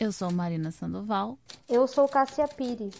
Eu 0.00 0.12
sou 0.12 0.32
Marina 0.32 0.70
Sandoval. 0.70 1.38
Eu 1.68 1.86
sou 1.86 2.08
Cássia 2.08 2.48
Pires. 2.48 2.94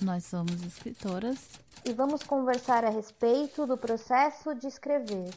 Nós 0.00 0.24
somos 0.24 0.64
escritoras. 0.64 1.60
E 1.84 1.92
vamos 1.92 2.22
conversar 2.22 2.86
a 2.86 2.88
respeito 2.88 3.66
do 3.66 3.76
processo 3.76 4.54
de 4.54 4.66
escrever. 4.66 5.28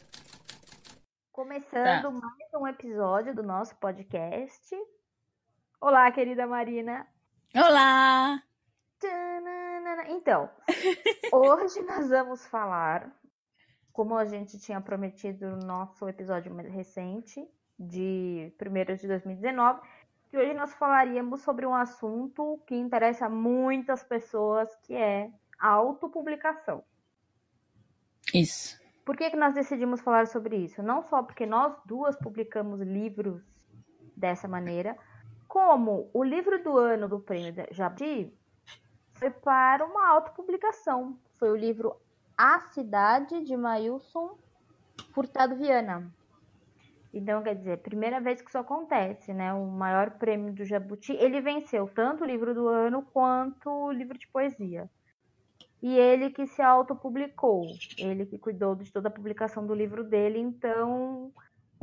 Começando 1.34 2.04
tá. 2.04 2.12
mais 2.12 2.54
um 2.54 2.66
episódio 2.66 3.36
do 3.36 3.44
nosso 3.44 3.76
podcast. 3.76 4.73
Olá, 5.81 6.10
querida 6.13 6.47
Marina. 6.47 7.06
Olá! 7.54 8.42
Então, 10.08 10.50
hoje 11.34 11.82
nós 11.82 12.08
vamos 12.08 12.48
falar, 12.48 13.14
como 13.92 14.16
a 14.16 14.24
gente 14.24 14.58
tinha 14.60 14.80
prometido 14.80 15.46
no 15.46 15.58
nosso 15.58 16.08
episódio 16.08 16.55
mais 16.55 16.72
recente, 16.72 17.46
de 17.77 18.54
1 18.62 18.96
de 18.96 19.08
2019, 19.09 19.82
que 20.36 20.40
hoje 20.41 20.54
nós 20.54 20.73
falaríamos 20.73 21.44
sobre 21.44 21.66
um 21.66 21.73
assunto 21.73 22.59
que 22.67 22.75
interessa 22.75 23.30
muitas 23.30 24.03
pessoas, 24.03 24.67
que 24.84 24.94
é 24.94 25.31
a 25.58 25.70
autopublicação. 25.70 26.84
Isso. 28.34 28.77
Por 29.05 29.16
que, 29.16 29.30
que 29.30 29.38
nós 29.38 29.53
decidimos 29.53 30.02
falar 30.02 30.27
sobre 30.27 30.58
isso? 30.58 30.84
Não 30.84 31.02
só 31.03 31.23
porque 31.23 31.45
nós 31.45 31.73
duas 31.85 32.17
publicamos 32.17 32.81
livros 32.81 33.41
dessa 34.13 34.45
maneira, 34.45 34.98
como 35.48 36.09
o 36.13 36.21
livro 36.21 36.61
do 36.61 36.77
ano 36.77 37.08
do 37.08 37.22
Prêmio 37.22 37.53
Jabuti 37.72 38.38
foi 39.13 39.30
para 39.30 39.86
uma 39.86 40.05
autopublicação. 40.09 41.17
Foi 41.38 41.49
o 41.49 41.55
livro 41.55 41.95
A 42.38 42.59
Cidade, 42.59 43.41
de 43.41 43.55
Mailson 43.55 44.38
Furtado 45.13 45.55
Viana. 45.55 46.11
Então, 47.15 47.41
quer 47.41 47.55
dizer, 47.55 47.77
primeira 47.77 48.19
vez 48.19 48.41
que 48.41 48.49
isso 48.49 48.57
acontece, 48.57 49.33
né? 49.33 49.53
O 49.53 49.65
maior 49.65 50.11
prêmio 50.11 50.51
do 50.53 50.65
Jabuti, 50.65 51.13
ele 51.13 51.39
venceu 51.39 51.89
tanto 51.95 52.25
o 52.25 52.27
livro 52.27 52.53
do 52.53 52.67
ano 52.67 53.03
quanto 53.13 53.69
o 53.69 53.91
livro 53.91 54.17
de 54.17 54.27
poesia. 54.27 54.89
E 55.81 55.97
ele 55.97 56.30
que 56.30 56.45
se 56.45 56.61
autopublicou, 56.61 57.67
ele 57.97 58.25
que 58.25 58.38
cuidou 58.38 58.75
de 58.75 58.91
toda 58.91 59.07
a 59.07 59.11
publicação 59.11 59.66
do 59.66 59.73
livro 59.73 60.03
dele. 60.03 60.39
Então, 60.39 61.31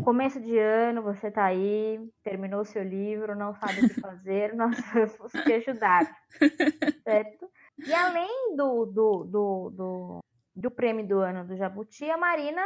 começo 0.05 0.39
de 0.39 0.59
ano, 0.59 1.03
você 1.03 1.31
tá 1.31 1.45
aí, 1.45 1.99
terminou 2.23 2.63
seu 2.67 2.83
livro, 2.83 3.35
não 3.35 3.55
sabe 3.55 3.87
o 3.87 3.89
que 3.89 4.01
fazer, 4.03 4.55
nós 4.55 4.77
vamos 4.93 5.33
te 5.33 5.53
ajudar, 5.55 6.15
certo? 7.05 7.51
E 7.79 7.95
além 7.95 8.55
do, 8.55 8.85
do, 8.85 9.25
do, 9.25 9.71
do, 9.71 10.21
do 10.55 10.71
prêmio 10.71 11.07
do 11.07 11.21
ano 11.21 11.47
do 11.47 11.57
Jabuti, 11.57 12.11
a 12.11 12.19
Marina 12.19 12.63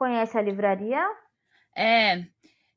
Conhece 0.00 0.38
a 0.38 0.40
livraria? 0.40 1.06
É, 1.76 2.24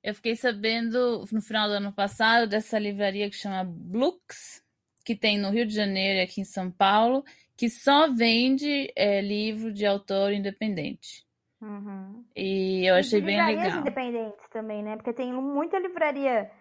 eu 0.03 0.13
fiquei 0.13 0.35
sabendo 0.35 1.23
no 1.31 1.41
final 1.41 1.69
do 1.69 1.75
ano 1.75 1.93
passado 1.93 2.49
dessa 2.49 2.77
livraria 2.77 3.29
que 3.29 3.37
chama 3.37 3.63
Blux, 3.65 4.61
que 5.05 5.15
tem 5.15 5.39
no 5.39 5.49
Rio 5.49 5.65
de 5.65 5.73
Janeiro 5.73 6.19
e 6.19 6.21
aqui 6.21 6.41
em 6.41 6.43
São 6.43 6.69
Paulo, 6.69 7.23
que 7.55 7.69
só 7.69 8.11
vende 8.11 8.91
é, 8.93 9.21
livro 9.21 9.71
de 9.71 9.85
autor 9.85 10.33
independente. 10.33 11.25
Uhum. 11.61 12.25
E 12.35 12.85
eu 12.85 12.95
achei 12.95 13.19
e 13.19 13.21
bem 13.21 13.41
legal. 13.41 13.79
independentes 13.79 14.49
também, 14.49 14.83
né? 14.83 14.97
Porque 14.97 15.13
tem 15.13 15.31
muita 15.31 15.79
livraria 15.79 16.51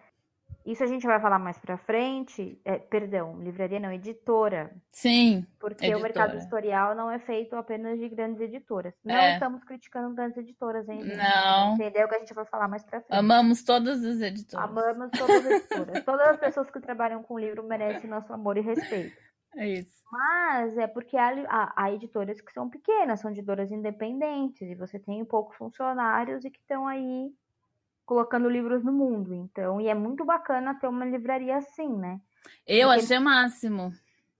isso 0.65 0.83
a 0.83 0.87
gente 0.87 1.05
vai 1.05 1.19
falar 1.19 1.39
mais 1.39 1.57
pra 1.57 1.77
frente. 1.77 2.59
É, 2.63 2.77
perdão, 2.77 3.37
livraria 3.41 3.79
não, 3.79 3.91
editora. 3.91 4.73
Sim. 4.91 5.45
Porque 5.59 5.85
editora. 5.85 5.99
o 5.99 6.01
mercado 6.01 6.35
editorial 6.35 6.95
não 6.95 7.11
é 7.11 7.19
feito 7.19 7.55
apenas 7.55 7.99
de 7.99 8.07
grandes 8.07 8.39
editoras. 8.39 8.93
Não 9.03 9.15
é. 9.15 9.33
estamos 9.33 9.63
criticando 9.63 10.15
grandes 10.15 10.37
editoras 10.37 10.87
ainda. 10.87 11.15
Não. 11.15 11.75
Entendeu? 11.75 12.07
Que 12.07 12.15
a 12.15 12.19
gente 12.19 12.33
vai 12.33 12.45
falar 12.45 12.67
mais 12.67 12.83
pra 12.83 13.01
frente. 13.01 13.19
Amamos 13.19 13.63
todas 13.63 14.03
as 14.03 14.21
editoras. 14.21 14.69
Amamos 14.69 15.11
todas 15.11 15.45
as 15.45 15.51
editoras. 15.51 16.03
todas 16.05 16.27
as 16.27 16.37
pessoas 16.37 16.69
que 16.71 16.79
trabalham 16.79 17.21
com 17.23 17.37
livro 17.37 17.63
merecem 17.63 18.09
nosso 18.09 18.31
amor 18.31 18.57
e 18.57 18.61
respeito. 18.61 19.17
É 19.55 19.67
isso. 19.67 20.03
Mas 20.11 20.77
é 20.77 20.87
porque 20.87 21.17
há, 21.17 21.29
há, 21.47 21.73
há, 21.75 21.91
editoras 21.91 22.39
que 22.39 22.53
são 22.53 22.69
pequenas, 22.69 23.19
são 23.19 23.31
editoras 23.31 23.71
independentes, 23.71 24.61
e 24.61 24.75
você 24.75 24.99
tem 24.99 25.23
poucos 25.25 25.57
funcionários 25.57 26.43
e 26.45 26.51
que 26.51 26.59
estão 26.59 26.87
aí 26.87 27.31
colocando 28.05 28.49
livros 28.49 28.83
no 28.83 28.91
mundo. 28.91 29.33
Então, 29.33 29.79
e 29.79 29.87
é 29.87 29.93
muito 29.93 30.25
bacana 30.25 30.75
ter 30.75 30.87
uma 30.87 31.05
livraria 31.05 31.57
assim, 31.57 31.95
né? 31.95 32.19
Eu 32.67 32.89
porque... 32.89 33.03
achei 33.03 33.17
o 33.17 33.21
máximo. 33.21 33.91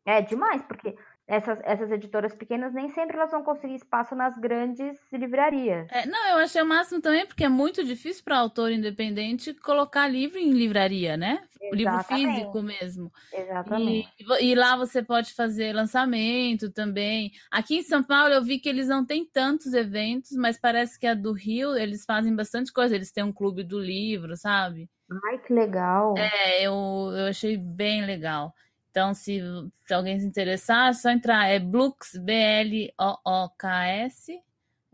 É 0.06 0.22
demais, 0.22 0.62
porque 0.64 0.98
essas, 1.28 1.60
essas 1.64 1.92
editoras 1.92 2.34
pequenas 2.36 2.74
nem 2.74 2.90
sempre 2.90 3.16
elas 3.16 3.32
vão 3.32 3.44
conseguir 3.44 3.76
espaço 3.76 4.16
nas 4.16 4.38
grandes 4.38 4.98
livrarias. 5.12 5.88
É, 5.92 6.06
não, 6.06 6.28
eu 6.30 6.38
achei 6.38 6.62
o 6.62 6.66
máximo 6.66 7.02
também, 7.02 7.26
porque 7.26 7.46
é 7.46 7.50
muito 7.50 7.84
difícil 7.84 8.24
para 8.24 8.38
autor 8.38 8.72
independente 8.72 9.54
colocar 9.54 10.08
livro 10.08 10.38
em 10.38 10.52
livraria, 10.52 11.16
né? 11.16 11.42
O 11.72 11.76
livro 11.76 11.98
físico 12.04 12.62
mesmo. 12.62 13.12
Exatamente. 13.32 14.10
E, 14.20 14.52
e, 14.52 14.56
lá 14.56 14.76
você 14.76 15.02
pode 15.02 15.34
fazer 15.34 15.74
lançamento 15.74 16.70
também. 16.70 17.32
Aqui 17.50 17.78
em 17.78 17.84
São 17.84 18.04
Paulo 18.04 18.34
eu 18.34 18.44
vi 18.44 18.60
que 18.60 18.68
eles 18.68 18.90
não 18.90 19.06
têm 19.06 19.26
tantos 19.26 19.74
eventos, 19.74 20.32
mas 20.34 20.60
parece 20.60 21.00
que 21.00 21.08
a 21.08 21.14
do 21.14 21.32
Rio 21.32 21.76
eles 21.78 22.04
fazem 22.04 22.36
bastante 22.36 22.72
coisa. 22.72 22.96
Eles 22.96 23.14
têm 23.14 23.24
um 23.24 23.32
clube 23.32 23.64
do 23.64 23.80
livro, 23.80 24.36
sabe? 24.36 24.90
Ai, 25.26 25.38
que 25.40 25.54
legal. 25.54 26.16
É, 26.18 26.64
eu, 26.64 26.74
eu 27.16 27.28
achei 27.28 27.58
bem 27.58 28.06
legal. 28.06 28.54
Então, 28.94 29.14
se, 29.16 29.42
se 29.88 29.92
alguém 29.92 30.20
se 30.20 30.28
interessar, 30.28 30.92
é 30.92 30.94
só 30.94 31.10
entrar. 31.10 31.48
É 31.48 31.58
Blux, 31.58 32.16
B-L-O-O-K-S. 32.16 32.80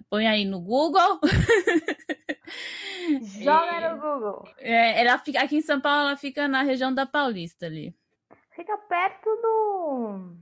Põe 0.10 0.26
aí 0.26 0.46
no 0.46 0.62
Google. 0.62 1.20
Joga 3.44 3.94
no 3.94 4.00
Google. 4.00 4.48
É, 4.58 5.02
ela 5.02 5.18
fica, 5.18 5.42
aqui 5.42 5.58
em 5.58 5.62
São 5.62 5.82
Paulo, 5.82 6.08
ela 6.08 6.16
fica 6.16 6.48
na 6.48 6.64
região 6.64 6.94
da 6.94 7.06
Paulista 7.06 7.66
ali. 7.66 7.94
Fica 8.56 8.78
perto 8.78 9.30
do. 9.36 10.38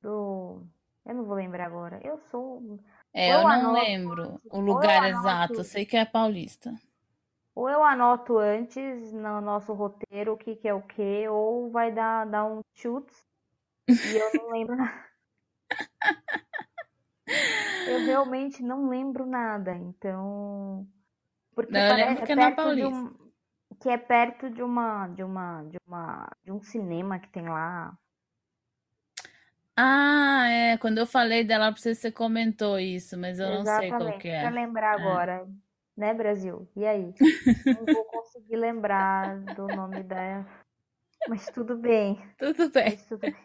Do. 0.00 0.62
Eu 1.04 1.14
não 1.16 1.24
vou 1.24 1.34
lembrar 1.34 1.66
agora. 1.66 1.98
Eu 2.04 2.18
sou. 2.18 2.78
É, 3.12 3.32
eu, 3.32 3.40
eu 3.40 3.48
não 3.48 3.72
lembro 3.72 4.40
o 4.48 4.60
lugar 4.60 5.08
exato. 5.08 5.54
Eu 5.54 5.64
sei 5.64 5.84
que 5.84 5.96
é 5.96 6.04
Paulista. 6.04 6.72
Ou 7.60 7.68
eu 7.68 7.84
anoto 7.84 8.38
antes 8.38 9.12
no 9.12 9.38
nosso 9.42 9.74
roteiro 9.74 10.32
o 10.32 10.36
que, 10.38 10.56
que 10.56 10.66
é 10.66 10.72
o 10.72 10.80
que, 10.80 11.28
ou 11.28 11.70
vai 11.70 11.92
dar, 11.92 12.24
dar 12.24 12.46
um 12.46 12.62
chutes 12.72 13.22
e 13.86 14.16
eu 14.16 14.30
não 14.32 14.48
lembro 14.50 14.76
nada. 14.76 15.04
eu 17.86 18.06
realmente 18.06 18.62
não 18.62 18.88
lembro 18.88 19.26
nada, 19.26 19.76
então. 19.76 20.88
Porque 21.54 21.70
não, 21.70 21.86
parece, 21.86 22.22
que 22.22 22.32
é, 22.32 22.36
perto 22.36 22.74
de 22.74 22.84
um, 22.86 23.14
que 23.78 23.88
é 23.90 23.98
perto 23.98 24.48
de 24.48 24.62
uma, 24.62 25.08
de 25.08 25.22
uma, 25.22 25.62
de 25.64 25.76
uma, 25.86 26.32
de 26.42 26.52
um 26.52 26.62
cinema 26.62 27.18
que 27.18 27.28
tem 27.28 27.46
lá. 27.46 27.94
Ah, 29.76 30.48
é. 30.48 30.78
Quando 30.78 30.96
eu 30.96 31.06
falei 31.06 31.44
dela 31.44 31.70
pra 31.70 31.78
você, 31.78 31.94
você 31.94 32.10
comentou 32.10 32.78
isso, 32.78 33.18
mas 33.18 33.38
eu 33.38 33.48
Exatamente. 33.48 33.90
não 33.90 33.98
sei 33.98 34.08
qual 34.08 34.18
que 34.18 34.28
é. 34.28 34.40
Pra 34.40 34.48
lembrar 34.48 34.98
é. 34.98 35.02
agora 35.02 35.46
né, 36.00 36.14
Brasil? 36.14 36.66
E 36.74 36.86
aí? 36.86 37.14
Não 37.86 37.94
vou 37.94 38.04
conseguir 38.06 38.56
lembrar 38.56 39.38
do 39.54 39.66
nome 39.68 40.02
da. 40.02 40.46
Mas 41.28 41.46
tudo 41.50 41.76
bem. 41.76 42.18
Tudo 42.38 42.70
bem. 42.70 42.96
Tudo 42.96 43.20
bem. 43.20 43.36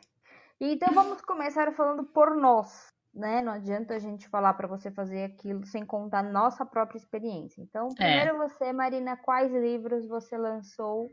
Então 0.60 0.94
vamos 0.94 1.22
começar 1.22 1.74
falando 1.74 2.06
por 2.06 2.34
nós, 2.34 2.88
né? 3.14 3.42
Não 3.42 3.52
adianta 3.52 3.94
a 3.94 4.00
gente 4.00 4.30
falar 4.30 4.54
para 4.54 4.70
você 4.70 4.90
fazer 4.90 5.26
aquilo 5.26 5.66
sem 5.66 5.86
contar 5.86 6.24
nossa 6.24 6.66
própria 6.66 6.98
experiência. 6.98 7.62
Então, 7.62 7.90
é. 7.90 7.96
primeiro 7.96 8.36
é. 8.42 8.48
você, 8.48 8.72
Marina, 8.72 9.18
quais 9.18 9.52
livros 9.52 10.08
você 10.08 10.38
lançou 10.38 11.12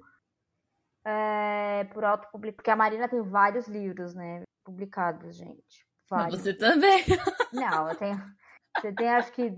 é, 1.04 1.82
por 1.92 2.04
autopublicação? 2.04 2.56
Porque 2.56 2.70
a 2.70 2.76
Marina 2.76 3.08
tem 3.08 3.20
vários 3.20 3.66
livros, 3.66 4.14
né? 4.14 4.44
Publicados, 4.64 5.34
gente. 5.34 5.84
Vários. 6.08 6.40
Você 6.40 6.54
também. 6.54 7.04
Não, 7.52 7.88
eu 7.88 7.96
tenho. 7.96 8.16
Você 8.78 8.92
tem, 8.92 9.08
acho 9.10 9.32
que, 9.32 9.50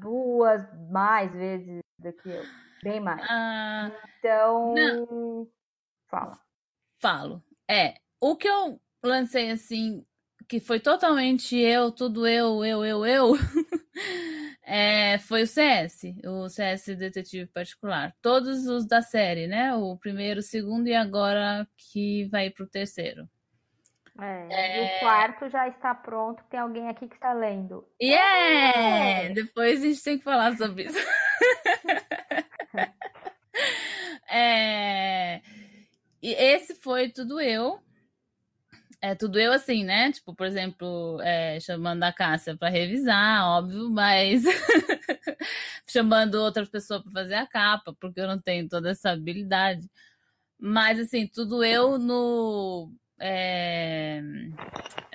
duas 0.00 0.62
mais 0.90 1.32
vezes 1.32 1.80
do 1.98 2.12
que 2.12 2.28
eu. 2.28 2.42
Bem 2.82 3.00
mais. 3.00 3.24
Ah, 3.28 3.90
então, 4.18 4.74
não. 4.74 5.48
fala. 6.08 6.38
Falo. 7.00 7.42
É, 7.68 7.94
o 8.20 8.36
que 8.36 8.48
eu 8.48 8.80
lancei 9.02 9.50
assim, 9.50 10.04
que 10.48 10.60
foi 10.60 10.80
totalmente 10.80 11.56
eu, 11.56 11.90
tudo 11.92 12.26
eu, 12.26 12.64
eu, 12.64 12.84
eu, 12.84 13.06
eu, 13.06 13.32
é, 14.62 15.18
foi 15.18 15.42
o 15.42 15.46
CS, 15.46 16.14
o 16.24 16.48
CS 16.48 16.96
Detetive 16.96 17.46
Particular. 17.46 18.14
Todos 18.22 18.66
os 18.66 18.86
da 18.86 19.02
série, 19.02 19.46
né? 19.46 19.74
O 19.74 19.96
primeiro, 19.96 20.40
o 20.40 20.42
segundo 20.42 20.88
e 20.88 20.94
agora 20.94 21.68
que 21.76 22.24
vai 22.26 22.50
pro 22.50 22.66
terceiro. 22.66 23.28
É, 24.20 24.48
é... 24.50 24.82
E 24.82 24.96
o 24.96 25.00
quarto 25.00 25.48
já 25.48 25.68
está 25.68 25.94
pronto, 25.94 26.42
tem 26.50 26.58
alguém 26.58 26.88
aqui 26.88 27.06
que 27.08 27.14
está 27.14 27.32
lendo. 27.32 27.86
Yeah! 28.02 28.80
É! 28.80 29.28
Depois 29.30 29.80
a 29.80 29.86
gente 29.86 30.02
tem 30.02 30.18
que 30.18 30.24
falar 30.24 30.56
sobre 30.56 30.84
isso. 30.84 30.98
é... 34.28 35.40
E 36.20 36.32
esse 36.32 36.74
foi 36.74 37.10
tudo 37.10 37.40
eu. 37.40 37.80
é 39.00 39.14
tudo 39.14 39.38
eu 39.38 39.52
assim, 39.52 39.84
né? 39.84 40.10
Tipo, 40.12 40.34
por 40.34 40.46
exemplo, 40.46 41.20
é, 41.22 41.60
chamando 41.60 42.02
a 42.02 42.12
Cássia 42.12 42.56
para 42.56 42.68
revisar, 42.68 43.44
óbvio, 43.46 43.88
mas 43.88 44.42
chamando 45.86 46.34
outra 46.36 46.66
pessoa 46.66 47.02
para 47.02 47.12
fazer 47.12 47.34
a 47.34 47.46
capa, 47.46 47.94
porque 48.00 48.20
eu 48.20 48.26
não 48.26 48.40
tenho 48.40 48.68
toda 48.68 48.90
essa 48.90 49.10
habilidade. 49.10 49.88
Mas 50.58 50.98
assim, 50.98 51.26
tudo 51.28 51.62
eu 51.64 51.98
no 51.98 52.92
é, 53.18 54.22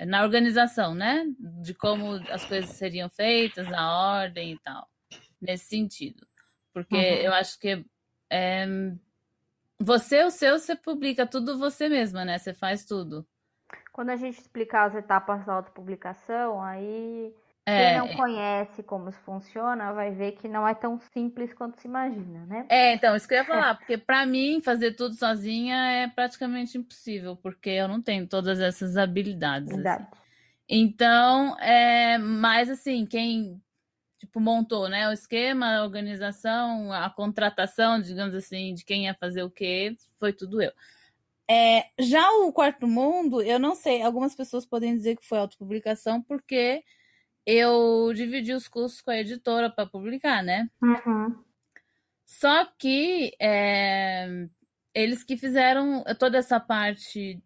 na 0.06 0.22
organização, 0.22 0.94
né? 0.94 1.24
De 1.38 1.74
como 1.74 2.14
as 2.30 2.44
coisas 2.44 2.70
seriam 2.70 3.08
feitas, 3.08 3.70
a 3.72 4.18
ordem 4.18 4.52
e 4.52 4.58
tal, 4.58 4.88
nesse 5.40 5.66
sentido. 5.66 6.26
Porque 6.72 6.96
uhum. 6.96 7.02
eu 7.02 7.32
acho 7.32 7.58
que 7.58 7.84
é, 8.30 8.66
você, 9.78 10.24
o 10.24 10.30
seu, 10.30 10.58
você 10.58 10.74
publica 10.74 11.26
tudo 11.26 11.58
você 11.58 11.88
mesma, 11.88 12.24
né? 12.24 12.38
Você 12.38 12.52
faz 12.52 12.84
tudo. 12.84 13.26
Quando 13.92 14.10
a 14.10 14.16
gente 14.16 14.38
explicar 14.38 14.84
as 14.88 14.94
etapas 14.94 15.44
da 15.44 15.54
autopublicação, 15.54 16.60
aí 16.60 17.34
quem 17.66 17.98
não 17.98 18.06
é. 18.06 18.16
conhece 18.16 18.82
como 18.82 19.08
isso 19.08 19.18
funciona 19.20 19.92
vai 19.92 20.10
ver 20.10 20.32
que 20.32 20.46
não 20.46 20.68
é 20.68 20.74
tão 20.74 20.98
simples 20.98 21.54
quanto 21.54 21.80
se 21.80 21.88
imagina, 21.88 22.44
né? 22.44 22.66
É, 22.68 22.92
então, 22.92 23.16
isso 23.16 23.26
que 23.26 23.32
eu 23.32 23.38
ia 23.38 23.44
falar, 23.44 23.74
porque 23.76 23.96
para 23.96 24.26
mim 24.26 24.60
fazer 24.62 24.92
tudo 24.92 25.14
sozinha 25.14 25.76
é 25.76 26.08
praticamente 26.08 26.76
impossível, 26.76 27.36
porque 27.36 27.70
eu 27.70 27.88
não 27.88 28.02
tenho 28.02 28.26
todas 28.26 28.60
essas 28.60 28.98
habilidades. 28.98 29.72
Assim. 29.72 30.06
Então, 30.68 31.58
é, 31.58 32.18
mas 32.18 32.68
assim, 32.68 33.06
quem 33.06 33.62
tipo 34.18 34.40
montou, 34.40 34.88
né, 34.88 35.08
o 35.08 35.12
esquema, 35.12 35.76
a 35.76 35.84
organização, 35.84 36.92
a 36.92 37.08
contratação, 37.10 38.00
digamos 38.00 38.34
assim, 38.34 38.74
de 38.74 38.84
quem 38.84 39.04
ia 39.04 39.14
fazer 39.14 39.42
o 39.42 39.50
quê, 39.50 39.96
foi 40.18 40.32
tudo 40.32 40.60
eu. 40.62 40.72
É, 41.48 41.86
já 41.98 42.30
o 42.30 42.52
Quarto 42.52 42.86
Mundo, 42.86 43.42
eu 43.42 43.58
não 43.58 43.74
sei, 43.74 44.02
algumas 44.02 44.34
pessoas 44.34 44.64
podem 44.64 44.94
dizer 44.96 45.16
que 45.16 45.26
foi 45.26 45.38
autopublicação 45.38 46.22
porque 46.22 46.82
eu 47.46 48.12
dividi 48.14 48.52
os 48.52 48.68
custos 48.68 49.00
com 49.00 49.10
a 49.10 49.18
editora 49.18 49.70
para 49.70 49.86
publicar, 49.86 50.42
né? 50.42 50.68
Uhum. 50.82 51.36
Só 52.24 52.64
que 52.78 53.32
é, 53.40 54.48
eles 54.94 55.22
que 55.22 55.36
fizeram 55.36 56.04
toda 56.18 56.38
essa 56.38 56.58
parte 56.58 57.42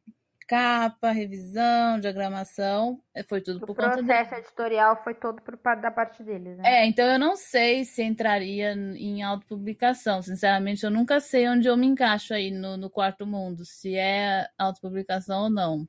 capa, 0.48 1.10
revisão, 1.10 2.00
diagramação, 2.00 2.98
é, 3.14 3.22
foi 3.22 3.42
tudo 3.42 3.60
por 3.60 3.70
o 3.70 3.74
conta 3.74 4.00
O 4.00 4.04
processo 4.06 4.34
editorial 4.34 4.96
foi 5.04 5.14
todo 5.14 5.42
por 5.42 5.58
da 5.76 5.90
parte 5.90 6.22
deles, 6.22 6.56
né? 6.56 6.62
É, 6.64 6.86
então 6.86 7.06
eu 7.06 7.18
não 7.18 7.36
sei 7.36 7.84
se 7.84 8.02
entraria 8.02 8.72
em 8.72 9.22
autopublicação. 9.22 10.22
Sinceramente, 10.22 10.84
eu 10.84 10.90
nunca 10.90 11.20
sei 11.20 11.46
onde 11.48 11.68
eu 11.68 11.76
me 11.76 11.86
encaixo 11.86 12.32
aí 12.32 12.50
no, 12.50 12.78
no 12.78 12.88
quarto 12.88 13.26
mundo, 13.26 13.62
se 13.66 13.94
é 13.94 14.48
autopublicação 14.56 15.44
ou 15.44 15.50
não. 15.50 15.86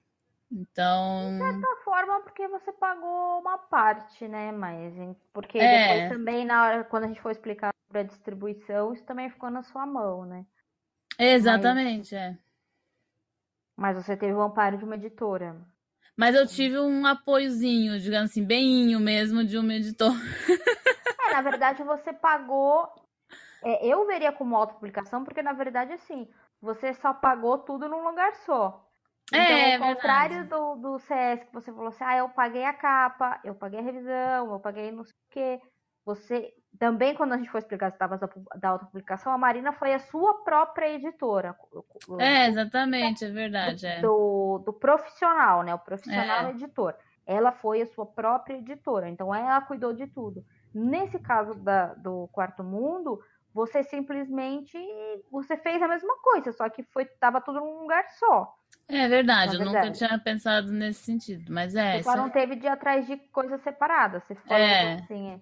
Então. 0.52 1.32
De 1.32 1.38
certa 1.38 1.76
forma, 1.84 2.22
porque 2.22 2.48
você 2.48 2.72
pagou 2.74 3.40
uma 3.40 3.58
parte, 3.58 4.28
né? 4.28 4.52
Mas 4.52 4.94
porque 5.32 5.60
é. 5.60 5.94
depois 5.94 6.10
também, 6.10 6.46
na 6.46 6.64
hora, 6.64 6.84
quando 6.84 7.04
a 7.04 7.08
gente 7.08 7.22
for 7.22 7.32
explicar 7.32 7.72
sobre 7.88 8.02
a 8.02 8.04
distribuição, 8.04 8.94
isso 8.94 9.06
também 9.06 9.30
ficou 9.30 9.52
na 9.52 9.62
sua 9.62 9.86
mão, 9.86 10.26
né? 10.26 10.46
Exatamente, 11.18 12.16
Mas... 12.16 12.24
é. 12.24 12.38
Mas 13.76 13.96
você 13.96 14.18
teve 14.18 14.34
o 14.34 14.42
amparo 14.42 14.78
de 14.78 14.84
uma 14.84 14.96
editora. 14.96 15.56
Mas 16.18 16.36
eu 16.36 16.46
tive 16.46 16.78
um 16.78 17.06
apoiozinho, 17.06 17.98
digamos 18.00 18.32
assim, 18.32 18.44
bem 18.44 19.00
mesmo 19.00 19.46
de 19.46 19.58
uma 19.58 19.74
editora. 19.74 20.14
É, 21.30 21.34
na 21.34 21.42
verdade, 21.42 21.84
você 21.84 22.12
pagou. 22.12 22.90
É, 23.64 23.88
eu 23.88 24.06
veria 24.06 24.32
como 24.32 24.56
autopublicação, 24.56 25.24
porque 25.24 25.42
na 25.42 25.54
verdade, 25.54 25.94
assim, 25.94 26.28
você 26.62 26.94
só 26.96 27.14
pagou 27.14 27.60
tudo 27.60 27.88
num 27.88 28.04
lugar 28.04 28.36
só. 28.38 28.89
Então, 29.32 29.40
é, 29.40 29.76
ao 29.76 29.96
contrário 29.96 30.48
do, 30.48 30.76
do 30.76 31.00
CS, 31.00 31.44
que 31.44 31.54
você 31.54 31.72
falou 31.72 31.90
assim, 31.90 32.04
ah, 32.04 32.18
eu 32.18 32.30
paguei 32.30 32.66
a 32.66 32.74
capa, 32.74 33.40
eu 33.44 33.54
paguei 33.54 33.80
a 33.80 33.84
revisão, 33.84 34.52
eu 34.52 34.60
paguei 34.60 34.92
não 34.92 35.04
sei 35.04 35.14
o 35.14 35.32
quê. 35.32 35.62
Você 36.06 36.52
também, 36.80 37.14
quando 37.14 37.34
a 37.34 37.38
gente 37.38 37.50
for 37.50 37.60
explicar 37.60 37.88
as 37.88 37.96
etapas 37.96 38.20
da, 38.20 38.30
da 38.56 38.70
autopublicação, 38.70 39.32
a 39.32 39.38
Marina 39.38 39.72
foi 39.74 39.94
a 39.94 40.00
sua 40.00 40.44
própria 40.44 40.90
editora. 40.94 41.56
É, 42.20 42.48
exatamente, 42.48 43.26
é 43.26 43.30
verdade. 43.30 43.86
É. 43.86 44.02
Do, 44.02 44.64
do 44.66 44.74
profissional, 44.74 45.64
né? 45.64 45.74
O 45.74 45.80
profissional 45.80 46.48
é. 46.48 46.52
editor. 46.52 46.96
Ela 47.26 47.52
foi 47.52 47.82
a 47.82 47.86
sua 47.86 48.08
própria 48.08 48.56
editora, 48.56 49.08
então 49.08 49.34
ela 49.34 49.62
cuidou 49.62 49.94
de 49.94 50.08
tudo. 50.08 50.44
Nesse 50.74 51.20
caso 51.20 51.54
da, 51.56 51.94
do 51.94 52.28
Quarto 52.32 52.64
Mundo, 52.64 53.20
você 53.54 53.84
simplesmente 53.84 54.78
você 55.32 55.58
fez 55.58 55.82
a 55.82 55.88
mesma 55.88 56.16
coisa, 56.22 56.52
só 56.52 56.68
que 56.70 56.84
foi 56.92 57.06
tava 57.06 57.42
tudo 57.42 57.60
num 57.60 57.82
lugar 57.82 58.08
só. 58.12 58.56
É 58.88 59.08
verdade, 59.08 59.56
eu 59.56 59.64
nunca 59.64 59.92
tinha 59.92 60.18
pensado 60.18 60.72
nesse 60.72 61.04
sentido, 61.04 61.54
mas 61.54 61.76
é. 61.76 61.98
Você 61.98 62.04
só 62.04 62.16
não 62.16 62.30
teve 62.30 62.56
de 62.56 62.66
ir 62.66 62.70
atrás 62.70 63.06
de 63.06 63.18
coisas 63.32 63.62
separadas. 63.62 64.24
Você 64.24 64.34
falou 64.36 64.58
é. 64.58 64.94
assim, 64.96 65.40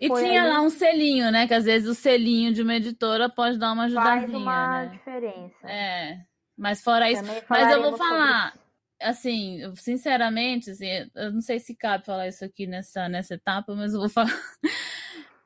e 0.00 0.08
tinha 0.08 0.44
lá 0.44 0.60
um 0.60 0.70
selinho, 0.70 1.30
né? 1.30 1.46
Que 1.46 1.54
às 1.54 1.64
vezes 1.64 1.88
o 1.88 1.94
selinho 1.94 2.52
de 2.52 2.62
uma 2.62 2.74
editora 2.74 3.28
pode 3.28 3.58
dar 3.58 3.72
uma 3.72 3.84
ajudazinha. 3.84 4.20
Faz 4.20 4.34
uma 4.34 4.84
né? 4.84 4.90
diferença. 4.92 5.68
É. 5.68 6.20
Mas 6.56 6.82
fora 6.82 7.10
isso. 7.10 7.22
Mas 7.48 7.72
eu 7.72 7.82
vou 7.82 7.96
falar, 7.96 8.56
assim, 9.00 9.60
sinceramente, 9.74 10.70
assim, 10.70 10.86
eu 11.14 11.32
não 11.32 11.40
sei 11.40 11.58
se 11.58 11.74
cabe 11.74 12.04
falar 12.04 12.28
isso 12.28 12.44
aqui 12.44 12.66
nessa, 12.66 13.08
nessa 13.08 13.34
etapa, 13.34 13.74
mas 13.74 13.92
eu 13.94 14.00
vou 14.00 14.08
falar. 14.10 14.38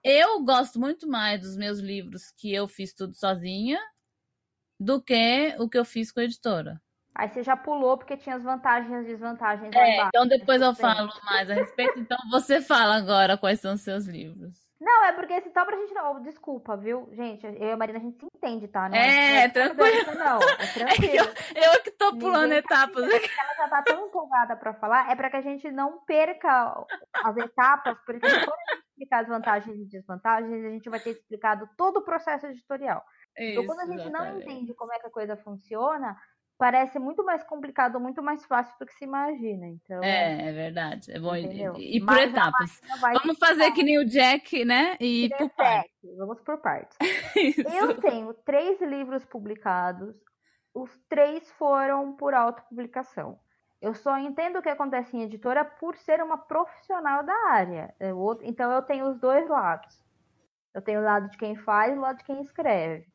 eu 0.04 0.42
gosto 0.44 0.78
muito 0.78 1.08
mais 1.08 1.40
dos 1.40 1.56
meus 1.56 1.78
livros 1.78 2.30
que 2.36 2.52
eu 2.52 2.68
fiz 2.68 2.92
tudo 2.92 3.14
sozinha 3.14 3.80
do 4.78 5.00
que 5.00 5.54
o 5.58 5.68
que 5.68 5.78
eu 5.78 5.84
fiz 5.84 6.12
com 6.12 6.20
a 6.20 6.24
editora. 6.24 6.80
Aí 7.18 7.30
você 7.30 7.42
já 7.42 7.56
pulou 7.56 7.96
porque 7.96 8.16
tinha 8.16 8.36
as 8.36 8.42
vantagens 8.42 8.90
e 8.92 8.94
as 8.94 9.06
desvantagens. 9.06 9.74
É, 9.74 10.02
então 10.06 10.28
depois 10.28 10.60
eu 10.60 10.74
falo 10.74 11.10
mais 11.24 11.48
a 11.48 11.54
respeito. 11.54 11.98
Então 11.98 12.18
você 12.30 12.60
fala 12.60 12.96
agora 12.96 13.38
quais 13.38 13.58
são 13.58 13.72
os 13.72 13.80
seus 13.80 14.06
livros. 14.06 14.66
Não, 14.78 15.04
é 15.06 15.12
porque 15.12 15.32
esse 15.32 15.50
só 15.50 15.64
pra 15.64 15.78
gente 15.78 15.94
não. 15.94 16.22
Desculpa, 16.22 16.76
viu? 16.76 17.08
Gente, 17.12 17.46
eu 17.46 17.68
e 17.68 17.72
a 17.72 17.76
Marina 17.76 17.98
a 17.98 18.02
gente 18.02 18.18
se 18.18 18.26
entende, 18.36 18.68
tá? 18.68 18.88
Não, 18.90 18.96
é, 18.98 19.44
é 19.44 19.48
tranquilo. 19.48 20.14
Não, 20.14 20.38
é 20.42 20.66
tranquilo. 20.66 21.26
eu, 21.56 21.72
eu 21.72 21.82
que 21.82 21.90
tô 21.92 22.10
pulando 22.18 22.42
Ninguém 22.42 22.58
etapas 22.58 23.04
aqui. 23.04 23.30
Ela 23.38 23.54
já 23.56 23.68
tá 23.68 23.82
tão 23.82 24.06
empolgada 24.06 24.54
pra 24.54 24.74
falar, 24.74 25.10
é 25.10 25.16
pra 25.16 25.30
que 25.30 25.36
a 25.36 25.40
gente 25.40 25.70
não 25.70 26.04
perca 26.04 26.84
as 27.24 27.36
etapas, 27.38 27.96
porque 28.04 28.20
quando 28.20 28.52
a 28.52 28.74
gente 28.74 28.84
explicar 28.90 29.22
as 29.22 29.28
vantagens 29.28 29.78
e 29.78 29.86
desvantagens, 29.86 30.64
a 30.64 30.68
gente 30.68 30.90
vai 30.90 31.00
ter 31.00 31.10
explicado 31.10 31.66
todo 31.78 31.98
o 31.98 32.04
processo 32.04 32.46
editorial. 32.46 33.02
Isso, 33.38 33.52
então, 33.52 33.66
quando 33.66 33.80
a 33.80 33.86
gente 33.86 34.06
exatamente. 34.06 34.32
não 34.34 34.40
entende 34.40 34.74
como 34.74 34.92
é 34.92 34.98
que 34.98 35.06
a 35.06 35.10
coisa 35.10 35.36
funciona, 35.38 36.16
parece 36.58 36.98
muito 36.98 37.24
mais 37.24 37.42
complicado, 37.42 38.00
muito 38.00 38.22
mais 38.22 38.44
fácil 38.44 38.74
do 38.78 38.86
que 38.86 38.94
se 38.94 39.04
imagina. 39.04 39.66
Então, 39.66 40.02
é, 40.02 40.48
é 40.48 40.52
verdade. 40.52 41.12
É 41.12 41.18
bom 41.18 41.34
ir, 41.36 42.04
por 42.04 42.18
etapas. 42.18 42.80
Vamos 43.00 43.38
fazer 43.38 43.70
que 43.72 43.82
nem 43.82 43.98
o 43.98 44.06
Jack, 44.06 44.64
né? 44.64 44.96
E 45.00 45.28
por 45.36 45.50
partes. 45.50 46.16
Vamos 46.16 46.40
por 46.40 46.58
partes. 46.58 46.96
Eu 47.74 48.00
tenho 48.00 48.32
três 48.34 48.80
livros 48.80 49.24
publicados. 49.24 50.16
Os 50.74 50.90
três 51.08 51.50
foram 51.52 52.14
por 52.14 52.34
autopublicação. 52.34 53.38
Eu 53.80 53.94
só 53.94 54.18
entendo 54.18 54.58
o 54.58 54.62
que 54.62 54.68
acontece 54.68 55.16
em 55.16 55.22
editora 55.22 55.64
por 55.64 55.96
ser 55.96 56.22
uma 56.22 56.38
profissional 56.38 57.22
da 57.22 57.34
área. 57.50 57.94
Eu, 58.00 58.38
então 58.42 58.70
eu 58.72 58.82
tenho 58.82 59.08
os 59.08 59.18
dois 59.18 59.48
lados. 59.48 60.02
Eu 60.74 60.82
tenho 60.82 61.00
o 61.00 61.04
lado 61.04 61.30
de 61.30 61.36
quem 61.36 61.56
faz 61.56 61.94
e 61.94 61.98
o 61.98 62.00
lado 62.00 62.18
de 62.18 62.24
quem 62.24 62.40
escreve. 62.40 63.06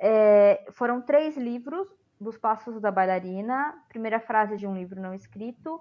É, 0.00 0.64
foram 0.72 1.00
três 1.00 1.36
livros 1.36 1.88
dos 2.20 2.36
Passos 2.36 2.80
da 2.80 2.90
Bailarina, 2.90 3.74
primeira 3.88 4.20
frase 4.20 4.56
de 4.56 4.66
um 4.66 4.74
livro 4.74 5.00
não 5.00 5.14
escrito, 5.14 5.80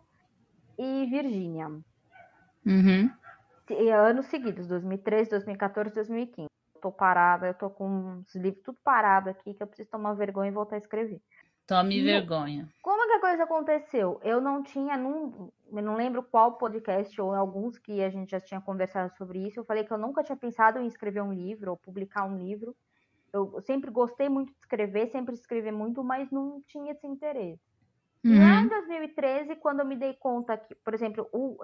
e 0.78 1.06
Virgínia. 1.08 1.68
Uhum. 2.66 3.10
Anos 3.94 4.28
seguidos, 4.28 4.68
2013, 4.68 5.30
2014, 5.32 5.94
2015. 5.94 6.48
Eu 6.76 6.82
tô 6.82 6.92
parada, 6.92 7.48
eu 7.48 7.54
tô 7.54 7.70
com 7.70 8.20
os 8.20 8.36
livros 8.36 8.64
tudo 8.64 8.78
parado 8.84 9.30
aqui, 9.30 9.54
que 9.54 9.64
eu 9.64 9.68
preciso 9.68 9.90
tomar 9.90 10.14
vergonha 10.14 10.50
e 10.50 10.54
voltar 10.54 10.76
a 10.76 10.80
escrever. 10.80 11.22
Tome 11.66 12.02
vergonha. 12.02 12.70
Como 12.82 13.06
que 13.06 13.14
a 13.14 13.20
coisa 13.20 13.44
aconteceu? 13.44 14.22
Eu 14.24 14.40
não 14.40 14.64
tinha, 14.64 14.96
num, 14.96 15.52
eu 15.70 15.84
não 15.84 15.98
lembro 15.98 16.24
qual 16.24 16.54
podcast 16.54 17.20
ou 17.20 17.34
alguns 17.34 17.78
que 17.78 18.02
a 18.02 18.10
gente 18.10 18.32
já 18.32 18.40
tinha 18.40 18.62
conversado 18.62 19.14
sobre 19.18 19.46
isso. 19.46 19.60
Eu 19.60 19.66
falei 19.66 19.84
que 19.84 19.92
eu 19.92 19.98
nunca 19.98 20.24
tinha 20.24 20.38
pensado 20.38 20.80
em 20.80 20.88
escrever 20.88 21.22
um 21.22 21.34
livro 21.34 21.72
ou 21.72 21.78
publicar 21.78 22.24
um 22.24 22.38
livro. 22.38 22.74
Eu 23.34 23.62
sempre 23.62 23.92
gostei 23.92 24.30
muito 24.30 24.52
de 24.52 24.60
escrever, 24.60 25.10
sempre 25.12 25.34
escrevi 25.36 25.72
muito, 25.72 26.04
mas 26.04 26.32
não 26.32 26.62
tinha 26.68 26.92
esse 26.92 27.06
interesse. 27.06 27.62
Uhum. 28.24 28.40
Lá 28.40 28.62
em 28.62 28.70
2013, 28.70 29.56
quando 29.58 29.82
eu 29.82 29.86
me 29.86 29.96
dei 29.96 30.14
conta 30.14 30.58
que, 30.58 30.76
por 30.76 30.94
exemplo, 30.94 31.28
o, 31.32 31.58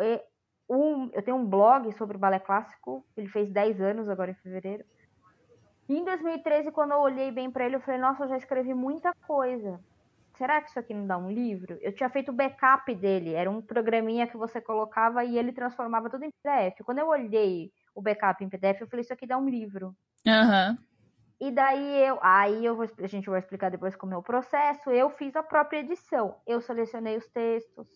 o, 0.67 1.09
eu 1.13 1.21
tenho 1.23 1.37
um 1.37 1.45
blog 1.45 1.91
sobre 1.97 2.17
balé 2.17 2.39
clássico, 2.39 3.05
ele 3.17 3.27
fez 3.27 3.51
10 3.51 3.81
anos 3.81 4.09
agora 4.09 4.31
em 4.31 4.35
fevereiro. 4.35 4.83
E 5.89 5.95
em 5.95 6.03
2013, 6.03 6.71
quando 6.71 6.91
eu 6.91 6.99
olhei 6.99 7.31
bem 7.31 7.51
para 7.51 7.65
ele, 7.65 7.75
eu 7.75 7.81
falei, 7.81 7.99
nossa, 7.99 8.23
eu 8.23 8.29
já 8.29 8.37
escrevi 8.37 8.73
muita 8.73 9.13
coisa. 9.27 9.79
Será 10.37 10.61
que 10.61 10.69
isso 10.69 10.79
aqui 10.79 10.93
não 10.93 11.05
dá 11.05 11.17
um 11.17 11.29
livro? 11.29 11.77
Eu 11.81 11.93
tinha 11.93 12.09
feito 12.09 12.29
o 12.29 12.33
backup 12.33 12.93
dele, 12.95 13.33
era 13.33 13.49
um 13.51 13.61
programinha 13.61 14.25
que 14.25 14.37
você 14.37 14.59
colocava 14.59 15.23
e 15.23 15.37
ele 15.37 15.51
transformava 15.51 16.09
tudo 16.09 16.23
em 16.23 16.31
PDF. 16.41 16.83
Quando 16.83 16.99
eu 16.99 17.07
olhei 17.07 17.71
o 17.93 18.01
backup 18.01 18.43
em 18.43 18.49
PDF, 18.49 18.81
eu 18.81 18.87
falei, 18.87 19.01
isso 19.01 19.13
aqui 19.13 19.27
dá 19.27 19.37
um 19.37 19.47
livro. 19.47 19.95
Aham. 20.25 20.69
Uhum. 20.71 20.92
E 21.39 21.51
daí 21.51 22.03
eu, 22.05 22.17
aí 22.21 22.65
eu 22.65 22.75
vou, 22.75 22.87
a 22.99 23.07
gente 23.07 23.29
vai 23.29 23.39
explicar 23.39 23.69
depois 23.69 23.95
como 23.95 24.13
é 24.13 24.17
o 24.17 24.23
processo. 24.23 24.89
Eu 24.89 25.09
fiz 25.09 25.35
a 25.35 25.43
própria 25.43 25.79
edição. 25.79 26.35
Eu 26.47 26.61
selecionei 26.61 27.17
os 27.17 27.27
textos. 27.27 27.87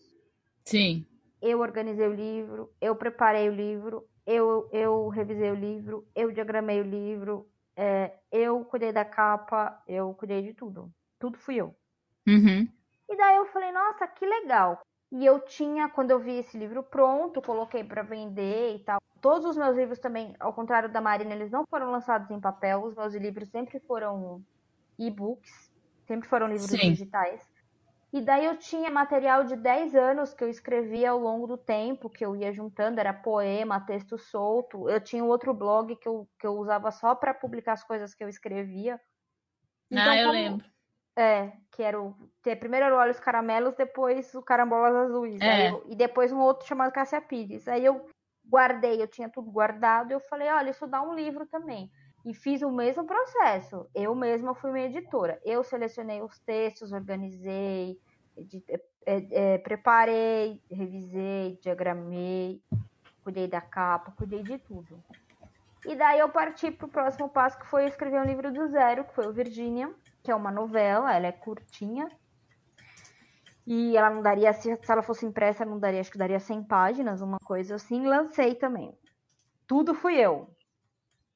Sim. 0.64 1.06
Eu 1.40 1.60
organizei 1.60 2.06
o 2.06 2.14
livro, 2.14 2.72
eu 2.80 2.96
preparei 2.96 3.48
o 3.48 3.54
livro, 3.54 4.04
eu, 4.26 4.68
eu 4.72 5.08
revisei 5.08 5.50
o 5.50 5.54
livro, 5.54 6.06
eu 6.14 6.32
diagramei 6.32 6.80
o 6.80 6.84
livro, 6.84 7.48
é, 7.76 8.12
eu 8.32 8.64
cuidei 8.64 8.92
da 8.92 9.04
capa, 9.04 9.80
eu 9.86 10.12
cuidei 10.14 10.42
de 10.42 10.52
tudo. 10.52 10.92
Tudo 11.18 11.38
fui 11.38 11.56
eu. 11.56 11.74
Uhum. 12.26 12.68
E 13.08 13.16
daí 13.16 13.36
eu 13.36 13.46
falei, 13.46 13.72
nossa, 13.72 14.06
que 14.08 14.26
legal. 14.26 14.82
E 15.10 15.24
eu 15.24 15.40
tinha, 15.40 15.88
quando 15.88 16.10
eu 16.10 16.18
vi 16.18 16.32
esse 16.32 16.58
livro 16.58 16.82
pronto, 16.82 17.40
coloquei 17.40 17.82
para 17.82 18.02
vender 18.02 18.74
e 18.74 18.78
tal. 18.80 19.00
Todos 19.20 19.46
os 19.46 19.56
meus 19.56 19.76
livros 19.76 19.98
também, 19.98 20.34
ao 20.38 20.52
contrário 20.52 20.88
da 20.88 21.00
Marina, 21.00 21.34
eles 21.34 21.50
não 21.50 21.64
foram 21.68 21.90
lançados 21.90 22.30
em 22.30 22.40
papel. 22.40 22.84
Os 22.84 22.94
meus 22.94 23.14
livros 23.14 23.48
sempre 23.48 23.80
foram 23.80 24.42
e-books, 24.98 25.72
sempre 26.06 26.28
foram 26.28 26.46
livros 26.46 26.70
Sim. 26.70 26.90
digitais. 26.90 27.46
E 28.10 28.22
daí 28.22 28.46
eu 28.46 28.56
tinha 28.56 28.90
material 28.90 29.44
de 29.44 29.54
10 29.54 29.94
anos 29.94 30.32
que 30.32 30.42
eu 30.42 30.48
escrevia 30.48 31.10
ao 31.10 31.18
longo 31.18 31.46
do 31.46 31.58
tempo, 31.58 32.08
que 32.08 32.24
eu 32.24 32.34
ia 32.34 32.52
juntando, 32.52 32.98
era 32.98 33.12
poema, 33.12 33.80
texto 33.80 34.16
solto. 34.16 34.88
Eu 34.88 34.98
tinha 34.98 35.22
um 35.22 35.28
outro 35.28 35.52
blog 35.52 35.94
que 35.96 36.08
eu, 36.08 36.26
que 36.38 36.46
eu 36.46 36.56
usava 36.56 36.90
só 36.90 37.14
para 37.14 37.34
publicar 37.34 37.74
as 37.74 37.84
coisas 37.84 38.14
que 38.14 38.24
eu 38.24 38.28
escrevia. 38.28 38.98
Então, 39.90 40.10
ah, 40.10 40.16
eu 40.16 40.26
como... 40.28 40.32
lembro. 40.32 40.66
É, 41.14 41.52
que 41.72 41.82
era 41.82 42.00
o. 42.00 42.14
Primeiro 42.42 42.86
era 42.86 42.94
o 42.94 42.98
Olhos 42.98 43.20
Caramelos, 43.20 43.74
depois 43.74 44.34
o 44.34 44.42
Carambolas 44.42 44.94
Azuis. 44.94 45.40
É. 45.40 45.70
Eu, 45.70 45.84
e 45.88 45.96
depois 45.96 46.32
um 46.32 46.38
outro 46.38 46.66
chamado 46.66 46.92
Cássia 46.92 47.20
Pires. 47.20 47.66
Aí 47.68 47.84
eu 47.84 48.06
guardei, 48.48 49.00
eu 49.02 49.06
tinha 49.06 49.28
tudo 49.28 49.50
guardado. 49.50 50.10
Eu 50.10 50.20
falei, 50.20 50.48
olha, 50.48 50.70
isso 50.70 50.86
dá 50.86 51.02
um 51.02 51.14
livro 51.14 51.46
também. 51.46 51.90
E 52.24 52.34
fiz 52.34 52.62
o 52.62 52.70
mesmo 52.70 53.04
processo. 53.06 53.88
Eu 53.94 54.14
mesma 54.14 54.54
fui 54.54 54.70
minha 54.72 54.86
editora. 54.86 55.40
Eu 55.44 55.62
selecionei 55.62 56.20
os 56.20 56.38
textos, 56.40 56.92
organizei, 56.92 57.98
é, 59.06 59.26
é, 59.54 59.58
preparei, 59.58 60.62
revisei, 60.70 61.58
diagramei, 61.62 62.60
cuidei 63.22 63.46
da 63.46 63.60
capa, 63.60 64.12
cuidei 64.12 64.42
de 64.42 64.58
tudo. 64.58 65.02
E 65.86 65.94
daí 65.94 66.18
eu 66.18 66.28
parti 66.28 66.70
para 66.70 66.86
o 66.86 66.90
próximo 66.90 67.28
passo, 67.28 67.58
que 67.58 67.66
foi 67.66 67.86
escrever 67.86 68.20
um 68.20 68.24
livro 68.24 68.52
do 68.52 68.66
zero, 68.68 69.04
que 69.04 69.14
foi 69.14 69.26
o 69.26 69.32
Virginia 69.32 69.94
que 70.28 70.32
é 70.32 70.34
uma 70.34 70.50
novela, 70.50 71.14
ela 71.14 71.26
é 71.26 71.32
curtinha. 71.32 72.06
E 73.70 73.94
ela 73.98 74.08
não 74.08 74.22
daria, 74.22 74.50
se, 74.54 74.74
se 74.74 74.90
ela 74.90 75.02
fosse 75.02 75.26
impressa, 75.26 75.62
não 75.62 75.78
daria, 75.78 76.00
acho 76.00 76.10
que 76.10 76.16
daria 76.16 76.40
100 76.40 76.64
páginas, 76.64 77.20
uma 77.20 77.36
coisa 77.36 77.74
assim. 77.74 78.06
Lancei 78.06 78.54
também. 78.54 78.96
Tudo 79.66 79.92
fui 79.94 80.16
eu. 80.16 80.56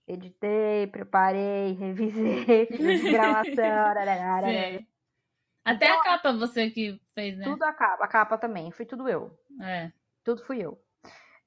Editei, 0.08 0.86
preparei, 0.86 1.74
revisei, 1.78 2.64
fiz 2.68 3.02
gravação. 3.02 3.52
Até 5.62 5.86
então, 5.86 6.00
a 6.00 6.04
capa 6.04 6.32
você 6.32 6.70
que 6.70 6.98
fez, 7.14 7.36
né? 7.36 7.44
Tudo 7.44 7.62
a 7.64 7.72
capa, 7.74 8.02
a 8.02 8.08
capa 8.08 8.38
também, 8.38 8.70
foi 8.70 8.86
tudo 8.86 9.06
eu. 9.10 9.38
É. 9.60 9.92
Tudo 10.24 10.42
fui 10.42 10.58
eu. 10.58 10.82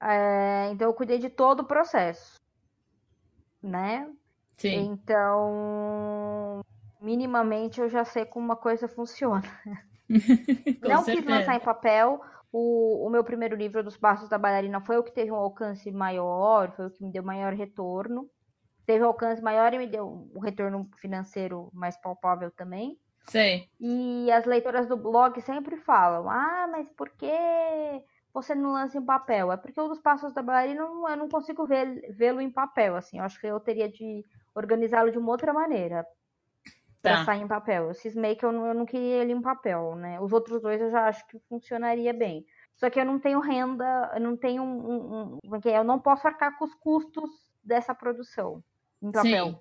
É, 0.00 0.68
então 0.70 0.86
eu 0.86 0.94
cuidei 0.94 1.18
de 1.18 1.28
todo 1.28 1.60
o 1.60 1.66
processo, 1.66 2.38
né? 3.60 4.08
Sim. 4.56 4.92
Então 4.92 6.62
minimamente 7.00 7.80
eu 7.80 7.88
já 7.88 8.04
sei 8.04 8.24
como 8.24 8.44
uma 8.46 8.56
coisa 8.56 8.88
funciona. 8.88 9.42
não 10.08 11.02
certeza. 11.02 11.12
quis 11.12 11.24
lançar 11.24 11.56
em 11.56 11.60
papel. 11.60 12.20
O, 12.52 13.06
o 13.06 13.10
meu 13.10 13.24
primeiro 13.24 13.56
livro, 13.56 13.82
Dos 13.82 13.96
Passos 13.96 14.28
da 14.28 14.38
Bailarina, 14.38 14.80
foi 14.80 14.96
o 14.96 15.02
que 15.02 15.12
teve 15.12 15.30
um 15.30 15.36
alcance 15.36 15.90
maior, 15.90 16.74
foi 16.74 16.86
o 16.86 16.90
que 16.90 17.02
me 17.02 17.12
deu 17.12 17.22
maior 17.22 17.52
retorno. 17.52 18.30
Teve 18.86 19.04
um 19.04 19.08
alcance 19.08 19.42
maior 19.42 19.74
e 19.74 19.78
me 19.78 19.86
deu 19.86 20.30
um 20.34 20.40
retorno 20.40 20.88
financeiro 21.00 21.70
mais 21.74 21.96
palpável 21.96 22.50
também. 22.50 22.98
Sei. 23.28 23.68
E 23.80 24.30
as 24.30 24.44
leitoras 24.44 24.86
do 24.86 24.96
blog 24.96 25.40
sempre 25.42 25.76
falam: 25.78 26.30
Ah, 26.30 26.68
mas 26.70 26.88
por 26.90 27.10
que 27.10 27.36
você 28.32 28.54
não 28.54 28.72
lança 28.72 28.96
em 28.96 29.04
papel? 29.04 29.50
É 29.50 29.56
porque 29.56 29.80
o 29.80 29.88
dos 29.88 30.00
Passos 30.00 30.32
da 30.32 30.42
Bailarina 30.42 30.82
eu 30.82 31.16
não 31.16 31.28
consigo 31.28 31.66
vê-lo 31.66 32.40
em 32.40 32.50
papel. 32.50 32.94
Assim, 32.94 33.18
eu 33.18 33.24
acho 33.24 33.40
que 33.40 33.46
eu 33.46 33.58
teria 33.58 33.88
de 33.88 34.24
organizá-lo 34.54 35.10
de 35.10 35.18
uma 35.18 35.32
outra 35.32 35.52
maneira 35.52 36.06
tá. 37.10 37.24
sair 37.24 37.42
em 37.42 37.48
papel. 37.48 37.88
O 37.88 37.94
cismei 37.94 38.34
que 38.34 38.44
eu 38.44 38.52
não, 38.52 38.66
eu 38.66 38.74
não 38.74 38.86
queria 38.86 39.22
ele 39.22 39.32
em 39.32 39.40
papel, 39.40 39.94
né? 39.96 40.20
Os 40.20 40.32
outros 40.32 40.60
dois 40.60 40.80
eu 40.80 40.90
já 40.90 41.06
acho 41.06 41.26
que 41.26 41.38
funcionaria 41.48 42.12
bem. 42.12 42.44
Só 42.76 42.90
que 42.90 43.00
eu 43.00 43.04
não 43.04 43.18
tenho 43.18 43.40
renda, 43.40 44.12
eu 44.14 44.20
não 44.20 44.36
tenho 44.36 44.62
um, 44.62 45.38
um, 45.42 45.60
é, 45.64 45.78
eu 45.78 45.84
não 45.84 45.98
posso 45.98 46.26
arcar 46.26 46.58
com 46.58 46.64
os 46.64 46.74
custos 46.74 47.30
dessa 47.64 47.94
produção 47.94 48.62
em 49.02 49.10
papel. 49.10 49.46
Sim. 49.46 49.58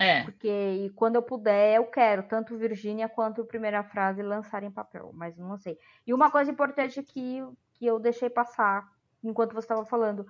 É. 0.00 0.24
Porque 0.24 0.90
quando 0.96 1.16
eu 1.16 1.22
puder, 1.22 1.76
eu 1.76 1.84
quero 1.84 2.22
tanto 2.22 2.56
Virgínia 2.56 3.08
quanto 3.08 3.42
a 3.42 3.46
primeira 3.46 3.84
frase 3.84 4.22
lançar 4.22 4.62
em 4.62 4.70
papel, 4.70 5.10
mas 5.12 5.36
não 5.36 5.58
sei. 5.58 5.78
E 6.06 6.14
uma 6.14 6.30
coisa 6.30 6.50
importante 6.50 7.02
que, 7.02 7.44
que 7.74 7.86
eu 7.86 7.98
deixei 8.00 8.30
passar 8.30 8.90
enquanto 9.22 9.52
você 9.52 9.66
estava 9.66 9.84
falando, 9.84 10.26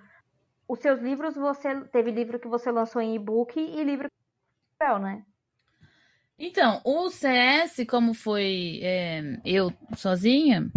os 0.67 0.79
seus 0.79 0.99
livros, 0.99 1.35
você 1.35 1.81
teve 1.85 2.11
livro 2.11 2.39
que 2.39 2.47
você 2.47 2.69
lançou 2.69 3.01
em 3.01 3.15
e-book 3.15 3.57
e 3.59 3.83
livro 3.83 4.07
em 4.07 4.77
papel, 4.77 4.99
né? 4.99 5.25
Então, 6.43 6.81
o 6.83 7.07
CS, 7.07 7.85
como 7.87 8.15
foi 8.15 8.79
é, 8.81 9.39
eu 9.45 9.71
sozinha, 9.95 10.71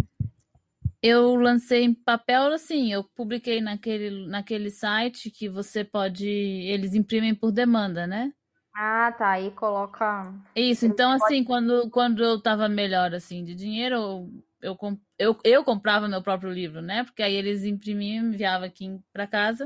eu 1.01 1.33
lancei 1.33 1.83
em 1.83 1.91
papel 1.91 2.53
assim, 2.53 2.93
eu 2.93 3.03
publiquei 3.03 3.59
naquele, 3.59 4.27
naquele 4.27 4.69
site 4.69 5.31
que 5.31 5.49
você 5.49 5.83
pode. 5.83 6.27
Eles 6.27 6.93
imprimem 6.93 7.33
por 7.33 7.51
demanda, 7.51 8.05
né? 8.05 8.31
Ah, 8.75 9.11
tá. 9.17 9.31
Aí 9.31 9.49
coloca. 9.51 10.31
Isso, 10.55 10.85
então 10.85 11.11
assim, 11.13 11.43
quando, 11.43 11.89
quando 11.89 12.23
eu 12.23 12.39
tava 12.39 12.69
melhor 12.69 13.15
assim 13.15 13.43
de 13.43 13.55
dinheiro, 13.55 13.95
eu, 13.95 14.29
eu, 14.61 14.77
eu, 15.17 15.37
eu 15.43 15.63
comprava 15.63 16.07
meu 16.07 16.21
próprio 16.21 16.51
livro, 16.51 16.79
né? 16.79 17.05
Porque 17.05 17.23
aí 17.23 17.33
eles 17.33 17.63
imprimiam, 17.63 18.27
enviavam 18.27 18.67
aqui 18.67 18.99
para 19.11 19.25
casa. 19.25 19.65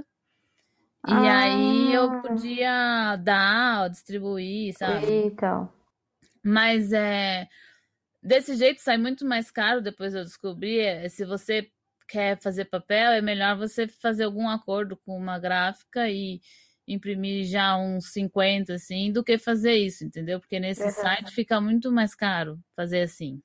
E 1.05 1.11
ah. 1.11 1.39
aí 1.39 1.93
eu 1.93 2.21
podia 2.21 3.17
dar, 3.17 3.89
distribuir, 3.89 4.73
sabe? 4.77 5.25
Então. 5.25 5.69
Mas 6.43 6.93
é 6.93 7.47
desse 8.21 8.55
jeito 8.55 8.81
sai 8.81 8.97
muito 8.97 9.25
mais 9.25 9.49
caro, 9.49 9.81
depois 9.81 10.13
eu 10.13 10.23
descobri. 10.23 10.79
É, 10.79 11.07
se 11.09 11.25
você 11.25 11.69
quer 12.07 12.39
fazer 12.41 12.65
papel, 12.65 13.11
é 13.11 13.21
melhor 13.21 13.57
você 13.57 13.87
fazer 13.87 14.23
algum 14.23 14.49
acordo 14.49 14.97
com 14.97 15.15
uma 15.17 15.39
gráfica 15.39 16.09
e 16.09 16.41
imprimir 16.87 17.45
já 17.45 17.77
uns 17.77 18.11
50 18.11 18.73
assim, 18.73 19.11
do 19.11 19.23
que 19.23 19.37
fazer 19.37 19.73
isso, 19.73 20.03
entendeu? 20.03 20.39
Porque 20.39 20.59
nesse 20.59 20.83
uhum. 20.83 20.89
site 20.89 21.31
fica 21.31 21.61
muito 21.61 21.91
mais 21.91 22.15
caro 22.15 22.59
fazer 22.75 23.01
assim. 23.01 23.41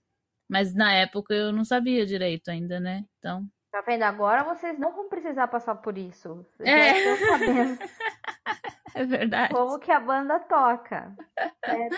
Mas 0.49 0.75
na 0.75 0.93
época 0.93 1.35
eu 1.35 1.53
não 1.53 1.65
sabia 1.65 2.07
direito 2.07 2.51
ainda, 2.51 2.81
né? 2.81 3.05
Então. 3.19 3.47
Tá 3.71 3.83
vendo? 3.83 4.03
Agora 4.03 4.45
vocês 4.45 4.79
não 4.79 4.93
vão 4.93 5.09
precisar 5.09 5.49
passar 5.49 5.75
por 5.77 5.99
isso. 5.99 6.47
Vocês 6.57 6.69
é. 6.69 7.17
sabendo. 7.17 7.79
é 8.95 9.05
verdade. 9.05 9.53
Como 9.53 9.79
que 9.79 9.91
a 9.91 10.01
banda 10.01 10.39
toca. 10.41 11.15
É. 11.37 11.89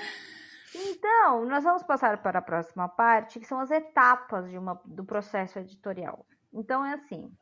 Então, 0.78 1.47
nós 1.47 1.64
vamos 1.64 1.83
passar 1.83 2.23
para 2.23 2.38
a 2.40 2.42
próxima 2.42 2.88
parte, 2.88 3.40
que 3.40 3.47
são 3.47 3.59
as 3.59 3.71
etapas 3.71 4.50
de 4.50 4.59
uma, 4.59 4.80
do 4.85 5.04
processo 5.04 5.59
editorial. 5.59 6.26
Então, 6.52 6.85
é 6.85 6.95
assim: 6.95 7.33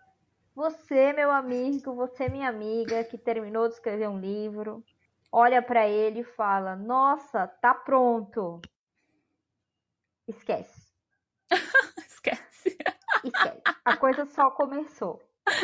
você, 0.54 1.12
meu 1.12 1.30
amigo, 1.30 1.94
você, 1.94 2.28
minha 2.28 2.48
amiga, 2.48 3.02
que 3.02 3.18
terminou 3.18 3.66
de 3.66 3.74
escrever 3.74 4.08
um 4.08 4.20
livro, 4.20 4.84
olha 5.32 5.60
para 5.60 5.88
ele 5.88 6.20
e 6.20 6.24
fala: 6.24 6.76
Nossa, 6.76 7.48
tá 7.48 7.74
pronto. 7.74 8.60
Esquece. 10.28 10.92
Esquece. 12.06 12.78
Esquece. 13.24 13.62
A 13.84 13.96
coisa 13.96 14.24
só 14.26 14.50
começou. 14.50 15.20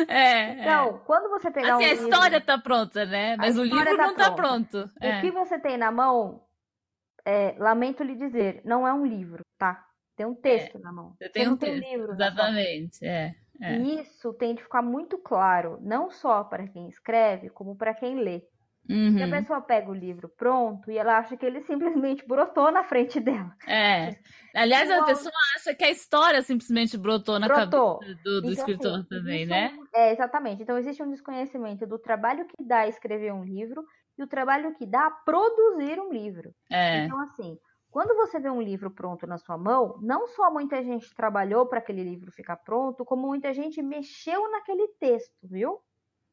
É, 0.07 0.61
então, 0.61 0.89
é. 0.89 0.99
quando 1.05 1.29
você 1.29 1.49
pegar 1.49 1.75
assim, 1.75 1.85
um 1.85 1.89
a 1.89 1.93
história 1.93 2.37
livro, 2.37 2.45
tá 2.45 2.57
pronta, 2.59 3.05
né? 3.05 3.35
Mas 3.37 3.57
o 3.57 3.63
livro 3.63 3.97
tá 3.97 4.07
não 4.07 4.15
tá 4.15 4.31
pronto. 4.31 4.91
O 5.01 5.05
é. 5.05 5.21
que 5.21 5.31
você 5.31 5.57
tem 5.57 5.77
na 5.77 5.91
mão 5.91 6.43
é, 7.25 7.55
lamento 7.57 8.03
lhe 8.03 8.15
dizer, 8.15 8.61
não 8.65 8.87
é 8.87 8.93
um 8.93 9.05
livro, 9.05 9.43
tá? 9.57 9.83
Tem 10.15 10.25
um 10.25 10.35
texto 10.35 10.77
é, 10.77 10.81
na 10.81 10.91
mão. 10.91 11.15
Você 11.17 11.29
tem 11.29 11.47
um 11.47 11.57
texto, 11.57 11.79
tem 11.81 11.91
livro 11.91 12.11
exatamente, 12.11 13.05
é, 13.05 13.33
é. 13.61 13.77
Isso 13.77 14.33
tem 14.33 14.55
de 14.55 14.63
ficar 14.63 14.81
muito 14.81 15.17
claro, 15.17 15.77
não 15.81 16.09
só 16.09 16.43
para 16.43 16.67
quem 16.67 16.87
escreve, 16.89 17.49
como 17.49 17.75
para 17.75 17.93
quem 17.93 18.15
lê. 18.15 18.43
Uhum. 18.89 19.23
a 19.23 19.29
pessoa 19.29 19.61
pega 19.61 19.91
o 19.91 19.93
livro 19.93 20.27
pronto 20.27 20.91
e 20.91 20.97
ela 20.97 21.19
acha 21.19 21.37
que 21.37 21.45
ele 21.45 21.61
simplesmente 21.61 22.27
brotou 22.27 22.71
na 22.71 22.83
frente 22.83 23.19
dela. 23.19 23.53
É. 23.67 24.15
Aliás, 24.55 24.89
então, 24.89 25.03
a 25.03 25.05
pessoa 25.05 25.31
acha 25.55 25.75
que 25.75 25.83
a 25.83 25.91
história 25.91 26.41
simplesmente 26.41 26.97
brotou 26.97 27.39
na 27.39 27.47
brotou. 27.47 27.99
cabeça 27.99 28.19
do, 28.23 28.41
do 28.41 28.51
então, 28.51 28.51
escritor 28.51 28.99
assim, 28.99 29.07
também, 29.07 29.45
né? 29.45 29.71
Um, 29.77 29.85
é, 29.93 30.11
exatamente. 30.11 30.63
Então, 30.63 30.77
existe 30.77 31.01
um 31.01 31.11
desconhecimento 31.11 31.85
do 31.85 31.99
trabalho 31.99 32.45
que 32.47 32.65
dá 32.65 32.87
escrever 32.87 33.31
um 33.31 33.43
livro 33.43 33.83
e 34.21 34.25
o 34.25 34.29
trabalho 34.29 34.73
que 34.75 34.85
dá 34.85 35.09
produzir 35.09 35.99
um 35.99 36.11
livro. 36.11 36.53
É. 36.69 37.05
Então, 37.05 37.19
assim, 37.19 37.57
quando 37.89 38.15
você 38.15 38.39
vê 38.39 38.49
um 38.49 38.61
livro 38.61 38.89
pronto 38.89 39.27
na 39.27 39.37
sua 39.37 39.57
mão, 39.57 39.99
não 40.01 40.27
só 40.27 40.49
muita 40.49 40.81
gente 40.81 41.13
trabalhou 41.13 41.65
para 41.65 41.79
aquele 41.79 42.03
livro 42.03 42.31
ficar 42.31 42.55
pronto, 42.55 43.03
como 43.03 43.27
muita 43.27 43.53
gente 43.53 43.81
mexeu 43.81 44.49
naquele 44.49 44.87
texto, 44.99 45.35
viu? 45.43 45.79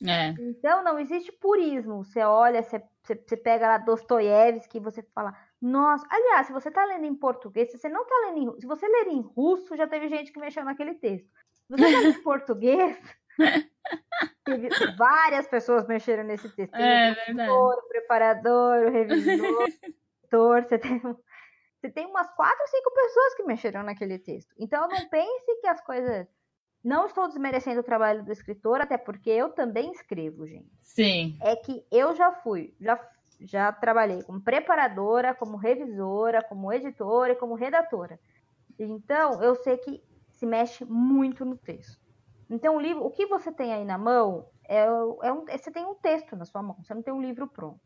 É. 0.07 0.28
Então 0.38 0.85
não 0.85 0.99
existe 0.99 1.33
purismo. 1.33 2.04
Você 2.04 2.21
olha, 2.21 2.62
você, 2.62 2.80
você 3.02 3.37
pega 3.37 3.66
lá 3.66 3.78
Dostoiévski 3.78 4.78
e 4.78 4.80
você 4.80 5.02
fala, 5.14 5.35
nossa, 5.61 6.07
aliás, 6.09 6.47
se 6.47 6.52
você 6.52 6.68
está 6.68 6.85
lendo 6.85 7.07
em 7.07 7.14
português, 7.14 7.71
se 7.71 7.78
você 7.78 7.88
não 7.88 8.02
está 8.02 8.14
lendo 8.26 8.38
em, 8.38 8.61
se 8.61 8.66
você 8.66 8.87
ler 8.87 9.09
em 9.09 9.21
russo, 9.21 9.76
já 9.76 9.88
teve 9.88 10.09
gente 10.09 10.33
que 10.33 10.38
mexeu 10.38 10.64
naquele 10.64 10.95
texto. 10.95 11.28
Se 11.66 11.76
você 11.76 11.85
está 11.85 11.99
lendo 11.99 12.18
em 12.18 12.23
português, 12.23 12.97
teve 14.49 14.69
várias 14.97 15.47
pessoas 15.47 15.87
mexeram 15.87 16.25
nesse 16.25 16.49
texto. 16.50 16.75
É, 16.75 17.14
verdade. 17.14 17.50
O 17.50 17.83
preparador, 17.88 18.87
o 18.87 18.90
revisor, 18.90 19.69
o 20.33 20.62
você 20.62 20.78
tem, 20.78 21.00
você 21.00 21.90
tem 21.90 22.07
umas 22.07 22.31
quatro, 22.35 22.67
cinco 22.69 22.93
pessoas 22.93 23.35
que 23.35 23.43
mexeram 23.45 23.83
naquele 23.83 24.19
texto. 24.19 24.52
Então 24.59 24.88
não 24.88 25.09
pense 25.09 25.61
que 25.61 25.67
as 25.67 25.81
coisas 25.81 26.26
não 26.83 27.07
estou 27.07 27.26
desmerecendo 27.26 27.81
o 27.81 27.85
trabalho 27.85 28.25
do 28.25 28.33
escritor, 28.33 28.81
até 28.81 28.97
porque 28.97 29.31
eu 29.31 29.50
também 29.50 29.90
escrevo, 29.93 30.47
gente. 30.47 30.71
Sim. 30.83 31.37
É 31.43 31.57
que 31.57 31.85
eu 31.90 32.14
já 32.14 32.33
fui, 32.33 32.75
já, 32.81 32.99
já 33.40 33.73
trabalhei 33.73 34.23
como 34.23 34.40
preparadora, 34.40 35.35
como 35.35 35.57
revisora, 35.57 36.43
como 36.43 36.73
editora 36.73 37.33
e 37.33 37.37
como 37.37 37.55
redatora. 37.55 38.19
Então, 38.78 39.43
eu 39.43 39.57
sei 39.57 39.76
que 39.76 40.02
se 40.31 40.47
mexe 40.47 40.85
muito 40.85 41.45
no 41.45 41.57
texto. 41.57 42.08
Então, 42.50 42.76
o 42.76 42.81
livro, 42.81 43.05
o 43.05 43.11
que 43.11 43.26
você 43.26 43.52
tem 43.52 43.73
aí 43.73 43.85
na 43.85 43.99
mão 43.99 44.49
é, 44.67 44.85
é 44.85 45.33
um, 45.33 45.45
você 45.45 45.71
tem 45.71 45.85
um 45.85 45.95
texto 45.95 46.35
na 46.35 46.45
sua 46.45 46.62
mão, 46.62 46.76
você 46.83 46.95
não 46.95 47.02
tem 47.02 47.12
um 47.12 47.21
livro 47.21 47.47
pronto, 47.47 47.81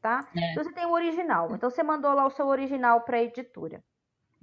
tá? 0.00 0.26
É. 0.34 0.52
Então, 0.52 0.64
você 0.64 0.72
tem 0.72 0.86
o 0.86 0.92
original. 0.92 1.54
Então, 1.54 1.68
você 1.68 1.82
mandou 1.82 2.12
lá 2.14 2.26
o 2.26 2.30
seu 2.30 2.46
original 2.46 3.02
para 3.02 3.18
a 3.18 3.22
editora. 3.22 3.82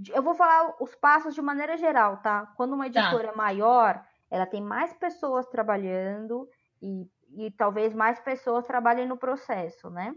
Eu 0.10 0.22
vou 0.22 0.36
falar 0.36 0.76
os 0.80 0.96
passos 0.96 1.34
de 1.34 1.42
maneira 1.42 1.78
geral, 1.78 2.18
tá? 2.18 2.52
Quando 2.58 2.74
uma 2.74 2.90
tá. 2.90 3.00
editora 3.00 3.30
tá. 3.30 3.36
maior, 3.36 4.06
ela 4.30 4.46
tem 4.46 4.62
mais 4.62 4.94
pessoas 4.94 5.48
trabalhando 5.48 6.48
e, 6.82 7.08
e 7.30 7.52
talvez 7.52 7.94
mais 7.94 8.20
pessoas 8.20 8.66
trabalhem 8.66 9.08
no 9.08 9.18
processo, 9.18 9.90
né? 9.90 10.16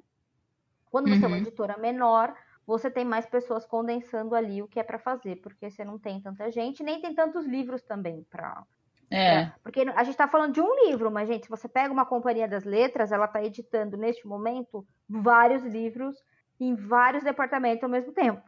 Quando 0.90 1.08
você 1.08 1.18
uhum. 1.18 1.24
é 1.24 1.26
uma 1.26 1.36
uhum. 1.36 1.42
editora 1.42 1.76
menor, 1.78 2.34
você 2.66 2.90
tem 2.90 3.04
mais 3.04 3.26
pessoas 3.26 3.64
condensando 3.64 4.34
ali 4.34 4.62
o 4.62 4.68
que 4.68 4.80
é 4.80 4.82
para 4.82 4.98
fazer, 4.98 5.36
porque 5.36 5.70
você 5.70 5.84
não 5.84 5.98
tem 5.98 6.20
tanta 6.20 6.50
gente, 6.50 6.82
nem 6.82 7.00
tem 7.00 7.14
tantos 7.14 7.46
livros 7.46 7.82
também 7.82 8.24
para 8.24 8.64
é. 9.10 9.52
Porque 9.62 9.80
a 9.80 10.04
gente 10.04 10.12
está 10.12 10.26
falando 10.26 10.54
de 10.54 10.60
um 10.60 10.86
livro, 10.86 11.10
mas, 11.10 11.28
gente, 11.28 11.44
se 11.44 11.50
você 11.50 11.68
pega 11.68 11.92
uma 11.92 12.06
companhia 12.06 12.48
das 12.48 12.64
letras, 12.64 13.12
ela 13.12 13.26
está 13.26 13.42
editando 13.42 13.96
neste 13.96 14.26
momento 14.26 14.86
vários 15.08 15.62
livros 15.62 16.16
em 16.58 16.74
vários 16.74 17.22
departamentos 17.22 17.84
ao 17.84 17.90
mesmo 17.90 18.12
tempo. 18.12 18.42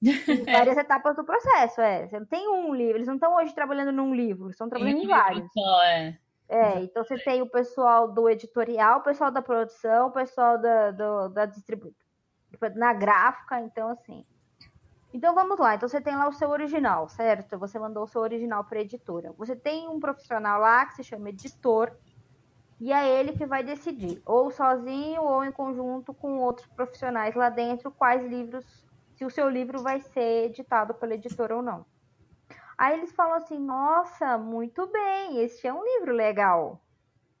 Em 0.02 0.44
várias 0.44 0.78
etapas 0.78 1.14
do 1.14 1.22
processo, 1.22 1.78
é. 1.82 2.08
Você 2.08 2.18
não 2.18 2.24
tem 2.24 2.48
um 2.48 2.74
livro, 2.74 2.96
eles 2.96 3.06
não 3.06 3.16
estão 3.16 3.36
hoje 3.36 3.54
trabalhando 3.54 3.92
num 3.92 4.14
livro, 4.14 4.48
estão 4.48 4.66
trabalhando 4.66 4.96
em, 4.96 5.04
em 5.04 5.06
vários. 5.06 5.52
Só, 5.52 5.82
é. 5.82 6.18
É, 6.48 6.80
então 6.80 7.04
você 7.04 7.16
tem 7.18 7.42
o 7.42 7.50
pessoal 7.50 8.10
do 8.10 8.28
editorial, 8.28 8.98
o 8.98 9.02
pessoal 9.02 9.30
da 9.30 9.40
produção, 9.40 10.08
o 10.08 10.10
pessoal 10.10 10.58
da, 10.58 10.90
do, 10.90 11.28
da 11.28 11.44
distribuição, 11.46 11.94
na 12.74 12.92
gráfica, 12.92 13.60
então 13.60 13.88
assim. 13.90 14.24
Então 15.12 15.34
vamos 15.34 15.58
lá, 15.58 15.74
então 15.74 15.88
você 15.88 16.00
tem 16.00 16.14
lá 16.16 16.28
o 16.28 16.32
seu 16.32 16.50
original, 16.50 17.08
certo? 17.08 17.58
Você 17.58 17.78
mandou 17.78 18.04
o 18.04 18.06
seu 18.06 18.20
original 18.20 18.64
para 18.64 18.78
a 18.78 18.82
editora. 18.82 19.32
Você 19.36 19.56
tem 19.56 19.88
um 19.88 19.98
profissional 19.98 20.60
lá 20.60 20.86
que 20.86 20.94
se 20.94 21.02
chama 21.04 21.30
editor, 21.30 21.90
e 22.80 22.92
é 22.92 23.20
ele 23.20 23.32
que 23.34 23.44
vai 23.46 23.62
decidir, 23.62 24.22
ou 24.24 24.50
sozinho 24.50 25.22
ou 25.22 25.44
em 25.44 25.52
conjunto 25.52 26.14
com 26.14 26.38
outros 26.38 26.66
profissionais 26.68 27.34
lá 27.34 27.50
dentro, 27.50 27.90
quais 27.92 28.24
livros 28.24 28.64
se 29.14 29.24
o 29.24 29.30
seu 29.30 29.50
livro 29.50 29.82
vai 29.82 30.00
ser 30.00 30.46
editado 30.46 30.94
pela 30.94 31.14
editora 31.14 31.56
ou 31.56 31.62
não. 31.62 31.84
Aí 32.78 32.94
eles 32.98 33.12
falam 33.12 33.34
assim: 33.34 33.58
nossa, 33.58 34.38
muito 34.38 34.86
bem, 34.86 35.40
este 35.42 35.66
é 35.66 35.74
um 35.74 35.84
livro 35.84 36.12
legal. 36.14 36.80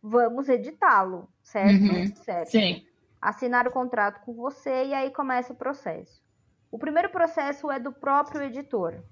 Vamos 0.02 0.48
editá-lo, 0.48 1.28
certo? 1.42 1.92
Uhum, 1.92 2.06
certo. 2.16 2.50
Sim. 2.50 2.86
Assinar 3.20 3.66
o 3.66 3.70
contrato 3.72 4.20
com 4.24 4.34
você 4.34 4.86
e 4.86 4.94
aí 4.94 5.10
começa 5.10 5.52
o 5.52 5.56
processo. 5.56 6.22
O 6.70 6.78
primeiro 6.78 7.10
processo 7.10 7.70
é 7.70 7.78
do 7.78 7.92
próprio 7.92 8.42
editor. 8.42 9.02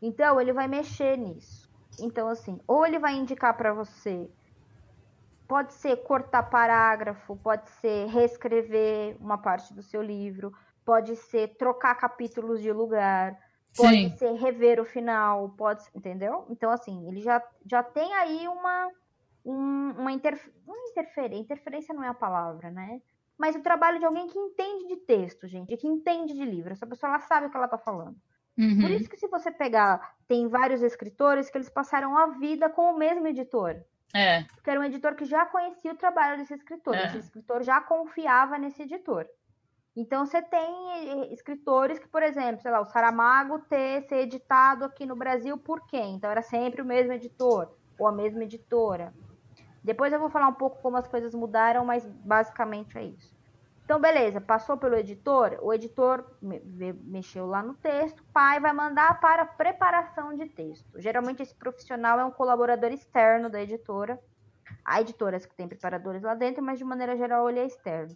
Então, 0.00 0.40
ele 0.40 0.52
vai 0.52 0.68
mexer 0.68 1.16
nisso. 1.16 1.68
Então, 1.98 2.28
assim, 2.28 2.60
ou 2.66 2.86
ele 2.86 2.98
vai 2.98 3.14
indicar 3.14 3.56
para 3.56 3.72
você, 3.72 4.30
pode 5.48 5.72
ser 5.72 5.96
cortar 5.98 6.44
parágrafo, 6.44 7.36
pode 7.36 7.68
ser 7.70 8.06
reescrever 8.06 9.16
uma 9.20 9.38
parte 9.38 9.72
do 9.74 9.82
seu 9.82 10.02
livro, 10.02 10.52
pode 10.84 11.16
ser 11.16 11.56
trocar 11.56 11.94
capítulos 11.96 12.60
de 12.60 12.72
lugar, 12.72 13.36
pode 13.76 14.10
Sim. 14.10 14.16
ser 14.16 14.32
rever 14.34 14.80
o 14.80 14.84
final, 14.84 15.48
pode, 15.50 15.82
entendeu? 15.94 16.46
Então 16.50 16.70
assim, 16.70 17.08
ele 17.08 17.20
já, 17.20 17.42
já 17.66 17.82
tem 17.82 18.14
aí 18.14 18.46
uma 18.46 18.90
um, 19.44 19.90
uma 19.98 20.12
interf... 20.12 20.50
não 20.66 20.88
interferência, 20.90 21.40
interferência 21.40 21.94
não 21.94 22.04
é 22.04 22.08
a 22.08 22.14
palavra, 22.14 22.70
né? 22.70 23.00
Mas 23.38 23.54
o 23.54 23.62
trabalho 23.62 23.98
de 23.98 24.04
alguém 24.04 24.26
que 24.26 24.38
entende 24.38 24.88
de 24.88 24.96
texto, 24.96 25.46
gente, 25.46 25.76
que 25.76 25.86
entende 25.86 26.34
de 26.34 26.44
livro. 26.44 26.72
Essa 26.72 26.86
pessoa 26.86 27.10
ela 27.10 27.20
sabe 27.20 27.46
o 27.46 27.50
que 27.50 27.56
ela 27.56 27.68
tá 27.68 27.78
falando. 27.78 28.16
Uhum. 28.58 28.80
Por 28.80 28.90
isso 28.90 29.08
que 29.08 29.16
se 29.16 29.28
você 29.28 29.52
pegar, 29.52 30.16
tem 30.26 30.48
vários 30.48 30.82
escritores 30.82 31.48
que 31.48 31.56
eles 31.56 31.70
passaram 31.70 32.18
a 32.18 32.26
vida 32.38 32.68
com 32.68 32.90
o 32.90 32.98
mesmo 32.98 33.26
editor. 33.28 33.76
É. 34.12 34.42
Que 34.64 34.70
era 34.70 34.80
um 34.80 34.84
editor 34.84 35.14
que 35.14 35.24
já 35.24 35.46
conhecia 35.46 35.92
o 35.92 35.96
trabalho 35.96 36.38
desse 36.38 36.54
escritor. 36.54 36.96
É. 36.96 37.06
Esse 37.06 37.18
escritor 37.18 37.62
já 37.62 37.80
confiava 37.80 38.58
nesse 38.58 38.82
editor. 38.82 39.26
Então 39.94 40.24
você 40.26 40.40
tem 40.42 40.70
eh, 40.92 41.32
escritores 41.32 41.98
que, 41.98 42.08
por 42.08 42.22
exemplo, 42.22 42.60
sei 42.62 42.70
lá, 42.70 42.80
o 42.80 42.84
Saramago 42.84 43.58
ter 43.60 44.02
ser 44.02 44.18
editado 44.22 44.84
aqui 44.84 45.04
no 45.04 45.16
Brasil 45.16 45.58
por 45.58 45.86
quem? 45.86 46.14
Então 46.14 46.30
era 46.30 46.42
sempre 46.42 46.82
o 46.82 46.84
mesmo 46.84 47.12
editor 47.12 47.72
ou 47.98 48.06
a 48.06 48.12
mesma 48.12 48.44
editora. 48.44 49.12
Depois 49.82 50.12
eu 50.12 50.18
vou 50.18 50.30
falar 50.30 50.48
um 50.48 50.54
pouco 50.54 50.80
como 50.82 50.96
as 50.96 51.06
coisas 51.06 51.34
mudaram, 51.34 51.84
mas 51.84 52.04
basicamente 52.04 52.96
é 52.98 53.04
isso. 53.04 53.36
Então, 53.84 53.98
beleza, 53.98 54.38
passou 54.38 54.76
pelo 54.76 54.96
editor, 54.96 55.58
o 55.62 55.72
editor 55.72 56.22
mexeu 56.42 57.46
lá 57.46 57.62
no 57.62 57.72
texto, 57.72 58.22
pai 58.34 58.60
vai 58.60 58.72
mandar 58.72 59.18
para 59.18 59.46
preparação 59.46 60.36
de 60.36 60.46
texto. 60.46 61.00
Geralmente 61.00 61.42
esse 61.42 61.54
profissional 61.54 62.20
é 62.20 62.24
um 62.24 62.30
colaborador 62.30 62.92
externo 62.92 63.48
da 63.48 63.62
editora. 63.62 64.20
Há 64.84 65.00
editoras 65.00 65.46
que 65.46 65.54
têm 65.54 65.66
preparadores 65.66 66.22
lá 66.22 66.34
dentro, 66.34 66.62
mas 66.62 66.78
de 66.78 66.84
maneira 66.84 67.16
geral 67.16 67.48
ele 67.48 67.60
é 67.60 67.66
externo 67.66 68.14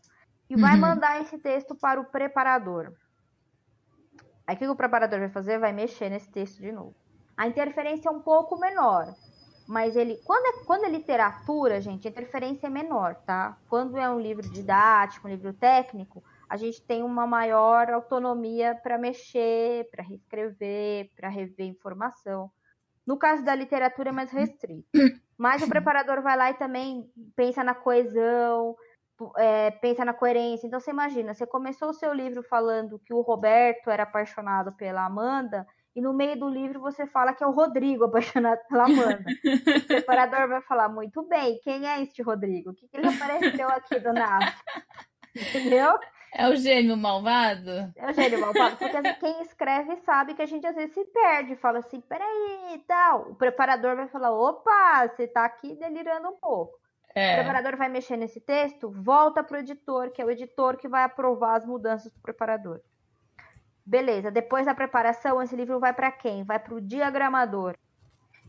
e 0.53 0.57
vai 0.57 0.75
uhum. 0.75 0.81
mandar 0.81 1.22
esse 1.22 1.38
texto 1.38 1.75
para 1.75 1.98
o 1.98 2.05
preparador. 2.05 2.92
Aí 4.46 4.55
o 4.55 4.59
que 4.59 4.68
o 4.68 4.77
preparador 4.77 5.20
vai 5.20 5.31
fazer? 5.31 5.59
Vai 5.59 5.72
mexer 5.72 6.11
nesse 6.11 6.31
texto 6.31 6.61
de 6.61 6.70
novo. 6.70 6.94
A 7.35 7.46
interferência 7.46 8.11
é 8.11 8.12
um 8.12 8.20
pouco 8.20 8.59
menor, 8.59 9.14
mas 9.66 9.96
ele 9.96 10.20
quando 10.25 10.46
é, 10.46 10.64
quando 10.64 10.85
é 10.85 10.88
literatura, 10.88 11.81
gente, 11.81 12.07
a 12.07 12.11
interferência 12.11 12.66
é 12.66 12.70
menor, 12.70 13.14
tá? 13.27 13.57
Quando 13.68 13.96
é 13.96 14.09
um 14.11 14.20
livro 14.20 14.48
didático, 14.48 15.27
um 15.27 15.31
livro 15.31 15.53
técnico, 15.53 16.22
a 16.48 16.57
gente 16.57 16.83
tem 16.83 17.03
uma 17.03 17.27
maior 17.27 17.90
autonomia 17.90 18.79
para 18.83 18.98
mexer, 18.98 19.88
para 19.90 20.03
reescrever, 20.03 21.11
para 21.16 21.29
rever 21.29 21.66
informação. 21.66 22.51
No 23.07 23.16
caso 23.16 23.44
da 23.44 23.55
literatura 23.55 24.11
é 24.11 24.12
mais 24.12 24.31
restrito. 24.31 24.87
Mas 25.37 25.62
o 25.62 25.68
preparador 25.68 26.22
vai 26.22 26.37
lá 26.37 26.51
e 26.51 26.55
também 26.55 27.11
pensa 27.35 27.64
na 27.64 27.75
coesão, 27.75 28.77
é, 29.37 29.70
pensa 29.70 30.05
na 30.05 30.14
coerência. 30.14 30.66
Então 30.66 30.79
você 30.79 30.90
imagina, 30.90 31.35
você 31.35 31.46
começou 31.46 31.90
o 31.90 31.94
seu 31.94 32.12
livro 32.12 32.42
falando 32.42 32.98
que 32.98 33.12
o 33.12 33.20
Roberto 33.20 33.90
era 33.90 34.05
apaixonado 34.05 34.72
pela 34.72 35.05
Amanda, 35.05 35.66
e 35.94 36.00
no 36.00 36.12
meio 36.12 36.38
do 36.38 36.48
livro 36.48 36.81
você 36.81 37.07
fala 37.07 37.33
que 37.33 37.44
é 37.44 37.46
o 37.46 37.52
Rodrigo 37.52 38.05
apaixonado 38.05 38.61
pela 38.68 38.85
Amanda. 38.85 39.24
o 39.26 39.87
preparador 39.87 40.48
vai 40.48 40.62
falar, 40.62 40.88
muito 40.88 41.22
bem, 41.22 41.61
quem 41.62 41.87
é 41.87 42.02
este 42.02 42.22
Rodrigo? 42.22 42.70
O 42.70 42.74
que, 42.74 42.88
que 42.88 42.96
ele 42.96 43.09
apareceu 43.09 43.68
aqui 43.68 43.98
do 43.98 44.12
nada? 44.12 44.55
Entendeu? 45.37 45.98
É 46.35 46.48
o 46.48 46.57
gênio 46.57 46.96
malvado? 46.96 47.92
É 47.94 48.11
o 48.11 48.12
gênio 48.14 48.40
malvado, 48.40 48.76
porque 48.76 49.14
quem 49.14 49.42
escreve 49.42 49.96
sabe 49.96 50.35
que 50.35 50.40
a 50.40 50.46
gente 50.46 50.66
às 50.66 50.74
vezes 50.74 50.94
se 50.94 51.05
perde, 51.05 51.57
fala 51.57 51.81
assim, 51.81 52.00
peraí 52.00 52.74
e 52.74 52.78
tal. 52.87 53.31
O 53.31 53.35
preparador 53.35 53.94
vai 53.96 54.09
falar, 54.09 54.33
opa, 54.33 55.09
você 55.09 55.28
tá 55.28 55.44
aqui 55.44 55.74
delirando 55.76 56.28
um 56.28 56.37
pouco. 56.37 56.81
É. 57.14 57.33
O 57.33 57.35
preparador 57.37 57.76
vai 57.76 57.90
mexer 57.90 58.16
nesse 58.16 58.40
texto, 58.40 58.90
volta 58.90 59.44
para 59.44 59.59
o 59.59 59.61
editor, 59.61 60.11
que 60.11 60.22
é 60.22 60.24
o 60.24 60.31
editor 60.31 60.78
que 60.78 60.88
vai 60.88 61.05
aprovar 61.05 61.57
as 61.57 61.66
mudanças 61.66 62.11
do 62.11 62.20
preparador. 62.20 62.81
Beleza, 63.84 64.30
depois 64.30 64.66
da 64.66 64.74
preparação, 64.74 65.42
esse 65.42 65.56
livro 65.56 65.80
vai 65.80 65.92
para 65.92 66.10
quem? 66.10 66.44
Vai 66.44 66.58
para 66.58 66.74
o 66.74 66.80
diagramador. 66.80 67.76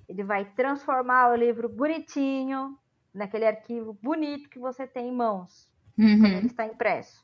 Ele 0.07 0.23
vai 0.23 0.45
transformar 0.45 1.31
o 1.31 1.35
livro 1.35 1.67
bonitinho, 1.67 2.77
naquele 3.13 3.45
arquivo 3.45 3.97
bonito 4.01 4.49
que 4.49 4.59
você 4.59 4.87
tem 4.87 5.09
em 5.09 5.15
mãos, 5.15 5.69
uhum. 5.97 6.19
quando 6.19 6.33
ele 6.33 6.47
está 6.47 6.65
impresso. 6.65 7.23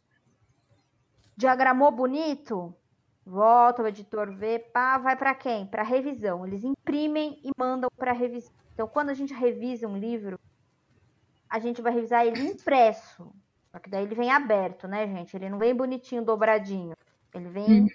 Diagramou 1.36 1.92
bonito? 1.92 2.76
Volta 3.26 3.84
o 3.84 3.88
editor 3.88 4.32
vê, 4.34 4.60
pá, 4.60 4.98
vai 4.98 5.16
para 5.16 5.36
quem? 5.36 5.66
Para 5.66 5.84
revisão. 5.84 6.46
Eles 6.46 6.64
imprimem 6.64 7.40
e 7.44 7.52
mandam 7.58 7.90
para 7.96 8.12
revisão. 8.12 8.52
Então, 8.74 8.88
quando 8.88 9.10
a 9.10 9.14
gente 9.14 9.34
revisa 9.34 9.88
um 9.88 9.98
livro, 9.98 10.40
a 11.50 11.60
gente 11.60 11.82
vai 11.82 11.94
revisar 11.94 12.26
ele 12.26 12.42
impresso. 12.42 13.32
Só 13.72 13.80
que 13.80 13.90
daí 13.90 14.04
ele 14.04 14.16
vem 14.16 14.32
aberto, 14.32 14.88
né, 14.88 15.08
gente? 15.08 15.36
Ele 15.36 15.50
não 15.50 15.60
vem 15.60 15.76
bonitinho, 15.76 16.26
dobradinho. 16.26 16.96
Ele 17.34 17.50
vem. 17.50 17.84
Hum. 17.84 17.88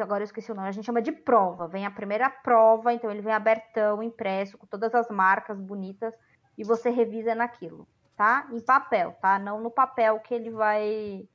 Agora 0.00 0.22
eu 0.22 0.26
esqueci 0.26 0.50
o 0.50 0.54
nome. 0.54 0.68
A 0.68 0.72
gente 0.72 0.86
chama 0.86 1.02
de 1.02 1.12
prova. 1.12 1.68
Vem 1.68 1.86
a 1.86 1.90
primeira 1.90 2.28
prova, 2.30 2.92
então 2.92 3.10
ele 3.10 3.22
vem 3.22 3.32
abertão, 3.32 4.02
impresso, 4.02 4.58
com 4.58 4.66
todas 4.66 4.94
as 4.94 5.08
marcas 5.08 5.60
bonitas. 5.60 6.14
e 6.56 6.64
você 6.64 6.88
revisa 6.90 7.34
naquilo, 7.34 7.86
tá? 8.16 8.46
Em 8.52 8.60
papel, 8.60 9.16
tá? 9.20 9.38
Não 9.38 9.60
no 9.60 9.70
papel 9.70 10.20
que 10.20 10.34
ele 10.34 10.50
vai. 10.50 11.28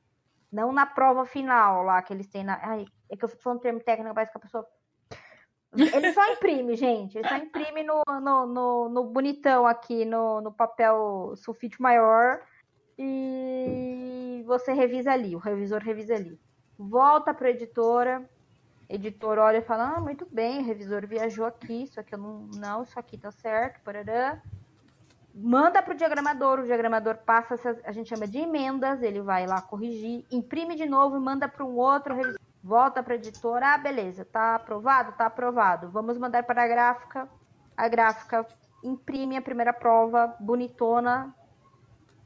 Não 0.50 0.72
na 0.72 0.86
prova 0.86 1.26
final 1.26 1.82
lá 1.84 2.02
que 2.02 2.12
eles 2.12 2.26
têm 2.26 2.44
na. 2.44 2.58
Ai, 2.62 2.86
é 3.10 3.16
que 3.16 3.24
eu 3.24 3.28
fico 3.28 3.42
falando 3.42 3.60
termo 3.60 3.80
técnico, 3.80 4.14
parece 4.14 4.32
que 4.32 4.38
a 4.38 4.40
pessoa. 4.40 4.66
Ele 5.76 6.12
só 6.12 6.32
imprime, 6.32 6.74
gente. 6.74 7.18
Ele 7.18 7.28
só 7.28 7.36
imprime 7.36 7.82
no, 7.84 8.02
no, 8.20 8.46
no, 8.46 8.88
no 8.88 9.04
bonitão 9.04 9.66
aqui, 9.66 10.04
no, 10.04 10.40
no 10.40 10.52
papel 10.52 11.34
sulfite 11.36 11.80
maior. 11.80 12.40
E 12.98 14.42
você 14.46 14.72
revisa 14.72 15.12
ali, 15.12 15.34
o 15.34 15.38
revisor 15.38 15.80
revisa 15.80 16.14
ali. 16.14 16.38
Volta 16.78 17.32
para 17.32 17.48
a 17.48 17.50
editora, 17.50 18.28
editor 18.90 19.38
olha 19.38 19.58
e 19.58 19.62
fala: 19.62 19.94
Ah, 19.96 20.00
muito 20.00 20.26
bem, 20.30 20.60
o 20.60 20.64
revisor 20.64 21.06
viajou 21.06 21.46
aqui, 21.46 21.84
isso 21.84 22.00
aqui 22.00 22.14
eu 22.14 22.18
não. 22.18 22.48
Não, 22.56 22.82
isso 22.82 22.98
aqui 22.98 23.16
tá 23.16 23.30
certo, 23.30 23.80
parará. 23.82 24.40
Manda 25.32 25.80
para 25.80 25.94
o 25.94 25.96
diagramador, 25.96 26.58
o 26.58 26.64
diagramador 26.64 27.18
passa, 27.18 27.54
a 27.84 27.92
gente 27.92 28.08
chama 28.08 28.26
de 28.26 28.38
emendas, 28.38 29.00
ele 29.00 29.20
vai 29.20 29.46
lá 29.46 29.62
corrigir, 29.62 30.26
imprime 30.30 30.74
de 30.74 30.86
novo 30.86 31.16
e 31.16 31.20
manda 31.20 31.48
para 31.48 31.64
um 31.64 31.76
outro 31.76 32.14
revisor. 32.14 32.40
Volta 32.62 33.02
para 33.02 33.14
a 33.14 33.16
editora, 33.16 33.74
ah, 33.74 33.78
beleza, 33.78 34.24
tá 34.24 34.56
aprovado? 34.56 35.12
Tá 35.12 35.26
aprovado. 35.26 35.88
Vamos 35.88 36.18
mandar 36.18 36.42
para 36.42 36.64
a 36.64 36.68
gráfica. 36.68 37.28
A 37.76 37.88
gráfica 37.88 38.46
imprime 38.82 39.36
a 39.36 39.42
primeira 39.42 39.72
prova 39.72 40.34
bonitona, 40.40 41.34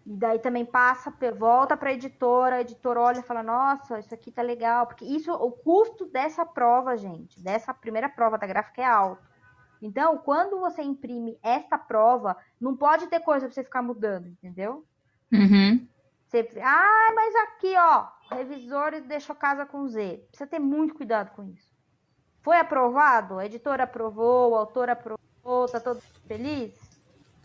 e 0.06 0.16
daí 0.16 0.38
também 0.38 0.66
passa, 0.66 1.12
volta 1.38 1.76
para 1.76 1.88
a 1.88 1.92
editora, 1.94 2.56
a 2.56 2.60
editora 2.60 3.00
olha 3.00 3.20
e 3.20 3.22
fala: 3.22 3.42
Nossa, 3.42 3.98
isso 3.98 4.14
aqui 4.14 4.30
tá 4.30 4.42
legal. 4.42 4.86
Porque 4.86 5.04
isso, 5.04 5.32
o 5.32 5.50
custo 5.50 6.04
dessa 6.06 6.44
prova, 6.44 6.96
gente, 6.96 7.42
dessa 7.42 7.72
primeira 7.72 8.08
prova 8.08 8.36
da 8.36 8.46
gráfica 8.46 8.82
é 8.82 8.84
alto. 8.84 9.22
Então, 9.80 10.18
quando 10.18 10.60
você 10.60 10.82
imprime 10.82 11.38
esta 11.42 11.78
prova, 11.78 12.36
não 12.60 12.76
pode 12.76 13.06
ter 13.06 13.20
coisa 13.20 13.46
para 13.46 13.54
você 13.54 13.64
ficar 13.64 13.82
mudando, 13.82 14.28
entendeu? 14.28 14.84
Uhum. 15.32 15.86
Você, 16.26 16.48
ah, 16.62 17.12
mas 17.14 17.34
aqui, 17.36 17.74
ó, 17.76 18.08
revisor 18.30 19.00
deixou 19.02 19.34
casa 19.34 19.64
com 19.64 19.86
Z. 19.86 20.26
Precisa 20.28 20.48
ter 20.48 20.58
muito 20.58 20.94
cuidado 20.94 21.30
com 21.30 21.44
isso. 21.44 21.72
Foi 22.42 22.58
aprovado? 22.58 23.38
A 23.38 23.46
editora 23.46 23.84
aprovou, 23.84 24.50
o 24.50 24.54
autor 24.54 24.90
aprovou, 24.90 25.66
tá 25.70 25.80
todo 25.80 26.00
feliz? 26.26 26.74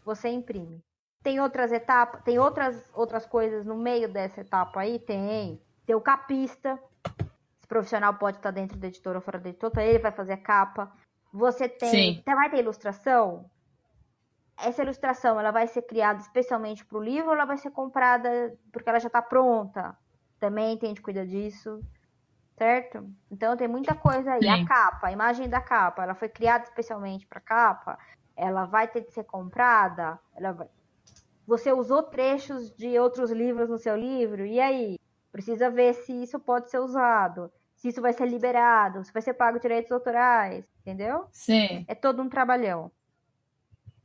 Você 0.03 0.27
imprime. 0.29 0.83
Tem 1.21 1.39
outras 1.39 1.71
etapas, 1.71 2.21
tem 2.23 2.39
outras, 2.39 2.81
outras 2.93 3.25
coisas 3.25 3.65
no 3.65 3.75
meio 3.75 4.07
dessa 4.07 4.41
etapa 4.41 4.81
aí? 4.81 4.99
Tem. 4.99 5.61
Tem 5.85 5.95
o 5.95 6.01
capista. 6.01 6.79
Esse 7.57 7.67
profissional 7.67 8.13
pode 8.13 8.37
estar 8.37 8.51
dentro 8.51 8.77
da 8.77 8.87
editora 8.87 9.17
ou 9.17 9.21
fora 9.21 9.39
da 9.39 9.49
editora, 9.49 9.83
ele 9.83 9.99
vai 9.99 10.11
fazer 10.11 10.33
a 10.33 10.37
capa. 10.37 10.91
Você 11.31 11.67
tem. 11.67 11.89
Sim. 11.89 12.23
Você 12.23 12.35
vai 12.35 12.49
ter 12.49 12.59
ilustração? 12.59 13.49
Essa 14.57 14.81
ilustração 14.81 15.39
ela 15.39 15.51
vai 15.51 15.67
ser 15.67 15.83
criada 15.83 16.19
especialmente 16.19 16.85
para 16.85 16.97
o 16.97 17.03
livro 17.03 17.29
ou 17.29 17.35
ela 17.35 17.45
vai 17.45 17.57
ser 17.57 17.71
comprada 17.71 18.57
porque 18.71 18.89
ela 18.89 18.99
já 18.99 19.07
está 19.07 19.21
pronta? 19.21 19.95
Também 20.39 20.77
tem 20.77 20.93
de 20.93 21.01
cuidar 21.01 21.25
disso, 21.25 21.81
certo? 22.57 23.09
Então 23.29 23.55
tem 23.55 23.67
muita 23.67 23.93
coisa 23.93 24.33
aí. 24.33 24.41
Sim. 24.41 24.49
A 24.49 24.65
capa, 24.65 25.07
a 25.07 25.11
imagem 25.11 25.49
da 25.49 25.61
capa, 25.61 26.03
ela 26.03 26.15
foi 26.15 26.29
criada 26.29 26.63
especialmente 26.63 27.27
para 27.27 27.39
capa. 27.39 27.99
Ela 28.35 28.65
vai 28.65 28.87
ter 28.87 29.01
de 29.01 29.11
ser 29.11 29.25
comprada. 29.25 30.17
Ela 30.35 30.53
vai 30.53 30.67
você 31.49 31.73
usou 31.73 32.03
trechos 32.03 32.69
de 32.75 32.99
outros 32.99 33.31
livros 33.31 33.67
no 33.67 33.77
seu 33.79 33.97
livro, 33.97 34.45
e 34.45 34.59
aí? 34.59 34.99
Precisa 35.31 35.67
ver 35.67 35.95
se 35.95 36.13
isso 36.13 36.39
pode 36.39 36.69
ser 36.69 36.79
usado, 36.79 37.51
se 37.75 37.87
isso 37.87 38.01
vai 38.01 38.13
ser 38.13 38.27
liberado, 38.27 39.03
se 39.03 39.11
vai 39.11 39.21
ser 39.21 39.33
pago 39.33 39.59
direitos 39.59 39.91
autorais, 39.91 40.63
entendeu? 40.81 41.25
Sim. 41.31 41.85
É 41.87 41.95
todo 41.95 42.21
um 42.21 42.29
trabalhão. 42.29 42.91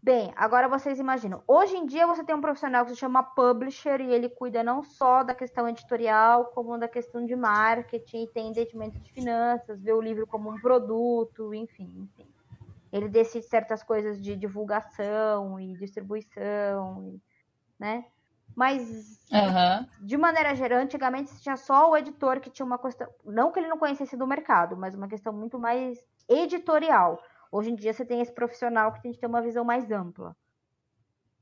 Bem, 0.03 0.33
agora 0.37 0.69
vocês 0.69 0.99
imaginam. 0.99 1.43
Hoje 1.47 1.77
em 1.77 1.85
dia 1.85 2.07
você 2.07 2.25
tem 2.25 2.35
um 2.35 2.41
profissional 2.41 2.85
que 2.85 2.93
se 2.93 2.97
chama 2.97 3.23
publisher 3.23 4.01
e 4.01 4.13
ele 4.13 4.31
cuida 4.31 4.63
não 4.63 4.83
só 4.83 5.23
da 5.23 5.35
questão 5.35 5.69
editorial, 5.69 6.47
como 6.47 6.79
da 6.79 6.89
questão 6.89 7.27
de 7.27 7.37
marketing, 7.37 8.27
tem 8.29 8.49
entendimento 8.49 8.99
de 9.01 9.13
finanças, 9.13 9.83
vê 9.83 9.93
o 9.93 10.01
livro 10.01 10.27
como 10.27 10.51
um 10.51 10.61
produto, 10.61 11.53
enfim, 11.53 12.09
enfim. 12.09 12.29
Ele 12.91 13.09
decide 13.09 13.45
certas 13.47 13.83
coisas 13.83 14.21
de 14.21 14.35
divulgação 14.35 15.59
e 15.59 15.75
distribuição. 15.77 17.03
E 17.03 17.34
né? 17.85 18.07
Mas, 18.57 19.21
uhum. 19.31 20.07
de 20.07 20.17
maneira 20.17 20.55
geral, 20.55 20.79
antigamente 20.79 21.39
tinha 21.43 21.57
só 21.57 21.91
o 21.91 21.97
editor 21.97 22.41
que 22.41 22.49
tinha 22.49 22.65
uma 22.65 22.79
questão. 22.79 23.09
Não 23.25 23.53
que 23.53 23.59
ele 23.59 23.69
não 23.69 23.77
conhecesse 23.77 24.17
do 24.17 24.27
mercado, 24.27 24.77
mas 24.77 24.95
uma 24.95 25.09
questão 25.09 25.33
muito 25.33 25.59
mais 25.59 25.99
editorial. 26.29 27.23
Hoje 27.53 27.71
em 27.71 27.75
dia 27.75 27.93
você 27.93 28.05
tem 28.07 28.21
esse 28.21 28.33
profissional 28.33 28.93
que 28.93 29.03
tem 29.03 29.13
que 29.13 29.19
ter 29.19 29.27
uma 29.27 29.43
visão 29.43 29.65
mais 29.65 29.91
ampla. 29.91 30.35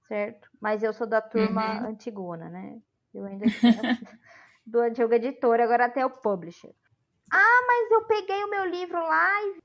Certo? 0.09 0.50
Mas 0.61 0.83
eu 0.83 0.92
sou 0.92 1.07
da 1.07 1.20
turma 1.20 1.83
uhum. 1.83 1.90
antigona, 1.90 2.48
né? 2.48 2.81
Eu 3.14 3.26
ainda 3.26 3.44
do 4.66 4.81
antigo 4.81 5.12
editor, 5.14 5.61
agora 5.61 5.85
até 5.85 6.05
o 6.05 6.11
publisher. 6.11 6.74
Ah, 7.31 7.64
mas 7.66 7.90
eu 7.90 8.05
peguei 8.05 8.42
o 8.42 8.50
meu 8.50 8.64
livro 8.64 8.98
lá 8.98 9.42
e 9.42 9.62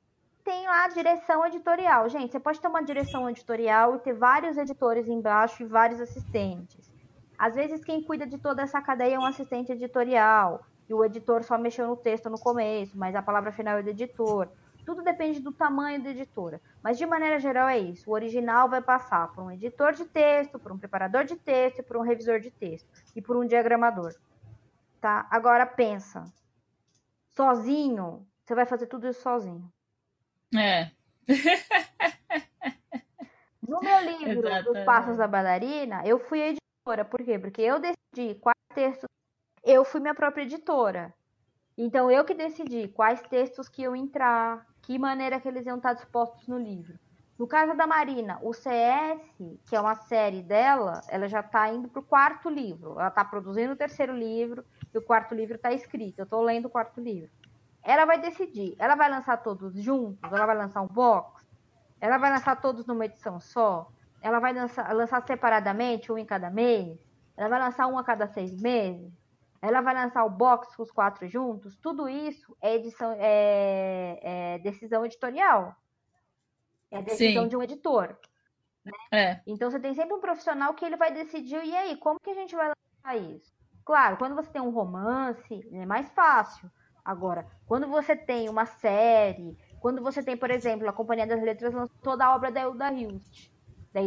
tem 0.47 0.65
lá 0.65 0.85
a 0.85 0.87
direção 0.87 1.45
editorial. 1.45 2.07
Gente, 2.07 2.31
você 2.31 2.39
pode 2.39 2.61
ter 2.61 2.69
uma 2.69 2.81
direção 2.81 3.29
editorial 3.29 3.97
e 3.97 3.99
ter 3.99 4.13
vários 4.13 4.57
editores 4.57 5.05
embaixo 5.09 5.61
e 5.61 5.65
vários 5.65 5.99
assistentes. 5.99 6.89
Às 7.37 7.53
vezes, 7.53 7.83
quem 7.83 8.01
cuida 8.01 8.25
de 8.25 8.37
toda 8.37 8.61
essa 8.61 8.81
cadeia 8.81 9.15
é 9.15 9.19
um 9.19 9.25
assistente 9.25 9.73
editorial. 9.73 10.65
E 10.87 10.93
o 10.93 11.03
editor 11.03 11.43
só 11.43 11.57
mexeu 11.57 11.85
no 11.85 11.97
texto 11.97 12.29
no 12.29 12.39
começo, 12.39 12.97
mas 12.97 13.13
a 13.13 13.21
palavra 13.21 13.51
final 13.51 13.77
é 13.77 13.83
do 13.83 13.89
editor. 13.89 14.47
Tudo 14.85 15.03
depende 15.03 15.41
do 15.41 15.51
tamanho 15.51 16.01
da 16.01 16.11
editora. 16.11 16.61
Mas, 16.81 16.97
de 16.97 17.05
maneira 17.05 17.37
geral, 17.39 17.67
é 17.67 17.77
isso. 17.77 18.09
O 18.09 18.13
original 18.13 18.69
vai 18.69 18.81
passar 18.81 19.27
por 19.33 19.43
um 19.43 19.51
editor 19.51 19.91
de 19.91 20.05
texto, 20.05 20.57
por 20.57 20.71
um 20.71 20.77
preparador 20.77 21.25
de 21.25 21.35
texto, 21.35 21.83
por 21.83 21.97
um 21.97 22.01
revisor 22.03 22.39
de 22.39 22.51
texto 22.51 22.87
e 23.13 23.21
por 23.21 23.35
um 23.35 23.45
diagramador. 23.45 24.15
Tá? 25.01 25.27
Agora, 25.29 25.65
pensa. 25.65 26.23
Sozinho, 27.35 28.25
você 28.45 28.55
vai 28.55 28.65
fazer 28.65 28.87
tudo 28.87 29.09
isso 29.09 29.21
sozinho. 29.21 29.69
É. 30.55 30.91
No 33.67 33.81
meu 33.81 33.99
livro, 33.99 34.47
Exatamente. 34.47 34.63
Dos 34.63 34.85
Passos 34.85 35.17
da 35.17 35.27
Bailarina, 35.27 36.01
eu 36.05 36.17
fui 36.17 36.39
editora. 36.39 37.03
Por 37.03 37.21
quê? 37.21 37.37
Porque 37.37 37.61
eu 37.61 37.79
decidi 37.79 38.35
quais 38.35 38.55
textos. 38.73 39.09
Eu 39.61 39.83
fui 39.83 39.99
minha 39.99 40.15
própria 40.15 40.43
editora. 40.43 41.13
Então, 41.77 42.09
eu 42.09 42.23
que 42.23 42.33
decidi 42.33 42.87
quais 42.87 43.21
textos 43.23 43.67
que 43.67 43.81
iam 43.81 43.93
entrar, 43.93 44.65
que 44.81 44.97
maneira 44.97 45.39
que 45.39 45.49
eles 45.49 45.65
iam 45.65 45.75
estar 45.75 45.93
dispostos 45.93 46.47
no 46.47 46.57
livro. 46.57 46.97
No 47.37 47.45
caso 47.45 47.75
da 47.75 47.85
Marina, 47.85 48.39
o 48.41 48.53
CS, 48.53 49.21
que 49.67 49.75
é 49.75 49.81
uma 49.81 49.95
série 49.95 50.41
dela, 50.41 51.01
ela 51.09 51.27
já 51.27 51.41
está 51.41 51.69
indo 51.69 51.89
para 51.89 51.99
o 51.99 52.03
quarto 52.03 52.49
livro. 52.49 52.93
Ela 52.93 53.09
está 53.09 53.23
produzindo 53.25 53.73
o 53.73 53.77
terceiro 53.77 54.15
livro 54.15 54.63
e 54.93 54.97
o 54.97 55.01
quarto 55.01 55.35
livro 55.35 55.55
está 55.55 55.73
escrito. 55.73 56.19
Eu 56.19 56.23
estou 56.23 56.41
lendo 56.41 56.65
o 56.65 56.69
quarto 56.69 57.01
livro 57.01 57.29
ela 57.87 58.03
vai 58.03 58.19
decidir, 58.19 58.75
ela 58.77 58.95
vai 58.95 59.09
lançar 59.09 59.37
todos 59.37 59.73
juntos, 59.81 60.19
ela 60.29 60.45
vai 60.45 60.57
lançar 60.57 60.81
um 60.81 60.87
box, 60.87 61.41
ela 62.01 62.17
vai 62.17 62.29
lançar 62.29 62.59
todos 62.59 62.85
numa 62.85 63.05
edição 63.05 63.39
só, 63.39 63.89
ela 64.21 64.39
vai 64.39 64.51
lançar, 64.51 64.93
lançar 64.93 65.25
separadamente, 65.25 66.11
um 66.11 66.17
em 66.17 66.25
cada 66.25 66.49
mês, 66.49 66.99
ela 67.37 67.47
vai 67.47 67.59
lançar 67.59 67.87
um 67.87 67.97
a 67.97 68.03
cada 68.03 68.27
seis 68.27 68.61
meses, 68.61 69.09
ela 69.61 69.79
vai 69.79 69.93
lançar 69.93 70.25
o 70.25 70.29
box 70.29 70.75
com 70.75 70.83
os 70.83 70.91
quatro 70.91 71.25
juntos, 71.29 71.77
tudo 71.77 72.09
isso 72.09 72.57
é 72.61 72.75
edição, 72.75 73.15
é, 73.17 74.19
é 74.21 74.59
decisão 74.59 75.05
editorial. 75.05 75.73
É 76.91 77.01
decisão 77.01 77.43
Sim. 77.43 77.49
de 77.49 77.55
um 77.55 77.63
editor. 77.63 78.17
Né? 78.83 78.91
É. 79.11 79.41
Então 79.47 79.71
você 79.71 79.79
tem 79.79 79.93
sempre 79.93 80.13
um 80.13 80.19
profissional 80.19 80.73
que 80.73 80.83
ele 80.83 80.97
vai 80.97 81.13
decidir, 81.13 81.63
e 81.63 81.75
aí, 81.75 81.95
como 81.95 82.19
que 82.19 82.31
a 82.31 82.35
gente 82.35 82.53
vai 82.53 82.69
lançar 82.69 83.17
isso? 83.17 83.55
Claro, 83.85 84.17
quando 84.17 84.35
você 84.35 84.51
tem 84.51 84.61
um 84.61 84.71
romance, 84.71 85.65
é 85.71 85.85
mais 85.85 86.09
fácil. 86.09 86.69
Agora, 87.07 87.47
quando 87.65 87.87
você 87.87 88.17
tem 88.17 88.49
uma 88.49 88.65
série, 88.65 89.57
quando 89.79 90.03
você 90.03 90.21
tem, 90.21 90.35
por 90.35 90.51
exemplo, 90.51 90.89
a 90.89 90.91
Companhia 90.91 91.25
das 91.25 91.41
Letras 91.41 91.73
lançou 91.73 91.95
toda 92.03 92.25
a 92.25 92.35
obra 92.35 92.51
da 92.51 92.63
Hilda 92.63 92.91
Hilst, 92.91 93.49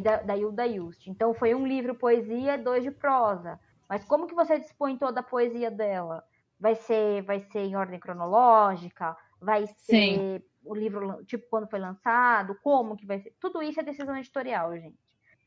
da, 0.03 0.17
da 0.19 0.37
Hilda 0.37 0.67
Hilst. 0.67 1.07
Então, 1.07 1.33
foi 1.33 1.55
um 1.55 1.67
livro 1.67 1.95
poesia, 1.95 2.59
dois 2.59 2.85
de 2.85 2.91
prosa. 2.91 3.59
Mas 3.89 4.05
como 4.05 4.27
que 4.27 4.35
você 4.35 4.59
dispõe 4.59 4.99
toda 4.99 5.21
a 5.21 5.23
poesia 5.23 5.71
dela? 5.71 6.23
Vai 6.61 6.75
ser, 6.75 7.23
vai 7.23 7.41
ser 7.41 7.61
em 7.61 7.75
ordem 7.75 7.99
cronológica? 7.99 9.17
Vai 9.41 9.67
ser 9.67 9.87
Sim. 9.87 10.43
o 10.63 10.75
livro, 10.75 11.25
tipo, 11.25 11.49
quando 11.49 11.71
foi 11.71 11.79
lançado? 11.79 12.55
Como 12.63 12.99
que 12.99 13.07
vai 13.07 13.19
ser? 13.19 13.35
Tudo 13.41 13.63
isso 13.63 13.81
é 13.81 13.83
decisão 13.83 14.15
editorial, 14.15 14.77
gente. 14.77 14.99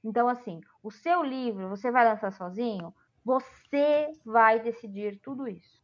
Então, 0.03 0.27
assim, 0.27 0.59
o 0.81 0.89
seu 0.89 1.21
livro, 1.23 1.69
você 1.69 1.91
vai 1.91 2.03
lançar 2.03 2.31
sozinho? 2.31 2.91
Você 3.23 4.11
vai 4.25 4.59
decidir 4.59 5.19
tudo 5.21 5.47
isso. 5.47 5.82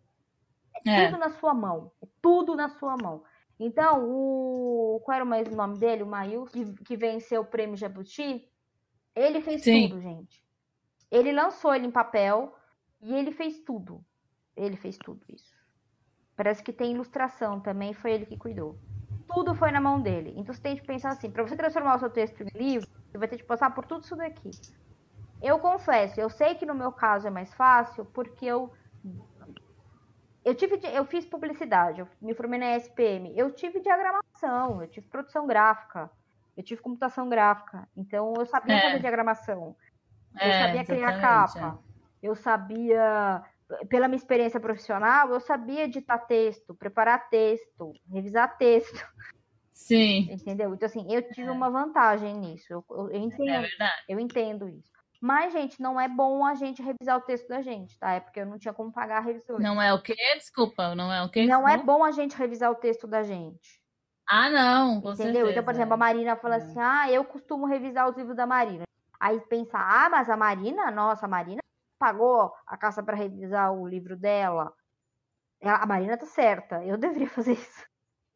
É, 0.85 0.89
é, 0.89 1.05
tudo 1.05 1.19
na 1.19 1.29
sua 1.29 1.53
mão. 1.53 1.91
É 2.01 2.07
tudo 2.21 2.55
na 2.55 2.69
sua 2.69 2.95
mão. 2.95 3.23
Então, 3.59 4.05
o. 4.07 5.01
Qual 5.03 5.15
era 5.15 5.25
o 5.25 5.55
nome 5.55 5.77
dele? 5.77 6.03
O 6.03 6.07
Mail, 6.07 6.45
que, 6.45 6.73
que 6.83 6.95
venceu 6.95 7.41
o 7.41 7.45
prêmio 7.45 7.75
Jabuti. 7.75 8.47
Ele 9.15 9.41
fez 9.41 9.63
Sim. 9.63 9.89
tudo, 9.89 10.01
gente. 10.01 10.43
Ele 11.11 11.31
lançou 11.31 11.73
ele 11.73 11.87
em 11.87 11.91
papel 11.91 12.55
e 13.01 13.13
ele 13.13 13.31
fez 13.31 13.59
tudo. 13.59 14.03
Ele 14.55 14.75
fez 14.75 14.97
tudo 14.97 15.21
isso. 15.29 15.57
Parece 16.35 16.63
que 16.63 16.71
tem 16.71 16.93
ilustração 16.93 17.59
também, 17.59 17.93
foi 17.93 18.13
ele 18.13 18.25
que 18.25 18.37
cuidou. 18.37 18.79
Tudo 19.27 19.53
foi 19.53 19.71
na 19.71 19.81
mão 19.81 19.99
dele. 19.99 20.33
Então 20.37 20.53
você 20.53 20.61
tem 20.61 20.75
que 20.75 20.85
pensar 20.85 21.09
assim: 21.09 21.29
para 21.29 21.43
você 21.43 21.55
transformar 21.55 21.95
o 21.95 21.99
seu 21.99 22.09
texto 22.09 22.41
em 22.41 22.57
livro, 22.57 22.89
você 23.09 23.17
vai 23.17 23.27
ter 23.27 23.37
que 23.37 23.43
passar 23.43 23.73
por 23.73 23.85
tudo 23.85 24.03
isso 24.03 24.15
daqui. 24.15 24.51
Eu 25.41 25.59
confesso, 25.59 26.19
eu 26.19 26.29
sei 26.29 26.55
que 26.55 26.65
no 26.65 26.75
meu 26.75 26.91
caso 26.91 27.27
é 27.27 27.29
mais 27.29 27.53
fácil, 27.53 28.05
porque 28.05 28.45
eu 28.45 28.71
eu 30.43 30.55
tive 30.55 30.79
eu 30.93 31.05
fiz 31.05 31.25
publicidade, 31.25 32.01
eu 32.01 32.07
me 32.21 32.33
formei 32.33 32.59
na 32.59 32.75
ESPM, 32.77 33.33
eu 33.35 33.51
tive 33.51 33.79
diagramação, 33.79 34.81
eu 34.81 34.87
tive 34.87 35.07
produção 35.07 35.45
gráfica, 35.45 36.09
eu 36.55 36.63
tive 36.63 36.81
computação 36.81 37.29
gráfica, 37.29 37.87
então 37.95 38.33
eu 38.37 38.45
sabia 38.45 38.75
é. 38.75 38.81
fazer 38.81 38.99
diagramação, 38.99 39.75
eu 40.35 40.47
é, 40.47 40.65
sabia 40.65 40.85
criar 40.85 41.21
capa, 41.21 41.79
é. 42.23 42.27
eu 42.27 42.35
sabia 42.35 43.43
pela 43.87 44.07
minha 44.07 44.17
experiência 44.17 44.59
profissional, 44.59 45.29
eu 45.29 45.39
sabia 45.39 45.83
editar 45.83 46.17
texto, 46.19 46.73
preparar 46.73 47.29
texto, 47.29 47.93
revisar 48.11 48.57
texto. 48.57 49.05
Sim. 49.73 50.27
Entendeu? 50.31 50.73
Então, 50.73 50.87
assim, 50.87 51.05
eu 51.09 51.21
tive 51.31 51.47
é. 51.47 51.51
uma 51.51 51.69
vantagem 51.69 52.35
nisso. 52.35 52.65
Eu, 52.69 52.83
eu, 52.89 53.09
eu 53.11 53.19
entendo, 53.21 53.65
é 53.65 53.89
eu 54.09 54.19
entendo 54.19 54.67
isso. 54.67 54.98
Mas, 55.21 55.51
gente, 55.51 55.81
não 55.81 55.99
é 55.99 56.07
bom 56.07 56.45
a 56.45 56.55
gente 56.55 56.81
revisar 56.81 57.17
o 57.17 57.21
texto 57.21 57.47
da 57.47 57.61
gente, 57.61 57.97
tá? 57.99 58.13
É 58.13 58.19
porque 58.21 58.39
eu 58.39 58.45
não 58.45 58.57
tinha 58.57 58.73
como 58.73 58.91
pagar 58.91 59.17
a 59.17 59.21
revisão. 59.21 59.59
Não 59.59 59.81
é 59.81 59.93
o 59.93 60.01
quê? 60.01 60.15
Desculpa, 60.35 60.95
não 60.95 61.11
é 61.11 61.21
o 61.23 61.29
quê? 61.29 61.45
Não 61.45 61.67
é 61.67 61.77
bom 61.77 62.03
a 62.03 62.11
gente 62.11 62.37
revisar 62.37 62.71
o 62.71 62.75
texto 62.75 63.05
da 63.05 63.21
gente. 63.21 63.81
Ah, 64.27 64.49
não, 64.49 65.01
com 65.01 65.11
Entendeu? 65.11 65.33
Certeza. 65.33 65.51
Então, 65.51 65.63
por 65.63 65.73
exemplo, 65.73 65.93
a 65.95 65.97
Marina 65.97 66.35
fala 66.37 66.55
é. 66.55 66.57
assim: 66.57 66.79
ah, 66.79 67.11
eu 67.11 67.25
costumo 67.25 67.65
revisar 67.65 68.07
os 68.07 68.15
livros 68.15 68.35
da 68.35 68.45
Marina. 68.45 68.83
Aí 69.19 69.41
pensa, 69.41 69.77
ah, 69.77 70.09
mas 70.09 70.29
a 70.29 70.37
Marina, 70.37 70.89
nossa, 70.91 71.25
a 71.25 71.29
Marina 71.29 71.59
pagou 71.99 72.53
a 72.65 72.77
caça 72.77 73.03
para 73.03 73.17
revisar 73.17 73.73
o 73.73 73.85
livro 73.85 74.15
dela. 74.15 74.73
A 75.61 75.85
Marina 75.85 76.17
tá 76.17 76.25
certa, 76.25 76.81
eu 76.85 76.97
deveria 76.97 77.29
fazer 77.29 77.53
isso. 77.53 77.89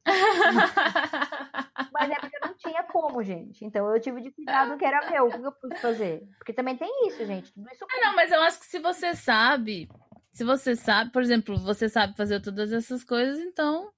Mas 1.93 2.11
é 2.11 2.19
porque 2.19 2.39
tinha 2.63 2.83
como, 2.83 3.21
gente. 3.21 3.63
Então 3.65 3.93
eu 3.93 3.99
tive 3.99 4.21
de 4.21 4.31
cuidar 4.31 4.65
do 4.65 4.77
que 4.77 4.85
era 4.85 5.09
meu. 5.09 5.27
O 5.27 5.31
que 5.31 5.45
eu 5.45 5.51
pude 5.51 5.79
fazer? 5.79 6.23
Porque 6.37 6.53
também 6.53 6.75
tem 6.77 7.07
isso, 7.07 7.25
gente. 7.25 7.53
Tudo 7.53 7.69
isso 7.71 7.85
é, 7.91 8.01
não, 8.05 8.15
mas 8.15 8.31
eu 8.31 8.41
acho 8.41 8.59
que 8.59 8.65
se 8.65 8.79
você 8.79 9.13
sabe, 9.15 9.89
se 10.31 10.43
você 10.43 10.75
sabe, 10.75 11.11
por 11.11 11.21
exemplo, 11.21 11.57
você 11.57 11.89
sabe 11.89 12.15
fazer 12.15 12.41
todas 12.41 12.71
essas 12.71 13.03
coisas, 13.03 13.39
então. 13.39 13.91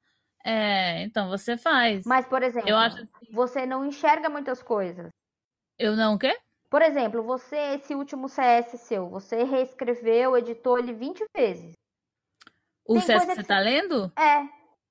É, 0.43 1.01
então 1.03 1.29
você 1.29 1.57
faz. 1.57 2.05
Mas, 2.05 2.27
por 2.27 2.43
exemplo, 2.43 2.69
eu 2.69 2.77
acho 2.77 2.97
assim, 2.97 3.33
você 3.33 3.65
não 3.65 3.85
enxerga 3.85 4.29
muitas 4.29 4.61
coisas. 4.61 5.09
Eu 5.77 5.95
não 5.95 6.15
o 6.15 6.19
quê? 6.19 6.37
Por 6.69 6.81
exemplo, 6.81 7.23
você, 7.23 7.55
esse 7.75 7.95
último 7.95 8.27
CS 8.27 8.79
seu, 8.81 9.09
você 9.09 9.43
reescreveu, 9.43 10.37
editou 10.37 10.77
ele 10.77 10.93
20 10.93 11.25
vezes. 11.35 11.73
O 12.85 12.93
Tem 12.93 13.01
CS 13.01 13.21
que 13.21 13.27
você 13.27 13.41
que 13.41 13.47
tá 13.47 13.59
lendo? 13.59 14.11
É. 14.17 14.47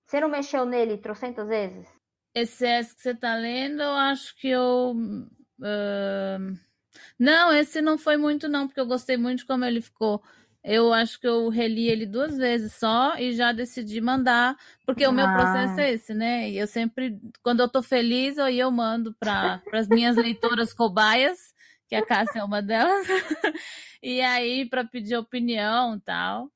Você 0.06 0.20
não 0.20 0.28
mexeu 0.28 0.64
nele 0.64 0.98
trocentas 0.98 1.48
vezes? 1.48 1.93
Esse 2.34 2.56
CS 2.56 2.92
que 2.94 3.02
você 3.02 3.14
tá 3.14 3.34
lendo, 3.36 3.82
eu 3.82 3.92
acho 3.92 4.34
que 4.36 4.48
eu. 4.48 4.94
Uh... 5.60 6.58
Não, 7.18 7.52
esse 7.52 7.80
não 7.80 7.96
foi 7.96 8.16
muito, 8.16 8.48
não, 8.48 8.66
porque 8.66 8.80
eu 8.80 8.86
gostei 8.86 9.16
muito 9.16 9.38
de 9.38 9.46
como 9.46 9.64
ele 9.64 9.80
ficou. 9.80 10.22
Eu 10.62 10.94
acho 10.94 11.20
que 11.20 11.28
eu 11.28 11.48
reli 11.50 11.88
ele 11.88 12.06
duas 12.06 12.36
vezes 12.38 12.72
só 12.74 13.16
e 13.18 13.32
já 13.32 13.52
decidi 13.52 14.00
mandar, 14.00 14.56
porque 14.86 15.04
ah. 15.04 15.10
o 15.10 15.12
meu 15.12 15.26
processo 15.26 15.78
é 15.78 15.92
esse, 15.92 16.14
né? 16.14 16.50
E 16.50 16.58
eu 16.58 16.66
sempre, 16.66 17.20
quando 17.42 17.60
eu 17.60 17.68
tô 17.68 17.82
feliz, 17.82 18.38
aí 18.38 18.58
eu 18.58 18.70
mando 18.70 19.14
para 19.14 19.62
as 19.72 19.86
minhas 19.88 20.16
leitoras 20.16 20.72
cobaias 20.72 21.54
que 21.88 21.94
a 21.94 22.04
Cássia 22.04 22.40
é 22.40 22.44
uma 22.44 22.62
delas. 22.62 23.06
e 24.02 24.20
aí, 24.20 24.66
para 24.66 24.84
pedir 24.84 25.16
opinião 25.16 26.00
tal. 26.00 26.50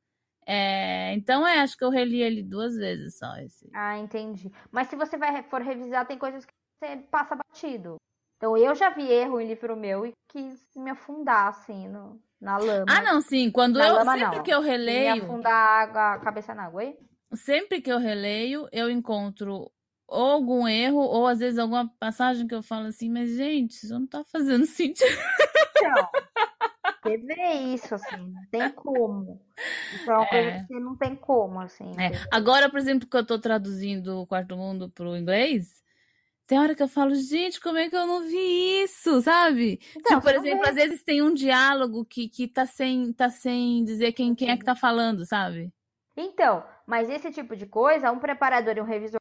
É, 0.51 1.13
então, 1.13 1.47
é, 1.47 1.61
acho 1.61 1.77
que 1.77 1.85
eu 1.85 1.91
reli 1.91 2.23
ele 2.23 2.43
duas 2.43 2.75
vezes 2.75 3.19
só. 3.19 3.37
Esse. 3.37 3.69
Ah, 3.75 3.99
entendi. 3.99 4.51
Mas 4.73 4.89
se 4.89 4.97
você 4.97 5.19
vai, 5.19 5.43
for 5.43 5.61
revisar, 5.61 6.07
tem 6.07 6.17
coisas 6.17 6.47
que 6.47 6.53
você 6.81 6.97
passa 7.11 7.37
batido. 7.37 7.97
Então, 8.39 8.57
eu 8.57 8.75
já 8.75 8.89
vi 8.89 9.07
erro 9.13 9.39
em 9.41 9.47
livro 9.47 9.77
meu 9.77 10.07
e 10.07 10.13
quis 10.27 10.67
me 10.75 10.91
afundar, 10.91 11.49
assim, 11.49 11.87
no, 11.89 12.19
na 12.41 12.57
lama. 12.57 12.87
Ah, 12.89 13.03
não, 13.03 13.21
sim. 13.21 13.51
Quando 13.51 13.79
na 13.79 13.89
eu, 13.89 13.95
lama, 13.97 14.13
sempre 14.17 14.37
não. 14.37 14.43
que 14.43 14.51
eu 14.51 14.63
releio... 14.63 15.17
Me 15.17 15.21
afundar 15.21 15.53
a, 15.53 15.81
água, 15.83 16.15
a 16.15 16.19
cabeça 16.19 16.55
na 16.55 16.65
água, 16.65 16.83
hein? 16.83 16.99
Sempre 17.35 17.83
que 17.83 17.93
eu 17.93 17.99
releio, 17.99 18.67
eu 18.73 18.89
encontro 18.91 19.71
ou 20.07 20.33
algum 20.33 20.67
erro, 20.67 21.01
ou 21.01 21.27
às 21.27 21.41
vezes 21.41 21.59
alguma 21.59 21.87
passagem 22.01 22.47
que 22.47 22.55
eu 22.55 22.63
falo 22.63 22.87
assim, 22.87 23.11
mas 23.11 23.37
gente, 23.37 23.73
isso 23.73 23.93
não 23.93 24.07
tá 24.07 24.25
fazendo 24.25 24.65
sentido. 24.67 25.15
Então, 25.77 26.09
você 27.03 27.17
vê 27.19 27.53
isso, 27.75 27.95
assim, 27.95 28.17
não 28.17 28.47
tem 28.51 28.71
como. 28.71 29.41
Isso 29.95 30.11
é 30.11 30.15
uma 30.15 30.25
é. 30.25 30.29
coisa 30.29 30.67
que 30.67 30.81
não 30.81 30.97
tem 30.97 31.17
como, 31.17 31.61
assim. 31.61 31.91
É. 31.99 32.11
Agora, 32.31 32.69
por 32.69 32.79
exemplo, 32.79 33.09
que 33.09 33.17
eu 33.17 33.27
tô 33.27 33.39
traduzindo 33.39 34.21
o 34.21 34.27
Quarto 34.27 34.57
Mundo 34.57 34.91
pro 34.91 35.17
inglês, 35.17 35.83
tem 36.47 36.59
hora 36.59 36.75
que 36.75 36.83
eu 36.83 36.89
falo, 36.89 37.15
gente, 37.15 37.61
como 37.61 37.79
é 37.79 37.89
que 37.89 37.97
eu 37.97 38.07
não 38.07 38.23
vi 38.23 38.83
isso, 38.83 39.21
sabe? 39.21 39.81
Então, 39.97 40.19
tipo, 40.19 40.23
por 40.23 40.35
exemplo, 40.35 40.65
vê. 40.65 40.71
às 40.71 40.75
vezes 40.75 41.03
tem 41.03 41.23
um 41.23 41.35
diálogo 41.35 42.05
que, 42.05 42.29
que 42.29 42.49
tá, 42.49 42.67
sem, 42.67 43.13
tá 43.13 43.29
sem 43.29 43.85
dizer 43.85 44.13
quem, 44.13 44.35
quem 44.35 44.51
é 44.51 44.57
que 44.57 44.65
tá 44.65 44.75
falando, 44.75 45.25
sabe? 45.27 45.73
Então, 46.17 46.65
mas 46.87 47.09
esse 47.09 47.31
tipo 47.31 47.55
de 47.55 47.67
coisa, 47.67 48.11
um 48.11 48.19
preparador 48.19 48.77
e 48.77 48.81
um 48.81 48.85
revisor 48.85 49.19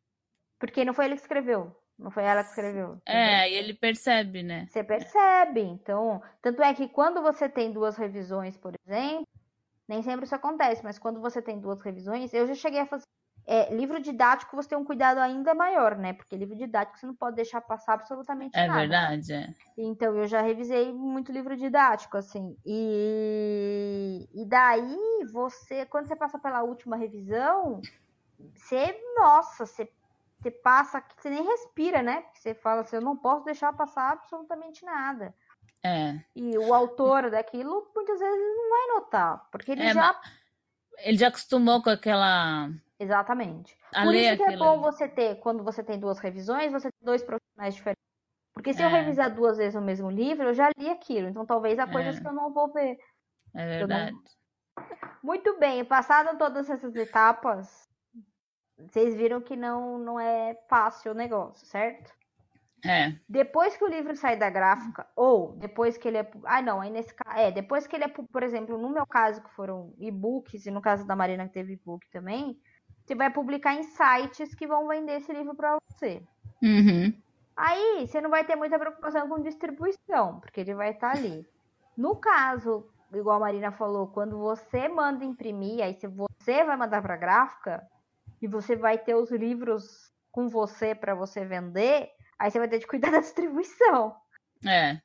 porque 0.59 0.83
não 0.83 0.93
foi 0.93 1.05
ele 1.05 1.15
que 1.15 1.21
escreveu. 1.21 1.75
Não 1.97 2.11
foi 2.11 2.23
ela 2.23 2.43
que 2.43 2.49
escreveu. 2.49 3.01
É, 3.05 3.49
e 3.49 3.55
ele 3.55 3.73
percebe, 3.73 4.43
né? 4.43 4.67
Você 4.67 4.83
percebe. 4.83 5.61
Então, 5.61 6.21
tanto 6.41 6.61
é 6.61 6.73
que 6.73 6.87
quando 6.87 7.21
você 7.21 7.49
tem 7.49 7.71
duas 7.71 7.97
revisões, 7.97 8.55
por 8.55 8.73
exemplo, 8.85 9.27
nem 9.87 10.03
sempre 10.03 10.25
isso 10.25 10.35
acontece, 10.35 10.83
mas 10.83 10.99
quando 10.99 11.19
você 11.19 11.41
tem 11.41 11.59
duas 11.59 11.81
revisões, 11.81 12.33
eu 12.33 12.45
já 12.47 12.53
cheguei 12.53 12.81
a 12.81 12.85
fazer. 12.85 13.03
É, 13.49 13.73
livro 13.73 14.01
didático 14.01 14.55
você 14.57 14.69
tem 14.69 14.77
um 14.77 14.83
cuidado 14.83 15.19
ainda 15.19 15.55
maior, 15.55 15.95
né? 15.95 16.11
Porque 16.11 16.35
livro 16.35 16.55
didático 16.55 16.99
você 16.99 17.05
não 17.05 17.15
pode 17.15 17.37
deixar 17.37 17.61
passar 17.61 17.93
absolutamente 17.93 18.57
é 18.57 18.67
nada. 18.67 18.79
É 18.79 18.81
verdade, 18.81 19.33
é. 19.33 19.47
Então 19.77 20.15
eu 20.17 20.27
já 20.27 20.41
revisei 20.41 20.91
muito 20.91 21.31
livro 21.31 21.55
didático, 21.55 22.17
assim. 22.17 22.57
E, 22.65 24.27
e 24.33 24.45
daí 24.45 25.25
você, 25.31 25.85
quando 25.85 26.07
você 26.07 26.15
passa 26.15 26.37
pela 26.37 26.61
última 26.61 26.97
revisão, 26.97 27.79
você, 28.53 28.99
nossa, 29.15 29.65
você 29.65 29.89
você 30.39 30.51
passa, 30.51 31.03
você 31.17 31.29
nem 31.29 31.43
respira, 31.43 32.01
né? 32.01 32.21
Porque 32.21 32.39
você 32.39 32.53
fala 32.53 32.81
assim, 32.81 32.95
eu 32.95 33.01
não 33.01 33.17
posso 33.17 33.45
deixar 33.45 33.73
passar 33.73 34.11
absolutamente 34.11 34.85
nada. 34.85 35.33
É. 35.83 36.19
E 36.35 36.57
o 36.57 36.73
autor 36.73 37.29
daquilo 37.29 37.91
muitas 37.95 38.19
vezes 38.19 38.39
não 38.39 38.69
vai 38.69 38.95
notar, 38.95 39.47
porque 39.51 39.71
ele 39.71 39.83
é, 39.83 39.93
já 39.93 40.21
ele 40.99 41.17
já 41.17 41.27
acostumou 41.27 41.81
com 41.81 41.89
aquela 41.89 42.69
Exatamente. 42.99 43.77
A 43.93 44.03
Por 44.03 44.15
isso 44.15 44.37
que 44.37 44.43
é 44.43 44.57
bom 44.57 44.79
você 44.79 45.07
ter, 45.07 45.35
quando 45.35 45.63
você 45.63 45.83
tem 45.83 45.99
duas 45.99 46.19
revisões, 46.19 46.71
você 46.71 46.89
tem 46.91 47.05
dois 47.05 47.23
profissionais 47.23 47.75
diferentes. 47.75 48.03
Porque 48.53 48.73
se 48.73 48.81
é. 48.81 48.85
eu 48.85 48.89
revisar 48.89 49.33
duas 49.33 49.57
vezes 49.57 49.75
o 49.75 49.81
mesmo 49.81 50.09
livro, 50.09 50.47
eu 50.47 50.53
já 50.53 50.69
li 50.77 50.89
aquilo. 50.89 51.27
Então 51.27 51.45
talvez 51.45 51.77
há 51.77 51.85
coisas 51.85 52.17
é. 52.17 52.21
que 52.21 52.27
eu 52.27 52.33
não 52.33 52.51
vou 52.51 52.73
ver. 52.73 52.97
É 53.53 53.65
verdade. 53.77 54.11
Não... 54.13 54.21
Muito 55.23 55.59
bem, 55.59 55.85
passado 55.85 56.37
todas 56.37 56.69
essas 56.69 56.95
etapas, 56.95 57.86
vocês 58.77 59.15
viram 59.15 59.41
que 59.41 59.55
não, 59.55 59.97
não 59.97 60.19
é 60.19 60.55
fácil 60.69 61.11
o 61.11 61.15
negócio, 61.15 61.65
certo? 61.65 62.11
É. 62.85 63.15
Depois 63.27 63.75
que 63.75 63.83
o 63.83 63.89
livro 63.89 64.15
sai 64.15 64.37
da 64.37 64.49
gráfica, 64.49 65.07
ou 65.15 65.53
depois 65.53 65.97
que 65.97 66.07
ele 66.07 66.17
é. 66.17 66.31
Ah, 66.43 66.61
não, 66.61 66.79
aí 66.79 66.91
nesse 66.91 67.13
É, 67.35 67.51
depois 67.51 67.87
que 67.87 67.95
ele 67.95 68.05
é, 68.05 68.07
por 68.07 68.43
exemplo, 68.43 68.77
no 68.77 68.89
meu 68.89 69.05
caso, 69.05 69.41
que 69.41 69.49
foram 69.51 69.93
e-books, 69.97 70.65
e 70.65 70.71
no 70.71 70.81
caso 70.81 71.05
da 71.05 71.15
Marina, 71.15 71.47
que 71.47 71.53
teve 71.53 71.73
e-book 71.73 72.07
também, 72.11 72.59
você 73.03 73.15
vai 73.15 73.31
publicar 73.31 73.73
em 73.73 73.83
sites 73.83 74.53
que 74.53 74.67
vão 74.67 74.87
vender 74.87 75.17
esse 75.17 75.33
livro 75.33 75.55
para 75.55 75.77
você. 75.89 76.21
Uhum. 76.61 77.13
Aí 77.55 78.05
você 78.05 78.21
não 78.21 78.29
vai 78.29 78.43
ter 78.43 78.55
muita 78.55 78.77
preocupação 78.77 79.27
com 79.27 79.41
distribuição, 79.41 80.39
porque 80.39 80.61
ele 80.61 80.75
vai 80.75 80.91
estar 80.91 81.13
tá 81.13 81.17
ali. 81.17 81.45
No 81.95 82.15
caso, 82.15 82.87
igual 83.11 83.37
a 83.37 83.39
Marina 83.39 83.71
falou, 83.71 84.07
quando 84.07 84.37
você 84.37 84.87
manda 84.87 85.25
imprimir, 85.25 85.83
aí 85.83 85.95
se 85.95 86.05
você 86.05 86.63
vai 86.63 86.77
mandar 86.77 87.01
para 87.01 87.17
gráfica, 87.17 87.83
e 88.41 88.47
você 88.47 88.75
vai 88.75 88.97
ter 88.97 89.15
os 89.15 89.31
livros 89.31 90.11
com 90.31 90.47
você 90.47 90.93
para 90.93 91.15
você 91.15 91.45
vender, 91.45 92.09
aí 92.37 92.51
você 92.51 92.59
vai 92.59 92.67
ter 92.67 92.79
de 92.79 92.87
cuidar 92.87 93.11
da 93.11 93.19
distribuição. 93.19 94.15
É, 94.65 94.99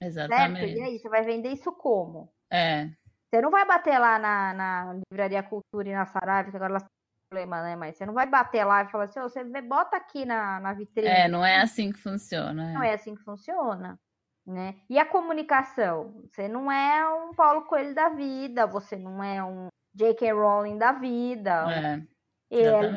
exatamente. 0.00 0.60
Certo? 0.60 0.78
E 0.78 0.82
aí, 0.82 0.98
você 0.98 1.08
vai 1.08 1.22
vender 1.22 1.50
isso 1.50 1.72
como? 1.72 2.32
É. 2.50 2.90
Você 3.30 3.40
não 3.40 3.50
vai 3.50 3.66
bater 3.66 3.98
lá 3.98 4.18
na, 4.18 4.54
na 4.54 5.00
Livraria 5.10 5.42
Cultura 5.42 5.88
e 5.88 5.92
na 5.92 6.06
Saraiva, 6.06 6.50
que 6.50 6.56
agora 6.56 6.72
elas 6.72 6.82
têm 6.82 6.90
problema, 7.28 7.62
né? 7.62 7.76
Mas 7.76 7.96
você 7.96 8.06
não 8.06 8.14
vai 8.14 8.26
bater 8.26 8.64
lá 8.64 8.84
e 8.84 8.88
falar 8.88 9.04
assim, 9.04 9.20
oh, 9.20 9.28
você 9.28 9.42
bota 9.62 9.96
aqui 9.96 10.24
na, 10.24 10.60
na 10.60 10.72
vitrine. 10.72 11.08
É, 11.08 11.28
não 11.28 11.44
é 11.44 11.60
assim 11.60 11.90
que 11.90 11.98
funciona. 11.98 12.70
É. 12.70 12.74
Não 12.74 12.82
é 12.82 12.94
assim 12.94 13.14
que 13.14 13.24
funciona. 13.24 13.98
Né? 14.46 14.76
E 14.90 14.98
a 14.98 15.06
comunicação? 15.06 16.22
Você 16.30 16.46
não 16.46 16.70
é 16.70 17.08
um 17.08 17.32
Paulo 17.32 17.62
Coelho 17.62 17.94
da 17.94 18.10
vida, 18.10 18.66
você 18.66 18.94
não 18.94 19.24
é 19.24 19.42
um 19.42 19.68
J.K. 19.94 20.32
Rowling 20.32 20.76
da 20.76 20.92
vida. 20.92 21.64
É. 21.72 22.13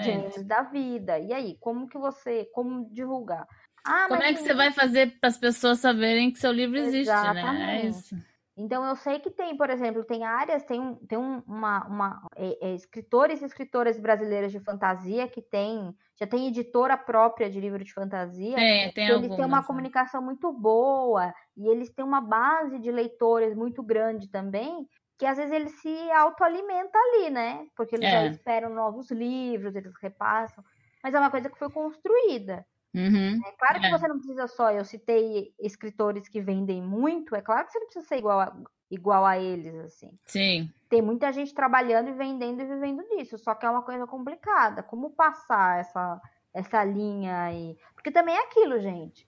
James 0.03 0.43
da 0.45 0.63
vida. 0.63 1.19
E 1.19 1.33
aí, 1.33 1.57
como 1.59 1.87
que 1.87 1.97
você, 1.97 2.45
como 2.53 2.89
divulgar? 2.91 3.45
Ah, 3.85 4.07
como 4.09 4.21
é 4.21 4.33
que 4.33 4.39
você 4.39 4.53
vai 4.53 4.71
fazer 4.71 5.17
para 5.19 5.29
as 5.29 5.37
pessoas 5.37 5.79
saberem 5.79 6.31
que 6.31 6.39
seu 6.39 6.51
livro 6.51 6.77
existe, 6.77 7.09
Exatamente. 7.09 7.45
né? 7.45 7.81
É 7.81 7.85
isso. 7.85 8.15
Então 8.57 8.83
eu 8.83 8.95
sei 8.95 9.19
que 9.19 9.29
tem, 9.29 9.55
por 9.55 9.69
exemplo, 9.69 10.03
tem 10.03 10.23
áreas, 10.23 10.63
tem, 10.63 10.79
um, 10.79 10.95
tem 10.95 11.17
um, 11.17 11.43
uma, 11.45 11.85
uma 11.85 12.27
é, 12.35 12.69
é, 12.69 12.73
escritores 12.73 13.39
e 13.39 13.45
escritoras 13.45 13.99
brasileiras 13.99 14.51
de 14.51 14.59
fantasia 14.59 15.27
que 15.27 15.43
tem, 15.43 15.93
já 16.19 16.25
tem 16.25 16.47
editora 16.47 16.97
própria 16.97 17.51
de 17.51 17.59
livro 17.59 17.83
de 17.83 17.93
fantasia. 17.93 18.55
Tem, 18.55 18.91
tem 18.93 19.03
eles 19.05 19.15
algumas, 19.15 19.37
têm 19.37 19.45
uma 19.45 19.59
né? 19.59 19.63
comunicação 19.67 20.23
muito 20.23 20.51
boa 20.51 21.31
e 21.55 21.67
eles 21.67 21.93
têm 21.93 22.03
uma 22.03 22.19
base 22.19 22.79
de 22.79 22.91
leitores 22.91 23.55
muito 23.55 23.83
grande 23.83 24.27
também, 24.27 24.87
que 25.17 25.25
às 25.25 25.37
vezes 25.37 25.51
eles 25.53 25.71
se 25.81 26.11
autoalimentam 26.11 27.01
ali, 27.01 27.29
né? 27.29 27.67
Porque 27.75 27.95
eles 27.95 28.09
já 28.09 28.21
É. 28.23 28.27
esperam 28.27 28.69
novos 28.69 29.09
livros, 29.11 29.75
eles 29.75 29.93
repassam. 30.01 30.63
Mas 31.03 31.13
é 31.13 31.19
uma 31.19 31.31
coisa 31.31 31.49
que 31.49 31.57
foi 31.57 31.69
construída. 31.71 32.65
Uhum. 32.95 33.39
É 33.45 33.51
claro 33.59 33.79
que 33.79 33.87
É. 33.87 33.91
você 33.91 34.07
não 34.07 34.17
precisa 34.17 34.47
só, 34.47 34.71
eu 34.71 34.85
citei 34.85 35.53
escritores 35.59 36.27
que 36.29 36.41
vendem 36.41 36.81
muito, 36.81 37.35
é 37.35 37.41
claro 37.41 37.65
que 37.65 37.71
você 37.73 37.79
não 37.79 37.85
precisa 37.87 38.07
ser 38.07 38.17
igual 38.17 38.39
a, 38.39 38.55
igual 38.89 39.25
a 39.25 39.37
eles, 39.37 39.75
assim. 39.75 40.17
Sim. 40.25 40.69
Tem 40.89 41.01
muita 41.01 41.31
gente 41.31 41.53
trabalhando 41.53 42.09
e 42.09 42.13
vendendo 42.13 42.61
e 42.61 42.65
vivendo 42.65 43.03
disso, 43.09 43.37
só 43.37 43.53
que 43.53 43.65
é 43.65 43.69
uma 43.69 43.83
coisa 43.83 44.07
complicada. 44.07 44.81
Como 44.83 45.11
passar 45.11 45.79
essa, 45.79 46.21
essa 46.53 46.83
linha 46.83 47.43
aí? 47.43 47.77
Porque 47.93 48.09
também 48.11 48.35
é 48.35 48.43
aquilo, 48.45 48.79
gente. 48.79 49.27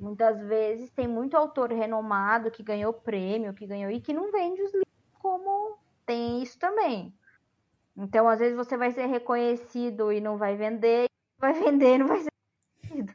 Muitas 0.00 0.40
vezes 0.42 0.90
tem 0.90 1.06
muito 1.06 1.36
autor 1.36 1.70
renomado 1.72 2.50
que 2.50 2.62
ganhou 2.62 2.92
prêmio, 2.92 3.54
que 3.54 3.66
ganhou 3.66 3.90
e 3.90 4.00
que 4.00 4.12
não 4.12 4.32
vende 4.32 4.60
os 4.62 4.72
livros 4.72 4.83
como 5.34 5.78
tem 6.06 6.42
isso 6.42 6.58
também. 6.58 7.12
Então, 7.96 8.28
às 8.28 8.38
vezes 8.38 8.56
você 8.56 8.76
vai 8.76 8.92
ser 8.92 9.06
reconhecido 9.06 10.12
e 10.12 10.20
não 10.20 10.36
vai 10.36 10.56
vender, 10.56 11.06
vai 11.38 11.52
vender 11.58 11.94
e 11.94 11.98
não 11.98 12.06
vai 12.06 12.20
ser 12.20 12.30
reconhecido. 12.82 13.14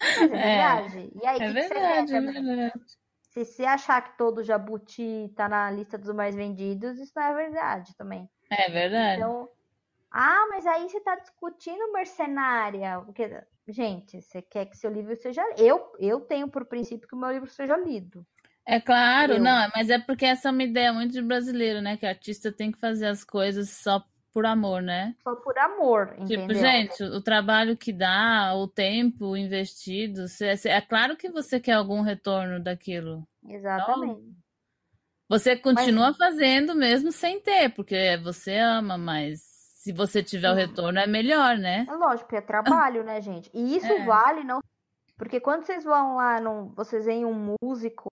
Mas 0.00 0.30
é 0.30 0.36
É, 0.36 0.38
verdade. 0.38 1.12
E 1.14 1.26
aí, 1.26 1.36
é 1.36 1.40
que, 1.40 1.54
que 1.54 1.62
você 1.62 1.74
verdade, 1.74 2.14
é 2.14 2.20
verdade. 2.20 2.72
Se 3.20 3.44
você 3.44 3.64
achar 3.66 4.00
que 4.00 4.16
todo 4.16 4.42
jabuti 4.42 5.30
tá 5.36 5.46
na 5.46 5.70
lista 5.70 5.98
dos 5.98 6.14
mais 6.14 6.34
vendidos, 6.34 6.98
isso 6.98 7.12
não 7.14 7.22
é 7.22 7.34
verdade 7.34 7.94
também. 7.96 8.30
É 8.50 8.70
verdade. 8.70 9.20
Então, 9.20 9.48
ah, 10.10 10.46
mas 10.48 10.66
aí 10.66 10.88
você 10.88 11.00
tá 11.00 11.16
discutindo 11.16 11.92
mercenária. 11.92 13.02
Porque, 13.04 13.28
gente, 13.68 14.22
você 14.22 14.40
quer 14.40 14.64
que 14.64 14.76
seu 14.78 14.90
livro 14.90 15.14
seja. 15.16 15.42
Eu, 15.58 15.92
eu 15.98 16.22
tenho 16.22 16.48
por 16.48 16.64
princípio 16.64 17.06
que 17.06 17.14
o 17.14 17.18
meu 17.18 17.30
livro 17.30 17.50
seja 17.50 17.76
lido. 17.76 18.26
É 18.66 18.80
claro, 18.80 19.34
Eu. 19.34 19.40
não, 19.40 19.70
mas 19.74 19.88
é 19.90 19.98
porque 19.98 20.24
essa 20.26 20.48
é 20.48 20.50
uma 20.52 20.62
ideia 20.64 20.92
muito 20.92 21.12
de 21.12 21.22
brasileiro, 21.22 21.80
né? 21.80 21.96
Que 21.96 22.04
artista 22.06 22.50
tem 22.50 22.72
que 22.72 22.78
fazer 22.80 23.06
as 23.06 23.22
coisas 23.22 23.70
só 23.70 24.04
por 24.32 24.44
amor, 24.44 24.82
né? 24.82 25.14
Só 25.22 25.36
por 25.36 25.56
amor, 25.56 26.08
Tipo, 26.26 26.42
entendeu? 26.42 26.56
gente, 26.56 27.02
o 27.04 27.22
trabalho 27.22 27.76
que 27.76 27.92
dá, 27.92 28.52
o 28.56 28.66
tempo 28.66 29.36
investido, 29.36 30.26
cê- 30.28 30.56
é 30.66 30.80
claro 30.80 31.16
que 31.16 31.30
você 31.30 31.60
quer 31.60 31.72
algum 31.72 32.00
retorno 32.02 32.60
daquilo. 32.62 33.22
Exatamente. 33.48 34.20
Você 35.28 35.56
continua 35.56 36.12
fazendo 36.14 36.74
mesmo 36.74 37.10
sem 37.10 37.40
ter, 37.40 37.70
porque 37.70 38.16
você 38.22 38.58
ama, 38.58 38.98
mas 38.98 39.40
se 39.80 39.92
você 39.92 40.22
tiver 40.22 40.50
o 40.50 40.54
retorno 40.54 40.98
é 40.98 41.06
melhor, 41.06 41.56
né? 41.56 41.86
É 41.88 41.92
lógico, 41.94 42.34
é 42.34 42.40
trabalho, 42.40 43.02
né, 43.04 43.20
gente? 43.20 43.50
E 43.54 43.76
isso 43.76 43.92
É. 43.92 44.04
vale 44.04 44.44
não. 44.44 44.60
Porque 45.16 45.40
quando 45.40 45.64
vocês 45.64 45.82
vão 45.84 46.16
lá, 46.16 46.40
num, 46.40 46.68
vocês 46.74 47.06
veem 47.06 47.24
um 47.24 47.56
músico, 47.62 48.08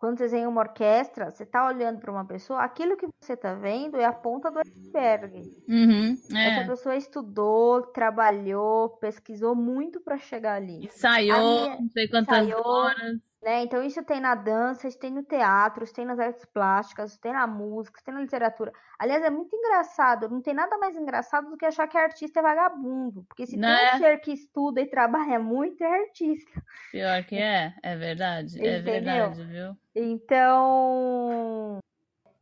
quando 0.00 0.16
vocês 0.16 0.32
veem 0.32 0.46
uma 0.46 0.62
orquestra, 0.62 1.30
você 1.30 1.44
tá 1.44 1.66
olhando 1.66 2.00
para 2.00 2.10
uma 2.10 2.24
pessoa, 2.24 2.60
aquilo 2.62 2.96
que 2.96 3.06
você 3.20 3.36
tá 3.36 3.52
vendo 3.54 3.98
é 3.98 4.04
a 4.06 4.12
ponta 4.12 4.50
do 4.50 4.58
iceberg. 4.58 5.42
Uhum, 5.68 6.12
Essa 6.14 6.62
é. 6.62 6.66
pessoa 6.66 6.96
estudou, 6.96 7.82
trabalhou, 7.82 8.88
pesquisou 8.96 9.54
muito 9.54 10.00
para 10.00 10.16
chegar 10.16 10.54
ali, 10.54 10.86
Ensaiou, 10.86 11.36
A 11.36 11.40
minha- 11.66 11.80
não 11.80 11.88
sei 11.90 12.08
quantas 12.08 12.50
horas. 12.50 13.18
Né? 13.42 13.62
Então 13.62 13.82
isso 13.82 14.02
tem 14.04 14.20
na 14.20 14.34
dança, 14.34 14.86
isso 14.86 14.98
tem 14.98 15.10
no 15.10 15.22
teatro, 15.22 15.84
isso 15.84 15.94
tem 15.94 16.04
nas 16.04 16.18
artes 16.18 16.44
plásticas, 16.44 17.12
isso 17.12 17.20
tem 17.20 17.32
na 17.32 17.46
música, 17.46 17.96
isso 17.96 18.04
tem 18.04 18.14
na 18.14 18.20
literatura. 18.20 18.72
Aliás, 18.98 19.22
é 19.24 19.30
muito 19.30 19.54
engraçado, 19.56 20.28
não 20.28 20.42
tem 20.42 20.52
nada 20.54 20.76
mais 20.78 20.96
engraçado 20.96 21.48
do 21.50 21.56
que 21.56 21.64
achar 21.64 21.88
que 21.88 21.96
artista 21.96 22.40
é 22.40 22.42
vagabundo, 22.42 23.24
porque 23.24 23.46
se 23.46 23.52
tem 23.52 23.60
Né? 23.60 23.94
um 23.94 23.98
ser 23.98 24.20
que 24.20 24.32
estuda 24.32 24.80
e 24.80 24.86
trabalha 24.86 25.38
muito, 25.38 25.82
é 25.82 26.00
artista. 26.00 26.62
Pior 26.92 27.24
que 27.24 27.36
é, 27.36 27.74
é 27.82 27.96
verdade, 27.96 28.64
é 28.64 28.78
verdade, 28.80 29.42
viu? 29.44 29.76
Então, 29.94 31.78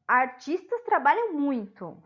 artistas 0.06 0.82
trabalham 0.82 1.32
muito. 1.32 1.96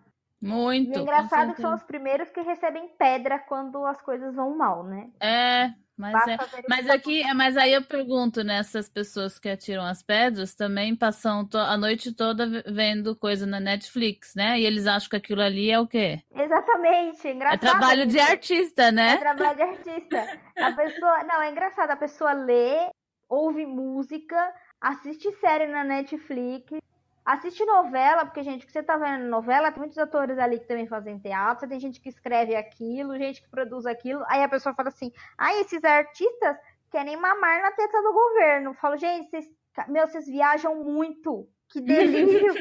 Muito, 0.43 0.91
E 0.91 0.93
é 0.95 0.97
com 0.97 1.03
engraçado 1.03 1.55
que 1.55 1.61
são 1.63 1.75
os 1.75 1.83
primeiros 1.85 2.29
que 2.31 2.41
recebem 2.41 2.89
pedra 2.99 3.39
quando 3.39 3.85
as 3.87 4.01
coisas 4.03 4.35
vão 4.35 4.57
mal, 4.57 4.83
né? 4.83 5.09
É, 5.21 5.73
mas 5.97 6.27
é. 6.27 6.37
Basta 6.37 6.63
Mas 6.69 6.91
aqui, 6.91 7.23
mas 7.35 7.57
aí 7.57 7.73
eu 7.73 7.83
pergunto, 7.85 8.43
né, 8.43 8.57
essas 8.59 8.89
pessoas 8.89 9.39
que 9.39 9.49
atiram 9.49 9.85
as 9.85 10.03
pedras 10.03 10.55
também 10.55 10.97
passam 10.97 11.49
a 11.55 11.77
noite 11.77 12.13
toda 12.13 12.47
ve- 12.49 12.65
vendo 12.67 13.15
coisa 13.15 13.47
na 13.47 13.61
Netflix, 13.61 14.35
né? 14.35 14.59
E 14.59 14.67
eles 14.67 14.87
acham 14.87 15.09
que 15.11 15.17
aquilo 15.17 15.41
ali 15.43 15.71
é 15.71 15.79
o 15.79 15.87
quê? 15.87 16.21
Exatamente, 16.35 17.29
É 17.29 17.33
engraçado. 17.33 17.61
trabalho 17.61 18.07
de 18.07 18.19
artista, 18.19 18.83
É 18.85 18.93
né? 18.93 19.17
trabalho 19.19 19.57
de 19.57 19.63
artista. 19.63 20.29
A 20.61 20.71
pessoa, 20.73 21.23
não, 21.25 21.41
é 21.43 21.51
engraçado, 21.51 21.91
a 21.91 21.97
pessoa 21.97 22.33
lê, 22.33 22.91
ouve 23.29 23.65
música, 23.65 24.37
assiste 24.81 25.31
série 25.37 25.67
na 25.67 25.85
Netflix, 25.85 26.79
assiste 27.25 27.65
novela, 27.65 28.25
porque, 28.25 28.43
gente, 28.43 28.65
o 28.65 28.67
que 28.67 28.73
você 28.73 28.83
tá 28.83 28.97
vendo 28.97 29.25
novela, 29.25 29.71
tem 29.71 29.81
muitos 29.81 29.99
atores 29.99 30.39
ali 30.39 30.59
que 30.59 30.67
também 30.67 30.87
fazem 30.87 31.19
teatro, 31.19 31.69
tem 31.69 31.81
gente 31.81 32.01
que 32.01 32.09
escreve 32.09 32.55
aquilo, 32.55 33.19
gente 33.19 33.43
que 33.43 33.49
produz 33.49 33.87
aquilo, 33.87 34.25
aí 34.29 34.43
a 34.43 34.49
pessoa 34.49 34.75
fala 34.75 34.89
assim, 34.89 35.13
ai, 35.39 35.61
esses 35.61 35.83
artistas 35.85 36.57
querem 36.91 37.17
mamar 37.17 37.63
na 37.63 37.73
teta 37.73 38.03
do 38.03 38.13
governo. 38.13 38.71
Eu 38.71 38.75
falo, 38.75 38.97
gente, 38.97 39.31
vocês, 39.31 39.47
meu, 39.89 40.07
vocês 40.07 40.27
viajam 40.27 40.77
muito. 40.85 41.49
Que 41.69 41.81
delírio! 41.83 42.53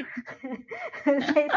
vocês, 1.03 1.51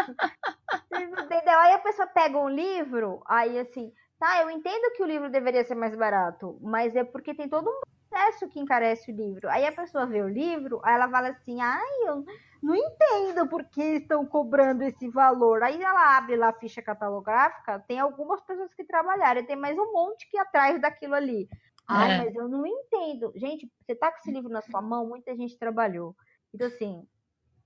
vocês 0.91 1.11
não 1.11 1.25
entendeu? 1.25 1.59
Aí 1.61 1.73
a 1.73 1.79
pessoa 1.79 2.09
pega 2.09 2.37
um 2.37 2.49
livro, 2.49 3.23
aí 3.27 3.59
assim, 3.59 3.93
Tá, 4.19 4.41
eu 4.41 4.51
entendo 4.51 4.93
que 4.93 5.03
o 5.03 5.07
livro 5.07 5.29
deveria 5.29 5.65
ser 5.65 5.75
mais 5.75 5.95
barato, 5.95 6.59
mas 6.63 6.95
é 6.97 7.05
porque 7.05 7.35
tem 7.35 7.49
todo 7.49 7.69
um 7.69 7.81
processo 8.15 8.49
que 8.49 8.61
encarece 8.61 9.11
o 9.11 9.15
livro. 9.15 9.51
Aí 9.51 9.67
a 9.67 9.73
pessoa 9.73 10.07
vê 10.07 10.23
o 10.23 10.29
livro, 10.29 10.81
aí 10.85 10.95
ela 10.95 11.09
fala 11.09 11.29
assim: 11.29 11.61
ai, 11.61 12.09
eu 12.09 12.25
não 12.63 12.75
entendo 12.75 13.49
por 13.49 13.65
que 13.65 13.83
estão 13.83 14.25
cobrando 14.25 14.83
esse 14.85 15.09
valor. 15.09 15.63
Aí 15.63 15.83
ela 15.83 16.17
abre 16.17 16.37
lá 16.37 16.49
a 16.49 16.59
ficha 16.59 16.81
catalográfica, 16.81 17.81
tem 17.81 17.99
algumas 17.99 18.41
pessoas 18.43 18.73
que 18.75 18.85
trabalharam, 18.85 19.41
e 19.41 19.47
tem 19.47 19.57
mais 19.57 19.77
um 19.77 19.93
monte 19.93 20.29
que 20.31 20.39
atrás 20.39 20.81
daquilo 20.81 21.15
ali. 21.15 21.49
Ai, 21.87 22.13
É. 22.13 22.17
mas 22.17 22.35
eu 22.35 22.49
não 22.49 22.67
entendo. 22.67 23.33
Gente, 23.37 23.71
você 23.81 23.95
tá 23.95 24.11
com 24.11 24.19
esse 24.19 24.31
livro 24.31 24.49
na 24.51 24.63
sua 24.63 24.81
mão, 24.81 25.07
muita 25.07 25.37
gente 25.37 25.59
trabalhou. 25.59 26.17
Então, 26.55 26.67
assim, 26.69 27.07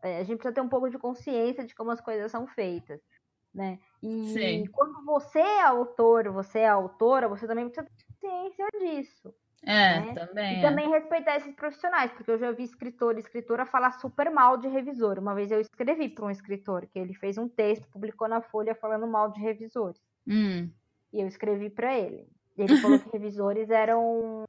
é, 0.03 0.19
a 0.19 0.25
gente 0.25 0.39
precisa 0.39 0.55
ter 0.55 0.61
um 0.61 0.69
pouco 0.69 0.91
de 0.91 0.99
consciência 0.99 1.65
de 1.65 1.75
como 1.75 1.91
as 1.91 2.01
coisas 2.01 2.31
são 2.33 2.47
feitas, 2.47 3.01
né? 3.55 3.79
E 4.03 4.09
Sim. 4.33 4.65
quando 4.73 5.05
você 5.05 5.41
é 5.41 5.63
autor, 5.63 6.31
você 6.33 6.61
é 6.61 6.69
autora, 6.69 7.29
você 7.29 7.47
também 7.47 7.69
precisa 7.69 7.87
ter 7.87 8.05
consciência 8.21 8.67
disso. 8.79 9.35
É, 9.65 10.01
né? 10.01 10.15
também 10.15 10.55
E 10.55 10.59
é. 10.59 10.63
também 10.63 10.89
respeitar 10.91 11.37
esses 11.37 11.55
profissionais, 11.55 12.11
porque 12.13 12.31
eu 12.31 12.39
já 12.39 12.53
vi 12.53 12.63
escritor 12.65 13.17
e 13.17 13.21
escritora 13.21 13.67
falar 13.67 13.91
super 13.93 14.31
mal 14.31 14.57
de 14.57 14.69
revisor. 14.69 15.19
Uma 15.19 15.35
vez 15.35 15.51
eu 15.51 15.61
escrevi 15.61 16.09
para 16.09 16.25
um 16.27 16.31
escritor, 16.31 16.87
que 16.87 16.99
ele 16.99 17.15
fez 17.15 17.37
um 17.39 17.49
texto, 17.49 17.89
publicou 17.91 18.29
na 18.29 18.41
Folha 18.41 18.75
falando 18.75 19.07
mal 19.07 19.31
de 19.33 19.41
revisores. 19.41 20.01
Hum, 20.27 20.71
E 21.13 21.21
eu 21.21 21.27
escrevi 21.27 21.71
para 21.71 21.97
ele. 21.97 22.27
E 22.57 22.63
ele 22.63 22.77
falou 22.79 22.99
que 22.99 23.11
revisores 23.13 23.69
eram. 23.71 24.45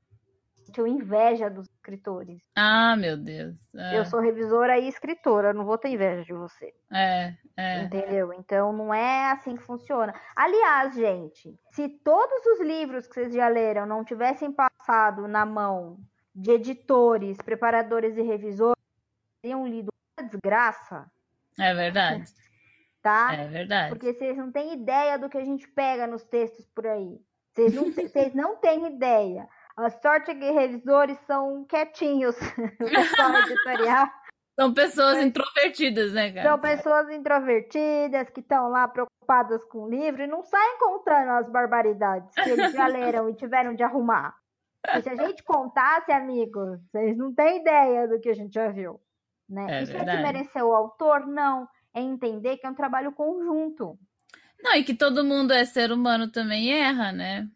tinham 0.74 0.86
inveja 0.88 1.50
dos 1.50 1.66
escritores. 1.68 2.44
Ah, 2.56 2.96
meu 2.96 3.18
Deus. 3.18 3.56
É, 3.76 3.98
Eu 3.98 4.06
sou 4.06 4.20
revisora 4.20 4.78
e 4.78 4.88
escritora, 4.88 5.54
não 5.54 5.66
vou 5.66 5.78
ter 5.78 5.90
inveja 5.90 6.24
de 6.24 6.34
você. 6.34 6.72
é, 6.92 7.34
é. 7.58 7.84
Entendeu? 7.84 8.32
Então 8.34 8.72
não 8.72 8.94
é 8.94 9.32
assim 9.32 9.56
que 9.56 9.64
funciona. 9.64 10.14
Aliás, 10.36 10.94
gente, 10.96 11.58
se 11.72 11.90
todos 12.04 12.46
os 12.54 12.60
livros 12.62 13.08
que 13.08 13.16
vocês 13.16 13.34
já 13.34 13.48
leram 13.48 13.86
não 13.88 14.04
tivessem 14.04 14.52
passado 14.90 15.28
na 15.28 15.46
mão 15.46 16.00
de 16.34 16.50
editores, 16.52 17.38
preparadores 17.38 18.18
e 18.18 18.24
revisores, 18.24 18.82
teriam 19.40 19.68
lido 19.68 19.90
uma 20.20 20.28
desgraça, 20.28 21.06
É 21.60 21.74
verdade. 21.76 22.24
tá? 23.04 23.36
É 23.36 23.48
verdade. 23.48 23.90
Porque 23.90 24.14
vocês 24.14 24.36
não 24.36 24.52
têm 24.52 24.74
ideia 24.74 25.20
do 25.20 25.30
que 25.30 25.38
a 25.38 25.46
gente 25.46 25.68
pega 25.68 26.08
nos 26.08 26.24
textos 26.24 26.66
por 26.74 26.88
aí. 26.88 27.22
Vocês 27.54 27.76
não, 27.76 27.84
vocês 27.94 28.34
não 28.34 28.56
têm 28.56 28.88
ideia. 28.88 29.48
A 29.78 29.92
sorte 29.92 30.32
é 30.32 30.36
que 30.36 30.52
revisores 30.52 31.18
são 31.28 31.66
quietinhos. 31.66 32.36
O 32.82 32.90
pessoal 32.90 33.36
editorial 33.42 34.08
São 34.60 34.74
pessoas 34.74 35.18
introvertidas, 35.20 36.14
né, 36.14 36.34
cara? 36.34 36.50
são 36.50 36.60
pessoas 36.60 37.10
introvertidas 37.12 38.30
que 38.32 38.40
estão 38.40 38.70
lá 38.70 38.88
preocupadas 38.88 39.64
com 39.66 39.84
o 39.84 39.90
livro 39.90 40.24
e 40.24 40.28
não 40.28 40.42
saem 40.44 40.80
contando 40.80 41.30
as 41.30 41.48
barbaridades 41.50 42.34
que 42.34 42.50
eles 42.50 42.74
já 42.74 42.88
leram 42.88 43.30
e 43.30 43.36
tiveram 43.36 43.76
de 43.76 43.84
arrumar. 43.84 44.36
E 44.88 45.02
se 45.02 45.10
a 45.10 45.16
gente 45.16 45.44
contasse, 45.44 46.12
amigos, 46.12 46.80
vocês 46.90 47.18
não 47.18 47.34
têm 47.34 47.62
ideia 47.62 48.08
do 48.08 48.20
que 48.20 48.30
a 48.30 48.34
gente 48.34 48.54
já 48.54 48.70
viu. 48.70 49.00
Né? 49.48 49.66
É 49.70 49.84
Isso 49.84 49.92
é 49.92 49.98
verdade. 49.98 50.18
que 50.18 50.24
mereceu 50.24 50.68
o 50.68 50.74
autor? 50.74 51.28
Não. 51.28 51.68
É 51.94 52.02
entender 52.02 52.58
que 52.58 52.66
é 52.66 52.70
um 52.70 52.76
trabalho 52.76 53.12
conjunto. 53.12 53.98
Não, 54.62 54.76
e 54.76 54.84
que 54.84 54.94
todo 54.94 55.24
mundo 55.24 55.54
é 55.54 55.66
ser 55.66 55.92
humano 55.92 56.32
também 56.32 56.72
erra, 56.72 57.12
né? 57.12 57.50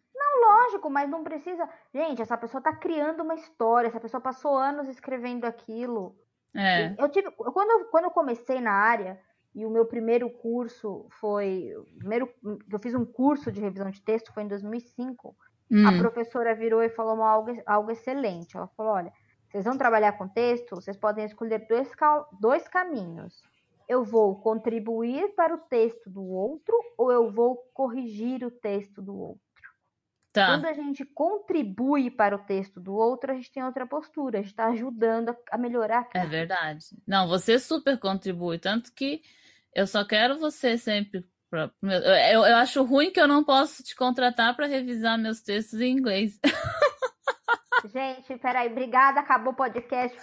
Lógico, 0.43 0.89
mas 0.89 1.10
não 1.10 1.24
precisa. 1.24 1.68
Gente, 1.93 2.22
essa 2.22 2.38
pessoa 2.38 2.60
está 2.60 2.76
criando 2.76 3.22
uma 3.22 3.36
história, 3.36 3.88
essa 3.88 4.00
pessoa 4.00 4.22
passou 4.22 4.58
anos 4.58 4.88
escrevendo 4.88 5.45
aquilo. 5.45 6.16
É. 6.56 6.93
Eu 6.98 7.10
tive, 7.10 7.32
quando, 7.32 7.72
eu, 7.72 7.86
quando 7.86 8.06
eu 8.06 8.12
comecei 8.12 8.60
na 8.60 8.72
área, 8.72 9.20
e 9.56 9.66
o 9.66 9.70
meu 9.70 9.86
primeiro 9.86 10.30
curso 10.30 11.08
foi. 11.20 11.72
Primeiro, 11.98 12.30
eu 12.72 12.80
fiz 12.80 12.93
um 12.93 13.06
curso 13.06 13.52
de 13.52 13.62
revisão 13.62 13.89
de 13.89 14.02
texto, 14.02 14.34
foi 14.34 14.43
em 14.43 14.48
2005. 14.48 15.36
Hum. 15.74 15.88
A 15.88 15.98
professora 15.98 16.54
virou 16.54 16.84
e 16.84 16.90
falou 16.90 17.24
algo, 17.24 17.52
algo 17.66 17.90
excelente. 17.90 18.56
Ela 18.56 18.68
falou: 18.78 18.94
olha, 18.94 19.12
vocês 19.50 19.66
vão 19.66 19.76
trabalhar 19.76 20.12
com 20.14 20.28
texto, 20.28 20.76
vocês 20.76 20.96
podem 20.96 21.26
escolher 21.26 21.66
dois, 21.68 21.90
dois 22.40 22.68
caminhos. 22.68 23.42
Eu 23.90 24.04
vou 24.04 24.40
contribuir 24.40 25.34
para 25.36 25.56
o 25.56 25.58
texto 25.58 26.10
do 26.10 26.24
outro 26.24 26.76
ou 26.96 27.12
eu 27.12 27.32
vou 27.32 27.58
corrigir 27.74 28.46
o 28.46 28.52
texto 28.52 29.02
do 29.02 29.18
outro. 29.18 29.42
Tá. 30.32 30.48
Quando 30.48 30.66
a 30.66 30.74
gente 30.74 31.06
contribui 31.06 32.10
para 32.10 32.36
o 32.36 32.40
texto 32.40 32.80
do 32.80 32.96
outro, 32.96 33.32
a 33.32 33.36
gente 33.36 33.52
tem 33.52 33.64
outra 33.64 33.86
postura, 33.86 34.40
a 34.40 34.42
gente 34.42 34.52
está 34.52 34.68
ajudando 34.68 35.30
a, 35.30 35.38
a 35.52 35.58
melhorar. 35.58 36.08
É 36.14 36.20
aquilo. 36.20 36.32
verdade. 36.32 36.86
Não, 37.06 37.28
você 37.28 37.60
super 37.60 38.00
contribui, 38.00 38.58
tanto 38.58 38.92
que 38.94 39.22
eu 39.76 39.86
só 39.86 40.06
quero 40.06 40.40
você 40.40 40.78
sempre. 40.78 41.24
Eu, 41.82 42.45
eu 42.45 42.56
acho 42.58 42.84
ruim 42.84 43.12
que 43.12 43.20
eu 43.20 43.28
não 43.28 43.43
posso 43.43 43.84
te 43.84 43.95
contratar 43.95 44.56
para 44.56 44.68
revisar 44.68 45.18
meus 45.18 45.41
textos 45.41 45.80
em 45.80 45.91
inglês. 45.91 46.39
Gente, 47.91 48.38
peraí, 48.38 48.70
obrigada, 48.70 49.20
acabou 49.20 49.54
o 49.54 49.56
podcast. 49.56 50.18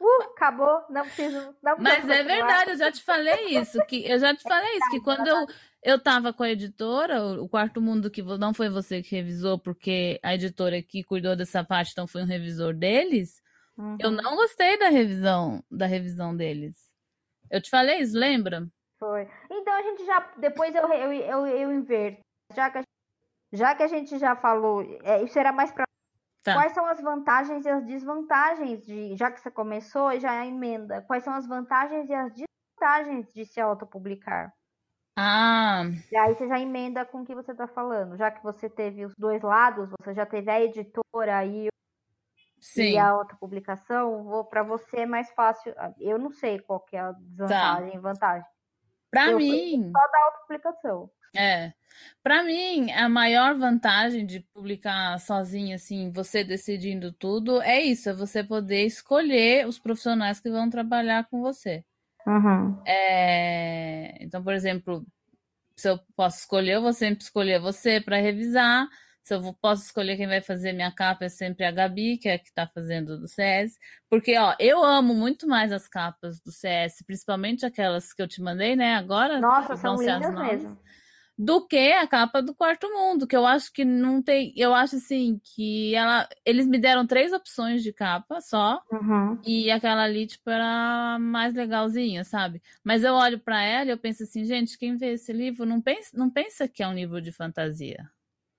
Uh, 0.00 0.22
acabou, 0.34 0.82
não 0.88 1.02
preciso. 1.02 1.54
Não 1.62 1.76
Mas 1.78 2.08
é 2.08 2.22
verdade, 2.22 2.70
eu 2.70 2.76
já 2.76 2.90
te 2.90 3.02
falei 3.02 3.58
isso, 3.58 3.78
que 3.86 4.08
eu 4.10 4.18
já 4.18 4.34
te 4.34 4.42
falei 4.42 4.76
isso, 4.78 4.90
que 4.90 5.00
quando 5.00 5.26
eu, 5.26 5.46
eu 5.82 6.02
tava 6.02 6.32
com 6.32 6.42
a 6.42 6.50
editora, 6.50 7.22
o 7.40 7.48
Quarto 7.48 7.80
Mundo, 7.80 8.10
que 8.10 8.22
não 8.22 8.54
foi 8.54 8.70
você 8.70 9.02
que 9.02 9.16
revisou, 9.16 9.58
porque 9.58 10.18
a 10.22 10.34
editora 10.34 10.80
que 10.82 11.04
cuidou 11.04 11.36
dessa 11.36 11.62
parte, 11.62 11.92
então 11.92 12.06
foi 12.06 12.22
um 12.22 12.26
revisor 12.26 12.72
deles, 12.72 13.42
Uhum, 13.76 13.98
eu 14.00 14.10
não 14.10 14.36
gostei 14.36 14.78
da 14.78 14.88
revisão, 14.88 15.62
da 15.70 15.86
revisão 15.86 16.34
deles. 16.34 16.74
Eu 17.50 17.60
te 17.60 17.68
falei 17.68 17.98
isso, 17.98 18.18
lembra? 18.18 18.66
Foi. 18.98 19.28
Então 19.50 19.74
a 19.74 19.82
gente 19.82 20.04
já. 20.04 20.20
Depois 20.38 20.74
eu, 20.74 20.88
eu, 20.92 21.12
eu, 21.12 21.46
eu 21.46 21.72
inverto. 21.72 22.20
Já 22.54 22.70
que, 22.70 22.78
a, 22.78 22.82
já 23.52 23.74
que 23.74 23.82
a 23.82 23.88
gente 23.88 24.18
já 24.18 24.34
falou, 24.34 24.82
é, 25.02 25.22
isso 25.22 25.38
era 25.38 25.52
mais 25.52 25.70
para. 25.70 25.84
Tá. 26.42 26.54
Quais 26.54 26.72
são 26.72 26.86
as 26.86 27.00
vantagens 27.00 27.66
e 27.66 27.68
as 27.68 27.84
desvantagens 27.84 28.84
de. 28.86 29.16
Já 29.16 29.30
que 29.30 29.40
você 29.40 29.50
começou 29.50 30.18
já 30.18 30.46
emenda. 30.46 31.02
Quais 31.02 31.24
são 31.24 31.34
as 31.34 31.46
vantagens 31.46 32.08
e 32.08 32.14
as 32.14 32.32
desvantagens 32.32 33.30
de 33.32 33.44
se 33.44 33.60
autopublicar? 33.60 34.52
Ah, 35.18 35.84
E 36.12 36.16
aí 36.16 36.34
você 36.34 36.46
já 36.46 36.60
emenda 36.60 37.04
com 37.04 37.22
o 37.22 37.24
que 37.24 37.34
você 37.34 37.52
está 37.52 37.66
falando. 37.66 38.16
Já 38.16 38.30
que 38.30 38.42
você 38.42 38.68
teve 38.68 39.04
os 39.04 39.14
dois 39.16 39.42
lados, 39.42 39.90
você 39.98 40.14
já 40.14 40.26
teve 40.26 40.50
a 40.50 40.60
editora 40.60 41.44
e, 41.46 41.68
sim. 42.60 42.92
e 42.92 42.98
a 42.98 43.08
autopublicação, 43.08 44.24
vou 44.24 44.44
para 44.44 44.62
você 44.62 45.00
é 45.00 45.06
mais 45.06 45.30
fácil. 45.32 45.74
Eu 45.98 46.18
não 46.18 46.30
sei 46.30 46.60
qual 46.60 46.80
que 46.80 46.96
é 46.96 47.00
a 47.00 47.12
desvantagem 47.12 47.94
e 47.94 47.98
vantagem 47.98 48.55
Eu- 49.30 49.38
mim, 49.38 49.92
da 49.92 50.24
autopublicação. 50.26 51.10
é. 51.36 51.72
Pra 52.22 52.42
mim, 52.42 52.90
a 52.92 53.08
maior 53.08 53.56
vantagem 53.56 54.26
de 54.26 54.40
publicar 54.52 55.18
sozinha, 55.18 55.76
assim, 55.76 56.10
você 56.12 56.44
decidindo 56.44 57.10
tudo, 57.12 57.62
é 57.62 57.80
isso, 57.80 58.10
é 58.10 58.12
você 58.12 58.44
poder 58.44 58.84
escolher 58.84 59.66
os 59.66 59.78
profissionais 59.78 60.38
que 60.40 60.50
vão 60.50 60.68
trabalhar 60.68 61.26
com 61.30 61.40
você. 61.40 61.84
Uhum. 62.26 62.82
É, 62.86 64.18
Então, 64.22 64.42
por 64.42 64.52
exemplo, 64.52 65.06
se 65.76 65.88
eu 65.88 65.98
posso 66.16 66.38
escolher, 66.40 66.74
eu 66.74 66.82
vou 66.82 66.92
sempre 66.92 67.22
escolher 67.24 67.60
você 67.60 68.00
para 68.00 68.16
revisar. 68.18 68.86
Se 69.26 69.34
eu 69.34 69.52
posso 69.60 69.82
escolher 69.82 70.16
quem 70.16 70.28
vai 70.28 70.40
fazer 70.40 70.72
minha 70.72 70.92
capa, 70.92 71.24
é 71.24 71.28
sempre 71.28 71.64
a 71.64 71.72
Gabi, 71.72 72.16
que 72.16 72.28
é 72.28 72.34
a 72.34 72.38
que 72.38 72.46
está 72.46 72.64
fazendo 72.64 73.18
do 73.18 73.26
CS. 73.26 73.76
Porque, 74.08 74.38
ó, 74.38 74.54
eu 74.56 74.84
amo 74.84 75.14
muito 75.14 75.48
mais 75.48 75.72
as 75.72 75.88
capas 75.88 76.38
do 76.38 76.52
CS, 76.52 77.02
principalmente 77.04 77.66
aquelas 77.66 78.12
que 78.12 78.22
eu 78.22 78.28
te 78.28 78.40
mandei, 78.40 78.76
né? 78.76 78.94
Agora 78.94 79.40
Nossa, 79.40 79.74
são 79.74 79.96
ser 79.96 80.10
as 80.10 80.20
lindas 80.20 80.32
novas, 80.32 80.62
mesmo. 80.62 80.78
do 81.36 81.66
que 81.66 81.90
a 81.94 82.06
capa 82.06 82.40
do 82.40 82.54
Quarto 82.54 82.88
Mundo, 82.88 83.26
que 83.26 83.36
eu 83.36 83.44
acho 83.44 83.72
que 83.72 83.84
não 83.84 84.22
tem. 84.22 84.52
Eu 84.56 84.72
acho 84.72 84.94
assim 84.94 85.40
que 85.42 85.92
ela. 85.96 86.28
Eles 86.44 86.64
me 86.64 86.78
deram 86.78 87.04
três 87.04 87.32
opções 87.32 87.82
de 87.82 87.92
capa 87.92 88.40
só. 88.40 88.80
Uhum. 88.92 89.40
E 89.44 89.72
aquela 89.72 90.04
ali, 90.04 90.28
tipo, 90.28 90.48
era 90.48 91.18
mais 91.18 91.52
legalzinha, 91.52 92.22
sabe? 92.22 92.62
Mas 92.84 93.02
eu 93.02 93.14
olho 93.14 93.40
pra 93.40 93.60
ela 93.60 93.86
e 93.86 93.92
eu 93.92 93.98
penso 93.98 94.22
assim, 94.22 94.44
gente, 94.44 94.78
quem 94.78 94.96
vê 94.96 95.14
esse 95.14 95.32
livro 95.32 95.66
não 95.66 95.80
pensa, 95.80 96.16
não 96.16 96.30
pensa 96.30 96.68
que 96.68 96.80
é 96.80 96.86
um 96.86 96.94
livro 96.94 97.20
de 97.20 97.32
fantasia, 97.32 98.08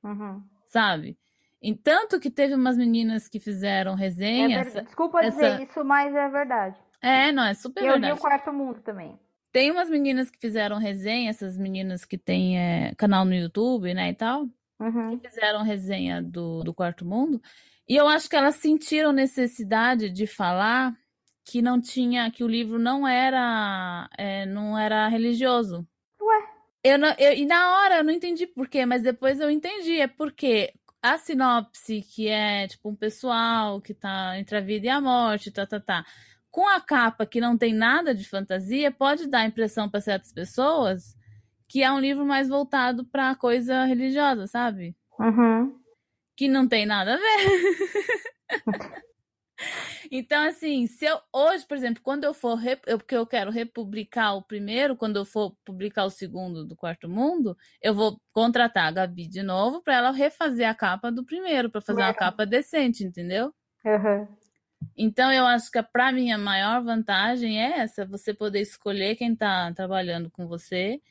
Uhum. 0.03 0.57
Sabe? 0.68 1.18
E 1.61 1.76
tanto 1.76 2.20
que 2.20 2.30
teve 2.30 2.53
umas 2.53 2.78
meninas 2.78 3.28
que 3.28 3.39
fizeram 3.39 3.93
É 3.93 3.95
resenha. 3.95 4.63
verdade. 4.63 4.86
Desculpa 4.86 5.22
essa- 5.24 5.49
dizer 5.49 5.63
isso, 5.68 5.84
mas 5.84 6.13
é 6.13 6.30
verdade. 6.30 6.78
É, 7.01 7.32
não, 7.32 7.43
é 7.43 7.53
super 7.53 7.82
eu 7.84 7.88
li 7.95 8.01
verdade. 8.01 8.13
o 8.13 8.22
Quarto 8.22 8.53
Mundo 8.53 8.80
também. 8.82 9.20
Tem 9.51 9.72
umas 9.72 9.89
meninas 9.89 10.30
que 10.30 10.38
fizeram 10.39 10.78
resenha, 10.78 11.30
essas 11.30 11.57
meninas 11.57 12.05
que 12.05 12.18
têm 12.18 12.59
é, 12.59 12.93
canal 12.95 13.26
no 13.26 13.34
YouTube, 13.34 13.93
né, 13.93 14.09
e 14.09 14.13
tal. 14.13 14.47
Uhum. 14.80 15.20
fizeram 15.20 15.63
resenha 15.63 16.22
do, 16.22 16.61
do 16.63 16.72
Quarto 16.72 17.03
Mundo, 17.03 17.41
e 17.89 17.95
eu 17.95 18.07
acho 18.07 18.30
que 18.30 18.36
elas 18.36 18.57
sentiram 18.57 19.11
necessidade 19.11 20.07
de 20.11 20.28
falar 20.28 20.95
que 21.43 21.63
não 21.63 21.82
tinha, 21.82 22.30
que 22.30 22.43
o 22.43 22.47
livro 22.47 22.78
não 22.78 23.07
era, 23.07 24.07
é, 24.15 24.45
não 24.45 24.78
era 24.78 25.07
religioso. 25.07 25.84
Eu 26.84 26.97
não, 26.97 27.13
eu- 27.17 27.34
e 27.34 27.45
na 27.45 27.78
hora 27.78 27.97
eu 27.97 28.03
não 28.03 28.11
entendi 28.13 28.47
por 28.47 28.67
quê, 28.67 28.86
mas 28.86 29.03
depois 29.03 29.39
eu 29.39 29.49
entendi, 29.49 29.99
é 29.99 30.07
porque 30.07 30.73
a 31.01 31.17
sinopse, 31.17 32.01
que 32.01 32.28
é 32.28 32.67
tipo 32.67 32.89
um 32.89 32.95
pessoal 32.95 33.82
que 33.82 33.93
tá 33.93 34.38
entre 34.39 34.57
a 34.57 34.61
vida 34.61 34.86
e 34.88 34.89
a 34.89 35.01
morte, 35.01 35.51
tá, 35.51 35.65
tá, 35.65 35.80
tá, 35.80 36.05
com 36.49 36.67
a 36.67 36.80
capa 36.82 37.25
que 37.25 37.39
não 37.41 37.57
tem 37.57 37.73
nada 37.73 38.15
de 38.15 38.28
fantasia, 38.28 38.91
pode 38.91 39.28
dar 39.28 39.39
a 39.39 39.45
impressão 39.45 39.89
para 39.89 40.01
certas 40.01 40.32
pessoas 40.32 41.15
que 41.67 41.84
é 41.84 41.91
um 41.91 41.99
livro 41.99 42.25
mais 42.25 42.47
voltado 42.47 43.05
para 43.05 43.36
coisa 43.36 43.84
religiosa, 43.84 44.47
sabe? 44.47 44.95
Uhum. 45.19 45.78
que 46.36 46.47
não 46.47 46.67
tem 46.67 46.86
nada 46.86 47.15
a 47.15 47.17
ver. 47.17 47.47
Então, 50.12 50.43
assim, 50.47 50.88
se 50.88 51.05
eu 51.05 51.20
hoje, 51.34 51.66
por 51.66 51.76
exemplo, 51.78 52.01
quando 52.03 52.24
eu 52.24 52.34
for, 52.34 52.60
eu, 52.86 52.97
porque 52.97 53.16
eu 53.16 53.26
quero 53.26 53.51
republicar 53.51 54.36
o 54.36 54.43
primeiro, 54.43 54.95
quando 54.95 55.18
eu 55.18 55.26
for 55.26 55.55
publicar 55.66 56.05
o 56.05 56.10
segundo 56.10 56.66
do 56.66 56.76
Quarto 56.76 57.10
Mundo, 57.10 57.58
eu 57.82 57.93
vou 57.93 58.20
contratar 58.32 58.88
a 58.88 58.91
Gabi 58.91 59.28
de 59.28 59.43
novo 59.43 59.82
para 59.82 59.95
ela 59.95 60.12
refazer 60.12 60.68
a 60.68 60.76
capa 60.76 61.12
do 61.12 61.26
primeiro, 61.26 61.70
para 61.70 61.82
fazer 61.82 62.01
uma 62.01 62.10
É. 62.10 62.14
capa 62.14 62.45
decente, 62.45 63.03
entendeu? 63.03 63.53
Uhum. 63.86 64.28
Então, 64.95 65.32
eu 65.32 65.45
acho 65.45 65.72
que 65.72 65.82
para 65.84 66.12
mim 66.12 66.32
a 66.32 66.38
maior 66.38 66.84
vantagem 66.84 67.62
é 67.62 67.80
essa, 67.80 68.05
você 68.05 68.34
poder 68.34 68.62
escolher 68.62 69.16
quem 69.16 69.34
está 69.34 69.72
trabalhando 69.74 70.30
com 70.32 70.47
você 70.47 71.01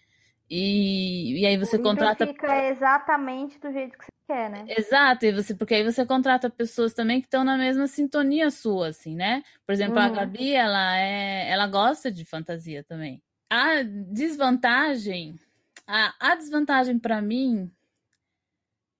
e, 0.49 1.40
e 1.40 1.47
aí 1.47 1.57
você 1.57 1.76
o 1.76 1.78
livro 1.78 1.90
contrata 1.90 2.26
fica 2.26 2.68
exatamente 2.68 3.59
do 3.59 3.72
jeito 3.72 3.99
que 3.99 4.05
você 4.05 4.11
quer, 4.28 4.51
né? 4.51 4.64
Exato, 4.68 5.26
e 5.26 5.32
você, 5.32 5.55
porque 5.55 5.74
aí 5.74 5.84
você 5.84 6.07
contrata 6.07 6.49
pessoas 6.49 6.94
também 6.94 7.20
que 7.20 7.26
estão 7.26 7.44
na 7.44 7.59
mesma 7.59 7.86
sintonia 7.86 8.51
sua, 8.51 8.88
assim, 8.88 9.16
né? 9.16 9.42
Por 9.66 9.72
exemplo, 9.72 9.99
a 9.99 10.07
Uhum. 10.07 10.14
Gabi, 10.14 10.53
ela 10.53 10.97
é, 10.99 11.51
ela 11.51 11.66
gosta 11.66 12.11
de 12.11 12.24
fantasia 12.24 12.84
também. 12.84 13.22
A 13.51 13.82
desvantagem, 13.82 15.38
a, 15.86 16.14
a 16.20 16.34
desvantagem 16.36 16.99
para 16.99 17.20
mim 17.20 17.70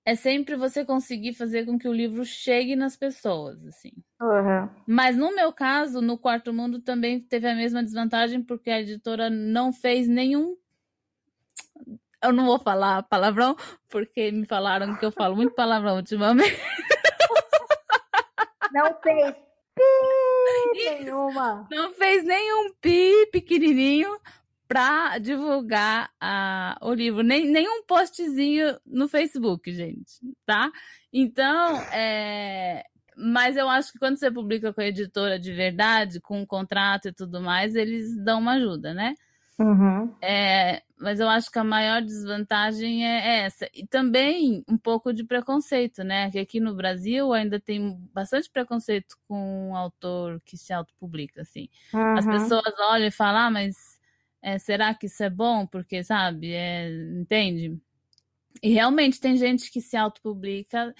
é 0.05 0.15
sempre 0.15 0.55
você 0.55 0.85
conseguir 0.85 1.33
fazer 1.33 1.65
com 1.65 1.77
que 1.77 1.87
o 1.87 1.93
livro 1.93 2.23
chegue 2.23 2.77
nas 2.77 2.95
pessoas, 2.95 3.65
assim. 3.65 3.91
Uhum. 4.21 4.69
Mas 4.87 5.17
no 5.17 5.35
meu 5.35 5.51
caso, 5.51 6.01
no 6.01 6.17
Quarto 6.17 6.53
Mundo 6.53 6.81
também 6.81 7.19
teve 7.19 7.45
a 7.45 7.53
mesma 7.55 7.83
desvantagem 7.83 8.41
porque 8.41 8.69
a 8.69 8.79
editora 8.79 9.29
não 9.29 9.73
fez 9.73 10.07
nenhum 10.07 10.55
eu 12.23 12.33
não 12.33 12.45
vou 12.45 12.59
falar 12.59 13.03
palavrão, 13.03 13.55
porque 13.89 14.31
me 14.31 14.45
falaram 14.45 14.95
que 14.95 15.05
eu 15.05 15.11
falo 15.11 15.35
muito 15.35 15.53
palavrão 15.53 15.97
ultimamente. 15.97 16.57
Não 18.73 18.93
fez 19.01 19.35
pi 19.75 20.89
nenhuma. 20.89 21.67
Não 21.71 21.93
fez 21.93 22.23
nenhum 22.23 22.73
pi 22.81 23.27
pequenininho 23.31 24.19
pra 24.67 25.17
divulgar 25.17 26.11
a, 26.19 26.77
o 26.81 26.93
livro. 26.93 27.23
Nem, 27.23 27.49
nenhum 27.49 27.83
postzinho 27.85 28.77
no 28.85 29.07
Facebook, 29.07 29.71
gente, 29.71 30.19
tá? 30.45 30.69
Então, 31.11 31.81
é... 31.93 32.83
Mas 33.15 33.57
eu 33.57 33.67
acho 33.67 33.91
que 33.91 33.97
quando 33.97 34.17
você 34.17 34.29
publica 34.29 34.71
com 34.71 34.81
a 34.81 34.85
editora 34.85 35.39
de 35.39 35.51
verdade, 35.51 36.21
com 36.21 36.41
um 36.41 36.45
contrato 36.45 37.07
e 37.07 37.13
tudo 37.13 37.41
mais, 37.41 37.75
eles 37.75 38.15
dão 38.23 38.39
uma 38.39 38.53
ajuda, 38.53 38.93
né? 38.93 39.15
Uhum. 39.59 40.15
É, 40.21 40.81
mas 40.99 41.19
eu 41.19 41.29
acho 41.29 41.51
que 41.51 41.59
a 41.59 41.63
maior 41.63 42.01
desvantagem 42.01 43.05
é 43.07 43.45
essa. 43.45 43.69
E 43.73 43.85
também 43.85 44.63
um 44.67 44.77
pouco 44.77 45.13
de 45.13 45.23
preconceito, 45.23 46.03
né? 46.03 46.31
Que 46.31 46.39
aqui 46.39 46.59
no 46.59 46.75
Brasil 46.75 47.31
ainda 47.33 47.59
tem 47.59 47.95
bastante 48.13 48.49
preconceito 48.49 49.15
com 49.27 49.69
um 49.71 49.75
autor 49.75 50.41
que 50.45 50.57
se 50.57 50.73
autopublica, 50.73 51.41
assim. 51.41 51.69
As 52.13 52.25
Uhum. 52.25 52.27
pessoas 52.27 52.63
olham 52.79 53.07
e 53.07 53.11
falam, 53.11 53.41
ah, 53.47 53.51
mas 53.51 53.99
é, 54.41 54.57
será 54.59 54.93
que 54.95 55.05
isso 55.05 55.23
é 55.23 55.29
bom? 55.29 55.67
Porque, 55.67 56.03
sabe, 56.03 56.51
é, 56.53 56.89
entende? 57.21 57.79
E 58.63 58.69
realmente 58.73 59.19
tem 59.19 59.37
gente 59.37 59.71
que 59.71 59.81
se 59.81 59.97
autopublica 59.97 60.93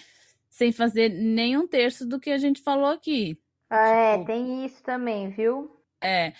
sem 0.49 0.72
fazer 0.72 1.10
nem 1.10 1.58
um 1.58 1.68
terço 1.68 2.08
do 2.08 2.20
que 2.20 2.32
a 2.32 2.38
gente 2.38 2.62
falou 2.62 2.88
aqui. 2.91 3.39
Ah, 3.70 3.88
é, 3.88 4.18
Tipo, 4.18 4.26
tem 4.26 4.66
isso 4.66 4.84
também, 4.84 5.30
viu? 5.30 5.72
é, 6.03 6.34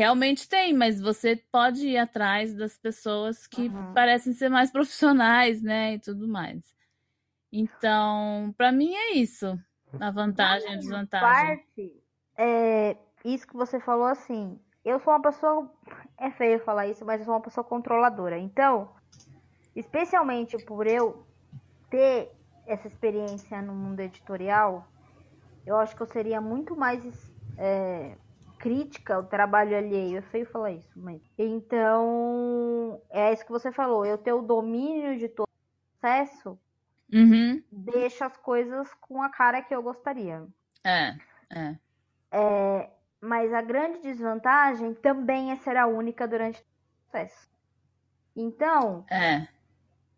realmente 0.00 0.48
tem, 0.48 0.72
mas 0.72 0.98
você 0.98 1.36
pode 1.36 1.86
ir 1.86 1.98
atrás 1.98 2.54
das 2.54 2.78
pessoas 2.78 3.46
que 3.46 3.68
Uhum. 3.68 3.92
parecem 3.92 4.32
ser 4.32 4.48
mais 4.48 4.70
profissionais, 4.72 5.60
né, 5.60 5.94
e 5.94 5.98
tudo 5.98 6.26
mais. 6.26 6.74
Então, 7.52 8.54
para 8.56 8.72
mim 8.72 8.94
é 8.94 9.12
isso, 9.12 9.58
a 10.00 10.10
vantagem 10.10 10.70
e 10.70 10.72
a 10.72 10.76
desvantagem. 10.78 11.46
parte, 11.46 12.02
é, 12.38 12.96
isso 13.26 13.46
que 13.46 13.52
você 13.54 13.78
falou 13.78 14.06
assim, 14.06 14.58
eu 14.86 14.98
sou 15.00 15.12
uma 15.12 15.20
pessoa, 15.20 15.70
é 16.16 16.30
feio 16.30 16.64
falar 16.64 16.86
isso, 16.86 17.04
mas 17.04 17.20
eu 17.20 17.26
sou 17.26 17.34
uma 17.34 17.42
pessoa 17.42 17.62
controladora. 17.62 18.38
Então, 18.38 18.88
especialmente 19.76 20.56
por 20.60 20.86
eu 20.86 21.26
ter 21.90 22.32
essa 22.66 22.88
experiência 22.88 23.60
no 23.60 23.74
mundo 23.74 24.00
editorial, 24.00 24.86
eu 25.66 25.76
acho 25.76 25.94
que 25.94 26.02
eu 26.02 26.06
seria 26.06 26.40
muito 26.40 26.74
mais 26.74 27.04
é, 27.58 28.16
crítica 28.60 29.16
ao 29.16 29.24
trabalho 29.24 29.76
alheio. 29.76 30.18
É 30.18 30.22
feio 30.22 30.46
falar 30.46 30.72
isso, 30.72 30.92
mas. 30.96 31.20
Então, 31.36 33.02
é 33.10 33.32
isso 33.32 33.44
que 33.44 33.50
você 33.50 33.72
falou. 33.72 34.06
Eu 34.06 34.18
ter 34.18 34.32
o 34.32 34.42
domínio 34.42 35.18
de 35.18 35.28
todo 35.28 35.48
o 35.48 36.00
processo 36.00 36.58
Uhum, 37.12 37.60
deixa 37.72 38.26
as 38.26 38.36
coisas 38.36 38.92
com 39.00 39.20
a 39.20 39.28
cara 39.28 39.60
que 39.62 39.74
eu 39.74 39.82
gostaria. 39.82 40.46
é, 40.84 41.76
é, 42.30 42.90
Mas 43.20 43.52
a 43.52 43.62
grande 43.62 44.00
desvantagem 44.00 44.94
também 44.94 45.50
é 45.50 45.56
ser 45.56 45.76
a 45.76 45.86
única 45.88 46.28
durante 46.28 46.60
o 46.60 46.64
processo. 47.10 47.48
Então, 48.36 49.04
é, 49.10 49.48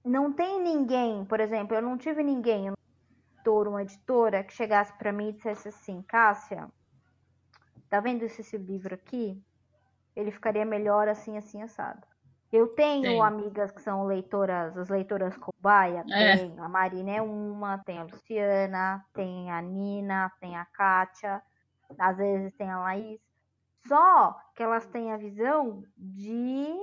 não 0.04 0.32
tem 0.32 0.60
ninguém, 0.60 1.24
por 1.24 1.40
exemplo, 1.40 1.74
eu 1.74 1.80
não 1.82 1.96
tive 1.96 2.22
ninguém, 2.22 2.70
um 2.70 2.74
editor, 3.34 3.68
uma 3.68 3.82
editora, 3.82 4.44
que 4.44 4.52
chegasse 4.52 4.92
para 4.98 5.12
mim 5.12 5.30
e 5.30 5.32
dissesse 5.32 5.68
assim, 5.68 6.02
Cássia, 6.02 6.68
tá 7.92 8.00
vendo 8.00 8.22
esse, 8.22 8.40
esse 8.40 8.56
livro 8.56 8.94
aqui? 8.94 9.38
Ele 10.16 10.30
ficaria 10.30 10.64
melhor 10.64 11.08
assim, 11.08 11.36
assim, 11.36 11.62
assado. 11.62 12.00
Eu 12.50 12.68
tenho 12.68 13.04
sim, 13.04 13.20
amigas 13.20 13.70
que 13.70 13.82
são 13.82 14.06
leitoras, 14.06 14.78
as 14.78 14.88
leitoras 14.88 15.36
cobaia, 15.36 16.02
é, 16.10 16.36
tem 16.38 16.58
a 16.58 16.68
Marina 16.70 17.10
é 17.10 17.20
uma, 17.20 17.76
tem 17.84 17.98
a 17.98 18.04
Luciana, 18.04 19.04
tem 19.12 19.50
a 19.50 19.60
Nina, 19.60 20.32
tem 20.40 20.56
a 20.56 20.64
Kátia, 20.64 21.42
às 21.98 22.16
vezes 22.16 22.54
tem 22.54 22.70
a 22.70 22.80
Laís. 22.80 23.20
Só 23.86 24.40
que 24.54 24.62
elas 24.62 24.86
têm 24.86 25.12
a 25.12 25.18
visão 25.18 25.84
de 25.94 26.74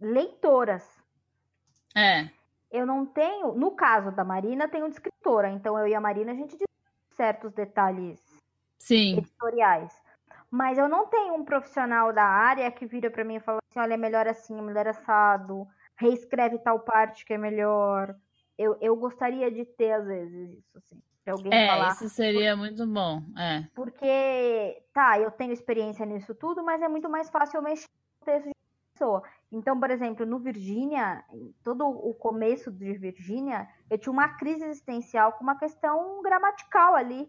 leitoras. 0.00 0.88
é, 1.96 2.30
Eu 2.70 2.86
não 2.86 3.04
tenho, 3.04 3.52
no 3.54 3.72
caso 3.72 4.12
da 4.12 4.22
Marina, 4.22 4.68
tenho 4.68 4.86
de 4.88 4.94
escritora, 4.94 5.50
então 5.50 5.76
eu 5.76 5.88
e 5.88 5.94
a 5.94 6.00
Marina 6.00 6.30
a 6.30 6.36
gente 6.36 6.56
diz 6.56 6.66
certos 7.16 7.52
detalhes 7.52 8.20
sim, 8.78 9.18
editoriais. 9.18 10.05
Mas 10.50 10.78
eu 10.78 10.88
não 10.88 11.06
tenho 11.06 11.34
um 11.34 11.44
profissional 11.44 12.12
da 12.12 12.24
área 12.24 12.70
que 12.70 12.86
vira 12.86 13.10
para 13.10 13.24
mim 13.24 13.36
e 13.36 13.40
fala 13.40 13.58
assim, 13.70 13.80
olha, 13.80 13.94
é 13.94 13.96
melhor 13.96 14.26
assim, 14.26 14.58
é 14.58 14.62
melhor 14.62 14.86
assado, 14.86 15.66
reescreve 15.96 16.58
tal 16.58 16.80
parte 16.80 17.24
que 17.24 17.34
é 17.34 17.38
melhor. 17.38 18.14
Eu, 18.56 18.76
eu 18.80 18.96
gostaria 18.96 19.50
de 19.50 19.64
ter, 19.64 19.92
às 19.92 20.06
vezes, 20.06 20.58
isso, 20.58 20.78
assim. 20.78 21.02
De 21.24 21.30
alguém 21.32 21.52
é, 21.52 21.66
falar, 21.66 21.88
isso 21.88 22.08
seria 22.08 22.56
muito 22.56 22.86
bom, 22.86 23.20
é, 23.36 23.64
porque, 23.74 24.80
tá, 24.94 25.18
eu 25.18 25.28
tenho 25.32 25.52
experiência 25.52 26.06
nisso 26.06 26.32
tudo, 26.36 26.62
mas 26.62 26.80
é 26.80 26.86
muito 26.86 27.10
mais 27.10 27.28
fácil 27.28 27.58
eu 27.58 27.62
mexer 27.62 27.88
no 28.20 28.24
texto 28.24 28.46
de 28.46 28.54
pessoa. 28.94 29.24
Então, 29.50 29.78
por 29.78 29.90
exemplo, 29.90 30.24
no 30.24 30.38
Virgínia, 30.38 31.24
todo 31.64 31.84
o 31.84 32.14
começo 32.14 32.70
de 32.70 32.92
Virgínia, 32.92 33.68
eu 33.90 33.98
tinha 33.98 34.12
uma 34.12 34.28
crise 34.36 34.64
existencial 34.64 35.32
com 35.32 35.42
uma 35.42 35.58
questão 35.58 36.22
gramatical 36.22 36.94
ali. 36.94 37.28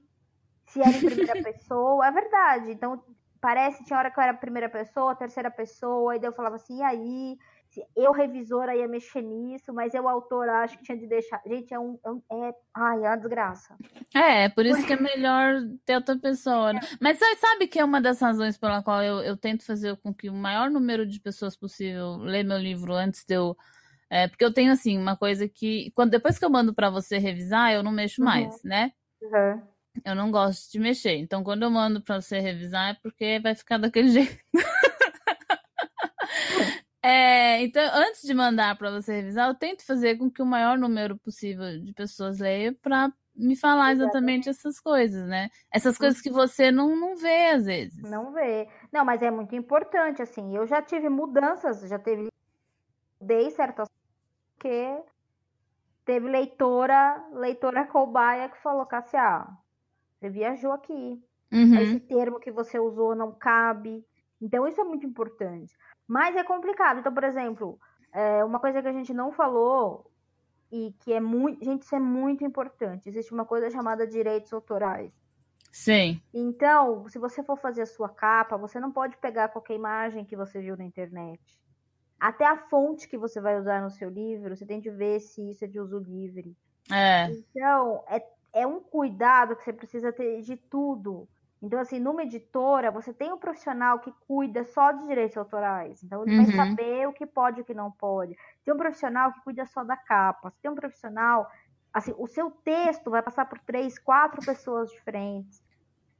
Se 0.68 0.82
era 0.82 0.98
em 0.98 1.04
primeira 1.06 1.34
pessoa, 1.42 2.06
é 2.08 2.12
verdade. 2.12 2.72
Então, 2.72 3.02
parece, 3.42 3.84
tinha 3.86 3.98
hora 3.98 4.12
que 4.12 4.20
eu 4.20 4.24
era 4.24 4.34
primeira 4.34 4.70
pessoa, 4.70 5.16
terceira 5.16 5.50
pessoa, 5.50 6.16
e 6.16 6.20
daí 6.20 6.30
eu 6.30 6.34
falava 6.36 6.56
assim, 6.56 6.80
e 6.80 6.84
aí? 6.84 7.38
Eu, 7.96 8.14
revisora, 8.14 8.76
ia 8.76 8.88
mexer 8.88 9.22
nisso, 9.22 9.74
mas 9.74 9.94
eu, 9.94 10.08
autora, 10.08 10.62
acho 10.64 10.78
que 10.78 10.84
tinha 10.86 10.98
de 10.98 11.06
deixar. 11.06 11.42
Gente, 11.46 11.74
é 11.74 11.80
um. 11.80 12.00
É, 12.04 12.10
um, 12.10 12.22
é... 12.46 12.54
Ai, 12.76 12.98
é 13.04 13.10
uma 13.10 13.18
desgraça. 13.18 13.76
é, 14.16 14.46
é 14.46 14.50
por 14.50 14.66
isso 14.66 14.86
que 14.88 14.94
é 14.94 15.00
melhor 15.00 15.54
ter 15.86 15.96
outra 15.96 16.18
pessoa, 16.18 16.74
né? 16.74 16.80
Mas 17.02 17.20
você 17.20 17.36
sabe 17.36 17.68
que 17.68 17.78
é 17.80 17.84
uma 17.86 18.02
das 18.02 18.22
razões 18.22 18.58
pela 18.58 18.82
qual 18.82 19.04
eu, 19.04 19.20
eu 19.20 19.36
tento 19.38 19.66
fazer 19.66 19.98
com 19.98 20.14
que 20.14 20.30
o 20.30 20.34
maior 20.34 20.70
número 20.72 21.06
de 21.06 21.20
pessoas 21.20 21.58
possível 21.58 22.16
lê 22.18 22.42
meu 22.42 22.58
livro 22.58 22.94
antes 22.94 23.26
de 23.26 23.36
eu 23.36 23.56
É, 24.10 24.28
porque 24.28 24.46
eu 24.46 24.54
tenho, 24.54 24.72
assim, 24.72 24.98
uma 24.98 25.18
coisa 25.18 25.48
que. 25.50 25.92
Quando, 25.94 26.12
depois 26.12 26.40
que 26.40 26.46
eu 26.46 26.50
mando 26.50 26.74
pra 26.74 26.90
você 26.90 27.18
revisar, 27.18 27.74
eu 27.74 27.84
não 27.84 27.92
mexo 27.92 28.22
Uhum, 28.22 28.26
mais, 28.26 28.64
né? 28.64 28.94
uhum. 29.22 29.62
Eu 30.04 30.16
não 30.16 30.32
gosto 30.32 30.72
de 30.72 30.80
mexer. 30.80 31.18
Então, 31.18 31.44
quando 31.44 31.64
eu 31.64 31.70
mando 31.70 32.02
pra 32.02 32.22
você 32.22 32.40
revisar, 32.40 32.92
é 32.92 32.94
porque 33.02 33.40
vai 33.40 33.56
ficar 33.56 33.78
daquele 33.78 34.10
jeito. 34.10 34.38
É, 37.02 37.64
então, 37.64 37.84
antes 37.94 38.22
de 38.24 38.34
mandar 38.34 38.78
pra 38.78 38.92
você 38.92 39.22
revisar, 39.22 39.48
eu 39.48 39.56
tento 39.56 39.86
fazer 39.86 40.18
com 40.18 40.30
que 40.30 40.42
o 40.42 40.46
maior 40.46 40.78
número 40.78 41.18
possível 41.18 41.80
de 41.80 41.94
pessoas 41.94 42.40
leia 42.40 42.74
pra 42.82 43.12
me 43.34 43.56
falar 43.56 43.92
exatamente 43.94 44.50
essas 44.50 44.80
coisas, 44.80 45.28
né? 45.28 45.50
Essas 45.72 45.98
coisas 45.98 46.20
que 46.20 46.30
você 46.30 46.72
não, 46.72 46.96
não 46.96 47.16
vê 47.16 47.52
às 47.52 47.66
vezes. 47.66 48.02
Não 48.02 48.34
vê. 48.34 48.68
Não, 48.92 49.06
mas 49.06 49.22
é 49.22 49.30
muito 49.30 49.56
importante, 49.56 50.22
assim. 50.22 50.56
Eu 50.56 50.66
já 50.66 50.82
tive 50.82 51.08
mudanças, 51.08 51.88
já 51.88 52.00
teve. 52.00 52.30
Dei 53.22 53.50
certas. 53.52 53.88
que 54.60 55.02
teve 56.04 56.28
leitora, 56.28 57.24
leitora 57.34 57.86
cobaia 57.86 58.50
que 58.50 58.58
falou, 58.58 58.86
Cassia, 58.86 59.46
você 60.20 60.30
viajou 60.30 60.72
aqui. 60.72 61.22
Uhum. 61.52 61.80
Esse 61.80 62.00
termo 62.00 62.40
que 62.40 62.52
você 62.52 62.80
usou 62.80 63.16
não 63.16 63.32
cabe. 63.32 64.06
Então, 64.42 64.68
isso 64.68 64.82
é 64.82 64.84
muito 64.84 65.06
importante. 65.06 65.74
Mas 66.08 66.36
é 66.36 66.44
complicado. 66.44 67.00
Então, 67.00 67.14
por 67.14 67.24
exemplo, 67.24 67.80
é, 68.14 68.44
uma 68.44 68.60
coisa 68.60 68.82
que 68.82 68.88
a 68.88 68.94
gente 68.94 69.14
não 69.14 69.32
falou 69.32 70.12
e 70.72 70.94
que 71.00 71.14
é 71.14 71.20
muito. 71.20 71.64
Gente, 71.64 71.84
isso 71.84 71.96
é 71.96 72.00
muito 72.00 72.44
importante. 72.44 73.10
Existe 73.10 73.34
uma 73.34 73.46
coisa 73.46 73.70
chamada 73.70 74.06
direitos 74.06 74.52
autorais. 74.54 75.12
Sim. 75.72 76.22
Então, 76.34 77.08
se 77.08 77.20
você 77.20 77.44
for 77.44 77.58
fazer 77.58 77.84
a 77.84 77.86
sua 77.86 78.10
capa, 78.10 78.58
você 78.58 78.80
não 78.80 78.92
pode 78.92 79.18
pegar 79.18 79.50
qualquer 79.50 79.76
imagem 79.76 80.26
que 80.26 80.36
você 80.36 80.60
viu 80.60 80.76
na 80.76 80.84
internet. 80.84 81.40
Até 82.20 82.46
a 82.46 82.58
fonte 82.58 83.08
que 83.08 83.18
você 83.18 83.40
vai 83.40 83.60
usar 83.60 83.82
no 83.82 83.92
seu 83.92 84.10
livro, 84.10 84.56
você 84.56 84.66
tem 84.66 84.80
de 84.80 84.90
ver 84.90 85.20
se 85.20 85.52
isso 85.52 85.64
é 85.64 85.68
de 85.68 85.80
uso 85.80 86.00
livre. 86.00 86.58
É. 86.92 87.30
Então, 87.30 88.04
é, 88.08 88.26
é 88.54 88.66
um 88.66 88.80
cuidado 88.80 89.56
que 89.56 89.64
você 89.64 89.74
precisa 89.74 90.12
ter 90.12 90.42
de 90.42 90.56
tudo. 90.58 91.28
Então, 91.62 91.80
assim, 91.80 92.00
numa 92.00 92.22
editora, 92.24 92.92
você 92.92 93.12
tem 93.12 93.34
um 93.34 93.38
profissional 93.38 94.00
que 94.00 94.14
cuida 94.28 94.64
só 94.64 94.92
de 94.92 95.08
direitos 95.08 95.38
autorais. 95.38 96.04
Então, 96.04 96.24
ele 96.24 96.38
Uhum. 96.38 96.46
vai 96.46 96.56
saber 96.56 97.08
o 97.08 97.14
que 97.14 97.26
pode 97.26 97.60
e 97.60 97.62
o 97.62 97.66
que 97.66 97.74
não 97.74 97.92
pode. 97.92 98.36
Tem 98.64 98.74
um 98.74 98.78
profissional 98.78 99.34
que 99.34 99.42
cuida 99.42 99.66
só 99.66 99.84
da 99.84 99.98
capa. 99.98 100.54
Tem 100.62 100.70
um 100.70 100.76
profissional. 100.76 101.50
Assim, 101.92 102.14
o 102.18 102.28
seu 102.28 102.52
texto 102.52 103.10
vai 103.10 103.24
passar 103.24 103.46
por 103.46 103.60
três, 103.60 103.98
quatro 103.98 104.44
pessoas 104.46 104.92
diferentes. 104.92 105.64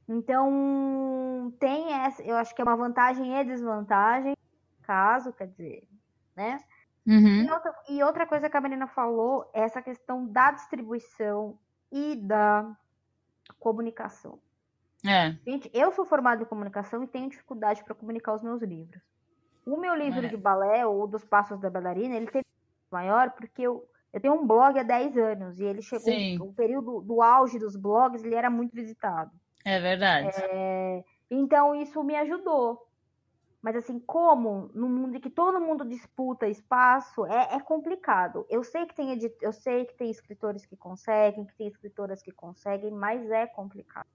Então, 0.08 1.52
tem 1.60 1.92
essa. 1.92 2.22
Eu 2.22 2.36
acho 2.36 2.54
que 2.54 2.60
é 2.60 2.64
uma 2.64 2.76
vantagem 2.76 3.38
e 3.38 3.44
desvantagem, 3.44 4.34
caso, 4.82 5.32
quer 5.32 5.46
dizer, 5.46 5.86
né? 6.34 6.58
Uhum. 7.06 7.44
E 7.44 7.50
outra, 7.50 7.74
e 7.88 8.02
outra 8.02 8.26
coisa 8.26 8.50
que 8.50 8.56
a 8.56 8.60
Marina 8.60 8.86
falou 8.86 9.48
é 9.54 9.60
essa 9.60 9.80
questão 9.82 10.26
da 10.26 10.50
distribuição 10.50 11.58
e 11.90 12.16
da 12.16 12.76
comunicação. 13.58 14.38
É. 15.06 15.36
Gente, 15.46 15.70
eu 15.72 15.92
sou 15.92 16.04
formada 16.04 16.42
em 16.42 16.46
comunicação 16.46 17.02
e 17.02 17.06
tenho 17.06 17.30
dificuldade 17.30 17.84
para 17.84 17.94
comunicar 17.94 18.34
os 18.34 18.42
meus 18.42 18.62
livros. 18.62 19.00
O 19.64 19.76
meu 19.76 19.94
livro 19.94 20.26
É. 20.26 20.28
de 20.28 20.36
balé, 20.36 20.86
ou 20.86 21.06
dos 21.06 21.24
Passos 21.24 21.60
da 21.60 21.70
Bailarina, 21.70 22.16
ele 22.16 22.26
tem 22.30 22.42
maior 22.90 23.30
porque 23.32 23.62
eu, 23.62 23.88
eu 24.12 24.20
tenho 24.20 24.34
um 24.34 24.46
blog 24.46 24.78
há 24.78 24.82
10 24.82 25.16
anos 25.16 25.60
e 25.60 25.64
ele 25.64 25.82
chegou, 25.82 26.12
Sim. 26.12 26.38
o 26.40 26.52
período 26.52 27.00
do 27.02 27.22
auge 27.22 27.58
dos 27.58 27.76
blogs, 27.76 28.24
ele 28.24 28.34
era 28.34 28.50
muito 28.50 28.74
visitado. 28.74 29.30
É 29.64 29.78
verdade. 29.78 30.30
É, 30.50 31.04
então 31.30 31.74
isso 31.74 32.02
me 32.02 32.16
ajudou. 32.16 32.87
Mas 33.60 33.74
assim, 33.76 33.98
como 33.98 34.70
no 34.72 34.88
mundo 34.88 35.16
em 35.16 35.20
que 35.20 35.30
todo 35.30 35.60
mundo 35.60 35.84
disputa 35.84 36.46
espaço, 36.46 37.26
é, 37.26 37.56
é 37.56 37.60
complicado. 37.60 38.46
Eu 38.48 38.62
sei 38.62 38.86
que 38.86 38.94
tem 38.94 39.12
edit... 39.12 39.34
eu 39.40 39.52
sei 39.52 39.84
que 39.84 39.94
tem 39.94 40.10
escritores 40.10 40.64
que 40.64 40.76
conseguem, 40.76 41.44
que 41.44 41.56
tem 41.56 41.66
escritoras 41.66 42.22
que 42.22 42.30
conseguem, 42.30 42.92
mas 42.92 43.28
é 43.30 43.46
complicado. 43.46 44.06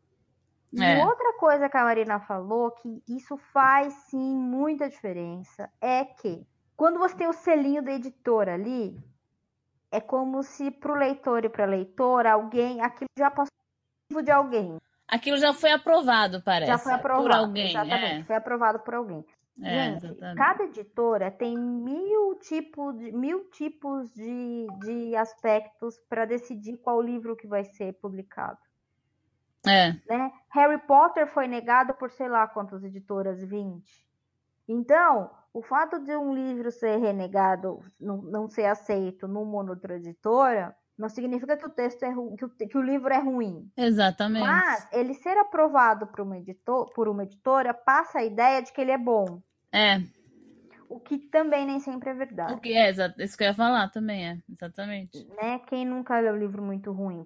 E 0.71 0.81
É. 0.83 1.05
outra 1.05 1.33
coisa 1.33 1.69
que 1.69 1.77
a 1.77 1.83
Marina 1.83 2.19
falou, 2.21 2.71
que 2.71 3.03
isso 3.07 3.37
faz 3.37 3.93
sim 4.09 4.35
muita 4.35 4.89
diferença, 4.89 5.69
é 5.79 6.03
que 6.05 6.47
quando 6.75 6.97
você 6.97 7.15
tem 7.15 7.27
o 7.27 7.33
selinho 7.33 7.83
da 7.83 7.91
editora 7.91 8.55
ali, 8.55 8.97
é 9.91 10.01
como 10.01 10.41
se 10.41 10.71
para 10.71 10.91
o 10.91 10.95
leitor 10.95 11.45
e 11.45 11.49
para 11.49 11.65
a 11.65 11.67
leitora, 11.67 12.31
alguém, 12.31 12.81
aquilo 12.81 13.09
já 13.15 13.29
passou 13.29 13.51
de 14.23 14.31
alguém. 14.31 14.79
Aquilo 15.13 15.37
já 15.37 15.53
foi 15.53 15.71
aprovado, 15.71 16.41
parece. 16.41 16.71
Já 16.71 16.77
foi 16.79 16.91
aprovado. 16.91 17.23
Por 17.23 17.31
alguém. 17.31 17.69
Exatamente, 17.69 18.23
foi 18.23 18.35
aprovado 18.35 18.79
por 18.79 18.95
alguém. 18.95 19.23
É, 19.61 19.67
é 19.67 19.91
Gente, 19.91 20.05
exatamente. 20.07 20.37
cada 20.37 20.63
editora 20.63 21.29
tem 21.29 21.55
mil 21.55 22.39
tipos 22.39 22.97
de, 22.97 23.11
mil 23.11 23.47
tipos 23.51 24.11
de, 24.11 24.65
de 24.79 25.15
aspectos 25.15 25.99
para 26.09 26.25
decidir 26.25 26.77
qual 26.77 26.99
livro 26.99 27.35
que 27.35 27.45
vai 27.45 27.63
ser 27.63 27.93
publicado. 27.93 28.57
É. 29.67 29.91
Né? 30.09 30.31
Harry 30.49 30.79
Potter 30.79 31.27
foi 31.27 31.47
negado 31.47 31.93
por 31.93 32.09
sei 32.09 32.27
lá 32.27 32.47
quantas 32.47 32.83
editoras, 32.83 33.43
20. 33.43 33.83
Então, 34.67 35.29
o 35.53 35.61
fato 35.61 35.99
de 35.99 36.15
um 36.17 36.33
livro 36.33 36.71
ser 36.71 36.97
renegado, 36.97 37.79
não, 37.99 38.17
não 38.17 38.49
ser 38.49 38.65
aceito 38.65 39.27
numa 39.27 39.61
outra 39.69 39.97
editora, 39.97 40.75
não 40.97 41.09
significa 41.09 41.57
que 41.57 41.65
o 41.65 41.69
texto 41.69 42.03
é 42.03 42.13
que, 42.13 42.45
o, 42.45 42.49
que 42.49 42.77
o 42.77 42.81
livro 42.81 43.11
é 43.13 43.19
ruim. 43.19 43.69
Exatamente. 43.75 44.45
Mas 44.45 44.87
ele 44.91 45.13
ser 45.13 45.37
aprovado 45.37 46.07
por 46.07 46.21
uma, 46.21 46.37
editor, 46.37 46.91
por 46.93 47.07
uma 47.07 47.23
editora 47.23 47.73
passa 47.73 48.19
a 48.19 48.23
ideia 48.23 48.61
de 48.61 48.71
que 48.71 48.81
ele 48.81 48.91
é 48.91 48.97
bom. 48.97 49.41
É. 49.71 50.01
O 50.87 50.99
que 50.99 51.17
também 51.17 51.65
nem 51.65 51.79
sempre 51.79 52.11
é 52.11 52.13
verdade. 52.13 52.53
O 52.53 52.59
que 52.59 52.73
é, 52.73 52.91
isso 52.91 53.37
que 53.37 53.43
eu 53.43 53.47
ia 53.47 53.53
falar 53.53 53.89
também, 53.89 54.29
é. 54.29 54.37
Exatamente. 54.51 55.27
Né? 55.41 55.59
Quem 55.67 55.85
nunca 55.85 56.19
leu 56.19 56.33
um 56.33 56.37
livro 56.37 56.61
muito 56.61 56.91
ruim? 56.91 57.25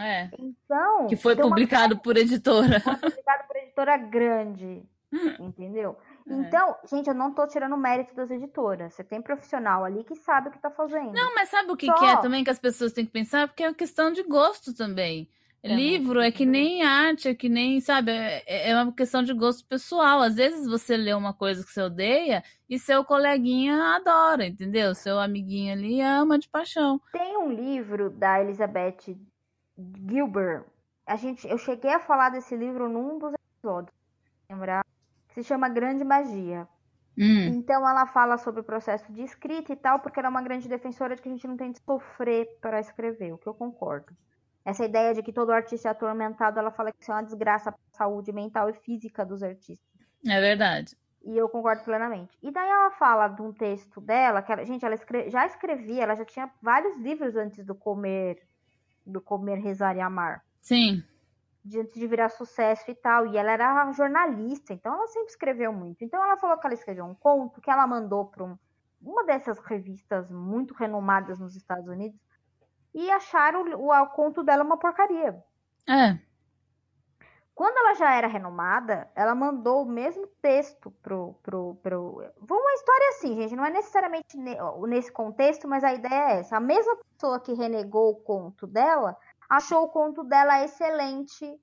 É. 0.00 0.30
Então. 0.38 1.06
Que 1.06 1.16
foi 1.16 1.36
publicado 1.36 1.94
uma... 1.94 2.02
por 2.02 2.16
editora. 2.16 2.80
Foi 2.80 2.96
publicado 2.96 3.46
por 3.46 3.56
editora 3.56 3.96
grande. 3.98 4.82
entendeu? 5.40 5.96
É. 6.30 6.34
Então, 6.34 6.76
gente, 6.84 7.08
eu 7.08 7.14
não 7.14 7.32
tô 7.32 7.46
tirando 7.46 7.76
mérito 7.76 8.14
das 8.14 8.30
editoras. 8.30 8.94
Você 8.94 9.04
tem 9.04 9.20
profissional 9.20 9.84
ali 9.84 10.04
que 10.04 10.14
sabe 10.14 10.48
o 10.48 10.50
que 10.50 10.58
tá 10.58 10.70
fazendo. 10.70 11.12
Não, 11.12 11.34
mas 11.34 11.48
sabe 11.48 11.70
o 11.70 11.76
que, 11.76 11.86
Só... 11.86 11.94
que 11.94 12.04
é 12.04 12.16
também 12.16 12.44
que 12.44 12.50
as 12.50 12.58
pessoas 12.58 12.92
têm 12.92 13.06
que 13.06 13.12
pensar? 13.12 13.48
Porque 13.48 13.62
é 13.62 13.68
uma 13.68 13.74
questão 13.74 14.12
de 14.12 14.22
gosto 14.22 14.74
também. 14.74 15.28
É 15.60 15.74
Livro 15.74 16.20
é 16.20 16.30
que 16.30 16.46
nem 16.46 16.84
arte, 16.84 17.28
é 17.28 17.34
que 17.34 17.48
nem, 17.48 17.80
sabe, 17.80 18.12
é, 18.12 18.70
é 18.70 18.74
uma 18.74 18.92
questão 18.92 19.24
de 19.24 19.34
gosto 19.34 19.66
pessoal. 19.66 20.20
Às 20.20 20.36
vezes 20.36 20.68
você 20.68 20.96
lê 20.96 21.12
uma 21.12 21.34
coisa 21.34 21.64
que 21.64 21.72
você 21.72 21.82
odeia 21.82 22.44
e 22.70 22.78
seu 22.78 23.04
coleguinha 23.04 23.96
adora, 23.96 24.46
entendeu? 24.46 24.94
Seu 24.94 25.18
amiguinho 25.18 25.72
ali 25.72 26.00
ama 26.00 26.38
de 26.38 26.48
paixão. 26.48 27.00
Tem 27.12 27.36
um 27.36 27.50
livro 27.50 28.08
da 28.08 28.40
Elizabeth 28.40 29.18
Gilbert. 30.08 30.64
A 31.04 31.16
gente, 31.16 31.48
eu 31.48 31.58
cheguei 31.58 31.92
a 31.92 32.00
falar 32.00 32.30
desse 32.30 32.54
livro 32.56 32.88
num 32.88 33.18
dos 33.18 33.32
episódios, 33.34 33.94
lembrar? 34.48 34.84
Se 35.42 35.48
chama 35.48 35.68
Grande 35.68 36.04
Magia. 36.04 36.66
Hum. 37.16 37.46
Então 37.46 37.88
ela 37.88 38.06
fala 38.06 38.38
sobre 38.38 38.60
o 38.60 38.64
processo 38.64 39.12
de 39.12 39.22
escrita 39.22 39.72
e 39.72 39.76
tal, 39.76 40.00
porque 40.00 40.18
ela 40.18 40.28
é 40.28 40.30
uma 40.30 40.42
grande 40.42 40.68
defensora 40.68 41.16
de 41.16 41.22
que 41.22 41.28
a 41.28 41.32
gente 41.32 41.46
não 41.46 41.56
tem 41.56 41.72
que 41.72 41.80
sofrer 41.82 42.58
para 42.60 42.80
escrever, 42.80 43.32
o 43.32 43.38
que 43.38 43.48
eu 43.48 43.54
concordo. 43.54 44.16
Essa 44.64 44.84
ideia 44.84 45.14
de 45.14 45.22
que 45.22 45.32
todo 45.32 45.50
artista 45.50 45.88
é 45.88 45.90
atormentado, 45.90 46.58
ela 46.58 46.70
fala 46.70 46.92
que 46.92 47.00
isso 47.00 47.10
é 47.10 47.14
uma 47.14 47.22
desgraça 47.22 47.72
para 47.72 47.80
a 47.92 47.96
saúde 47.96 48.32
mental 48.32 48.68
e 48.68 48.74
física 48.74 49.24
dos 49.24 49.42
artistas. 49.42 49.88
É 50.26 50.40
verdade. 50.40 50.96
E 51.24 51.36
eu 51.36 51.48
concordo 51.48 51.82
plenamente. 51.82 52.36
E 52.42 52.50
daí 52.50 52.68
ela 52.68 52.90
fala 52.92 53.28
de 53.28 53.42
um 53.42 53.52
texto 53.52 54.00
dela, 54.00 54.42
que 54.42 54.52
ela, 54.52 54.64
gente, 54.64 54.84
ela 54.84 54.94
escre 54.94 55.30
já 55.30 55.46
escrevia, 55.46 56.02
ela 56.02 56.14
já 56.14 56.24
tinha 56.24 56.50
vários 56.62 56.96
livros 56.98 57.34
antes 57.34 57.64
do 57.64 57.74
Comer, 57.74 58.40
do 59.06 59.20
Comer, 59.20 59.58
Rezar 59.58 59.96
e 59.96 60.00
Amar. 60.00 60.44
Sim 60.60 61.02
de 61.64 61.80
antes 61.80 61.94
de 61.94 62.06
virar 62.06 62.28
sucesso 62.28 62.90
e 62.90 62.94
tal. 62.94 63.26
E 63.26 63.36
ela 63.36 63.52
era 63.52 63.92
jornalista, 63.92 64.72
então 64.72 64.94
ela 64.94 65.06
sempre 65.08 65.28
escreveu 65.28 65.72
muito. 65.72 66.04
Então 66.04 66.22
ela 66.22 66.36
falou 66.36 66.58
que 66.58 66.66
ela 66.66 66.74
escreveu 66.74 67.04
um 67.04 67.14
conto 67.14 67.60
que 67.60 67.70
ela 67.70 67.86
mandou 67.86 68.26
para 68.26 68.44
um, 68.44 68.58
uma 69.00 69.24
dessas 69.24 69.58
revistas 69.58 70.30
muito 70.30 70.74
renomadas 70.74 71.38
nos 71.38 71.56
Estados 71.56 71.88
Unidos 71.88 72.18
e 72.94 73.10
acharam 73.10 73.62
o, 73.62 73.86
o, 73.86 73.92
o 73.92 74.06
conto 74.08 74.42
dela 74.42 74.64
uma 74.64 74.78
porcaria. 74.78 75.42
É. 75.88 76.18
Quando 77.58 77.76
ela 77.76 77.94
já 77.94 78.14
era 78.14 78.28
renomada, 78.28 79.10
ela 79.16 79.34
mandou 79.34 79.82
o 79.82 79.90
mesmo 79.90 80.28
texto 80.40 80.92
pro, 81.02 81.34
pro, 81.42 81.74
pro... 81.82 82.22
Uma 82.48 82.74
história 82.74 83.08
assim, 83.08 83.34
gente, 83.34 83.56
não 83.56 83.66
é 83.66 83.70
necessariamente 83.70 84.38
nesse 84.86 85.10
contexto, 85.10 85.66
mas 85.66 85.82
a 85.82 85.92
ideia 85.92 86.14
é 86.14 86.38
essa. 86.38 86.56
A 86.56 86.60
mesma 86.60 86.96
pessoa 86.96 87.40
que 87.40 87.52
renegou 87.54 88.10
o 88.10 88.20
conto 88.20 88.64
dela 88.64 89.16
achou 89.48 89.84
o 89.84 89.88
conto 89.88 90.22
dela 90.24 90.62
excelente 90.64 91.58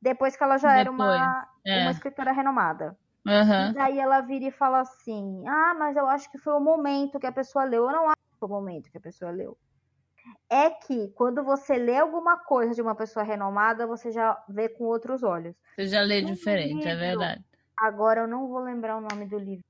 depois 0.00 0.36
que 0.36 0.42
ela 0.42 0.56
já 0.56 0.76
depois, 0.76 0.80
era 0.80 0.90
uma, 0.90 1.48
é. 1.64 1.82
uma 1.82 1.90
escritora 1.90 2.32
renomada. 2.32 2.96
Uhum. 3.26 3.70
E 3.70 3.74
daí 3.74 3.98
ela 3.98 4.20
vira 4.22 4.46
e 4.46 4.50
fala 4.50 4.80
assim: 4.80 5.44
Ah, 5.46 5.74
mas 5.78 5.96
eu 5.96 6.06
acho 6.06 6.30
que 6.30 6.38
foi 6.38 6.54
o 6.54 6.60
momento 6.60 7.20
que 7.20 7.26
a 7.26 7.32
pessoa 7.32 7.64
leu. 7.64 7.84
Eu 7.84 7.92
não 7.92 8.06
acho 8.06 8.16
que 8.16 8.38
foi 8.38 8.48
o 8.48 8.52
momento 8.52 8.90
que 8.90 8.96
a 8.96 9.00
pessoa 9.00 9.30
leu. 9.30 9.58
É 10.48 10.70
que 10.70 11.08
quando 11.08 11.42
você 11.42 11.76
lê 11.76 11.98
alguma 11.98 12.38
coisa 12.38 12.74
de 12.74 12.80
uma 12.80 12.94
pessoa 12.94 13.24
renomada, 13.24 13.86
você 13.86 14.10
já 14.10 14.42
vê 14.48 14.68
com 14.68 14.84
outros 14.84 15.22
olhos. 15.22 15.54
Você 15.76 15.86
já 15.86 16.00
lê 16.02 16.22
diferente, 16.22 16.72
é 16.72 16.74
livro, 16.74 16.88
é 16.88 16.96
verdade. 16.96 17.44
Agora 17.76 18.22
eu 18.22 18.28
não 18.28 18.48
vou 18.48 18.60
lembrar 18.60 18.96
o 18.96 19.00
nome 19.00 19.26
do 19.26 19.38
livro. 19.38 19.64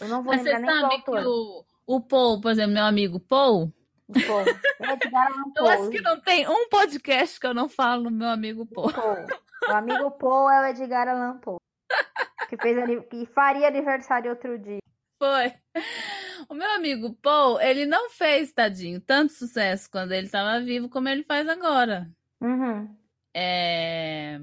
Eu 0.00 0.08
não 0.08 0.22
vou 0.22 0.34
mas 0.34 0.42
lembrar 0.42 0.60
nem 0.60 0.80
do 0.80 0.86
autor. 0.86 1.20
Que 1.20 1.26
o, 1.26 1.64
o 1.86 2.00
Paul, 2.00 2.40
por 2.40 2.50
exemplo, 2.50 2.72
meu 2.72 2.84
amigo 2.84 3.20
Paul, 3.20 3.72
Paul. 4.26 4.44
Eu 5.56 5.66
acho 5.66 5.90
que 5.90 6.00
não 6.00 6.20
tem 6.20 6.48
um 6.48 6.68
podcast 6.68 7.38
que 7.38 7.46
eu 7.46 7.54
não 7.54 7.68
falo 7.68 8.04
no 8.04 8.10
meu 8.10 8.28
amigo 8.28 8.66
Paul. 8.66 8.92
Paul. 8.92 9.26
O 9.68 9.72
amigo 9.72 10.10
Paul 10.12 10.50
é 10.50 10.60
o 10.60 10.66
Edgar 10.66 11.08
Allan 11.08 11.38
Poe. 11.38 11.58
Que, 12.48 12.56
fez, 12.56 13.04
que 13.08 13.26
faria 13.26 13.68
aniversário 13.68 14.30
outro 14.30 14.58
dia. 14.58 14.80
Foi. 15.18 15.52
O 16.48 16.54
meu 16.54 16.68
amigo 16.70 17.14
Paul, 17.22 17.60
ele 17.60 17.84
não 17.84 18.10
fez, 18.10 18.52
tadinho, 18.52 19.00
tanto 19.00 19.32
sucesso 19.32 19.90
quando 19.90 20.12
ele 20.12 20.26
estava 20.26 20.60
vivo 20.60 20.88
como 20.88 21.08
ele 21.08 21.22
faz 21.22 21.48
agora. 21.48 22.10
Uhum. 22.40 22.96
É... 23.34 24.40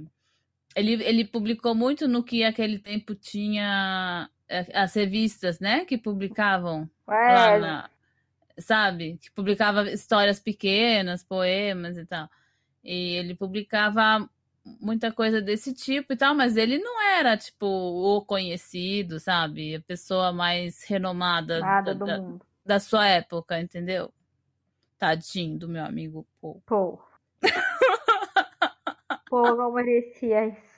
Ele, 0.76 1.04
ele 1.04 1.26
publicou 1.26 1.74
muito 1.74 2.08
no 2.08 2.24
que 2.24 2.44
aquele 2.44 2.78
tempo 2.78 3.16
tinha 3.16 4.30
é, 4.48 4.66
as 4.80 4.94
revistas, 4.94 5.60
né? 5.60 5.84
Que 5.86 5.98
publicavam 5.98 6.88
é, 7.10 7.12
lá 7.12 7.60
na, 7.60 7.90
sabe? 8.58 9.18
Que 9.18 9.32
publicava 9.32 9.90
histórias 9.92 10.40
pequenas, 10.40 11.24
poemas 11.24 11.98
e 11.98 12.06
tal. 12.06 12.30
E 12.84 13.16
ele 13.16 13.36
publicava 13.36 14.30
muita 14.82 15.12
coisa 15.12 15.42
desse 15.42 15.74
tipo 15.74 16.14
e 16.14 16.18
tal, 16.18 16.36
mas 16.36 16.58
ele 16.58 16.78
não 16.78 17.02
era, 17.02 17.38
tipo, 17.38 17.66
o 17.66 18.22
conhecido, 18.26 19.20
sabe? 19.20 19.76
A 19.76 19.82
pessoa 19.82 20.34
mais 20.34 20.84
renomada 20.84 21.60
da, 21.60 21.82
da, 21.82 22.24
da, 22.66 22.80
sua 22.80 23.08
época, 23.08 23.60
entendeu? 23.60 24.14
Tadinho 24.98 25.58
do 25.58 25.70
meu 25.70 25.86
amigo 25.86 26.28
Paul. 26.42 26.62
Paul. 26.66 27.02
Paul 29.30 29.56
não 29.56 29.72
merecia 29.72 30.48
isso. 30.48 30.78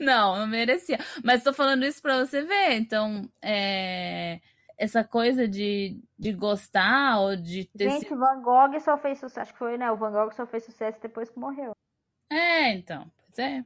Não, 0.00 0.36
não 0.36 0.46
merecia. 0.46 0.98
Mas 1.22 1.42
tô 1.42 1.52
falando 1.52 1.84
isso 1.84 2.00
pra 2.00 2.24
você 2.24 2.42
ver. 2.42 2.72
Então, 2.72 3.28
é 3.42 4.40
essa 4.78 5.02
coisa 5.02 5.48
de, 5.48 6.00
de 6.16 6.32
gostar 6.32 7.20
ou 7.20 7.36
de 7.36 7.64
ter. 7.76 7.90
Gente, 7.90 8.08
sido... 8.08 8.18
Van 8.18 8.40
Gogh 8.40 8.78
só 8.80 8.96
fez 8.96 9.18
sucesso. 9.18 9.40
Acho 9.40 9.52
que 9.52 9.58
foi, 9.58 9.76
né? 9.76 9.90
O 9.90 9.96
Van 9.96 10.12
Gogh 10.12 10.32
só 10.32 10.46
fez 10.46 10.64
sucesso 10.64 11.00
depois 11.02 11.28
que 11.28 11.38
morreu. 11.38 11.72
É, 12.30 12.72
então. 12.72 13.10
Pois 13.16 13.38
é. 13.38 13.64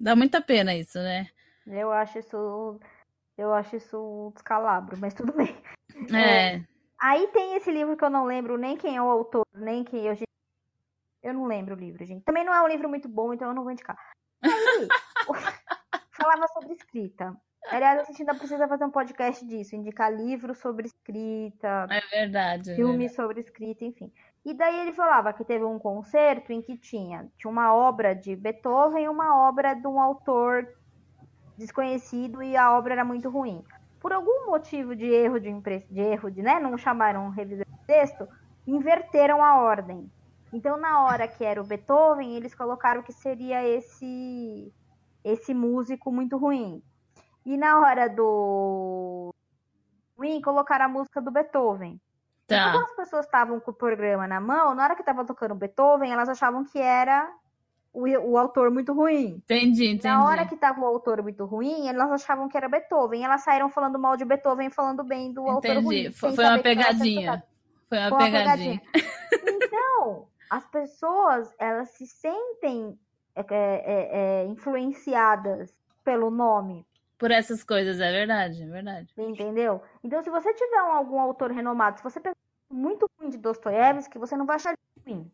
Dá 0.00 0.16
muita 0.16 0.40
pena 0.40 0.74
isso, 0.74 0.98
né? 0.98 1.28
Eu 1.66 1.92
acho 1.92 2.18
isso. 2.18 2.80
Eu 3.36 3.52
acho 3.52 3.76
isso 3.76 3.98
um 3.98 4.30
descalabro, 4.32 4.96
mas 4.98 5.12
tudo 5.12 5.32
bem. 5.32 5.54
É. 6.12 6.56
é. 6.56 6.64
Aí 6.98 7.26
tem 7.28 7.56
esse 7.56 7.70
livro 7.70 7.96
que 7.96 8.04
eu 8.04 8.10
não 8.10 8.24
lembro 8.24 8.56
nem 8.56 8.76
quem 8.76 8.96
é 8.96 9.02
o 9.02 9.10
autor, 9.10 9.46
nem 9.54 9.84
quem 9.84 10.06
eu. 10.06 10.16
Eu 11.22 11.34
não 11.34 11.46
lembro 11.46 11.74
o 11.74 11.78
livro, 11.78 12.04
gente. 12.04 12.24
Também 12.24 12.44
não 12.44 12.54
é 12.54 12.62
um 12.62 12.68
livro 12.68 12.88
muito 12.88 13.08
bom, 13.08 13.34
então 13.34 13.48
eu 13.48 13.54
não 13.54 13.62
vou 13.62 13.72
indicar. 13.72 13.98
Aí, 14.42 14.88
falava 16.12 16.46
sobre 16.48 16.72
escrita. 16.72 17.36
Aliás, 17.70 18.00
a 18.00 18.04
gente 18.04 18.20
ainda 18.20 18.34
precisa 18.34 18.68
fazer 18.68 18.84
um 18.84 18.90
podcast 18.90 19.44
disso, 19.46 19.74
indicar 19.74 20.12
livros 20.12 20.58
sobre 20.58 20.86
escrita. 20.86 21.86
É 21.90 22.00
verdade. 22.00 22.74
Filmes 22.74 23.12
é 23.12 23.14
sobre 23.14 23.40
escrita, 23.40 23.84
enfim. 23.84 24.12
E 24.44 24.52
daí 24.52 24.80
ele 24.80 24.92
falava 24.92 25.32
que 25.32 25.44
teve 25.44 25.64
um 25.64 25.78
concerto 25.78 26.52
em 26.52 26.60
que 26.60 26.76
tinha, 26.76 27.26
tinha 27.38 27.50
uma 27.50 27.74
obra 27.74 28.14
de 28.14 28.36
Beethoven 28.36 29.04
e 29.04 29.08
uma 29.08 29.48
obra 29.48 29.72
de 29.72 29.86
um 29.86 29.98
autor 29.98 30.68
desconhecido 31.56 32.42
e 32.42 32.54
a 32.56 32.76
obra 32.76 32.92
era 32.94 33.04
muito 33.04 33.30
ruim. 33.30 33.64
Por 33.98 34.12
algum 34.12 34.46
motivo 34.46 34.94
de 34.94 35.06
erro 35.06 35.40
de, 35.40 35.48
impre... 35.48 35.86
de 35.90 36.00
erro 36.00 36.30
de, 36.30 36.42
né, 36.42 36.60
não 36.60 36.76
chamaram 36.76 37.26
um 37.26 37.30
revisor 37.30 37.64
de 37.64 37.86
texto, 37.86 38.28
inverteram 38.66 39.42
a 39.42 39.62
ordem. 39.62 40.10
Então, 40.52 40.76
na 40.76 41.02
hora 41.04 41.26
que 41.26 41.42
era 41.42 41.60
o 41.60 41.64
Beethoven, 41.64 42.36
eles 42.36 42.54
colocaram 42.54 43.02
que 43.02 43.12
seria 43.12 43.66
esse 43.66 44.70
esse 45.24 45.54
músico 45.54 46.12
muito 46.12 46.36
ruim. 46.36 46.82
E 47.44 47.56
na 47.56 47.80
hora 47.80 48.08
do 48.08 49.34
Win, 50.18 50.40
colocaram 50.40 50.86
a 50.86 50.88
música 50.88 51.20
do 51.20 51.30
Beethoven. 51.30 52.00
Tá. 52.46 52.72
quando 52.72 52.84
as 52.84 52.96
pessoas 52.96 53.24
estavam 53.24 53.58
com 53.58 53.70
o 53.70 53.74
programa 53.74 54.26
na 54.26 54.38
mão, 54.38 54.74
na 54.74 54.84
hora 54.84 54.94
que 54.94 55.00
estava 55.00 55.24
tocando 55.24 55.54
Beethoven, 55.54 56.12
elas 56.12 56.28
achavam 56.28 56.62
que 56.62 56.78
era 56.78 57.32
o, 57.90 58.02
o 58.06 58.36
autor 58.36 58.70
muito 58.70 58.92
ruim. 58.92 59.36
Entendi, 59.36 59.86
entendi. 59.86 60.08
Na 60.08 60.24
hora 60.24 60.44
que 60.44 60.54
estava 60.54 60.80
o 60.80 60.84
autor 60.84 61.22
muito 61.22 61.44
ruim, 61.44 61.88
elas 61.88 62.10
achavam 62.10 62.48
que 62.48 62.56
era 62.56 62.68
Beethoven. 62.68 63.24
Elas 63.24 63.42
saíram 63.42 63.70
falando 63.70 63.98
mal 63.98 64.16
de 64.16 64.24
Beethoven 64.24 64.68
falando 64.68 65.02
bem 65.02 65.32
do 65.32 65.42
entendi. 65.42 65.68
autor 65.68 65.84
ruim. 65.84 66.10
Foi, 66.10 66.34
foi 66.34 66.44
uma 66.44 66.58
pegadinha. 66.58 67.44
Foi 67.88 67.98
uma, 67.98 68.08
foi 68.08 68.18
uma 68.18 68.24
pegadinha. 68.26 68.82
pegadinha. 68.92 69.14
Então, 69.46 70.28
as 70.50 70.66
pessoas, 70.66 71.54
elas 71.58 71.90
se 71.90 72.06
sentem 72.06 72.98
é, 73.34 73.44
é, 73.48 74.08
é, 74.12 74.46
influenciadas 74.46 75.74
pelo 76.04 76.30
nome. 76.30 76.86
Por 77.24 77.30
essas 77.30 77.64
coisas, 77.64 78.00
é 78.00 78.12
verdade, 78.12 78.62
é 78.62 78.66
verdade. 78.66 79.08
Entendeu? 79.16 79.80
Então, 80.02 80.22
se 80.22 80.28
você 80.28 80.52
tiver 80.52 80.82
um, 80.82 80.92
algum 80.92 81.18
autor 81.18 81.50
renomado, 81.52 81.96
se 81.96 82.04
você 82.04 82.20
pensar 82.20 82.36
muito 82.70 83.10
ruim 83.18 83.30
de 83.30 83.38
Dostoiévski, 83.38 84.18
você 84.18 84.36
não 84.36 84.44
vai 84.44 84.56
achar 84.56 84.76
ruim. 85.06 85.32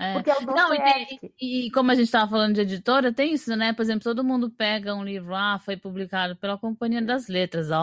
É. 0.00 0.14
Porque 0.14 0.30
é 0.30 0.38
o 0.38 0.46
Não, 0.46 0.72
e, 0.72 0.78
tem- 0.82 1.34
e- 1.38 1.70
como 1.70 1.90
a 1.90 1.94
gente 1.94 2.06
estava 2.06 2.30
falando 2.30 2.54
de 2.54 2.62
editora, 2.62 3.12
tem 3.12 3.34
isso, 3.34 3.54
né? 3.54 3.74
Por 3.74 3.82
exemplo, 3.82 4.04
todo 4.04 4.24
mundo 4.24 4.48
pega 4.48 4.94
um 4.94 5.04
livro, 5.04 5.34
ah, 5.34 5.58
foi 5.62 5.76
publicado 5.76 6.34
pela 6.34 6.56
Companhia 6.56 7.02
das 7.02 7.28
Letras, 7.28 7.68
ó, 7.70 7.76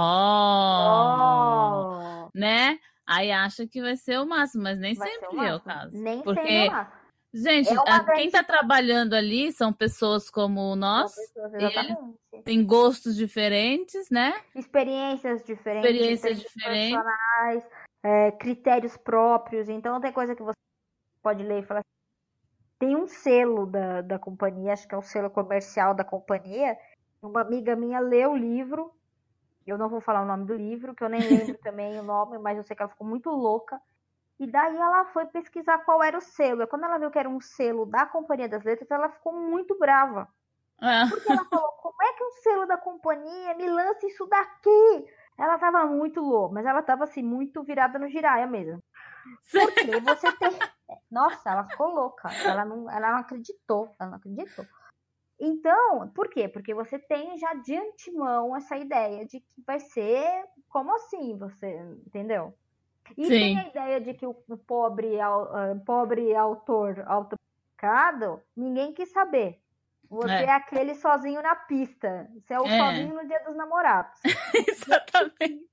Oh, 2.25 2.29
né? 2.33 2.79
Aí 3.05 3.31
acha 3.31 3.67
que 3.67 3.79
vai 3.79 3.95
ser 3.95 4.19
o 4.19 4.25
máximo, 4.25 4.63
mas 4.63 4.79
nem 4.79 4.95
vai 4.95 5.07
sempre 5.07 5.45
é 5.45 5.53
o 5.53 5.59
caso. 5.59 5.91
Nem 6.01 6.23
Porque, 6.23 6.41
sempre 6.41 6.65
é 6.65 6.67
o 6.67 6.71
máximo. 6.71 7.02
Gente, 7.33 7.69
É 7.69 7.75
a- 7.87 8.03
quem 8.13 8.27
está 8.27 8.43
trabalhando 8.43 9.13
ali 9.13 9.51
são 9.51 9.73
pessoas 9.73 10.29
como 10.29 10.75
nós, 10.75 11.15
pessoas, 11.15 11.51
têm 12.43 12.65
gostos 12.65 13.15
diferentes, 13.15 14.09
né? 14.09 14.33
Experiências 14.55 15.43
diferentes, 15.43 15.89
Experiências 15.89 16.39
diferentes. 16.39 16.89
profissionais, 16.89 17.69
é, 18.03 18.31
critérios 18.31 18.95
próprios. 18.97 19.67
Então 19.69 19.99
tem 19.99 20.11
coisa 20.11 20.35
que 20.35 20.43
você 20.43 20.57
pode 21.21 21.43
ler 21.43 21.63
e 21.63 21.65
falar 21.65 21.79
assim, 21.79 21.89
tem 22.79 22.95
um 22.95 23.07
selo 23.07 23.65
da, 23.65 24.01
da 24.01 24.19
companhia, 24.19 24.73
acho 24.73 24.87
que 24.87 24.93
é 24.93 24.97
o 24.97 25.01
selo 25.01 25.29
comercial 25.29 25.93
da 25.93 26.03
companhia. 26.03 26.77
Uma 27.21 27.41
amiga 27.41 27.75
minha 27.75 27.99
leu 27.99 28.33
o 28.33 28.37
livro, 28.37 28.93
eu 29.65 29.77
não 29.77 29.89
vou 29.89 30.01
falar 30.01 30.21
o 30.21 30.25
nome 30.25 30.45
do 30.45 30.53
livro, 30.53 30.93
que 30.93 31.03
eu 31.03 31.09
nem 31.09 31.21
lembro 31.21 31.57
também 31.63 31.97
o 31.99 32.03
nome, 32.03 32.37
mas 32.37 32.57
eu 32.57 32.63
sei 32.63 32.75
que 32.75 32.81
ela 32.83 32.91
ficou 32.91 33.07
muito 33.07 33.29
louca. 33.29 33.79
E 34.43 34.47
daí 34.47 34.75
ela 34.75 35.05
foi 35.05 35.25
pesquisar 35.25 35.77
qual 35.85 36.03
era 36.03 36.17
o 36.17 36.21
selo. 36.21 36.63
E 36.63 36.67
quando 36.67 36.83
ela 36.83 36.97
viu 36.97 37.09
que 37.09 37.17
era 37.17 37.29
um 37.29 37.39
selo 37.39 37.85
da 37.85 38.05
Companhia 38.05 38.49
das 38.49 38.61
Letras, 38.61 38.91
ela 38.91 39.07
ficou 39.07 39.31
muito 39.31 39.79
brava. 39.79 40.27
Ah, 40.81 41.05
Porque 41.09 41.31
ela 41.31 41.45
falou, 41.45 41.71
como 41.81 42.03
é 42.03 42.11
que 42.11 42.23
um 42.25 42.31
selo 42.43 42.65
da 42.65 42.75
companhia 42.75 43.55
me 43.55 43.69
lança 43.69 44.05
isso 44.05 44.25
daqui? 44.25 45.07
Ela 45.37 45.57
tava 45.57 45.85
muito 45.85 46.19
louca, 46.19 46.55
mas 46.55 46.65
ela 46.65 46.83
tava 46.83 47.05
assim, 47.05 47.23
muito 47.23 47.63
virada 47.63 47.97
no 47.97 48.09
giraia 48.09 48.45
mesmo. 48.45 48.83
Porque 49.49 49.99
você 50.05 50.29
tem. 50.33 50.59
Nossa, 51.09 51.49
ela 51.49 51.63
ficou 51.63 51.87
louca. 51.93 52.29
Ela 52.43 52.65
não, 52.65 52.91
ela 52.91 53.11
não 53.11 53.19
acreditou. 53.19 53.95
Ela 53.97 54.09
não 54.09 54.17
acreditou. 54.17 54.65
Então, 55.39 56.09
por 56.09 56.27
quê? 56.27 56.49
Porque 56.49 56.73
você 56.73 56.99
tem 56.99 57.37
já 57.37 57.53
de 57.53 57.77
antemão 57.77 58.57
essa 58.57 58.75
ideia 58.75 59.25
de 59.25 59.39
que 59.39 59.63
vai 59.65 59.79
ser 59.79 60.43
como 60.67 60.93
assim, 60.95 61.37
você 61.37 61.79
entendeu? 62.05 62.53
E 63.17 63.27
tem 63.27 63.27
Sim. 63.27 63.57
a 63.57 63.67
ideia 63.67 64.01
de 64.01 64.13
que 64.13 64.25
o, 64.25 64.35
o 64.47 64.57
pobre, 64.57 65.19
au- 65.19 65.55
ah, 65.55 65.75
pobre 65.85 66.33
autor 66.35 67.03
autopublicado, 67.05 68.41
ninguém 68.55 68.93
quis 68.93 69.09
saber. 69.11 69.59
Você 70.09 70.31
É. 70.31 70.43
é. 70.43 70.51
aquele 70.51 70.95
sozinho 70.95 71.41
na 71.41 71.55
pista. 71.55 72.29
Você 72.35 72.53
é 72.53 72.59
o 72.59 72.67
É. 72.67 72.77
sozinho 72.77 73.13
no 73.15 73.27
dia 73.27 73.39
dos 73.45 73.55
namorados. 73.55 74.19
Exatamente. 74.67 75.65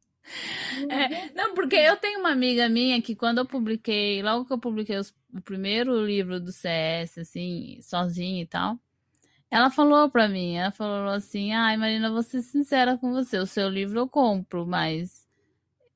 É, 0.88 1.32
não, 1.34 1.54
porque 1.54 1.76
eu 1.76 1.96
tenho 1.96 2.20
uma 2.20 2.30
amiga 2.30 2.68
minha 2.68 3.00
que 3.02 3.16
quando 3.16 3.38
eu 3.38 3.46
publiquei, 3.46 4.22
logo 4.22 4.44
que 4.44 4.52
eu 4.52 4.58
publiquei 4.58 4.96
os- 4.96 5.14
o 5.34 5.40
primeiro 5.40 6.04
livro 6.04 6.38
do 6.40 6.52
CS, 6.52 7.18
assim, 7.20 7.78
sozinha 7.82 8.42
e 8.42 8.46
tal, 8.46 8.78
ela 9.50 9.70
falou 9.70 10.08
pra 10.10 10.28
mim, 10.28 10.56
ela 10.56 10.70
falou 10.70 11.08
assim, 11.10 11.52
ai 11.52 11.76
Marina, 11.76 12.10
vou 12.10 12.22
ser 12.22 12.42
sincera 12.42 12.96
com 12.98 13.12
você, 13.12 13.38
o 13.38 13.46
seu 13.46 13.68
livro 13.68 13.98
eu 13.98 14.08
compro, 14.08 14.64
mas 14.66 15.19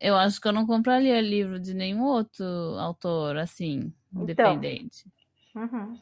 eu 0.00 0.16
acho 0.16 0.40
que 0.40 0.48
eu 0.48 0.52
não 0.52 0.66
compraria 0.66 1.20
livro 1.20 1.58
de 1.58 1.74
nenhum 1.74 2.02
outro 2.04 2.44
autor, 2.78 3.36
assim, 3.36 3.92
Então. 4.12 4.22
independente. 4.22 5.04
Uhum. 5.54 5.98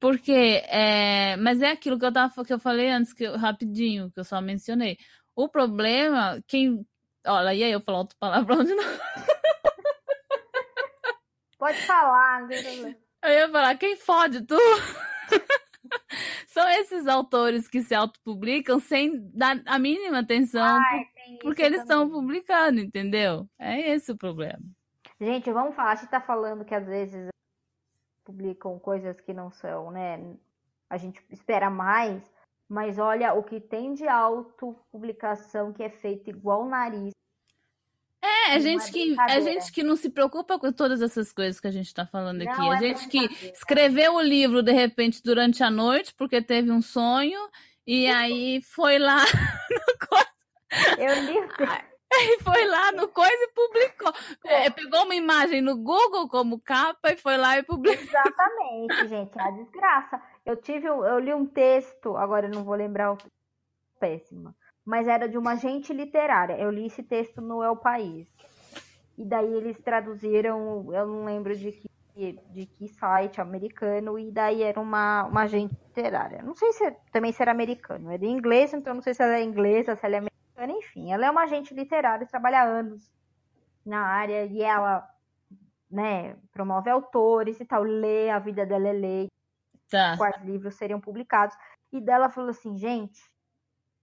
Porque, 0.00 0.62
é, 0.68 1.36
mas 1.36 1.60
é 1.60 1.70
aquilo 1.70 1.98
que 1.98 2.04
eu 2.04 2.12
tava, 2.12 2.44
que 2.44 2.52
eu 2.52 2.58
falei 2.58 2.88
antes, 2.90 3.12
que 3.12 3.24
eu- 3.24 3.36
rapidinho, 3.36 4.10
que 4.12 4.20
eu 4.20 4.24
só 4.24 4.40
mencionei. 4.40 4.96
O 5.34 5.48
problema, 5.48 6.40
quem. 6.46 6.86
Olha, 7.26 7.52
e 7.54 7.64
aí 7.64 7.72
eu 7.72 7.80
falo 7.80 7.98
outra 7.98 8.16
palavrão 8.18 8.62
de 8.64 8.74
novo. 8.74 8.88
Pode 11.58 11.78
falar, 11.78 12.46
problema. 12.46 12.96
Eu 13.24 13.30
ia 13.30 13.48
falar, 13.48 13.74
quem 13.76 13.96
fode 13.96 14.42
tu? 14.42 14.56
São 16.46 16.68
esses 16.68 17.06
autores 17.08 17.66
que 17.68 17.82
se 17.82 17.94
autopublicam 17.94 18.78
sem 18.78 19.28
dar 19.34 19.60
a 19.66 19.78
mínima 19.78 20.20
atenção, 20.20 20.78
Ai, 20.80 21.04
porque 21.40 21.62
eles 21.62 21.80
estão 21.80 22.08
publicando, 22.08 22.80
entendeu? 22.80 23.48
É 23.58 23.92
esse 23.92 24.12
o 24.12 24.16
problema. 24.16 24.62
Gente, 25.20 25.50
vamos 25.52 25.74
falar. 25.74 25.92
A 25.92 25.94
gente 25.96 26.10
tá 26.10 26.20
falando 26.20 26.64
que 26.64 26.74
às 26.74 26.86
vezes 26.86 27.28
publicam 28.24 28.78
coisas 28.78 29.20
que 29.20 29.32
não 29.32 29.50
são, 29.50 29.90
né? 29.90 30.20
A 30.88 30.96
gente 30.96 31.20
espera 31.30 31.70
mais, 31.70 32.22
mas 32.68 32.98
olha 32.98 33.32
o 33.34 33.42
que 33.42 33.60
tem 33.60 33.94
de 33.94 34.06
autopublicação 34.06 35.72
que 35.72 35.82
é 35.82 35.90
feito 35.90 36.30
igual 36.30 36.64
o 36.64 36.68
nariz. 36.68 37.12
É, 38.20 38.52
a 38.52 38.54
Não 38.54 38.60
gente 38.60 38.88
é 38.88 38.92
que, 38.92 39.02
a 39.02 39.06
brincadeira. 39.06 39.42
gente 39.42 39.72
que 39.72 39.82
não 39.82 39.96
se 39.96 40.10
preocupa 40.10 40.58
com 40.58 40.72
todas 40.72 41.00
essas 41.00 41.32
coisas 41.32 41.60
que 41.60 41.66
a 41.68 41.70
gente 41.70 41.92
tá 41.94 42.06
falando 42.06 42.42
aqui. 42.42 42.58
Não 42.58 42.72
A 42.72 42.76
é 42.76 42.78
gente 42.78 43.08
que 43.08 43.24
escreveu 43.52 44.14
o 44.14 44.20
livro 44.20 44.62
de 44.62 44.72
repente 44.72 45.22
durante 45.22 45.62
a 45.62 45.70
noite 45.70 46.14
porque 46.14 46.42
teve 46.42 46.70
um 46.70 46.82
sonho 46.82 47.40
e 47.86 48.06
aí 48.06 48.60
foi 48.62 48.98
lá 48.98 49.22
no 49.70 50.08
Eu 50.98 51.14
li 51.24 51.38
e 52.10 52.42
foi 52.42 52.64
lá 52.66 52.90
no 52.92 53.08
coisa 53.08 53.32
e 53.34 53.52
publicou. 53.52 54.12
É, 54.44 54.70
pegou 54.70 55.04
uma 55.04 55.14
imagem 55.14 55.60
no 55.60 55.76
Google 55.76 56.28
como 56.28 56.58
capa 56.60 57.12
e 57.12 57.16
foi 57.16 57.36
lá 57.36 57.58
e 57.58 57.62
publicou. 57.62 58.02
Exatamente, 58.02 59.08
gente, 59.08 59.38
é 59.38 59.42
a 59.42 59.50
desgraça. 59.50 60.22
Eu 60.44 60.56
tive, 60.56 60.86
eu 60.86 61.18
li 61.18 61.34
um 61.34 61.46
texto, 61.46 62.16
agora 62.16 62.46
eu 62.46 62.50
não 62.50 62.64
vou 62.64 62.74
lembrar 62.74 63.12
o 63.12 63.18
péssima, 64.00 64.54
mas 64.84 65.06
era 65.06 65.28
de 65.28 65.36
uma 65.36 65.52
agente 65.52 65.92
literária. 65.92 66.54
Eu 66.58 66.70
li 66.70 66.86
esse 66.86 67.02
texto 67.02 67.40
no 67.40 67.62
El 67.62 67.76
País. 67.76 68.26
E 69.18 69.24
daí 69.24 69.52
eles 69.52 69.78
traduziram, 69.80 70.86
eu 70.94 71.06
não 71.06 71.24
lembro 71.24 71.54
de 71.54 71.72
que, 72.14 72.32
de 72.50 72.66
que 72.66 72.88
site 72.88 73.40
americano, 73.40 74.18
e 74.18 74.30
daí 74.30 74.62
era 74.62 74.80
uma, 74.80 75.24
uma 75.24 75.42
agente 75.42 75.74
literária. 75.88 76.40
Não 76.42 76.54
sei 76.54 76.72
se 76.72 76.84
é- 76.84 76.96
também 77.12 77.32
se 77.32 77.42
era 77.42 77.50
americano, 77.50 78.10
era 78.10 78.24
em 78.24 78.30
inglês, 78.30 78.72
então 78.72 78.94
não 78.94 79.02
sei 79.02 79.12
se 79.14 79.22
ela 79.22 79.34
é 79.36 79.42
inglesa, 79.42 79.96
se 79.96 80.06
ela 80.06 80.14
é 80.14 80.18
americana, 80.18 80.27
enfim. 80.66 81.12
Ela 81.12 81.26
é 81.26 81.30
uma 81.30 81.42
agente 81.44 81.74
literária, 81.74 82.26
trabalha 82.26 82.60
há 82.60 82.64
anos 82.64 83.10
na 83.84 84.00
área, 84.02 84.44
e 84.46 84.62
ela 84.62 85.08
né, 85.90 86.36
promove 86.52 86.90
autores 86.90 87.60
e 87.60 87.64
tal, 87.64 87.82
lê, 87.82 88.30
a 88.30 88.38
vida 88.38 88.66
dela 88.66 88.88
é 88.88 88.92
ler, 88.92 89.26
Tá. 89.90 90.16
quais 90.18 90.36
livros 90.44 90.74
seriam 90.76 91.00
publicados. 91.00 91.56
E 91.92 92.00
dela 92.00 92.28
falou 92.28 92.50
assim, 92.50 92.76
gente, 92.76 93.20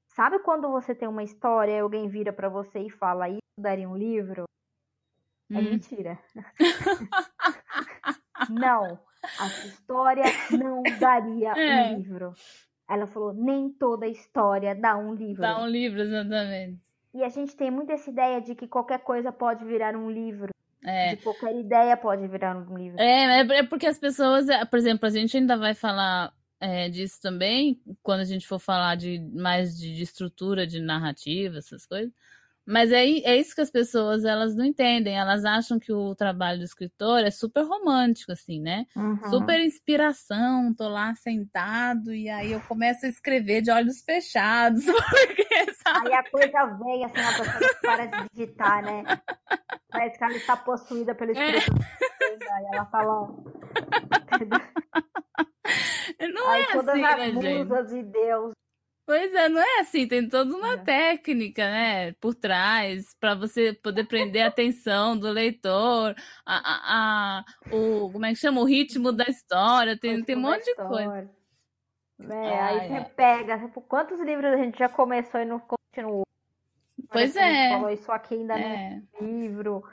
sabe 0.07 0.39
quando 0.39 0.71
você 0.71 0.95
tem 0.95 1.07
uma 1.07 1.23
história 1.23 1.73
e 1.73 1.79
alguém 1.79 2.07
vira 2.07 2.33
pra 2.33 2.49
você 2.49 2.79
e 2.79 2.89
fala, 2.89 3.29
isso 3.29 3.39
daria 3.59 3.87
um 3.87 3.95
livro? 3.95 4.45
É 5.51 5.57
Hum. 5.57 5.61
mentira. 5.61 6.19
não, 8.49 8.99
a 9.37 9.47
história 9.67 10.33
não 10.51 10.97
daria 10.97 11.53
É. 11.53 11.71
um 11.71 11.97
livro. 11.97 12.33
Ela 12.87 13.07
falou, 13.07 13.33
nem 13.33 13.69
toda 13.69 14.07
história 14.07 14.75
dá 14.75 14.95
um 14.97 15.13
livro. 15.13 15.41
Dá 15.41 15.61
um 15.61 15.67
livro, 15.67 16.01
exatamente. 16.01 16.79
E 17.13 17.23
a 17.23 17.29
gente 17.29 17.55
tem 17.55 17.71
muito 17.71 17.91
essa 17.91 18.09
ideia 18.09 18.41
de 18.41 18.53
que 18.53 18.67
qualquer 18.67 18.99
coisa 18.99 19.31
pode 19.31 19.63
virar 19.65 19.95
um 19.95 20.11
livro. 20.11 20.49
É. 20.83 21.15
De 21.15 21.23
qualquer 21.23 21.55
ideia 21.55 21.97
pode 21.97 22.27
virar 22.27 22.55
um 22.55 22.77
livro. 22.77 22.99
É, 22.99 23.39
é 23.39 23.59
é 23.59 23.63
porque 23.63 23.87
as 23.87 23.97
pessoas, 23.97 24.47
é, 24.49 24.63
por 24.65 24.77
exemplo, 24.77 25.07
a 25.07 25.09
gente 25.09 25.35
ainda 25.35 25.57
vai 25.57 25.73
falar 25.73 26.31
é, 26.59 26.89
disso 26.89 27.19
também, 27.21 27.81
quando 28.03 28.19
a 28.19 28.25
gente 28.25 28.47
for 28.47 28.59
falar 28.59 28.95
de 28.95 29.19
mais 29.33 29.77
de, 29.77 29.95
de 29.95 30.03
estrutura 30.03 30.67
de 30.67 30.79
narrativa, 30.79 31.57
essas 31.57 31.85
coisas. 31.85 32.11
Mas 32.67 32.91
é, 32.91 33.03
é 33.05 33.37
isso 33.37 33.53
que 33.53 33.61
as 33.61 33.69
pessoas 33.69 34.25
elas 34.25 34.55
não 34.55 34.65
entendem. 34.65 35.15
Elas 35.17 35.45
acham 35.45 35.77
que 35.77 35.93
o 35.93 36.15
trabalho 36.15 36.57
do 36.59 36.65
escritor 36.65 37.19
é 37.19 37.29
super 37.29 37.63
romântico, 37.63 38.31
assim, 38.31 38.59
né? 38.59 38.85
Uhum. 38.95 39.23
Super 39.29 39.59
inspiração, 39.59 40.73
tô 40.73 40.87
lá 40.89 41.13
sentado 41.15 42.11
e 42.13 42.27
aí 42.27 42.51
eu 42.53 42.61
começo 42.61 43.05
a 43.05 43.09
escrever 43.09 43.61
de 43.61 43.69
olhos 43.71 44.01
fechados, 44.01 44.83
porque, 45.27 45.73
sabe? 45.83 46.07
Aí 46.07 46.13
a 46.13 46.23
coisa 46.29 46.65
vem, 46.83 47.05
assim, 47.05 47.21
a 47.21 47.43
pessoa 47.43 47.75
para 47.81 48.05
de 48.07 48.29
digitar, 48.33 48.83
né? 48.83 49.03
Parece 49.91 50.17
que 50.17 50.23
ela 50.23 50.33
está 50.35 50.57
possuída 50.57 51.13
pelo 51.13 51.37
É. 51.37 51.57
espírito. 51.57 51.85
Aí 52.51 52.65
ela 52.73 52.85
fala. 52.87 53.27
Não 56.33 56.49
Aí 56.49 56.61
é 56.63 56.71
todas 56.71 56.89
assim, 56.89 57.03
as 57.03 57.17
né, 57.17 57.25
gente? 57.31 57.63
musas 57.63 57.91
e 57.91 58.03
Deus. 58.03 58.53
Pois 59.05 59.31
é, 59.35 59.47
não 59.49 59.61
é 59.61 59.79
assim, 59.81 60.07
tem 60.07 60.27
toda 60.27 60.55
uma 60.55 60.77
É. 60.77 60.77
técnica, 60.79 61.61
né, 61.69 62.13
por 62.13 62.33
trás, 62.33 63.13
para 63.19 63.35
você 63.35 63.71
poder 63.73 64.05
prender 64.07 64.41
a 64.43 64.47
atenção 64.47 65.15
do 65.17 65.29
leitor, 65.31 66.15
a, 66.43 67.37
a, 67.37 67.39
a- 67.41 67.45
o, 67.69 68.09
como 68.11 68.25
é 68.25 68.29
que 68.29 68.35
chama? 68.39 68.61
O 68.61 68.65
ritmo 68.65 69.11
da 69.11 69.25
história, 69.25 69.95
tem, 69.99 70.23
tem 70.23 70.35
um 70.35 70.41
monte 70.41 70.65
de 70.65 70.75
coisa. 70.75 71.13
É, 72.19 72.59
Ai, 72.59 72.79
aí 72.79 72.87
você 72.87 73.01
ai. 73.01 73.09
pega, 73.15 73.59
tipo, 73.59 73.81
quantos 73.81 74.19
livros 74.21 74.53
a 74.53 74.57
gente 74.57 74.79
já 74.79 74.89
começou 74.89 75.39
e 75.39 75.45
não 75.45 75.59
continuou? 75.59 76.23
Pois 77.11 77.35
Parece 77.35 77.39
é, 77.39 77.69
falou 77.69 77.89
isso 77.89 78.11
aqui 78.11 78.35
ainda 78.35 78.55
é, 78.59 79.01
livro. 79.21 79.83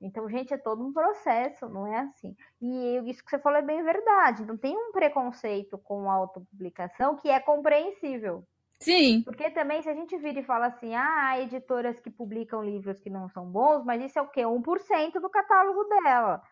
Então, 0.00 0.28
gente, 0.30 0.54
é 0.54 0.56
todo 0.56 0.84
um 0.84 0.92
processo, 0.92 1.68
não 1.68 1.86
é 1.86 1.98
assim. 2.00 2.36
E 2.62 2.98
isso 3.10 3.24
que 3.24 3.30
você 3.30 3.38
falou 3.38 3.58
é 3.58 3.62
bem 3.62 3.82
verdade. 3.82 4.46
Não 4.46 4.56
tem 4.56 4.76
um 4.76 4.92
preconceito 4.92 5.76
com 5.78 6.08
a 6.08 6.14
autopublicação 6.14 7.16
que 7.16 7.28
é 7.28 7.40
compreensível. 7.40 8.44
sim, 8.80 9.22
Porque 9.22 9.50
também, 9.50 9.82
se 9.82 9.88
a 9.88 9.94
gente 9.94 10.16
vira 10.16 10.38
e 10.38 10.44
fala 10.44 10.66
assim, 10.66 10.94
ah, 10.94 11.30
há 11.30 11.40
editoras 11.40 11.98
que 11.98 12.10
publicam 12.10 12.62
livros 12.62 13.00
que 13.00 13.10
não 13.10 13.28
são 13.28 13.46
bons, 13.46 13.84
mas 13.84 14.00
isso 14.02 14.18
é 14.18 14.22
o 14.22 14.28
quê? 14.28 14.42
1% 14.42 15.20
do 15.20 15.28
catálogo 15.28 15.82
dela. 15.84 16.42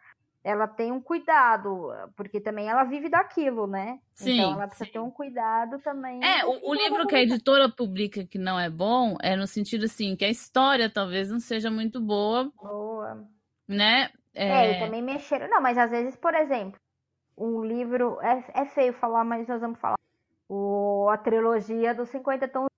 ela 0.42 0.66
tem 0.66 0.90
um 0.90 1.00
cuidado, 1.00 1.92
porque 2.16 2.40
também 2.40 2.68
ela 2.68 2.82
vive 2.82 3.08
daquilo, 3.08 3.68
né? 3.68 4.00
Sim, 4.14 4.40
então 4.40 4.52
ela 4.54 4.66
precisa 4.66 4.86
sim. 4.86 4.92
ter 4.92 4.98
um 4.98 5.10
cuidado 5.10 5.78
também. 5.80 6.20
É, 6.24 6.44
o, 6.44 6.70
o 6.70 6.74
livro 6.74 7.06
que 7.06 7.14
a 7.14 7.22
editora 7.22 7.68
publica 7.68 8.24
que 8.24 8.38
não 8.38 8.58
é 8.58 8.70
bom 8.70 9.16
é 9.22 9.36
no 9.36 9.46
sentido 9.46 9.84
assim, 9.84 10.16
que 10.16 10.24
a 10.24 10.30
história 10.30 10.90
talvez 10.90 11.30
não 11.30 11.38
seja 11.38 11.70
muito 11.70 12.00
boa, 12.00 12.50
Boa. 12.56 13.35
Né? 13.68 14.10
É, 14.34 14.70
e 14.70 14.74
É, 14.74 14.78
também 14.78 15.02
mexeram. 15.02 15.48
Não, 15.48 15.60
mas 15.60 15.78
às 15.78 15.90
vezes, 15.90 16.16
por 16.16 16.34
exemplo, 16.34 16.78
um 17.36 17.64
livro. 17.64 18.18
É, 18.20 18.44
é 18.54 18.64
feio 18.66 18.92
falar, 18.92 19.24
mas 19.24 19.46
nós 19.46 19.60
vamos 19.60 19.78
falar. 19.78 19.96
O, 20.48 21.08
a 21.10 21.18
trilogia 21.18 21.94
dos 21.94 22.08
50 22.10 22.48
tons. 22.48 22.68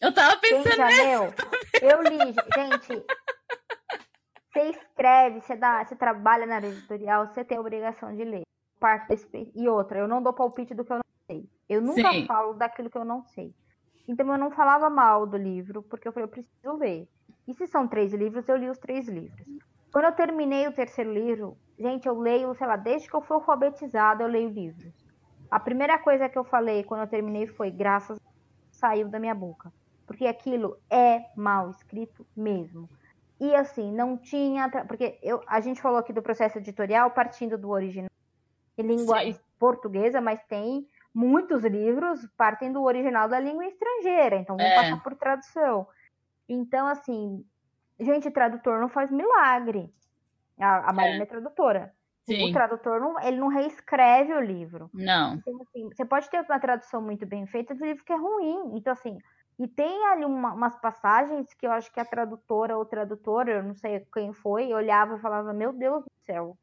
eu 0.00 0.14
tava 0.14 0.36
pensando, 0.38 0.76
já 0.76 0.86
leu? 0.86 1.34
Eu 1.82 2.02
li, 2.02 2.34
gente. 2.54 3.04
Você 4.52 4.70
escreve, 4.70 5.40
você, 5.40 5.56
dá, 5.56 5.84
você 5.84 5.94
trabalha 5.94 6.46
na 6.46 6.56
área 6.56 6.68
editorial, 6.68 7.26
você 7.26 7.44
tem 7.44 7.58
a 7.58 7.60
obrigação 7.60 8.14
de 8.14 8.24
ler. 8.24 8.42
Parte 8.80 9.08
desse, 9.08 9.52
e 9.54 9.68
outra, 9.68 9.98
eu 9.98 10.08
não 10.08 10.22
dou 10.22 10.32
palpite 10.32 10.74
do 10.74 10.84
que 10.84 10.92
eu 10.92 10.96
não 10.96 11.04
sei. 11.26 11.48
Eu 11.68 11.82
nunca 11.82 12.12
Sim. 12.12 12.26
falo 12.26 12.54
daquilo 12.54 12.88
que 12.88 12.96
eu 12.96 13.04
não 13.04 13.24
sei. 13.24 13.52
Então 14.06 14.30
eu 14.30 14.38
não 14.38 14.50
falava 14.50 14.88
mal 14.88 15.26
do 15.26 15.36
livro, 15.36 15.82
porque 15.82 16.08
eu 16.08 16.12
falei, 16.12 16.24
eu 16.24 16.30
preciso 16.30 16.76
ler. 16.76 17.08
E 17.46 17.54
se 17.54 17.66
são 17.66 17.86
três 17.86 18.12
livros, 18.12 18.48
eu 18.48 18.56
li 18.56 18.68
os 18.68 18.78
três 18.78 19.08
livros. 19.08 19.46
Quando 19.92 20.06
eu 20.06 20.12
terminei 20.12 20.66
o 20.68 20.72
terceiro 20.72 21.12
livro, 21.12 21.56
gente, 21.78 22.06
eu 22.06 22.18
leio, 22.18 22.54
sei 22.54 22.66
lá, 22.66 22.76
desde 22.76 23.08
que 23.08 23.14
eu 23.14 23.22
fui 23.22 23.36
alfabetizada, 23.36 24.22
eu 24.22 24.28
leio 24.28 24.48
livros. 24.48 24.94
A 25.50 25.58
primeira 25.58 25.98
coisa 25.98 26.28
que 26.28 26.38
eu 26.38 26.44
falei 26.44 26.84
quando 26.84 27.02
eu 27.02 27.08
terminei 27.08 27.46
foi 27.46 27.70
graças 27.70 28.18
saiu 28.70 29.08
da 29.08 29.18
minha 29.18 29.34
boca. 29.34 29.72
Porque 30.06 30.26
aquilo 30.26 30.78
é 30.90 31.24
mal 31.36 31.70
escrito 31.70 32.26
mesmo. 32.36 32.88
E 33.40 33.54
assim, 33.54 33.92
não 33.92 34.16
tinha. 34.16 34.68
Porque 34.86 35.18
eu, 35.22 35.42
a 35.46 35.60
gente 35.60 35.80
falou 35.80 35.98
aqui 35.98 36.12
do 36.12 36.22
processo 36.22 36.58
editorial 36.58 37.10
partindo 37.10 37.56
do 37.56 37.70
original 37.70 38.08
em 38.76 38.82
língua 38.82 39.20
Sim. 39.20 39.38
portuguesa, 39.58 40.20
mas 40.20 40.42
tem 40.44 40.86
muitos 41.12 41.64
livros 41.64 42.26
partem 42.36 42.72
do 42.72 42.82
original 42.82 43.28
da 43.28 43.40
língua 43.40 43.66
estrangeira, 43.66 44.36
então 44.36 44.56
vão 44.56 44.66
É. 44.66 44.74
passar 44.74 45.02
por 45.02 45.16
tradução. 45.16 45.86
Então, 46.48 46.86
assim, 46.86 47.44
gente, 48.00 48.30
tradutor 48.30 48.80
não 48.80 48.88
faz 48.88 49.10
milagre. 49.10 49.92
A, 50.60 50.90
a 50.90 50.92
Marina 50.92 51.24
é 51.24 51.26
tradutora. 51.26 51.94
sim, 52.26 52.36
O 52.38 52.48
tradutor 52.48 53.00
não, 53.00 53.20
ele 53.20 53.38
não 53.38 53.48
reescreve 53.48 54.32
o 54.34 54.40
livro. 54.40 54.90
não, 54.92 55.42
Então, 55.42 55.60
assim, 55.62 55.88
você 55.88 56.04
pode 56.04 56.30
ter 56.30 56.40
uma 56.42 56.60
tradução 56.60 57.02
muito 57.02 57.26
bem 57.26 57.46
feita 57.46 57.74
do 57.74 57.84
livro 57.84 58.04
que 58.04 58.12
é 58.12 58.16
ruim. 58.16 58.76
Então, 58.76 58.92
assim, 58.92 59.18
e 59.58 59.68
tem 59.68 60.06
ali 60.08 60.24
uma- 60.24 60.54
umas 60.54 60.76
passagens 60.80 61.52
que 61.54 61.66
eu 61.66 61.72
acho 61.72 61.92
que 61.92 62.00
a 62.00 62.04
tradutora 62.04 62.76
ou 62.78 62.84
tradutor, 62.86 63.48
eu 63.48 63.62
não 63.62 63.74
sei 63.74 64.06
quem 64.14 64.32
foi, 64.32 64.72
olhava 64.72 65.16
e 65.16 65.20
falava, 65.20 65.52
meu 65.52 65.72
Deus 65.72 66.04
do 66.04 66.12
céu, 66.26 66.58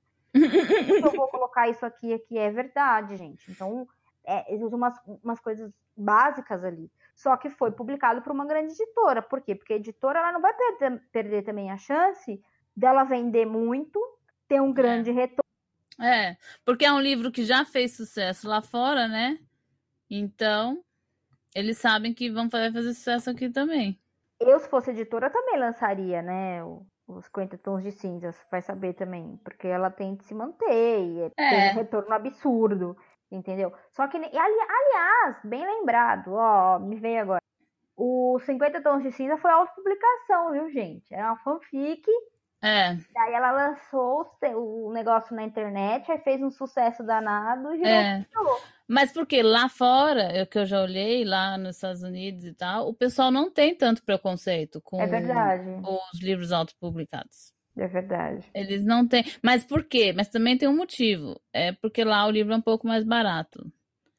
eu 1.01 1.13
vou 1.13 1.27
colocar 1.29 1.67
isso 1.69 1.85
aqui 1.85 2.13
aqui 2.13 2.37
é 2.37 2.49
verdade, 2.51 3.15
gente. 3.17 3.49
Então, 3.51 3.87
é, 4.25 4.55
umas, 4.55 4.95
umas 5.23 5.39
coisas 5.39 5.71
básicas 5.95 6.63
ali. 6.63 6.91
Só 7.15 7.35
que 7.37 7.49
foi 7.49 7.71
publicado 7.71 8.21
por 8.21 8.31
uma 8.31 8.45
grande 8.45 8.73
editora. 8.73 9.21
Por 9.21 9.41
quê? 9.41 9.55
Porque 9.55 9.73
a 9.73 9.77
editora 9.77 10.19
ela 10.19 10.31
não 10.33 10.41
vai 10.41 10.53
perder, 10.53 11.01
perder 11.11 11.43
também 11.43 11.71
a 11.71 11.77
chance 11.77 12.41
dela 12.75 13.03
vender 13.05 13.45
muito, 13.45 13.99
ter 14.47 14.61
um 14.61 14.73
grande 14.73 15.11
retorno. 15.11 15.41
é, 15.99 16.35
porque 16.65 16.83
é 16.85 16.91
um 16.91 16.99
livro 16.99 17.31
que 17.31 17.45
já 17.45 17.63
fez 17.63 17.95
sucesso 17.95 18.47
lá 18.49 18.61
fora, 18.61 19.07
né? 19.07 19.39
Então, 20.09 20.83
eles 21.55 21.77
sabem 21.77 22.13
que 22.13 22.29
vão 22.29 22.49
fazer 22.49 22.73
fazer 22.73 22.93
sucesso 22.93 23.29
aqui 23.29 23.49
também. 23.49 23.97
Eu, 24.39 24.59
se 24.59 24.67
fosse 24.69 24.91
editora, 24.91 25.29
também 25.29 25.57
lançaria, 25.57 26.21
né? 26.21 26.61
Os 27.07 27.25
50 27.25 27.57
tons 27.57 27.81
de 27.83 27.91
cinzas, 27.91 28.35
vai 28.51 28.61
saber 28.61 28.93
também. 28.93 29.39
Porque 29.43 29.67
ela 29.67 29.89
tem 29.89 30.15
de 30.15 30.25
se 30.25 30.33
manter 30.33 30.99
e 31.01 31.21
é- 31.21 31.29
tem 31.29 31.69
É. 31.69 31.71
um 31.71 31.75
retorno 31.75 32.13
absurdo, 32.13 32.97
entendeu? 33.31 33.73
Só 33.91 34.07
que, 34.07 34.17
ali- 34.17 34.29
aliás, 34.33 35.37
bem 35.43 35.65
lembrado, 35.65 36.33
ó, 36.33 36.79
me 36.79 36.99
veio 36.99 37.21
agora. 37.21 37.41
O 37.97 38.39
50 38.45 38.81
tons 38.81 39.03
de 39.03 39.11
cinza 39.11 39.37
foi 39.37 39.51
autopublicação, 39.51 40.51
viu, 40.51 40.69
gente? 40.71 41.13
Era 41.13 41.29
uma 41.33 41.37
fanfic. 41.39 42.05
É, 42.61 42.95
Daí 43.13 43.33
ela 43.33 43.51
lançou 43.51 44.29
o 44.55 44.91
negócio 44.91 45.35
na 45.35 45.43
internet, 45.43 46.11
aí 46.11 46.19
fez 46.19 46.41
um 46.41 46.49
sucesso 46.51 47.03
danado 47.03 47.73
e 47.75 47.85
é. 47.85 48.25
Mas 48.87 49.11
porque 49.11 49.41
lá 49.41 49.69
fora, 49.69 50.35
eu 50.35 50.45
que 50.45 50.59
eu 50.59 50.65
já 50.65 50.81
olhei, 50.81 51.23
lá 51.23 51.57
nos 51.57 51.75
Estados 51.75 52.03
Unidos 52.03 52.45
e 52.45 52.53
tal, 52.53 52.87
o 52.87 52.93
pessoal 52.93 53.31
não 53.31 53.49
tem 53.51 53.75
tanto 53.75 54.03
preconceito 54.03 54.81
com 54.81 55.01
É 55.01 55.05
os 56.13 56.21
livros 56.21 56.51
autopublicados. 56.51 57.54
É 57.77 57.87
verdade. 57.87 58.45
Eles 58.53 58.85
não 58.85 59.07
têm. 59.07 59.23
Mas 59.43 59.63
por 59.63 59.83
quê? 59.83 60.13
Mas 60.15 60.29
também 60.29 60.57
tem 60.57 60.67
um 60.67 60.75
motivo. 60.75 61.39
É 61.53 61.71
porque 61.73 62.03
lá 62.03 62.25
o 62.25 62.31
livro 62.31 62.53
é 62.53 62.57
um 62.57 62.61
pouco 62.61 62.87
mais 62.87 63.03
barato. 63.03 63.71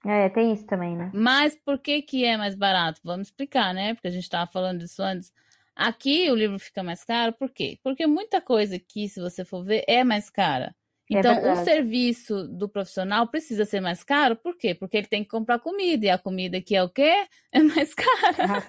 É, 0.05 0.29
tem 0.29 0.53
isso 0.53 0.65
também, 0.67 0.97
né? 0.97 1.11
Mas 1.13 1.57
por 1.57 1.79
que 1.79 2.01
que 2.03 2.25
é 2.25 2.37
mais 2.37 2.55
barato? 2.55 3.01
Vamos 3.03 3.29
explicar, 3.29 3.75
né? 3.75 3.95
Porque 3.95 4.09
a 4.09 4.11
gente 4.11 4.23
estava 4.23 4.51
falando 4.51 4.81
disso 4.81 5.03
antes. 5.03 5.33
Aqui 5.75 6.31
o 6.31 6.35
livro 6.35 6.59
fica 6.59 6.83
mais 6.83 7.05
caro, 7.05 7.33
por 7.33 7.51
quê? 7.51 7.79
Porque 7.83 8.07
muita 8.07 8.41
coisa 8.41 8.77
aqui, 8.77 9.09
se 9.09 9.21
você 9.21 9.45
for 9.45 9.63
ver, 9.65 9.85
é 9.87 10.05
mais 10.05 10.31
cara. 10.31 10.75
É 11.13 11.19
Então, 11.19 11.41
o 11.45 11.55
verdade. 11.55 11.57
serviço 11.57 12.49
do 12.49 12.69
profissional 12.69 13.29
precisa 13.29 13.65
ser 13.65 13.81
mais 13.81 14.03
caro, 14.03 14.37
por 14.37 14.57
quê? 14.57 14.75
Porque 14.75 14.97
ele 14.97 15.07
tem 15.07 15.23
que 15.23 15.29
comprar 15.31 15.61
comida, 15.61 16.07
e 16.07 16.11
a 16.11 16.19
comida 16.19 16.59
aqui 16.59 16.75
é 16.77 16.83
o 16.83 16.91
quê? 16.91 17.27
É 17.53 17.63
mais 17.63 17.95
cara. 17.95 18.67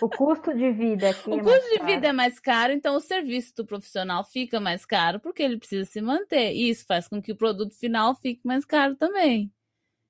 O 0.00 0.08
custo 0.08 0.54
de 0.54 0.70
vida 0.70 1.10
aqui 1.10 1.30
O 1.30 1.36
é 1.36 1.42
mais 1.42 1.64
custo 1.64 1.68
de 1.70 1.78
caro. 1.78 1.84
vida 1.84 2.08
é 2.08 2.12
mais 2.12 2.38
caro, 2.40 2.72
então 2.72 2.96
o 2.96 3.00
serviço 3.00 3.54
do 3.56 3.66
profissional 3.66 4.24
fica 4.24 4.60
mais 4.60 4.84
caro, 4.86 5.20
porque 5.20 5.42
ele 5.42 5.58
precisa 5.58 5.84
se 5.90 6.00
manter. 6.00 6.52
E 6.54 6.70
isso 6.70 6.84
faz 6.86 7.08
com 7.08 7.20
que 7.20 7.32
o 7.32 7.36
produto 7.36 7.74
final 7.78 8.14
fique 8.16 8.40
mais 8.46 8.64
caro 8.64 8.96
também. 8.96 9.52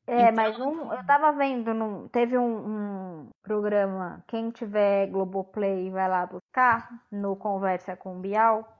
É, 0.07 0.31
Então, 0.31 0.33
mas 0.33 0.59
um, 0.61 0.93
eu 0.93 1.03
tava 1.07 1.33
vendo, 1.33 1.73
num- 1.73 2.09
teve 2.09 2.37
um, 2.37 3.23
um 3.23 3.31
programa, 3.43 4.23
quem 4.29 4.51
tiver 4.51 5.07
Globoplay 5.07 5.91
vai 5.91 6.07
lá 6.09 6.27
buscar, 6.27 7.03
no 7.11 7.35
Conversa 7.37 7.97
com 7.97 8.19
o 8.19 8.21
Bial, 8.21 8.74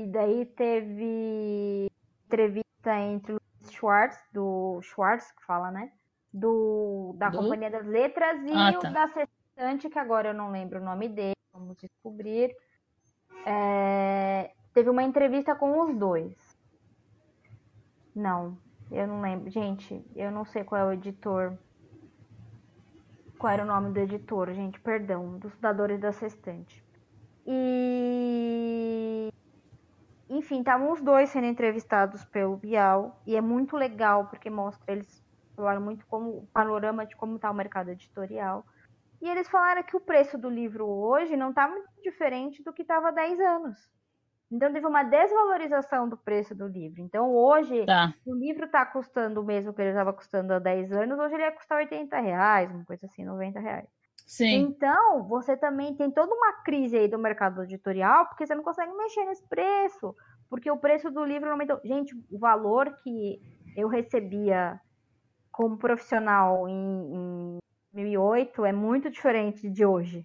e 0.00 0.06
daí 0.06 0.46
teve 0.46 1.92
entrevista 2.26 2.98
entre 2.98 3.34
o 3.34 3.40
Schwartz, 3.70 4.18
do 4.32 4.80
Schwartz, 4.80 5.30
que 5.32 5.44
fala, 5.44 5.70
né? 5.70 5.92
Do, 6.32 7.14
da 7.18 7.28
Do? 7.28 7.36
Companhia 7.36 7.70
das 7.70 7.84
Letras, 7.84 8.40
e 8.42 8.50
Ah, 8.50 8.70
o 8.70 8.78
tá. 8.78 8.88
da 8.88 9.08
Sextante, 9.08 9.90
que 9.90 9.98
agora 9.98 10.28
eu 10.28 10.34
não 10.34 10.50
lembro 10.50 10.80
o 10.80 10.84
nome 10.84 11.06
dele, 11.06 11.34
vamos 11.52 11.76
descobrir. 11.76 12.56
É, 13.44 14.52
teve 14.72 14.88
uma 14.88 15.02
entrevista 15.02 15.54
com 15.54 15.78
os 15.80 15.94
dois. 15.94 16.34
Não, 18.14 18.56
eu 18.90 19.06
não 19.06 19.20
lembro. 19.20 19.50
Gente, 19.50 20.02
eu 20.16 20.30
não 20.30 20.46
sei 20.46 20.64
qual 20.64 20.80
é 20.80 20.84
o 20.86 20.92
editor. 20.92 21.58
Qual 23.38 23.52
era 23.52 23.64
o 23.64 23.66
nome 23.66 23.92
do 23.92 24.00
editor, 24.00 24.50
gente? 24.54 24.80
Perdão, 24.80 25.38
dos 25.38 25.52
fundadores 25.52 26.00
da 26.00 26.10
Sextante. 26.10 26.82
E. 27.46 29.30
Enfim, 30.30 30.60
estavam 30.60 30.92
os 30.92 31.00
dois 31.02 31.28
sendo 31.30 31.46
entrevistados 31.46 32.24
pelo 32.24 32.56
Bial. 32.56 33.20
E 33.26 33.36
é 33.36 33.40
muito 33.40 33.76
legal, 33.76 34.26
porque 34.28 34.48
mostra, 34.48 34.92
eles 34.92 35.22
falaram 35.56 35.80
muito 35.82 36.06
como 36.06 36.30
o 36.30 36.46
panorama 36.52 37.04
de 37.04 37.16
como 37.16 37.36
está 37.36 37.50
o 37.50 37.54
mercado 37.54 37.90
editorial. 37.90 38.64
E 39.20 39.28
eles 39.28 39.48
falaram 39.48 39.82
que 39.82 39.96
o 39.96 40.00
preço 40.00 40.38
do 40.38 40.48
livro 40.48 40.86
hoje 40.88 41.36
não 41.36 41.50
está 41.50 41.68
muito 41.68 41.90
diferente 42.02 42.62
do 42.62 42.72
que 42.72 42.82
estava 42.82 43.08
há 43.08 43.10
10 43.10 43.38
anos. 43.40 43.90
Então 44.50 44.72
teve 44.72 44.86
uma 44.86 45.02
desvalorização 45.02 46.08
do 46.08 46.16
preço 46.16 46.54
do 46.54 46.66
livro. 46.66 47.00
Então 47.02 47.30
hoje 47.34 47.84
Tá. 47.86 48.14
o 48.24 48.34
livro 48.34 48.64
está 48.66 48.86
custando 48.86 49.40
o 49.40 49.44
mesmo 49.44 49.72
que 49.74 49.82
ele 49.82 49.90
estava 49.90 50.12
custando 50.12 50.54
há 50.54 50.58
10 50.58 50.90
anos, 50.92 51.18
hoje 51.18 51.34
ele 51.34 51.42
ia 51.44 51.52
custar 51.52 51.78
80 51.78 52.18
reais, 52.20 52.70
uma 52.70 52.84
coisa 52.84 53.06
assim, 53.06 53.24
90 53.24 53.60
reais. 53.60 53.88
Sim. 54.30 54.60
Então, 54.60 55.24
você 55.24 55.56
também 55.56 55.92
tem 55.96 56.08
toda 56.08 56.32
uma 56.32 56.52
crise 56.62 56.96
aí 56.96 57.08
do 57.08 57.18
mercado 57.18 57.64
editorial, 57.64 58.26
porque 58.26 58.46
você 58.46 58.54
não 58.54 58.62
consegue 58.62 58.92
mexer 58.92 59.24
nesse 59.24 59.44
preço, 59.48 60.14
porque 60.48 60.70
o 60.70 60.76
preço 60.76 61.10
do 61.10 61.24
livro 61.24 61.50
aumentou. 61.50 61.80
Gente, 61.82 62.14
o 62.30 62.38
valor 62.38 62.94
que 63.02 63.42
eu 63.76 63.88
recebia 63.88 64.80
como 65.50 65.76
profissional 65.76 66.68
em, 66.68 67.56
em 67.56 67.58
2008 67.92 68.64
é 68.66 68.72
muito 68.72 69.10
diferente 69.10 69.68
de 69.68 69.84
hoje. 69.84 70.24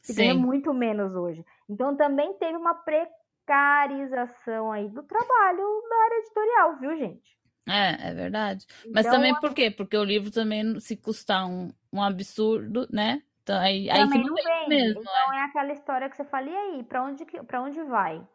Se 0.00 0.14
ganha 0.14 0.34
Sim. 0.34 0.38
muito 0.38 0.72
menos 0.72 1.12
hoje. 1.16 1.44
Então, 1.68 1.96
também 1.96 2.34
teve 2.34 2.56
uma 2.56 2.74
precarização 2.76 4.70
aí 4.70 4.88
do 4.90 5.02
trabalho 5.02 5.82
da 5.90 5.96
área 6.04 6.18
editorial, 6.20 6.76
viu, 6.78 6.96
gente? 6.98 7.36
É, 7.66 8.10
é 8.10 8.14
verdade. 8.14 8.66
Mas 8.92 9.06
Então, 9.06 9.16
também 9.16 9.34
por 9.40 9.54
quê? 9.54 9.70
Porque 9.70 9.96
o 9.96 10.04
livro 10.04 10.30
também, 10.30 10.78
se 10.80 10.96
custar 10.96 11.46
um, 11.46 11.72
um 11.92 12.02
absurdo, 12.02 12.86
né? 12.90 13.22
Então, 13.42 13.58
aí, 13.60 13.90
aí 13.90 14.08
que 14.08 14.18
não 14.18 14.34
vende. 14.34 14.68
mesmo. 14.68 15.00
Então 15.00 15.32
é 15.34 15.44
aquela 15.44 15.72
história 15.72 16.08
que 16.08 16.16
você 16.16 16.24
fala, 16.24 16.48
e 16.48 16.56
aí, 16.56 16.82
pra 16.82 17.02
onde, 17.02 17.24
que, 17.24 17.42
pra 17.42 17.62
onde 17.62 17.82
vai? 17.82 18.26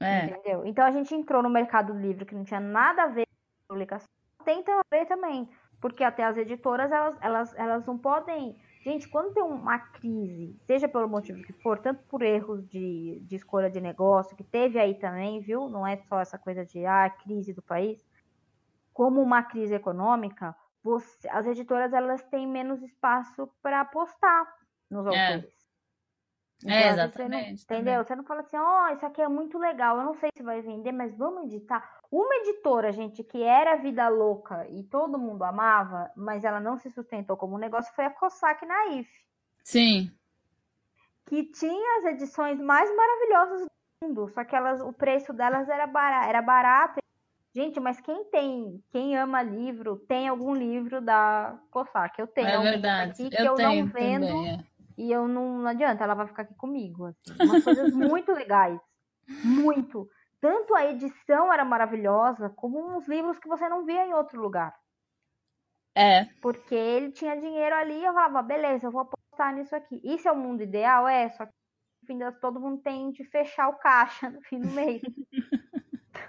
É, 0.00 0.26
Entendeu? 0.26 0.64
Então 0.64 0.84
a 0.84 0.90
gente 0.90 1.14
entrou 1.14 1.42
no 1.42 1.50
mercado 1.50 1.92
livre 1.92 2.24
que 2.24 2.34
não 2.34 2.44
tinha 2.44 2.60
nada 2.60 3.04
a 3.04 3.08
ver 3.08 3.26
com 3.26 3.74
publicação. 3.74 4.08
Tenta 4.44 4.72
ver 4.90 5.06
também. 5.06 5.48
Porque 5.80 6.04
até 6.04 6.24
as 6.24 6.36
editoras, 6.36 6.90
elas, 6.90 7.16
elas, 7.20 7.54
elas 7.54 7.86
não 7.86 7.98
podem 7.98 8.56
Gente, 8.82 9.06
quando 9.08 9.34
tem 9.34 9.42
uma 9.42 9.78
crise, 9.78 10.56
seja 10.66 10.88
pelo 10.88 11.06
motivo 11.06 11.42
que 11.42 11.52
for, 11.52 11.78
tanto 11.78 12.02
por 12.04 12.22
erros 12.22 12.66
de, 12.66 13.20
de 13.26 13.36
escolha 13.36 13.68
de 13.68 13.78
negócio, 13.78 14.34
que 14.34 14.42
teve 14.42 14.78
aí 14.78 14.94
também, 14.94 15.38
viu? 15.38 15.68
Não 15.68 15.86
é 15.86 15.98
só 16.08 16.18
essa 16.18 16.38
coisa 16.38 16.64
de 16.64 16.86
ah, 16.86 17.10
crise 17.10 17.52
do 17.52 17.60
país, 17.60 18.02
como 18.92 19.20
uma 19.20 19.42
crise 19.42 19.74
econômica, 19.74 20.54
você, 20.82 21.28
as 21.28 21.46
editoras 21.46 21.92
elas 21.92 22.22
têm 22.24 22.46
menos 22.46 22.82
espaço 22.82 23.48
para 23.62 23.80
apostar 23.80 24.46
nos 24.90 25.06
é. 25.06 25.34
autores. 25.34 25.60
Então, 26.62 26.76
é, 26.76 26.88
exatamente. 26.90 27.62
Você 27.62 27.72
não, 27.72 27.80
entendeu? 27.80 28.04
Você 28.04 28.14
não 28.14 28.24
fala 28.24 28.40
assim, 28.40 28.56
ó, 28.56 28.84
oh, 28.84 28.92
isso 28.92 29.06
aqui 29.06 29.22
é 29.22 29.28
muito 29.28 29.58
legal, 29.58 29.96
eu 29.96 30.04
não 30.04 30.14
sei 30.14 30.28
se 30.36 30.42
vai 30.42 30.60
vender, 30.60 30.92
mas 30.92 31.16
vamos 31.16 31.44
editar. 31.44 32.00
Uma 32.10 32.34
editora, 32.36 32.92
gente, 32.92 33.24
que 33.24 33.42
era 33.42 33.76
vida 33.76 34.08
louca 34.08 34.66
e 34.68 34.82
todo 34.84 35.18
mundo 35.18 35.42
amava, 35.42 36.10
mas 36.14 36.44
ela 36.44 36.60
não 36.60 36.76
se 36.76 36.90
sustentou 36.90 37.36
como 37.36 37.56
negócio, 37.56 37.94
foi 37.94 38.04
a 38.04 38.10
Cossack 38.10 38.66
Naif. 38.66 39.08
Sim. 39.64 40.10
Que 41.26 41.44
tinha 41.44 41.98
as 41.98 42.04
edições 42.06 42.60
mais 42.60 42.94
maravilhosas 42.94 43.62
do 43.62 44.08
mundo, 44.08 44.28
só 44.28 44.44
que 44.44 44.54
elas, 44.54 44.82
o 44.82 44.92
preço 44.92 45.32
delas 45.32 45.68
era 45.68 45.86
barato, 45.86 46.28
era 46.28 46.42
barato. 46.42 46.99
Gente, 47.54 47.80
mas 47.80 48.00
quem 48.00 48.24
tem, 48.30 48.82
quem 48.90 49.16
ama 49.16 49.42
livro, 49.42 49.96
tem 50.08 50.28
algum 50.28 50.54
livro 50.54 51.00
da 51.00 51.58
Cossack. 51.70 52.20
Eu 52.20 52.28
tenho. 52.28 52.48
É 52.48 52.58
verdade. 52.60 53.10
Aqui 53.10 53.30
que 53.30 53.42
eu, 53.42 53.46
eu 53.46 53.56
não 53.56 53.86
vendo. 53.86 54.26
Também, 54.26 54.54
é 54.54 54.70
e 55.00 55.10
eu 55.10 55.26
não, 55.26 55.60
não 55.60 55.66
adianta, 55.66 56.04
ela 56.04 56.12
vai 56.12 56.26
ficar 56.26 56.42
aqui 56.42 56.54
comigo. 56.54 57.06
Assim. 57.06 57.34
Umas 57.40 57.64
coisas 57.64 57.94
muito 57.94 58.32
legais. 58.32 58.78
Muito. 59.42 60.06
Tanto 60.38 60.74
a 60.74 60.84
edição 60.84 61.50
era 61.50 61.64
maravilhosa, 61.64 62.50
como 62.50 62.96
uns 62.96 63.08
livros 63.08 63.38
que 63.38 63.48
você 63.48 63.66
não 63.66 63.86
via 63.86 64.06
em 64.06 64.12
outro 64.12 64.38
lugar. 64.38 64.74
É. 65.94 66.26
Porque 66.42 66.74
ele 66.74 67.12
tinha 67.12 67.40
dinheiro 67.40 67.74
ali 67.74 67.98
e 67.98 68.04
eu 68.04 68.12
falava, 68.12 68.42
beleza, 68.42 68.86
eu 68.86 68.90
vou 68.90 69.00
apostar 69.00 69.54
nisso 69.54 69.74
aqui. 69.74 70.00
Isso 70.04 70.28
é 70.28 70.32
o 70.32 70.36
mundo 70.36 70.62
ideal? 70.62 71.08
É, 71.08 71.30
só 71.30 71.46
que 71.46 71.52
no 72.02 72.06
fim 72.06 72.18
das 72.18 72.38
todo 72.38 72.60
mundo 72.60 72.82
tem 72.82 73.10
de 73.10 73.24
fechar 73.24 73.68
o 73.68 73.78
caixa 73.78 74.28
no 74.30 74.42
fim 74.42 74.60
do 74.60 74.68
mês. 74.68 75.00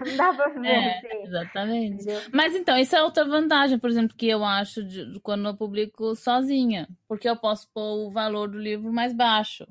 Não 0.06 0.18
dá 0.18 0.34
pra 0.34 0.68
é, 0.68 1.24
Exatamente. 1.24 2.04
Entendeu? 2.04 2.22
Mas 2.34 2.56
então, 2.56 2.78
isso 2.78 2.96
é 2.96 3.04
outra 3.04 3.26
vantagem, 3.26 3.80
por 3.80 3.90
exemplo, 3.90 4.16
que 4.16 4.28
eu 4.28 4.44
acho 4.44 4.84
de, 4.84 5.20
quando 5.22 5.48
eu 5.48 5.56
publico 5.56 6.16
sozinha. 6.16 6.88
Porque 7.08 7.30
eu 7.30 7.36
posso 7.36 7.70
pôr 7.74 8.08
o 8.08 8.12
valor 8.12 8.50
do 8.50 8.58
livro 8.58 8.92
mais 8.92 9.14
baixo. 9.14 9.68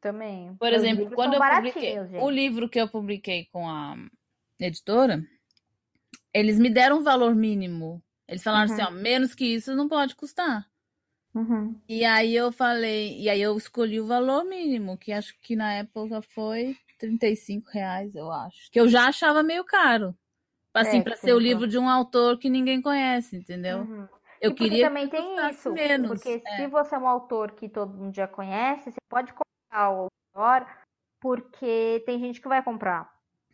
Também. 0.00 0.54
Por 0.56 0.72
exemplo, 0.72 1.10
quando 1.14 1.34
eu 1.34 1.40
publiquei 1.40 1.94
gente. 1.94 2.16
o 2.16 2.28
livro 2.28 2.68
que 2.68 2.80
eu 2.80 2.88
publiquei 2.88 3.46
com 3.52 3.68
a 3.68 3.96
editora, 4.58 5.24
eles 6.34 6.58
me 6.58 6.68
deram 6.68 6.98
um 6.98 7.02
valor 7.02 7.34
mínimo. 7.34 8.02
Eles 8.26 8.42
falaram 8.42 8.68
uhum. 8.68 8.74
assim, 8.74 8.82
ó, 8.82 8.90
menos 8.90 9.34
que 9.34 9.44
isso 9.44 9.74
não 9.76 9.88
pode 9.88 10.16
custar. 10.16 10.66
Uhum. 11.34 11.80
E 11.88 12.04
aí 12.04 12.34
eu 12.34 12.52
falei, 12.52 13.18
e 13.18 13.28
aí 13.28 13.40
eu 13.40 13.56
escolhi 13.56 14.00
o 14.00 14.06
valor 14.06 14.44
mínimo, 14.44 14.98
que 14.98 15.12
acho 15.12 15.34
que 15.40 15.56
na 15.56 15.72
época 15.72 16.20
foi 16.20 16.76
35 17.02 17.68
reais, 17.70 18.14
eu 18.14 18.30
acho. 18.30 18.70
Que 18.70 18.78
eu 18.78 18.86
já 18.86 19.08
achava 19.08 19.42
meio 19.42 19.64
caro. 19.64 20.14
Assim, 20.72 21.00
é, 21.00 21.02
para 21.02 21.16
ser 21.16 21.34
o 21.34 21.38
livro 21.38 21.66
de 21.66 21.76
um 21.76 21.88
autor 21.88 22.38
que 22.38 22.48
ninguém 22.48 22.80
conhece, 22.80 23.36
entendeu? 23.36 23.80
Uhum. 23.80 24.08
Eu 24.40 24.54
queria 24.54 24.86
também 24.86 25.08
tem 25.08 25.36
isso, 25.50 25.72
menos. 25.72 26.08
Porque 26.10 26.42
é. 26.46 26.56
se 26.56 26.66
você 26.68 26.94
é 26.94 26.98
um 26.98 27.08
autor 27.08 27.52
que 27.52 27.68
todo 27.68 27.92
mundo 27.92 28.14
já 28.14 28.26
conhece, 28.26 28.90
você 28.90 29.00
pode 29.08 29.32
comprar 29.32 29.90
o 29.90 30.08
autor, 30.34 30.66
porque 31.20 32.02
tem 32.06 32.18
gente 32.18 32.40
que 32.40 32.48
vai 32.48 32.62
comprar. 32.62 33.12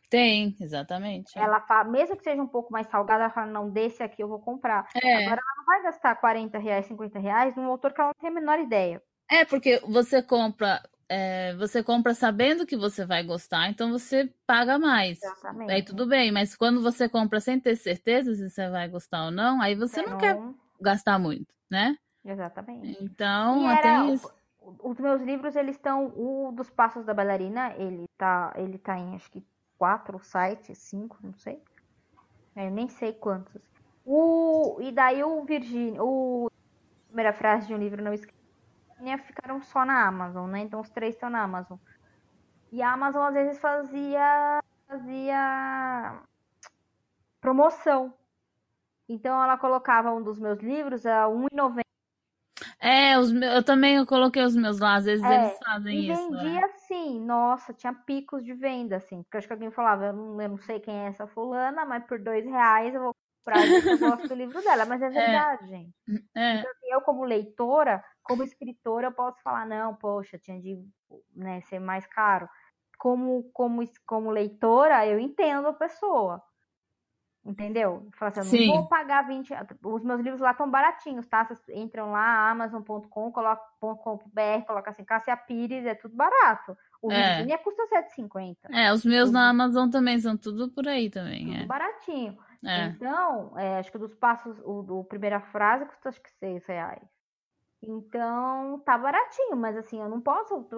Tem, 0.09 0.57
exatamente. 0.61 1.39
Ela 1.39 1.61
fala, 1.61 1.85
mesmo 1.85 2.17
que 2.17 2.23
seja 2.23 2.41
um 2.41 2.47
pouco 2.47 2.73
mais 2.73 2.87
salgada, 2.87 3.25
ela 3.25 3.33
fala, 3.33 3.51
não, 3.51 3.69
desse 3.69 4.03
aqui 4.03 4.23
eu 4.23 4.29
vou 4.29 4.39
comprar. 4.39 4.89
É. 5.03 5.25
Agora 5.25 5.41
ela 5.41 5.57
não 5.59 5.65
vai 5.67 5.83
gastar 5.83 6.15
40 6.15 6.59
reais, 6.59 6.87
50 6.87 7.19
reais 7.19 7.57
num 7.57 7.67
autor 7.67 7.93
que 7.93 8.01
ela 8.01 8.09
não 8.09 8.21
tem 8.21 8.31
a 8.31 8.41
menor 8.41 8.59
ideia. 8.59 9.03
É, 9.31 9.45
porque 9.45 9.81
você 9.87 10.23
compra 10.23 10.81
é, 11.09 11.55
você 11.57 11.83
compra 11.83 12.15
sabendo 12.15 12.67
que 12.67 12.77
você 12.77 13.07
vai 13.07 13.23
gostar, 13.23 13.69
então 13.71 13.91
você 13.91 14.33
paga 14.47 14.79
mais. 14.79 15.23
Exatamente. 15.23 15.73
Aí 15.73 15.83
tudo 15.83 16.07
bem, 16.07 16.31
mas 16.31 16.55
quando 16.55 16.83
você 16.83 17.09
compra 17.09 17.41
sem 17.41 17.59
ter 17.59 17.77
certeza 17.77 18.35
se 18.35 18.51
você 18.51 18.69
vai 18.69 18.89
gostar 18.89 19.27
ou 19.27 19.31
não, 19.31 19.61
aí 19.63 19.75
você 19.75 20.03
não, 20.03 20.13
não 20.13 20.19
quer 20.19 20.39
gastar 20.81 21.19
muito, 21.19 21.53
né? 21.71 21.97
Exatamente. 22.25 22.99
Então, 23.03 23.67
até 23.69 24.07
isso. 24.13 24.31
Os 24.61 24.99
meus 24.99 25.23
livros, 25.23 25.57
eles 25.57 25.77
estão. 25.77 26.13
O 26.15 26.53
dos 26.53 26.69
Passos 26.69 27.07
da 27.07 27.15
Bailarina, 27.15 27.73
ele 27.77 28.05
tá, 28.19 28.53
ele 28.55 28.77
tá 28.77 28.99
em 28.99 29.15
acho 29.15 29.31
que 29.31 29.43
quatro 29.79 30.19
sites, 30.23 30.77
cinco, 30.77 31.17
não 31.23 31.33
sei. 31.33 31.63
Eu 32.55 32.71
nem 32.71 32.89
sei 32.89 33.15
quantos. 33.15 33.63
O, 34.05 34.79
e 34.81 34.93
daí 34.93 35.23
o 35.23 35.43
Virgínia, 35.45 36.03
o 36.03 36.51
primeira 37.07 37.33
frase 37.33 37.67
de 37.67 37.75
um 37.75 37.79
livro 37.79 38.03
não 38.03 38.13
escrito 38.13 38.38
ficaram 39.19 39.63
só 39.63 39.85
na 39.85 40.07
Amazon, 40.07 40.51
né? 40.51 40.61
Então 40.61 40.81
os 40.81 40.91
três 40.91 41.15
estão 41.15 41.31
na 41.31 41.43
Amazon. 41.43 41.79
E 42.71 42.83
a 42.83 42.93
Amazon 42.93 43.23
às 43.23 43.35
vezes 43.35 43.61
fazia 43.61 44.63
fazia 44.87 46.21
promoção. 47.41 48.13
Então 49.09 49.43
ela 49.43 49.57
colocava 49.57 50.13
um 50.13 50.23
dos 50.23 50.39
meus 50.39 50.59
livros 50.61 51.07
a 51.07 51.27
R$1,90. 51.27 51.81
É, 52.81 53.19
os 53.19 53.33
meus, 53.33 53.55
eu 53.55 53.63
também 53.63 53.97
eu 53.97 54.07
coloquei 54.07 54.43
os 54.43 54.55
meus 54.55 54.79
lá, 54.79 54.97
às 54.97 55.05
vezes 55.05 55.25
é, 55.25 55.47
eles 55.47 55.59
fazem 55.59 55.99
e 55.99 56.13
isso. 56.13 56.31
vendia 56.31 56.61
é. 56.61 56.65
assim, 56.65 57.21
nossa, 57.21 57.73
tinha 57.73 57.93
picos 57.93 58.45
de 58.45 58.55
venda, 58.55 58.97
assim. 58.97 59.23
Porque 59.23 59.39
acho 59.39 59.47
que 59.47 59.53
alguém 59.53 59.71
falava, 59.71 60.07
eu 60.07 60.13
não, 60.13 60.41
eu 60.41 60.49
não 60.51 60.59
sei 60.59 60.79
quem 60.79 60.95
é 60.95 61.07
essa 61.09 61.27
fulana, 61.27 61.85
mas 61.85 62.05
por 62.05 62.21
dois 62.21 62.45
reais 62.45 62.95
eu 62.95 63.01
vou 63.01 63.17
comprar, 63.45 63.67
eu 63.67 63.99
gosto 63.99 64.29
do 64.29 64.35
livro 64.35 64.63
dela. 64.63 64.85
Mas 64.85 65.03
é, 65.03 65.07
é. 65.07 65.11
verdade, 65.11 65.65
é. 65.65 65.67
gente. 65.67 65.95
Então, 66.09 66.71
assim, 66.71 66.93
eu 66.93 67.01
como 67.01 67.25
leitora, 67.25 68.05
como 68.29 68.43
escritora, 68.43 69.07
eu 69.07 69.13
posso 69.13 69.43
falar, 69.43 69.67
não, 69.67 69.95
poxa, 69.95 70.39
tinha 70.39 70.61
de 70.61 70.79
né, 71.35 71.63
ser 71.63 71.79
mais 71.79 72.07
caro. 72.07 72.47
Como, 72.99 73.51
como, 73.53 73.83
como 74.07 74.31
leitora, 74.31 75.07
eu 75.07 75.19
entendo 75.19 75.69
a 75.69 75.73
pessoa. 75.73 76.43
Entendeu? 77.45 78.07
Fala 78.19 78.33
assim, 78.37 78.59
eu 78.59 78.67
não 78.67 78.81
vou 78.81 78.89
pagar 78.89 79.27
20. 79.27 79.55
Os 79.83 80.05
meus 80.05 80.21
livros 80.21 80.41
lá 80.41 80.51
estão 80.51 80.71
baratinhos, 80.71 81.27
tá? 81.27 81.47
Vocês 81.47 81.63
entram 81.71 82.11
lá, 82.11 82.51
amazon.com, 82.51 83.33
coloca.com.br, 83.33 84.67
coloca 84.67 84.91
assim, 84.91 85.05
Cássia 85.05 85.35
Pires, 85.35 85.87
é 85.87 85.95
tudo 85.95 86.15
barato. 86.15 86.77
O 87.01 87.11
é. 87.11 87.37
Virginia 87.37 87.57
custa 87.59 87.87
7,50. 87.89 88.57
É, 88.71 88.93
os 88.93 89.05
meus 89.05 89.31
na 89.31 89.49
Amazon 89.49 89.89
também 89.89 90.19
são 90.19 90.37
tudo 90.37 90.71
por 90.71 90.87
aí 90.87 91.09
também. 91.09 91.47
Tudo 91.47 91.63
é. 91.63 91.67
baratinho. 91.67 92.37
É. 92.63 92.87
Então, 92.87 93.57
é, 93.57 93.79
acho 93.79 93.91
que 93.91 93.99
dos 93.99 94.15
passos, 94.15 94.59
o, 94.65 95.01
o 95.01 95.05
primeira 95.05 95.41
frase 95.41 95.87
custa 95.87 96.11
acho 96.11 96.21
que 96.21 96.31
6 96.31 96.67
reais. 96.67 97.18
Então, 97.81 98.81
tá 98.81 98.99
baratinho, 98.99 99.57
mas 99.57 99.77
assim, 99.77 100.01
eu 100.01 100.09
não 100.09 100.21
posso 100.21 100.69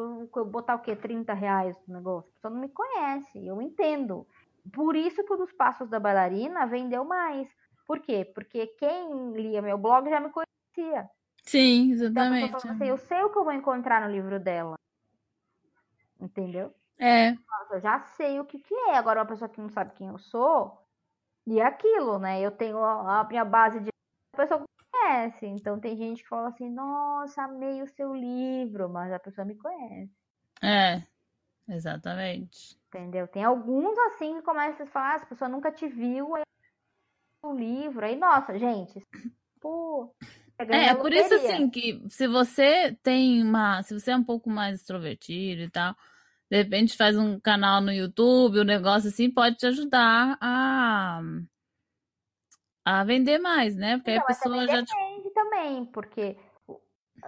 botar 0.47 0.75
o 0.75 0.81
quê? 0.81 0.95
30 0.95 1.33
reais 1.33 1.77
no 1.89 1.95
negócio. 1.95 2.31
A 2.31 2.35
pessoa 2.35 2.55
não 2.55 2.61
me 2.61 2.69
conhece, 2.69 3.47
eu 3.47 3.61
entendo. 3.63 4.27
Por 4.73 4.95
isso 4.95 5.25
que 5.25 5.33
o 5.33 5.37
dos 5.37 5.53
Passos 5.53 5.89
da 5.89 5.99
Bailarina 5.99 6.67
vendeu 6.67 7.05
mais. 7.05 7.49
Por 7.87 8.01
quê? 8.01 8.31
Porque 8.35 8.67
quem 8.79 9.33
lia 9.33 9.63
meu 9.63 9.79
blog 9.79 10.09
já 10.11 10.21
me 10.21 10.31
conhecia. 10.31 11.09
Sim, 11.43 11.93
exatamente. 11.93 12.55
Então, 12.55 12.71
assim, 12.71 12.87
eu 12.87 12.99
sei 12.99 13.23
o 13.23 13.31
que 13.31 13.39
eu 13.39 13.45
vou 13.45 13.53
encontrar 13.55 14.03
no 14.03 14.13
livro 14.13 14.39
dela. 14.39 14.75
Entendeu? 16.21 16.75
É. 16.99 17.31
Eu 17.71 17.81
já 17.81 17.99
sei 18.01 18.39
o 18.39 18.45
que, 18.45 18.59
que 18.59 18.75
é. 18.75 18.97
Agora, 18.97 19.21
uma 19.21 19.27
pessoa 19.27 19.49
que 19.49 19.61
não 19.61 19.71
sabe 19.71 19.95
quem 19.95 20.09
eu 20.09 20.19
sou, 20.19 20.87
e 21.47 21.59
é 21.59 21.65
aquilo, 21.65 22.19
né? 22.19 22.41
Eu 22.41 22.51
tenho 22.51 22.79
a 22.85 23.25
minha 23.25 23.45
base 23.45 23.81
de. 23.81 23.89
A 24.35 24.37
pessoa 24.37 24.65
conhece. 25.01 25.47
Então 25.47 25.81
tem 25.81 25.97
gente 25.97 26.23
que 26.23 26.29
fala 26.29 26.49
assim, 26.49 26.69
nossa, 26.71 27.43
amei 27.43 27.83
o 27.83 27.89
seu 27.89 28.15
livro, 28.15 28.89
mas 28.89 29.13
a 29.13 29.19
pessoa 29.19 29.45
me 29.45 29.57
conhece. 29.57 30.13
É, 30.63 31.03
exatamente. 31.69 32.79
Entendeu? 32.89 33.27
Tem 33.29 33.45
alguns 33.45 33.97
assim 33.99 34.37
que 34.37 34.43
começam 34.43 34.87
a 34.87 34.91
falar, 34.91 35.15
ah, 35.15 35.17
a 35.17 35.27
pessoa 35.27 35.49
nunca 35.49 35.73
te 35.73 35.87
viu, 35.87 36.35
aí 36.35 36.43
o 37.43 37.55
livro, 37.55 38.05
aí, 38.05 38.17
nossa, 38.17 38.59
gente, 38.59 39.05
pô. 39.61 40.15
É, 40.59 40.89
é 40.89 40.95
por 40.95 41.11
isso 41.11 41.33
assim 41.33 41.71
que 41.71 42.05
se 42.11 42.29
você 42.29 42.95
tem 43.03 43.43
uma. 43.43 43.83
Se 43.83 43.99
você 43.99 44.11
é 44.11 44.17
um 44.17 44.23
pouco 44.23 44.51
mais 44.51 44.81
extrovertido 44.81 45.63
e 45.63 45.71
tal, 45.71 45.97
de 46.51 46.59
repente 46.59 46.99
faz 46.99 47.17
um 47.17 47.41
canal 47.41 47.81
no 47.81 47.91
YouTube, 47.91 48.61
um 48.61 48.65
negócio 48.65 49.09
assim, 49.09 49.31
pode 49.31 49.57
te 49.57 49.65
ajudar 49.65 50.37
a 50.39 51.23
a 52.91 53.05
vender 53.05 53.39
mais, 53.39 53.77
né? 53.77 53.97
Porque 53.97 54.13
então, 54.13 54.25
a 54.25 54.27
pessoa 54.27 54.67
já. 54.67 54.81
Depende 54.81 55.31
também, 55.35 55.85
porque 55.87 56.37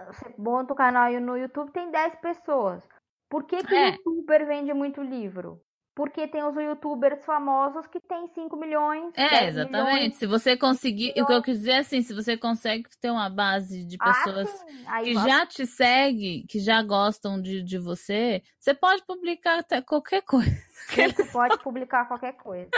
você 0.07 0.33
monta 0.37 0.73
o 0.73 0.75
canal 0.75 1.11
no 1.21 1.37
YouTube, 1.37 1.71
tem 1.71 1.91
10 1.91 2.15
pessoas. 2.15 2.83
Por 3.29 3.45
que, 3.45 3.63
que 3.63 3.75
é. 3.75 3.89
o 3.89 3.93
youtuber 3.93 4.45
vende 4.45 4.73
muito 4.73 5.01
livro? 5.01 5.61
Porque 5.95 6.27
tem 6.27 6.43
os 6.43 6.55
youtubers 6.55 7.23
famosos 7.23 7.85
que 7.85 7.99
tem 7.99 8.27
5 8.27 8.57
milhões. 8.57 9.13
É, 9.15 9.47
exatamente. 9.47 9.93
Milhões, 9.93 10.15
se 10.15 10.25
você 10.25 10.57
conseguir. 10.57 11.13
O 11.21 11.25
que 11.25 11.33
eu 11.33 11.41
quis 11.41 11.59
dizer 11.59 11.71
é 11.71 11.77
assim, 11.79 12.01
se 12.01 12.15
você 12.15 12.35
consegue 12.35 12.85
ter 12.99 13.11
uma 13.11 13.29
base 13.29 13.85
de 13.85 13.95
ah, 13.99 14.05
pessoas 14.05 14.65
ah, 14.87 15.01
que 15.01 15.13
já 15.13 15.45
te 15.45 15.67
seguem, 15.67 16.47
que 16.47 16.57
já 16.59 16.81
gostam 16.81 17.39
de, 17.39 17.61
de 17.63 17.77
você, 17.77 18.41
você 18.59 18.73
pode 18.73 19.05
publicar 19.05 19.59
até 19.59 19.81
qualquer 19.83 20.23
coisa. 20.23 20.49
Você 20.87 21.25
pode 21.31 21.59
publicar 21.61 22.07
qualquer 22.07 22.33
coisa. 22.33 22.69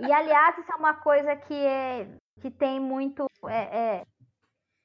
E 0.00 0.12
aliás, 0.12 0.58
isso 0.58 0.72
é 0.72 0.76
uma 0.76 0.94
coisa 0.94 1.34
que 1.36 1.54
é 1.54 2.08
que 2.40 2.50
tem 2.50 2.80
muito. 2.80 3.26
É, 3.46 3.78
é, 3.78 4.04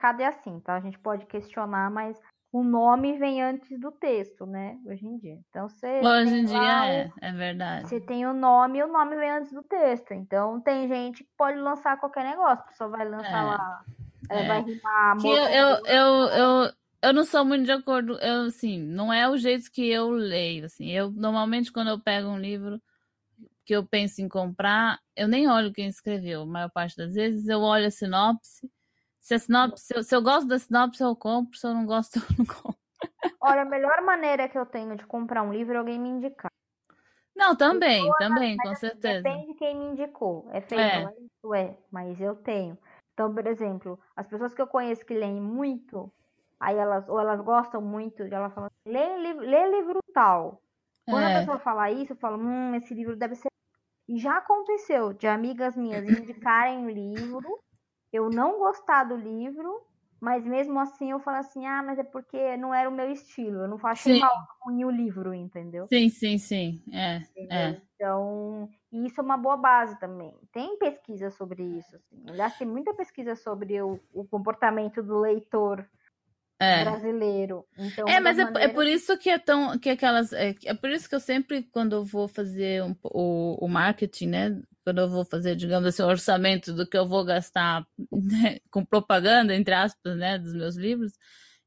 é 0.02 0.26
assim, 0.28 0.60
tá? 0.60 0.76
A 0.76 0.82
gente 0.82 1.00
pode 1.00 1.26
questionar, 1.26 1.90
mas 1.90 2.20
o 2.52 2.64
nome 2.64 3.18
vem 3.18 3.42
antes 3.42 3.80
do 3.80 3.92
texto, 3.92 4.46
né? 4.46 4.78
Hoje 4.86 5.06
em 5.06 5.18
dia. 5.18 5.38
Então 5.50 5.68
você. 5.68 6.02
Hoje 6.02 6.36
em 6.36 6.46
dia 6.46 6.86
é, 6.86 7.12
é 7.22 7.32
verdade. 7.32 7.90
Você 7.90 8.00
tem 8.00 8.26
o 8.28 8.34
nome 8.34 8.80
e 8.80 8.84
o 8.84 8.92
nome 8.92 9.16
vem 9.16 9.32
antes 9.32 9.52
do 9.52 9.64
texto. 9.64 10.14
Então 10.14 10.62
tem 10.62 10.88
gente 10.88 11.24
que 11.24 11.30
pode 11.38 11.58
lançar 11.58 12.00
qualquer 12.00 12.24
negócio. 12.26 12.64
A 12.64 12.68
pessoa 12.68 12.90
vai 12.90 13.10
lançar 13.10 13.44
é, 13.44 13.46
lá. 13.46 13.84
É. 14.30 14.48
Vai 14.48 14.62
rimar 14.62 15.18
que 15.18 15.28
eu, 15.28 15.36
eu, 15.36 15.86
eu, 15.86 16.28
eu, 16.28 16.72
eu 17.02 17.14
não 17.14 17.24
sou 17.24 17.44
muito 17.44 17.66
de 17.66 17.72
acordo. 17.72 18.14
Eu, 18.20 18.46
assim, 18.46 18.80
não 18.80 19.12
é 19.12 19.28
o 19.28 19.38
jeito 19.38 19.72
que 19.72 19.90
eu 19.90 20.10
leio. 20.10 20.66
Assim, 20.66 20.92
eu 20.92 21.10
normalmente 21.10 21.72
quando 21.72 21.90
eu 21.90 22.00
pego 22.00 22.30
um 22.30 22.38
livro 22.38 22.80
que 23.66 23.74
eu 23.74 23.86
penso 23.86 24.22
em 24.22 24.28
comprar, 24.28 25.00
eu 25.16 25.28
nem 25.28 25.48
olho 25.48 25.74
quem 25.74 25.88
escreveu. 25.88 26.42
A 26.42 26.46
maior 26.46 26.70
parte 26.70 26.98
das 26.98 27.14
vezes 27.14 27.48
eu 27.48 27.62
olho 27.62 27.88
a 27.88 27.92
sinopse 27.92 28.70
se, 29.24 29.36
a 29.36 29.40
sinopse, 29.40 29.86
se, 29.86 29.96
eu, 29.96 30.04
se 30.04 30.14
eu 30.14 30.22
gosto 30.22 30.48
da 30.48 30.60
sinopse, 30.60 31.02
eu 31.02 31.16
compro. 31.16 31.58
Se 31.58 31.66
eu 31.66 31.74
não 31.74 31.86
gosto, 31.86 32.20
eu 32.20 32.38
não 32.38 32.46
compro. 32.46 32.78
Olha, 33.40 33.62
a 33.62 33.66
melhor 33.66 34.02
maneira 34.02 34.50
que 34.50 34.58
eu 34.58 34.66
tenho 34.66 34.98
de 34.98 35.06
comprar 35.06 35.44
um 35.44 35.54
livro 35.54 35.74
é 35.74 35.78
alguém 35.78 35.98
me 35.98 36.10
indicar. 36.10 36.52
Não, 37.34 37.56
também, 37.56 38.06
também, 38.20 38.58
com 38.58 38.76
certeza. 38.76 39.24
Depende 39.24 39.48
de 39.48 39.54
quem 39.56 39.78
me 39.78 39.86
indicou. 39.86 40.50
É 40.52 40.60
feito, 40.60 40.82
é. 40.82 41.16
isso 41.22 41.54
é, 41.56 41.78
mas 41.90 42.20
eu 42.20 42.36
tenho. 42.36 42.78
Então, 43.14 43.34
por 43.34 43.48
exemplo, 43.48 43.98
as 44.14 44.28
pessoas 44.28 44.54
que 44.54 44.62
eu 44.62 44.68
conheço 44.68 45.06
que 45.06 45.14
leem 45.14 45.40
muito, 45.40 46.12
aí 46.60 46.76
elas, 46.76 47.08
ou 47.08 47.18
elas 47.20 47.40
gostam 47.40 47.82
muito, 47.82 48.24
ela 48.24 48.50
fala 48.50 48.68
assim, 48.68 48.94
lê, 48.94 49.18
livro, 49.20 49.42
lê 49.42 49.72
livro 49.72 50.00
tal. 50.14 50.62
Quando 51.06 51.24
é. 51.24 51.36
a 51.36 51.40
pessoa 51.40 51.60
fala 51.60 51.90
isso, 51.92 52.12
eu 52.12 52.18
falo, 52.18 52.38
hum, 52.38 52.76
esse 52.76 52.94
livro 52.94 53.16
deve 53.16 53.36
ser. 53.36 53.48
E 54.08 54.18
já 54.18 54.38
aconteceu 54.38 55.14
de 55.14 55.28
amigas 55.28 55.76
minhas 55.76 56.08
indicarem 56.08 56.86
o 56.86 56.90
livro 56.90 57.64
eu 58.14 58.30
não 58.30 58.60
gostar 58.60 59.06
do 59.06 59.16
livro, 59.16 59.82
mas 60.22 60.46
mesmo 60.46 60.80
assim 60.80 61.10
eu 61.10 61.20
falo 61.20 61.38
assim, 61.38 61.66
ah, 61.66 61.82
mas 61.82 61.98
é 61.98 62.04
porque 62.04 62.56
não 62.58 62.72
era 62.72 62.88
o 62.88 62.94
meu 62.94 63.10
estilo, 63.12 63.64
eu 63.64 63.68
não 63.68 63.80
faço 63.80 64.08
mal 64.20 64.32
ruim 64.62 64.86
o 64.86 64.92
livro, 64.92 65.34
entendeu? 65.34 65.88
Sim, 65.88 66.08
sim, 66.10 66.38
sim, 66.38 66.84
é, 66.94 67.24
é. 67.50 67.82
Então, 67.96 68.70
isso 68.92 69.20
é 69.20 69.24
uma 69.24 69.36
boa 69.36 69.58
base 69.58 70.00
também. 70.00 70.32
Tem 70.52 70.78
pesquisa 70.78 71.32
sobre 71.32 71.64
isso, 71.64 71.96
assim. 71.96 72.24
Aliás, 72.30 72.56
tem 72.58 72.68
muita 72.68 72.94
pesquisa 72.94 73.36
sobre 73.36 73.82
o, 73.82 74.00
o 74.14 74.24
comportamento 74.26 75.02
do 75.02 75.20
leitor 75.20 75.84
é. 76.64 76.84
brasileiro. 76.84 77.66
Então, 77.78 78.08
é, 78.08 78.20
mas 78.20 78.40
é, 78.40 78.44
é, 78.58 78.68
por 78.68 78.86
isso 78.86 79.18
que 79.18 79.30
é 79.30 79.38
tão 79.38 79.78
que 79.78 79.90
aquelas 79.90 80.32
é, 80.34 80.56
é, 80.66 80.74
por 80.74 80.90
isso 80.90 81.08
que 81.08 81.16
eu 81.16 81.20
sempre 81.20 81.64
quando 81.64 81.94
eu 81.94 82.06
vou 82.06 82.28
fazer 82.28 82.84
um, 82.84 82.96
o, 83.04 83.66
o 83.66 83.68
marketing, 83.68 84.28
né, 84.28 84.62
quando 84.84 85.00
eu 85.00 85.10
vou 85.10 85.26
fazer, 85.26 85.56
digamos 85.56 85.88
assim, 85.88 86.02
o 86.04 86.08
orçamento 86.08 86.74
do 86.74 86.88
que 86.88 86.98
eu 86.98 87.08
vou 87.08 87.24
gastar 87.24 87.86
né, 88.12 88.60
com 88.70 88.86
propaganda, 88.86 89.56
entre 89.56 89.74
aspas, 89.74 90.18
né, 90.18 90.38
dos 90.38 90.54
meus 90.54 90.76
livros, 90.76 91.14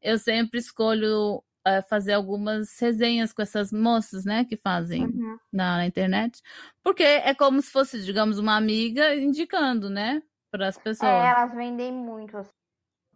eu 0.02 0.18
sempre 0.18 0.58
escolho 0.58 1.42
uh, 1.66 1.88
fazer 1.88 2.12
algumas 2.12 2.78
resenhas 2.78 3.32
com 3.32 3.42
essas 3.42 3.72
moças, 3.72 4.24
né, 4.24 4.44
que 4.44 4.56
fazem 4.56 5.04
uhum. 5.04 5.38
na, 5.52 5.78
na, 5.78 5.86
internet, 5.86 6.40
porque 6.82 7.02
é 7.02 7.34
como 7.34 7.60
se 7.62 7.70
fosse, 7.70 8.04
digamos, 8.04 8.38
uma 8.38 8.56
amiga 8.56 9.14
indicando, 9.14 9.88
né, 9.88 10.22
para 10.50 10.68
as 10.68 10.78
pessoas. 10.78 11.10
É, 11.10 11.30
elas 11.30 11.54
vendem 11.54 11.92
muito. 11.92 12.36
Assim. 12.36 12.50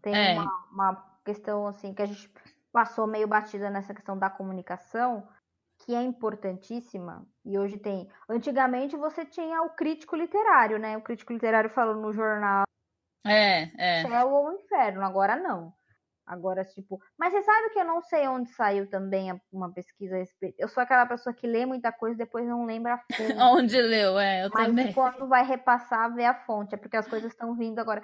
Tem 0.03 0.15
é. 0.15 0.33
uma, 0.33 0.67
uma 0.73 1.10
questão 1.31 1.67
assim 1.67 1.95
que 1.95 2.03
a 2.03 2.07
gente 2.07 2.31
passou 2.73 3.07
meio 3.07 3.29
batida 3.29 3.71
nessa 3.71 3.95
questão 3.95 4.19
da 4.19 4.29
comunicação 4.29 5.27
que 5.85 5.95
é 5.95 6.03
importantíssima, 6.03 7.27
e 7.43 7.59
hoje 7.59 7.79
tem. 7.79 8.07
Antigamente 8.29 8.97
você 8.99 9.25
tinha 9.25 9.63
o 9.63 9.71
crítico 9.71 10.15
literário, 10.15 10.79
né? 10.79 10.97
O 10.97 11.01
crítico 11.03 11.33
literário 11.33 11.71
falou 11.71 11.95
no 11.95 12.13
jornal. 12.13 12.65
É, 13.27 13.71
é. 13.79 14.03
Céu 14.07 14.31
ou 14.31 14.53
inferno, 14.53 15.03
agora 15.03 15.37
não. 15.37 15.73
Agora, 16.27 16.65
tipo. 16.65 17.01
Mas 17.19 17.33
você 17.33 17.43
sabe 17.43 17.71
que 17.71 17.79
eu 17.79 17.85
não 17.85 18.03
sei 18.03 18.29
onde 18.29 18.51
saiu 18.51 18.89
também 18.91 19.33
uma 19.51 19.73
pesquisa 19.73 20.17
a 20.17 20.19
respeito. 20.19 20.57
Eu 20.59 20.69
sou 20.69 20.83
aquela 20.83 21.07
pessoa 21.07 21.35
que 21.35 21.47
lê 21.47 21.65
muita 21.65 21.91
coisa 21.91 22.15
e 22.15 22.19
depois 22.19 22.47
não 22.47 22.67
lembra 22.67 22.95
a 22.95 22.99
fonte. 23.17 23.39
onde 23.41 23.81
leu, 23.81 24.19
é, 24.19 24.45
eu 24.45 24.51
Mas 24.53 24.67
também. 24.67 24.93
quando 24.93 25.27
vai 25.29 25.45
repassar, 25.45 26.15
vê 26.15 26.27
a 26.27 26.35
fonte. 26.45 26.75
É 26.75 26.79
porque 26.79 26.97
as 26.97 27.09
coisas 27.09 27.33
estão 27.33 27.57
vindo 27.57 27.79
agora. 27.79 28.03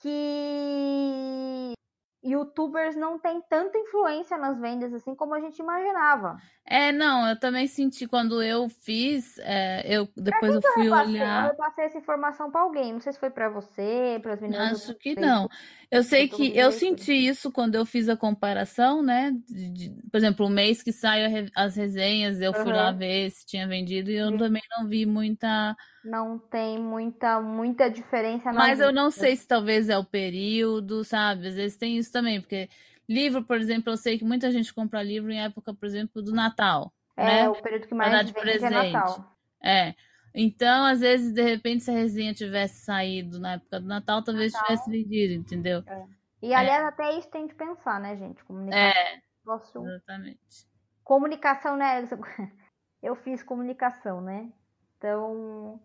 Que 0.00 1.74
youtubers 2.22 2.96
não 2.96 3.18
têm 3.18 3.40
tanta 3.48 3.78
influência 3.78 4.36
nas 4.36 4.58
vendas 4.60 4.92
assim 4.92 5.14
como 5.14 5.34
a 5.34 5.40
gente 5.40 5.58
imaginava. 5.58 6.36
É, 6.66 6.92
não, 6.92 7.28
eu 7.28 7.38
também 7.38 7.66
senti 7.66 8.06
quando 8.06 8.42
eu 8.42 8.68
fiz, 8.68 9.38
é, 9.38 9.82
eu 9.86 10.08
depois 10.16 10.54
eu 10.54 10.62
fui 10.62 10.88
eu 10.88 10.92
olhar. 10.92 11.48
Eu 11.48 11.56
passei 11.56 11.86
essa 11.86 11.98
informação 11.98 12.50
para 12.50 12.60
alguém, 12.60 12.92
não 12.92 13.00
sei 13.00 13.12
se 13.12 13.18
foi 13.18 13.30
para 13.30 13.48
você, 13.48 14.20
para 14.22 14.34
as 14.34 14.40
meninas. 14.40 14.82
Acho 14.82 14.94
que 14.94 15.14
não. 15.14 15.48
Eu 15.90 16.04
sei 16.04 16.28
que 16.28 16.56
eu 16.56 16.70
senti 16.70 17.12
isso 17.12 17.50
quando 17.50 17.74
eu 17.74 17.84
fiz 17.84 18.08
a 18.08 18.16
comparação, 18.16 19.02
né? 19.02 19.32
De, 19.48 19.70
de, 19.70 19.90
por 20.08 20.18
exemplo, 20.18 20.46
o 20.46 20.50
mês 20.50 20.82
que 20.82 20.92
saiu 20.92 21.50
as 21.54 21.74
resenhas, 21.74 22.40
eu 22.40 22.52
uhum. 22.52 22.62
fui 22.62 22.72
lá 22.72 22.92
ver 22.92 23.30
se 23.30 23.44
tinha 23.44 23.66
vendido 23.66 24.08
e 24.08 24.14
eu 24.14 24.30
Sim. 24.30 24.38
também 24.38 24.62
não 24.70 24.86
vi 24.86 25.04
muita 25.04 25.76
não 26.04 26.38
tem 26.38 26.78
muita 26.78 27.40
muita 27.40 27.90
diferença. 27.90 28.52
Mas 28.52 28.78
eu 28.78 28.92
não 28.92 29.10
sei 29.10 29.34
se 29.34 29.46
talvez 29.46 29.88
é 29.88 29.98
o 29.98 30.04
período, 30.04 31.04
sabe? 31.04 31.48
Às 31.48 31.56
vezes 31.56 31.76
tem 31.76 31.98
isso 31.98 32.12
também, 32.12 32.40
porque 32.40 32.68
livro, 33.08 33.42
por 33.42 33.58
exemplo, 33.58 33.92
eu 33.92 33.96
sei 33.96 34.16
que 34.16 34.24
muita 34.24 34.50
gente 34.50 34.72
compra 34.72 35.02
livro 35.02 35.32
em 35.32 35.42
época, 35.42 35.74
por 35.74 35.86
exemplo, 35.86 36.22
do 36.22 36.32
Natal. 36.32 36.92
É, 37.16 37.42
né? 37.42 37.48
o 37.48 37.60
período 37.60 37.88
que 37.88 37.94
mais 37.94 38.12
vende 38.12 38.32
presente. 38.32 38.72
é 38.72 38.92
Natal. 38.92 39.36
É. 39.62 39.94
Então, 40.34 40.84
às 40.86 41.00
vezes, 41.00 41.32
de 41.32 41.42
repente, 41.42 41.84
se 41.84 41.90
a 41.90 41.94
resenha 41.94 42.32
tivesse 42.32 42.84
saído 42.84 43.38
na 43.38 43.54
época 43.54 43.80
do 43.80 43.86
Natal, 43.86 44.22
talvez 44.22 44.52
Natal. 44.52 44.66
tivesse 44.66 44.90
vendido, 44.90 45.34
entendeu? 45.34 45.82
É. 45.86 46.06
E, 46.42 46.54
aliás, 46.54 46.84
é. 46.84 46.86
até 46.86 47.18
isso 47.18 47.28
tem 47.28 47.48
que 47.48 47.54
pensar, 47.54 48.00
né, 48.00 48.16
gente? 48.16 48.42
Comunicação. 48.44 48.88
É, 48.88 49.22
Posso... 49.44 49.86
exatamente. 49.86 50.66
Comunicação, 51.04 51.76
né? 51.76 52.08
Eu 53.02 53.16
fiz 53.16 53.42
comunicação, 53.42 54.20
né? 54.20 54.52
Então, 54.98 55.80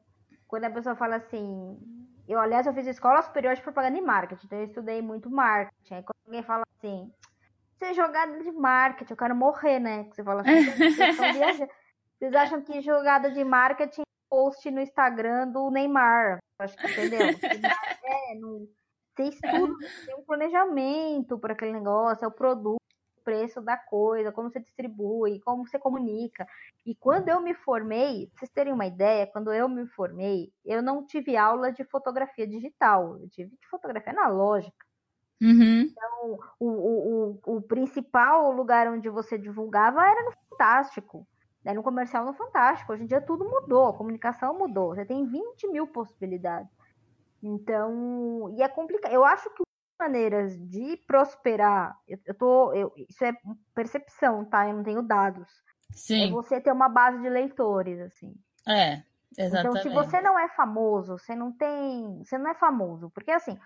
quando 0.47 0.65
a 0.65 0.69
pessoa 0.69 0.95
fala 0.95 1.15
assim, 1.15 1.77
eu 2.27 2.39
aliás 2.39 2.65
eu 2.67 2.73
fiz 2.73 2.87
escola 2.87 3.21
superior 3.21 3.55
de 3.55 3.61
propaganda 3.61 3.97
e 3.97 4.01
marketing, 4.01 4.45
então 4.45 4.59
eu 4.59 4.65
estudei 4.65 5.01
muito 5.01 5.29
marketing. 5.29 5.93
Aí 5.93 6.03
quando 6.03 6.25
alguém 6.25 6.43
fala 6.43 6.63
assim, 6.77 7.11
você 7.73 7.85
é 7.85 7.93
jogada 7.93 8.39
de 8.41 8.51
marketing, 8.51 9.13
eu 9.13 9.17
quero 9.17 9.35
morrer, 9.35 9.79
né? 9.79 10.03
Você 10.11 10.23
fala 10.23 10.41
assim, 10.41 10.51
vocês, 12.19 12.33
acham 12.33 12.61
que 12.61 12.81
jogada 12.81 13.31
de 13.31 13.43
marketing 13.43 14.01
é 14.01 14.05
post 14.35 14.69
no 14.69 14.81
Instagram 14.81 15.47
do 15.47 15.71
Neymar? 15.71 16.39
Acho 16.59 16.75
que 16.75 16.87
entendeu? 16.87 17.19
É, 18.07 18.35
não, 18.35 18.67
você 19.15 19.23
estuda, 19.29 19.73
tem 20.05 20.15
um 20.15 20.23
planejamento 20.23 21.39
para 21.39 21.53
aquele 21.53 21.71
negócio, 21.71 22.23
é 22.23 22.27
o 22.27 22.31
produto 22.31 22.77
preço 23.23 23.59
da 23.59 23.75
coisa, 23.75 24.31
como 24.31 24.51
você 24.51 24.59
distribui, 24.59 25.39
como 25.39 25.65
você 25.65 25.79
comunica. 25.79 26.45
E 26.85 26.93
quando 26.93 27.29
eu 27.29 27.41
me 27.41 27.55
formei, 27.55 28.27
pra 28.27 28.39
vocês 28.39 28.51
terem 28.51 28.71
uma 28.71 28.85
ideia, 28.85 29.25
quando 29.25 29.51
eu 29.51 29.67
me 29.67 29.87
formei, 29.87 30.51
eu 30.63 30.83
não 30.83 31.03
tive 31.03 31.35
aula 31.35 31.71
de 31.71 31.83
fotografia 31.85 32.45
digital, 32.45 33.17
eu 33.19 33.27
tive 33.29 33.49
de 33.49 33.67
fotografia 33.67 34.13
analógica. 34.13 34.85
Uhum. 35.41 35.81
Então, 35.81 36.39
o, 36.59 36.67
o, 36.67 37.39
o, 37.45 37.57
o, 37.57 37.61
principal 37.63 38.51
lugar 38.51 38.87
onde 38.87 39.09
você 39.09 39.37
divulgava 39.37 40.05
era 40.05 40.23
no 40.23 40.31
Fantástico, 40.49 41.27
né? 41.65 41.73
no 41.73 41.83
comercial 41.83 42.23
no 42.23 42.33
Fantástico. 42.33 42.93
Hoje 42.93 43.03
em 43.03 43.07
dia 43.07 43.19
tudo 43.19 43.43
mudou, 43.43 43.87
a 43.87 43.97
comunicação 43.97 44.57
mudou, 44.57 44.95
você 44.95 45.03
tem 45.03 45.25
20 45.25 45.67
mil 45.69 45.87
possibilidades. 45.87 46.71
Então, 47.41 48.53
e 48.55 48.61
é 48.61 48.69
complicado. 48.69 49.11
Eu 49.11 49.25
acho 49.25 49.49
que 49.49 49.63
maneiras 49.99 50.57
de 50.69 50.97
prosperar, 51.07 51.97
eu, 52.07 52.19
eu 52.25 52.33
tô, 52.33 52.73
eu, 52.73 52.93
isso 53.09 53.23
é 53.23 53.33
percepção, 53.73 54.45
tá? 54.45 54.67
Eu 54.67 54.75
não 54.75 54.83
tenho 54.83 55.01
dados. 55.01 55.47
É 55.91 55.95
Sim. 55.95 56.27
É 56.27 56.31
você 56.31 56.61
ter 56.61 56.71
uma 56.71 56.89
base 56.89 57.21
de 57.21 57.29
leitores, 57.29 57.99
assim. 57.99 58.33
É, 58.67 59.03
exatamente. 59.37 59.79
Então, 59.79 59.81
se 59.81 59.89
você 59.89 60.21
não 60.21 60.37
é 60.37 60.49
famoso, 60.49 61.17
você 61.17 61.35
não 61.35 61.51
tem, 61.51 62.23
você 62.23 62.37
não 62.37 62.49
é 62.49 62.55
famoso, 62.55 63.09
porque 63.11 63.31
assim, 63.31 63.57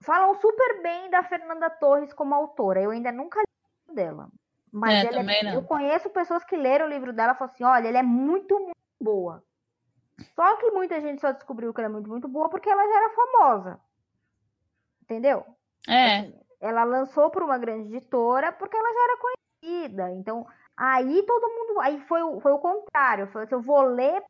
falam 0.00 0.34
super 0.40 0.82
bem 0.82 1.10
da 1.10 1.22
Fernanda 1.22 1.70
Torres 1.70 2.12
como 2.12 2.34
autora. 2.34 2.80
Eu 2.80 2.90
ainda 2.90 3.12
nunca 3.12 3.40
li 3.40 3.94
dela. 3.94 4.28
Mas 4.74 5.04
é, 5.04 5.46
é, 5.46 5.54
eu 5.54 5.62
conheço 5.62 6.10
pessoas 6.10 6.42
que 6.42 6.56
leram 6.56 6.86
o 6.86 6.88
livro 6.88 7.12
dela 7.12 7.32
e 7.32 7.36
falaram 7.36 7.54
assim: 7.54 7.62
olha, 7.62 7.86
ele 7.86 7.96
é 7.96 8.02
muito, 8.02 8.58
muito 8.58 8.74
boa. 9.00 9.40
Só 10.34 10.56
que 10.56 10.68
muita 10.72 11.00
gente 11.00 11.20
só 11.20 11.30
descobriu 11.30 11.72
que 11.72 11.80
ela 11.80 11.88
é 11.88 11.92
muito, 11.92 12.08
muito 12.08 12.26
boa 12.26 12.48
porque 12.48 12.68
ela 12.68 12.84
já 12.84 12.96
era 12.96 13.10
famosa. 13.10 13.80
Entendeu? 15.00 15.44
É. 15.88 16.18
Assim, 16.18 16.40
ela 16.60 16.82
lançou 16.82 17.30
para 17.30 17.44
uma 17.44 17.56
grande 17.56 17.94
editora 17.94 18.50
porque 18.50 18.76
ela 18.76 18.92
já 18.92 19.04
era 19.04 19.20
conhecida. 19.20 20.10
Então, 20.10 20.44
aí 20.76 21.22
todo 21.22 21.48
mundo. 21.48 21.80
Aí 21.80 22.00
foi, 22.08 22.40
foi 22.40 22.50
o 22.50 22.58
contrário. 22.58 23.28
Foi 23.28 23.44
assim, 23.44 23.54
eu 23.54 23.62
vou 23.62 23.80
ler 23.82 24.24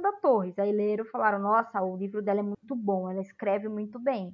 da 0.00 0.12
Torres. 0.12 0.58
Aí 0.58 0.72
leram 0.72 1.04
e 1.04 1.08
falaram: 1.08 1.40
nossa, 1.40 1.82
o 1.82 1.94
livro 1.94 2.22
dela 2.22 2.40
é 2.40 2.42
muito 2.42 2.74
bom, 2.74 3.10
ela 3.10 3.20
escreve 3.20 3.68
muito 3.68 3.98
bem. 3.98 4.32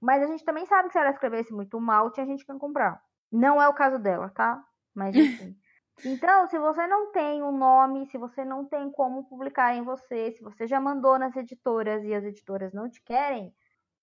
Mas 0.00 0.20
a 0.20 0.26
gente 0.26 0.44
também 0.44 0.66
sabe 0.66 0.88
que 0.88 0.94
se 0.94 0.98
ela 0.98 1.10
escrevesse 1.10 1.52
muito 1.52 1.80
mal, 1.80 2.10
tinha 2.10 2.26
gente 2.26 2.44
que 2.44 2.52
não 2.52 2.58
comprar. 2.58 3.00
Não 3.30 3.60
é 3.60 3.68
o 3.68 3.74
caso 3.74 3.98
dela, 3.98 4.28
tá? 4.30 4.62
Mas 4.94 5.14
enfim. 5.16 5.56
Então, 6.04 6.46
se 6.46 6.58
você 6.58 6.86
não 6.86 7.10
tem 7.10 7.42
um 7.42 7.56
nome, 7.56 8.06
se 8.06 8.16
você 8.16 8.44
não 8.44 8.64
tem 8.64 8.90
como 8.90 9.24
publicar 9.24 9.74
em 9.74 9.82
você, 9.82 10.30
se 10.32 10.42
você 10.42 10.66
já 10.66 10.80
mandou 10.80 11.18
nas 11.18 11.36
editoras 11.36 12.04
e 12.04 12.14
as 12.14 12.24
editoras 12.24 12.72
não 12.72 12.88
te 12.88 13.02
querem, 13.02 13.52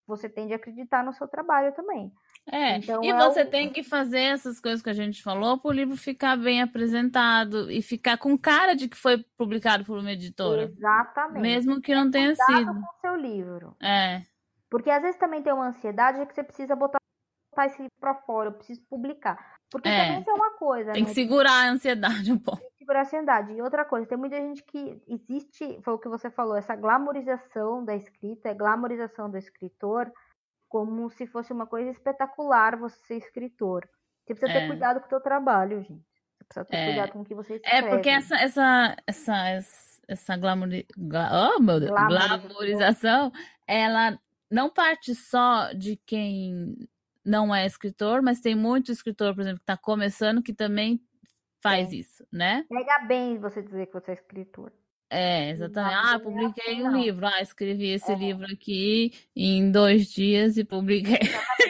você 0.06 0.30
tende 0.30 0.54
a 0.54 0.58
acreditar 0.58 1.04
no 1.04 1.14
seu 1.14 1.28
trabalho 1.28 1.74
também. 1.74 2.12
É, 2.52 2.78
então, 2.78 3.04
e 3.04 3.10
é 3.10 3.18
você 3.18 3.42
o... 3.42 3.50
tem 3.50 3.72
que 3.72 3.82
fazer 3.82 4.20
essas 4.20 4.60
coisas 4.60 4.82
que 4.82 4.90
a 4.90 4.94
gente 4.94 5.24
falou 5.24 5.58
para 5.58 5.70
o 5.70 5.74
livro 5.74 5.98
ficar 5.98 6.38
bem 6.38 6.62
apresentado 6.62 7.72
e 7.72 7.82
ficar 7.82 8.18
com 8.18 8.38
cara 8.38 8.76
de 8.76 8.88
que 8.88 8.96
foi 8.96 9.24
publicado 9.36 9.84
por 9.84 9.98
uma 9.98 10.12
editora. 10.12 10.64
Exatamente. 10.64 11.42
Mesmo 11.42 11.82
que 11.82 11.96
não 11.96 12.12
tenha 12.12 12.36
Cuidado 12.36 12.58
sido. 12.58 12.74
com 12.74 12.80
o 12.80 13.02
seu 13.02 13.16
livro. 13.16 13.76
É. 13.82 14.22
Porque 14.70 14.92
às 14.92 15.02
vezes 15.02 15.18
também 15.18 15.42
tem 15.42 15.54
uma 15.54 15.68
ansiedade 15.68 16.20
de 16.20 16.26
que 16.28 16.36
você 16.36 16.44
precisa 16.44 16.76
botar, 16.76 17.00
botar 17.56 17.66
esse 17.68 17.82
livro 17.82 17.96
para 18.00 18.14
fora, 18.14 18.50
eu 18.50 18.54
preciso 18.54 18.82
publicar. 18.90 19.56
Porque 19.72 19.88
é. 19.88 19.98
também 19.98 20.20
isso 20.20 20.30
é 20.30 20.34
uma 20.34 20.52
coisa. 20.52 20.92
Tem 20.92 21.04
né? 21.04 21.10
que 21.10 21.16
segurar 21.16 21.66
a 21.66 21.70
ansiedade 21.70 22.32
um 22.32 22.38
pouco. 22.38 22.60
Tem 22.60 22.70
que 22.72 22.78
segurar 22.78 23.00
a 23.00 23.04
ansiedade. 23.04 23.54
E 23.54 23.62
outra 23.62 23.86
coisa, 23.86 24.06
tem 24.06 24.18
muita 24.18 24.36
gente 24.36 24.64
que 24.64 25.02
existe, 25.08 25.80
foi 25.82 25.94
o 25.94 25.98
que 25.98 26.10
você 26.10 26.30
falou, 26.30 26.56
essa 26.56 26.76
glamorização 26.76 27.84
da 27.84 27.96
escrita, 27.96 28.50
a 28.50 28.54
glamorização 28.54 29.30
do 29.30 29.38
escritor 29.38 30.12
como 30.68 31.10
se 31.10 31.26
fosse 31.26 31.54
uma 31.54 31.66
coisa 31.66 31.90
espetacular 31.90 32.76
você 32.76 32.98
ser 33.06 33.18
escritor. 33.18 33.88
Você 34.26 34.36
precisa 34.36 34.52
é. 34.58 34.62
ter 34.62 34.68
cuidado 34.68 35.00
com 35.00 35.06
o 35.06 35.10
seu 35.10 35.22
trabalho, 35.22 35.82
gente. 35.82 36.04
Você 36.38 36.44
precisa 36.44 36.66
ter 36.66 36.76
é. 36.76 36.86
cuidado 36.88 37.12
com 37.12 37.22
o 37.22 37.26
que 37.26 37.36
você 37.36 37.56
escreve. 37.56 37.88
É 37.88 37.90
porque 37.90 38.10
essa 38.10 38.36
essa 38.36 38.98
essa 39.08 39.60
essa 40.08 40.38
glamouri... 40.38 40.86
oh, 40.98 41.62
meu 41.62 41.80
Deus. 41.80 41.92
glamorização, 41.92 43.32
ela 43.66 44.20
não 44.52 44.70
parte 44.70 45.16
só 45.16 45.72
de 45.74 45.96
quem 46.06 46.76
não 47.26 47.54
é 47.54 47.66
escritor, 47.66 48.22
mas 48.22 48.40
tem 48.40 48.56
muito 48.56 48.92
escritor, 48.92 49.34
por 49.34 49.42
exemplo, 49.42 49.60
que 49.60 49.64
está 49.64 49.78
começando 49.78 50.44
que 50.44 50.54
também 50.54 51.02
faz 51.62 51.92
é. 51.92 51.96
isso, 51.96 52.26
né? 52.32 52.66
Pega 52.70 53.00
bem 53.08 53.40
você 53.40 53.62
dizer 53.62 53.88
que 53.88 53.94
você 53.94 54.12
é 54.12 54.14
escritor. 54.14 54.72
É, 55.10 55.50
exatamente. 55.52 55.96
Ah, 55.96 56.20
publiquei 56.20 56.84
um 56.84 56.92
livro. 56.92 57.26
Ah, 57.26 57.42
escrevi 57.42 57.92
esse 57.92 58.12
é. 58.12 58.16
livro 58.16 58.46
aqui 58.46 59.14
em 59.36 59.72
dois 59.72 60.08
dias 60.08 60.58
e 60.58 60.64
publiquei. 60.64 61.20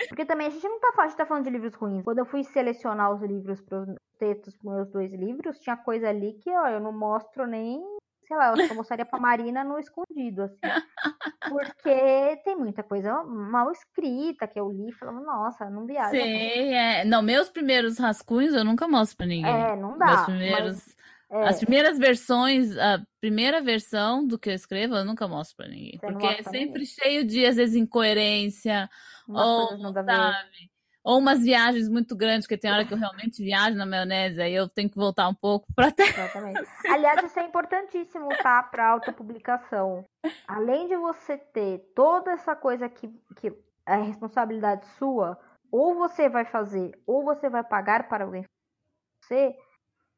Porque 0.08 0.26
também 0.26 0.48
a 0.48 0.50
gente 0.50 0.68
não 0.68 0.80
tá 0.80 0.92
falando, 0.94 1.06
a 1.06 1.10
gente 1.10 1.18
tá 1.18 1.26
falando 1.26 1.44
de 1.44 1.50
livros 1.50 1.76
ruins. 1.76 2.04
Quando 2.04 2.20
eu 2.20 2.26
fui 2.26 2.44
selecionar 2.44 3.14
os 3.14 3.22
livros 3.22 3.62
para 3.62 3.82
os 3.82 3.96
textos 4.18 4.56
para 4.56 4.74
meus 4.74 4.90
dois 4.90 5.12
livros, 5.12 5.60
tinha 5.60 5.76
coisa 5.76 6.10
ali 6.10 6.34
que, 6.34 6.50
ó, 6.50 6.68
eu 6.68 6.80
não 6.80 6.98
mostro 6.98 7.46
nem, 7.46 7.82
sei 8.28 8.38
lá, 8.38 8.54
eu 8.58 8.76
mostraria 8.76 9.06
pra 9.06 9.20
Marina 9.20 9.64
no 9.64 9.80
escondido, 9.80 10.44
assim. 10.44 10.60
Porque 11.50 12.42
tem 12.44 12.56
muita 12.56 12.84
coisa 12.84 13.24
mal 13.24 13.72
escrita 13.72 14.48
que 14.48 14.60
eu 14.60 14.72
li 14.72 14.90
e 14.90 14.94
falava, 14.94 15.20
nossa, 15.22 15.70
não 15.70 15.86
viaja. 15.86 16.10
Sim, 16.10 16.74
é. 16.74 17.06
Não, 17.06 17.22
meus 17.22 17.50
primeiros 17.50 17.98
rascunhos 17.98 18.54
eu 18.54 18.64
nunca 18.64 18.88
mostro 18.88 19.18
pra 19.18 19.26
ninguém. 19.26 19.54
É, 19.54 19.76
não 19.76 19.98
dá. 19.98 20.06
Meus 20.06 20.26
primeiros. 20.26 20.76
Mas 20.76 20.96
é. 21.30 21.48
As 21.48 21.60
primeiras 21.60 21.98
versões, 21.98 22.78
a 22.78 23.02
primeira 23.20 23.62
versão 23.62 24.26
do 24.26 24.38
que 24.38 24.50
eu 24.50 24.54
escrevo, 24.54 24.96
eu 24.96 25.04
nunca 25.04 25.28
mostro 25.28 25.58
pra 25.58 25.68
ninguém. 25.68 25.98
Você 26.00 26.06
porque 26.08 26.28
é 26.28 26.44
sempre 26.44 26.82
ninguém. 26.82 26.86
cheio 26.86 27.26
de, 27.26 27.46
às 27.46 27.56
vezes, 27.56 27.76
incoerência, 27.76 28.90
ou, 29.28 29.78
sabe? 29.92 30.72
Ou 31.06 31.20
umas 31.20 31.44
viagens 31.44 31.88
muito 31.88 32.16
grandes, 32.16 32.48
porque 32.48 32.58
tem 32.58 32.72
hora 32.72 32.84
que 32.84 32.94
eu 32.94 32.98
realmente 32.98 33.44
viajo 33.44 33.78
na 33.78 33.86
maionese, 33.86 34.42
aí 34.42 34.56
eu 34.56 34.68
tenho 34.68 34.90
que 34.90 34.98
voltar 34.98 35.30
um 35.30 35.36
pouco 35.36 35.68
para 35.76 35.92
ter. 35.92 36.10
Exatamente. 36.10 36.64
Aliás, 36.90 37.24
isso 37.24 37.40
é 37.40 37.44
importantíssimo, 37.44 38.28
tá? 38.42 38.64
Para 38.64 38.90
autopublicação. 38.90 40.04
Além 40.48 40.88
de 40.88 40.98
você 40.98 41.38
ter 41.38 41.80
toda 41.96 42.32
essa 42.32 42.56
coisa 42.56 42.90
que, 42.90 43.08
que 43.36 43.54
é 43.86 43.96
responsabilidade 43.98 44.88
sua, 44.98 45.40
ou 45.72 45.94
você 45.94 46.28
vai 46.28 46.44
fazer, 46.46 46.92
ou 47.06 47.24
você 47.24 47.50
vai 47.50 47.64
pagar 47.64 48.08
para 48.10 48.24
alguém 48.24 48.44
você, 49.26 49.56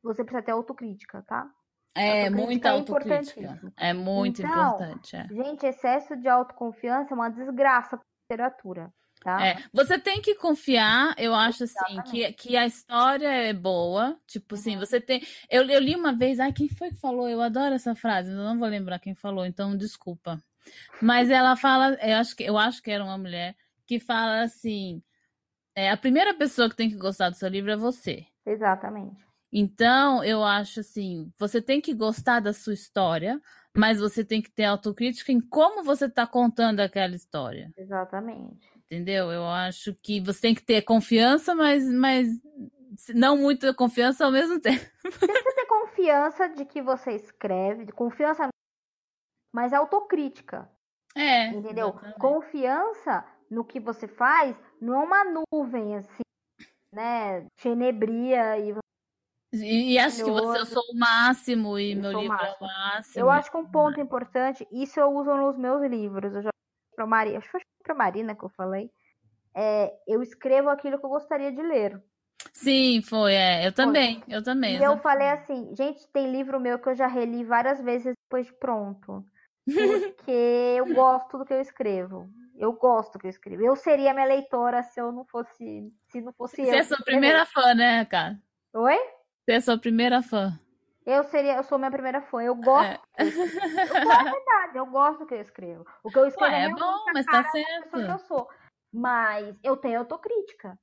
você 0.04 0.24
precisa 0.24 0.44
ter 0.44 0.52
autocrítica, 0.52 1.24
tá? 1.26 1.50
É, 1.96 2.30
muita 2.30 2.70
é 2.70 2.72
autocrítica. 2.72 3.60
É 3.76 3.94
muito 3.94 4.42
então, 4.42 4.52
importante. 4.52 5.16
É. 5.16 5.28
Gente, 5.28 5.66
excesso 5.66 6.16
de 6.16 6.28
autoconfiança 6.28 7.14
é 7.14 7.16
uma 7.16 7.30
desgraça 7.30 7.98
para 7.98 8.06
literatura. 8.30 8.94
Tá? 9.22 9.46
É, 9.46 9.64
você 9.74 10.00
tem 10.00 10.22
que 10.22 10.36
confiar, 10.36 11.14
eu 11.18 11.34
acho 11.34 11.64
assim, 11.64 12.02
que, 12.10 12.32
que 12.34 12.56
a 12.56 12.66
história 12.66 13.28
é 13.28 13.54
boa. 13.54 14.18
Tipo 14.28 14.56
assim, 14.56 14.76
uhum. 14.76 14.82
assim, 14.82 14.86
você 14.86 15.02
tem. 15.02 15.22
Eu, 15.50 15.64
eu 15.64 15.80
li 15.80 15.96
uma 15.96 16.14
vez, 16.14 16.40
ai, 16.40 16.54
quem 16.54 16.70
foi 16.70 16.90
que 16.90 17.00
falou? 17.00 17.28
Eu 17.28 17.42
adoro 17.42 17.76
essa 17.76 17.96
frase, 17.96 18.32
eu 18.32 18.38
não 18.38 18.58
vou 18.58 18.68
lembrar 18.68 19.00
quem 19.00 19.16
falou, 19.16 19.46
então 19.46 19.76
desculpa. 19.76 20.42
Mas 21.02 21.30
ela 21.30 21.56
fala, 21.56 21.98
eu 22.02 22.18
acho 22.18 22.36
que, 22.36 22.44
eu 22.44 22.58
acho 22.58 22.82
que 22.82 22.92
era 22.92 23.04
uma 23.04 23.18
mulher, 23.18 23.56
que 23.86 24.00
fala 24.00 24.42
assim: 24.42 25.02
é, 25.76 25.90
a 25.92 25.98
primeira 25.98 26.34
pessoa 26.34 26.70
que 26.70 26.76
tem 26.76 26.90
que 26.90 26.98
gostar 26.98 27.30
do 27.30 27.36
seu 27.36 27.50
livro 27.50 27.72
é 27.72 27.78
você. 27.78 28.26
Exatamente. 28.46 29.26
Então, 29.52 30.24
eu 30.24 30.44
acho 30.44 30.82
assim, 30.82 31.32
você 31.38 31.62
tem 31.62 31.80
que 31.80 31.94
gostar 31.94 32.42
da 32.42 32.52
sua 32.52 32.74
história, 32.74 33.42
mas 33.76 34.00
você 34.00 34.24
tem 34.24 34.42
que 34.42 34.52
ter 34.52 34.66
autocrítica 34.66 35.32
em 35.32 35.40
como 35.40 35.84
você 35.84 36.06
está 36.06 36.28
contando 36.28 36.80
aquela 36.82 37.16
história. 37.16 37.72
Exatamente. 37.78 38.77
Entendeu? 38.90 39.32
Eu 39.32 39.46
acho 39.46 39.94
que 40.02 40.22
você 40.22 40.42
tem 40.42 40.56
que 40.56 40.64
ter 40.64 40.82
confiança, 40.82 41.54
mas, 41.54 41.84
mas 41.92 42.28
não 43.14 43.38
muita 43.38 43.74
confiança 43.74 44.26
ao 44.26 44.32
mesmo 44.32 44.60
tempo. 44.62 44.86
Você 45.04 45.28
tem 45.28 45.44
que 45.44 45.54
ter 45.54 45.66
confiança 45.66 46.48
de 46.48 46.66
que 46.66 46.82
você 46.82 47.12
escreve, 47.12 47.92
confiança, 47.92 48.48
mas 49.54 49.74
autocrítica. 49.74 50.72
É. 51.14 51.48
Entendeu? 51.48 51.90
Exatamente. 51.90 52.20
Confiança 52.20 53.26
no 53.50 53.66
que 53.66 53.80
você 53.80 54.08
faz 54.08 54.56
não 54.80 55.02
é 55.02 55.04
uma 55.04 55.44
nuvem 55.52 55.98
assim, 55.98 56.24
né? 56.94 57.46
Tenebria 57.62 58.58
e 58.60 58.74
e, 59.54 59.94
e 59.94 60.00
acho 60.00 60.18
que 60.24 60.30
você 60.30 60.60
eu 60.60 60.66
sou 60.66 60.84
o 60.92 61.00
máximo 61.00 61.80
e 61.80 61.94
eu 61.94 62.02
meu 62.02 62.12
livro 62.12 62.28
máximo. 62.28 62.52
é 62.52 62.58
o 62.60 62.68
máximo. 62.68 63.26
Eu 63.26 63.30
acho 63.32 63.50
que 63.50 63.58
um 63.58 63.66
ponto 63.66 64.00
importante, 64.00 64.68
isso 64.72 65.00
eu 65.00 65.10
uso 65.10 65.34
nos 65.36 65.58
meus 65.58 65.82
livros. 65.90 66.36
Eu 66.36 66.42
já 66.44 66.50
para 66.96 67.06
Maria, 67.06 67.38
acho 67.38 67.50
que 67.52 67.58
para 67.88 67.96
Marina 67.96 68.36
que 68.36 68.44
eu 68.44 68.50
falei. 68.50 68.92
É, 69.56 69.94
eu 70.06 70.22
escrevo 70.22 70.70
aquilo 70.70 71.00
que 71.00 71.06
eu 71.06 71.10
gostaria 71.10 71.52
de 71.52 71.62
ler. 71.62 72.02
Sim, 72.54 73.02
foi, 73.02 73.34
é. 73.34 73.66
Eu 73.66 73.72
também, 73.72 74.22
foi. 74.22 74.36
eu 74.36 74.44
também. 74.44 74.78
E 74.78 74.84
eu 74.84 74.98
falei 75.00 75.30
assim, 75.30 75.74
gente, 75.76 76.08
tem 76.12 76.32
livro 76.32 76.60
meu 76.60 76.78
que 76.78 76.90
eu 76.90 76.96
já 76.96 77.08
reli 77.08 77.44
várias 77.44 77.82
vezes 77.82 78.14
depois 78.26 78.46
de 78.46 78.54
pronto. 78.54 79.26
Porque 79.66 80.76
eu 80.78 80.86
gosto 80.94 81.38
do 81.38 81.46
que 81.46 81.54
eu 81.54 81.62
escrevo. 81.62 82.30
Eu 82.56 82.74
gosto 82.74 83.14
do 83.14 83.20
que 83.20 83.28
eu 83.28 83.32
escrevo. 83.32 83.64
Eu 83.64 83.76
seria 83.76 84.14
minha 84.14 84.26
leitora 84.26 84.84
se 84.84 85.00
eu 85.00 85.12
não 85.12 85.26
fosse. 85.26 85.92
Se 86.10 86.22
não 86.22 86.34
fosse 86.34 86.58
Você 86.58 86.72
eu. 86.72 86.76
é 86.76 86.84
sua 86.84 86.98
primeira 87.04 87.46
fã, 87.46 87.74
né, 87.74 88.04
cara? 88.06 88.40
Oi? 88.74 88.98
Você 89.46 89.52
é 89.52 89.60
sua 89.62 89.78
primeira 89.78 90.22
fã. 90.22 90.60
Eu 91.08 91.24
seria, 91.24 91.56
eu 91.56 91.64
sou 91.64 91.78
minha 91.78 91.90
primeira 91.90 92.20
fã. 92.20 92.44
Eu 92.44 92.54
gosto. 92.54 93.02
É. 93.18 93.24
Eu 93.24 93.32
gosto 93.32 94.24
verdade, 94.26 94.78
eu 94.78 94.86
gosto 94.88 95.20
do 95.20 95.26
que 95.26 95.36
eu 95.36 95.42
escrevo. 95.42 95.86
O 96.04 96.12
que 96.12 96.20
eu 96.20 96.28
escrevo 96.28 96.52
Ué, 96.52 96.64
é, 96.64 96.66
é 96.66 96.70
bom, 96.70 97.06
mas 97.14 97.26
tá 97.26 97.46
certo. 97.46 97.92
Que 97.92 98.12
eu 98.12 98.20
sou. 98.20 98.50
Mas 98.92 99.56
eu 99.64 99.78
tenho 99.78 100.00
autocrítica. 100.00 100.78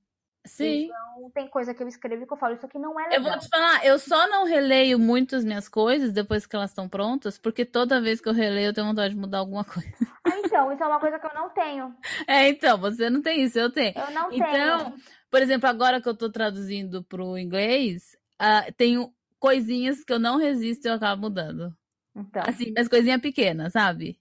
Sim. 0.47 0.87
Então, 0.87 1.31
tem 1.35 1.47
coisa 1.49 1.75
que 1.75 1.83
eu 1.83 1.89
escrevo 1.89 2.23
e 2.23 2.27
que 2.27 2.33
eu 2.33 2.39
falo, 2.39 2.55
isso 2.55 2.65
aqui 2.65 2.79
não 2.79 2.99
é 2.99 3.05
legal. 3.05 3.19
Eu 3.19 3.23
vou 3.23 3.39
te 3.39 3.49
falar, 3.49 3.85
eu 3.85 3.99
só 3.99 4.27
não 4.29 4.45
releio 4.45 4.99
muito 4.99 5.37
as 5.37 5.45
minhas 5.45 5.69
coisas 5.69 6.11
depois 6.11 6.47
que 6.47 6.57
elas 6.57 6.71
estão 6.71 6.89
prontas, 6.89 7.39
porque 7.39 7.65
toda 7.67 8.01
vez 8.01 8.19
que 8.19 8.29
eu 8.29 8.33
releio 8.33 8.69
eu 8.69 8.75
tenho 8.75 8.87
vontade 8.87 9.15
de 9.15 9.21
mudar 9.21 9.39
alguma 9.39 9.65
coisa. 9.65 10.07
Ah, 10.25 10.39
então, 10.39 10.73
isso 10.73 10.83
é 10.83 10.87
uma 10.87 11.01
coisa 11.01 11.19
que 11.19 11.27
eu 11.27 11.35
não 11.35 11.51
tenho. 11.51 11.95
É, 12.27 12.49
então, 12.49 12.79
você 12.79 13.11
não 13.11 13.21
tem 13.21 13.43
isso, 13.43 13.59
eu 13.59 13.71
tenho. 13.71 13.93
Eu 13.95 14.11
não 14.11 14.33
então, 14.33 14.51
tenho. 14.51 14.77
Então, 14.77 14.95
por 15.31 15.43
exemplo, 15.43 15.69
agora 15.69 16.01
que 16.01 16.09
eu 16.09 16.17
tô 16.17 16.31
traduzindo 16.31 17.03
pro 17.05 17.39
inglês, 17.39 18.17
uh, 18.41 18.73
tenho 18.77 19.13
coisinhas 19.45 20.03
que 20.03 20.11
eu 20.11 20.19
não 20.19 20.39
resisto 20.39 20.87
e 20.87 20.89
eu 20.89 20.95
acabo 20.95 21.21
mudando. 21.21 21.77
Então. 22.17 22.43
Assim, 22.47 22.73
mas 22.75 22.89
coisinha 22.89 23.21
pequena, 23.21 23.69
sabe? 23.69 24.19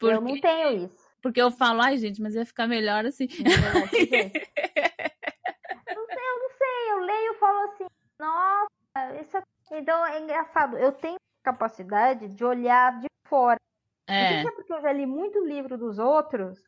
Porque, 0.00 0.16
eu 0.16 0.20
não 0.20 0.40
tenho 0.40 0.84
isso. 0.84 1.08
Porque 1.22 1.40
eu 1.40 1.52
falo, 1.52 1.80
ai, 1.80 1.96
gente, 1.96 2.20
mas 2.20 2.34
ia 2.34 2.44
ficar 2.44 2.66
melhor 2.66 3.06
assim. 3.06 3.28
Não, 3.38 3.46
não, 3.80 3.86
sei, 3.86 4.32
eu 5.94 6.38
não 6.40 6.50
sei. 6.58 6.90
Eu 6.90 6.98
leio 6.98 7.32
e 7.32 7.38
falo 7.38 7.58
assim, 7.68 7.86
nossa, 8.18 9.22
isso 9.22 9.36
aqui. 9.36 9.46
Então 9.70 10.06
é 10.06 10.18
engraçado. 10.18 10.78
Eu 10.78 10.92
tenho 10.92 11.18
capacidade 11.44 12.26
de 12.26 12.42
olhar 12.42 12.98
de 13.00 13.06
fora. 13.28 13.60
É. 14.06 14.22
Não 14.22 14.28
sei 14.28 14.40
se 14.40 14.48
é 14.48 14.50
porque 14.52 14.72
eu 14.72 14.80
já 14.80 14.90
li 14.90 15.04
muito 15.04 15.44
livro 15.44 15.76
dos 15.76 15.98
outros, 15.98 16.58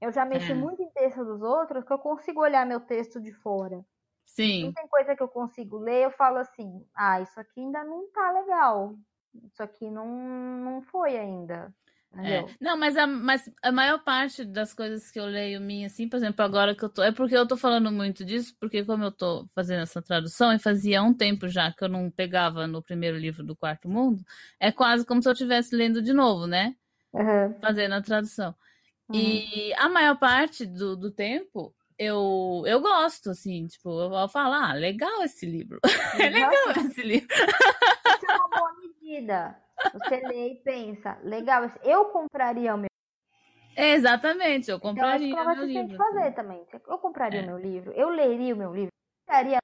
eu 0.00 0.12
já 0.12 0.24
mexi 0.24 0.52
é. 0.52 0.54
muito 0.54 0.80
em 0.80 0.88
texto 0.90 1.24
dos 1.24 1.42
outros, 1.42 1.84
que 1.84 1.92
eu 1.92 1.98
consigo 1.98 2.40
olhar 2.40 2.64
meu 2.64 2.78
texto 2.78 3.20
de 3.20 3.32
fora. 3.32 3.84
Sim. 4.26 4.64
Não 4.64 4.72
tem 4.72 4.88
coisa 4.88 5.14
que 5.14 5.22
eu 5.22 5.28
consigo 5.28 5.78
ler, 5.78 6.04
eu 6.04 6.10
falo 6.10 6.38
assim, 6.38 6.84
ah, 6.94 7.20
isso 7.20 7.38
aqui 7.38 7.60
ainda 7.60 7.84
não 7.84 8.10
tá 8.10 8.32
legal. 8.32 8.96
Isso 9.44 9.62
aqui 9.62 9.90
não, 9.90 10.06
não 10.06 10.82
foi 10.82 11.16
ainda. 11.16 11.72
É. 12.16 12.44
Não, 12.60 12.78
mas 12.78 12.96
a, 12.96 13.06
mas 13.06 13.50
a 13.62 13.72
maior 13.72 13.98
parte 14.04 14.44
das 14.44 14.72
coisas 14.72 15.10
que 15.10 15.18
eu 15.18 15.24
leio 15.24 15.60
minha, 15.60 15.86
assim, 15.86 16.08
por 16.08 16.16
exemplo, 16.16 16.44
agora 16.44 16.74
que 16.74 16.84
eu 16.84 16.88
tô. 16.88 17.02
É 17.02 17.10
porque 17.10 17.36
eu 17.36 17.46
tô 17.46 17.56
falando 17.56 17.90
muito 17.90 18.24
disso, 18.24 18.54
porque 18.60 18.84
como 18.84 19.04
eu 19.04 19.10
tô 19.10 19.48
fazendo 19.54 19.82
essa 19.82 20.00
tradução, 20.00 20.52
e 20.52 20.58
fazia 20.58 21.02
um 21.02 21.12
tempo 21.12 21.48
já 21.48 21.72
que 21.72 21.82
eu 21.82 21.88
não 21.88 22.10
pegava 22.10 22.66
no 22.66 22.82
primeiro 22.82 23.16
livro 23.16 23.42
do 23.42 23.56
Quarto 23.56 23.88
Mundo, 23.88 24.22
é 24.60 24.70
quase 24.70 25.04
como 25.04 25.20
se 25.22 25.28
eu 25.28 25.32
estivesse 25.32 25.74
lendo 25.74 26.00
de 26.00 26.12
novo, 26.12 26.46
né? 26.46 26.76
Uhum. 27.12 27.54
Fazendo 27.60 27.94
a 27.94 28.02
tradução. 28.02 28.54
Uhum. 29.08 29.16
E 29.16 29.74
a 29.74 29.88
maior 29.88 30.16
parte 30.16 30.64
do, 30.64 30.96
do 30.96 31.10
tempo 31.10 31.74
eu, 31.98 32.62
eu 32.66 32.80
gosto, 32.80 33.30
assim, 33.30 33.66
tipo, 33.66 33.88
eu 34.00 34.10
vou 34.10 34.28
falar, 34.28 34.70
ah, 34.70 34.74
legal 34.74 35.22
esse 35.22 35.46
livro. 35.46 35.78
é 36.20 36.28
legal 36.30 36.70
esse 36.76 37.02
livro. 37.02 37.28
Isso 37.34 38.26
é 38.30 38.36
uma 38.36 38.48
boa 38.48 38.72
medida. 38.78 39.56
Você 39.92 40.16
lê 40.28 40.52
e 40.52 40.54
pensa, 40.62 41.18
legal, 41.22 41.70
eu 41.82 42.06
compraria 42.06 42.74
o 42.74 42.78
meu. 42.78 42.88
É, 43.76 43.92
exatamente, 43.94 44.70
eu 44.70 44.76
Então, 44.76 44.90
acho 44.90 44.94
compraria 45.00 45.34
que 45.34 45.40
ela 45.40 45.44
meu 45.54 45.56
vai 45.56 45.66
ter 45.66 45.72
que 45.72 45.82
livro. 45.82 45.96
fazer 45.96 46.32
também. 46.32 46.66
Eu 46.88 46.98
compraria 46.98 47.40
É. 47.40 47.42
o 47.42 47.46
meu 47.46 47.58
livro, 47.58 47.92
eu 47.92 48.08
leria 48.08 48.54
o 48.54 48.58
meu 48.58 48.72
livro, 48.72 48.90
eu 48.92 49.26
gastaria, 49.26 49.58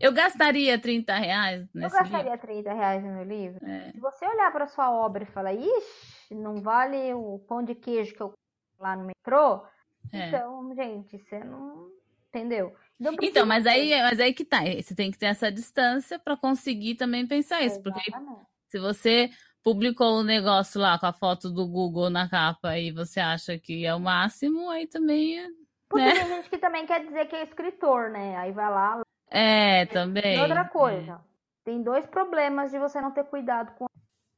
Eu 0.00 0.12
gastaria 0.12 0.80
30 0.80 1.14
reais 1.16 1.60
eu 1.62 1.80
nesse 1.80 1.96
livro. 1.96 2.10
gastaria 2.12 2.38
30 2.38 2.72
reais 2.72 3.02
no 3.02 3.10
meu 3.14 3.24
livro. 3.24 3.66
É. 3.66 3.90
Se 3.90 3.98
você 4.00 4.26
olhar 4.26 4.52
para 4.52 4.68
sua 4.68 4.92
obra 4.92 5.24
e 5.24 5.26
falar, 5.26 5.54
ixi, 5.54 6.34
não 6.34 6.60
vale 6.62 7.12
o 7.14 7.40
pão 7.48 7.64
de 7.64 7.74
queijo 7.74 8.14
que 8.14 8.20
eu 8.22 8.32
lá 8.78 8.94
no 8.94 9.06
metrô, 9.06 9.64
É. 10.12 10.28
então, 10.28 10.74
gente, 10.74 11.18
você 11.18 11.38
não. 11.44 11.88
Entendeu? 12.28 12.74
Então, 13.00 13.14
Então, 13.22 13.46
mas 13.46 13.66
aí, 13.66 13.90
mas 14.02 14.20
aí 14.20 14.34
que 14.34 14.44
tá. 14.44 14.58
Você 14.64 14.94
tem 14.94 15.10
que 15.10 15.18
ter 15.18 15.26
essa 15.26 15.50
distância 15.50 16.18
para 16.18 16.36
conseguir 16.36 16.94
também 16.96 17.26
pensar 17.26 17.62
isso. 17.62 17.82
Porque 17.82 18.02
Exatamente. 18.10 18.46
se 18.68 18.78
você 18.78 19.30
publicou 19.62 20.18
o 20.18 20.22
negócio 20.24 20.80
lá 20.80 20.98
com 20.98 21.06
a 21.06 21.12
foto 21.12 21.50
do 21.50 21.66
Google 21.66 22.10
na 22.10 22.28
capa 22.28 22.76
e 22.78 22.92
você 22.92 23.18
acha 23.20 23.58
que 23.58 23.86
é 23.86 23.94
o 23.94 24.00
máximo, 24.00 24.68
aí 24.70 24.86
também. 24.86 25.38
é- 25.40 25.48
Porque 25.88 26.04
né? 26.04 26.12
tem 26.14 26.26
gente 26.28 26.50
que 26.50 26.58
também 26.58 26.84
quer 26.86 27.04
dizer 27.06 27.26
que 27.26 27.36
é 27.36 27.44
escritor, 27.44 28.10
né? 28.10 28.36
Aí 28.36 28.52
vai 28.52 28.70
lá. 28.70 29.00
É, 29.30 29.82
E 29.82 29.86
também. 29.86 30.38
outra 30.40 30.60
é. 30.62 30.68
coisa, 30.68 31.20
tem 31.64 31.82
dois 31.82 32.06
problemas 32.06 32.70
de 32.70 32.78
você 32.78 33.00
não 33.00 33.10
ter 33.10 33.24
cuidado 33.24 33.74
com. 33.76 33.86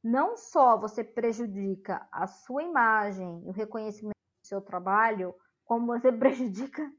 Não 0.03 0.35
só 0.37 0.77
você 0.77 1.03
prejudica 1.03 2.07
a 2.11 2.25
sua 2.25 2.63
imagem 2.63 3.43
e 3.45 3.49
o 3.49 3.51
reconhecimento 3.51 4.15
do 4.43 4.47
seu 4.47 4.61
trabalho, 4.61 5.35
como 5.71 5.85
você 5.87 6.11
prejudica 6.11 6.91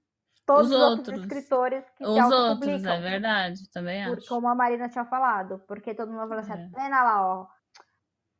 todos 0.47 0.71
Os 0.71 0.77
os 0.77 0.83
outros, 0.83 1.09
outros. 1.09 1.19
escritores 1.27 1.85
que 1.91 2.05
se 2.05 2.11
Os 2.11 2.17
outros, 2.19 2.33
autopublicam. 2.33 2.93
é 2.95 3.01
verdade, 3.01 3.71
também 3.71 4.07
Por- 4.07 4.17
acho. 4.19 4.29
como 4.29 4.49
a 4.49 4.55
Marina 4.55 4.89
tinha 4.89 5.05
falado. 5.05 5.59
Porque 5.69 5.95
todo 5.95 6.11
mundo 6.11 6.27
fala 6.27 6.41
assim, 6.41 6.53
É. 6.55 6.69
vendo 6.75 6.91
lá, 6.91 7.27
ó. 7.27 7.47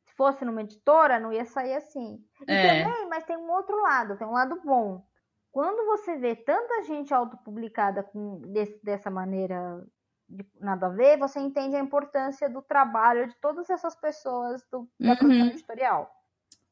Se 0.07 0.15
fosse 0.17 0.43
numa 0.45 0.63
editora, 0.63 1.21
não 1.21 1.33
ia 1.33 1.45
sair 1.45 1.75
assim. 1.75 2.19
E 2.49 2.53
É. 2.53 2.83
também, 2.85 3.09
mas 3.11 3.25
tem 3.25 3.37
um 3.37 3.51
outro 3.51 3.79
lado, 3.83 4.17
tem 4.17 4.27
um 4.27 4.33
lado 4.33 4.59
bom. 4.65 5.05
Quando 5.51 5.85
você 5.87 6.17
vê 6.17 6.35
tanta 6.35 6.83
gente 6.85 7.13
autopublicada 7.13 8.03
com, 8.03 8.41
desse- 8.53 8.81
dessa 8.83 9.11
maneira 9.11 9.85
de 10.29 10.47
nada 10.61 10.87
a 10.87 10.89
ver, 10.91 11.19
você 11.19 11.39
entende 11.41 11.77
a 11.77 11.81
importância 11.81 12.49
do 12.49 12.63
trabalho 12.63 13.29
de 13.29 13.35
todas 13.39 13.69
essas 13.69 13.95
pessoas 13.95 14.65
do, 14.73 14.89
da 14.99 15.15
produção 15.15 15.43
Uhum. 15.47 15.53
editorial. 15.53 16.11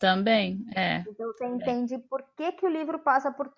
Também, 0.01 0.64
é. 0.74 1.01
Então 1.01 1.27
você 1.27 1.44
entende 1.44 1.98
por 1.98 2.24
que, 2.35 2.52
que 2.52 2.64
o 2.64 2.70
livro 2.70 2.98
passa 2.98 3.31
por, 3.31 3.52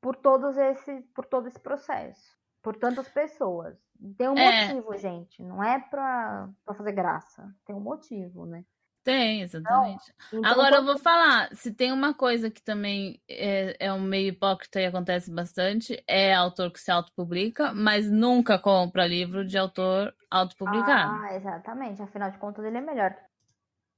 por, 0.00 0.14
todos 0.14 0.56
esse, 0.56 1.00
por 1.12 1.26
todo 1.26 1.48
esse 1.48 1.58
processo, 1.58 2.38
por 2.62 2.76
tantas 2.76 3.08
pessoas. 3.08 3.76
Tem 4.16 4.28
um 4.28 4.38
É. 4.38 4.68
motivo, 4.68 4.96
gente. 4.96 5.42
Não 5.42 5.62
é 5.62 5.80
pra, 5.80 6.48
pra 6.64 6.74
fazer 6.74 6.92
graça. 6.92 7.52
Tem 7.66 7.74
um 7.74 7.80
motivo, 7.80 8.46
né? 8.46 8.64
Tem, 9.02 9.42
exatamente. 9.42 10.14
Então, 10.28 10.44
Agora 10.44 10.76
eu 10.76 10.84
vou 10.84 10.96
falar, 10.96 11.54
se 11.54 11.74
tem 11.74 11.92
uma 11.92 12.14
coisa 12.14 12.50
que 12.50 12.62
também 12.62 13.20
é, 13.28 13.76
é 13.86 13.92
um 13.92 14.00
meio 14.00 14.28
hipócrita 14.28 14.80
e 14.80 14.86
acontece 14.86 15.30
bastante, 15.30 16.02
é 16.06 16.32
autor 16.32 16.70
que 16.70 16.80
se 16.80 16.90
autopublica, 16.90 17.74
mas 17.74 18.10
nunca 18.10 18.58
compra 18.58 19.06
livro 19.06 19.44
de 19.44 19.58
autor 19.58 20.14
autopublicado. 20.30 21.12
Ah, 21.22 21.34
exatamente. 21.34 22.00
Afinal 22.00 22.30
de 22.30 22.38
contas, 22.38 22.64
ele 22.64 22.78
é 22.78 22.80
melhor. 22.80 23.14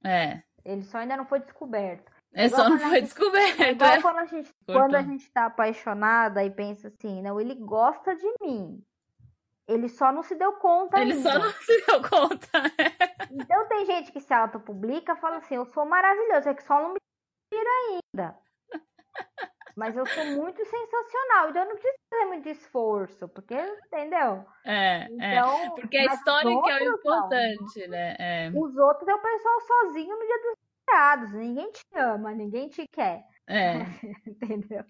É. 0.03 0.41
Ele 0.67 0.83
só 0.83 0.97
ainda 0.97 1.15
não 1.15 1.25
foi 1.25 1.39
descoberto. 1.39 2.11
É 2.33 2.45
Igual 2.47 2.61
só 2.63 2.69
não 2.69 2.77
foi 2.77 2.89
gente- 2.91 3.03
descoberto. 3.05 3.61
É 3.61 3.71
igual 3.71 3.89
é. 3.91 4.01
quando 4.01 4.17
a 4.19 4.25
gente, 4.25 4.49
Cortou. 4.65 4.75
quando 4.83 4.95
a 4.95 5.01
gente 5.01 5.31
tá 5.31 5.45
apaixonada 5.45 6.43
e 6.43 6.51
pensa 6.51 6.89
assim, 6.89 7.21
não, 7.21 7.39
ele 7.39 7.55
gosta 7.55 8.13
de 8.15 8.29
mim. 8.41 8.83
Ele 9.67 9.87
só 9.89 10.11
não 10.11 10.23
se 10.23 10.35
deu 10.35 10.53
conta 10.53 10.99
Ele 10.99 11.13
ainda. 11.13 11.31
só 11.31 11.39
não 11.39 11.51
se 11.51 11.85
deu 11.85 12.01
conta. 12.01 12.47
Então 13.29 13.67
tem 13.67 13.85
gente 13.85 14.11
que 14.13 14.21
se 14.21 14.33
autopublica 14.33 15.11
e 15.13 15.17
fala 15.17 15.37
assim, 15.37 15.55
eu 15.55 15.65
sou 15.65 15.85
maravilhoso, 15.85 16.47
é 16.47 16.53
que 16.53 16.63
só 16.63 16.81
não 16.81 16.93
me 16.93 16.99
tira 17.53 17.69
ainda. 18.15 18.37
Mas 19.77 19.95
eu 19.95 20.05
sou 20.07 20.25
muito 20.25 20.65
sensacional, 20.65 21.49
então 21.49 21.61
eu 21.61 21.69
não 21.69 21.75
preciso 21.75 21.97
fazer 22.09 22.25
muito 22.25 22.49
esforço, 22.49 23.29
porque, 23.29 23.53
entendeu? 23.85 24.43
É, 24.65 25.07
é. 25.19 25.37
Então, 25.37 25.75
Porque 25.75 25.97
a 25.97 26.05
história 26.05 26.59
que 26.63 26.69
é 26.69 26.79
o 26.83 26.91
outros, 26.91 27.05
não. 27.05 27.29
importante, 27.29 27.87
né? 27.87 28.15
É, 28.19 28.49
Os 28.53 28.75
outros 28.77 29.07
é 29.07 29.13
o 29.15 29.21
pessoal 29.21 29.61
sozinho 29.61 30.17
no 30.17 30.25
dia 30.25 30.41
dos 30.41 30.55
namorados. 30.89 31.33
Ninguém 31.33 31.71
te 31.71 31.83
ama, 31.95 32.33
ninguém 32.33 32.69
te 32.69 32.85
quer, 32.91 33.23
é. 33.47 33.85
entendeu? 34.27 34.83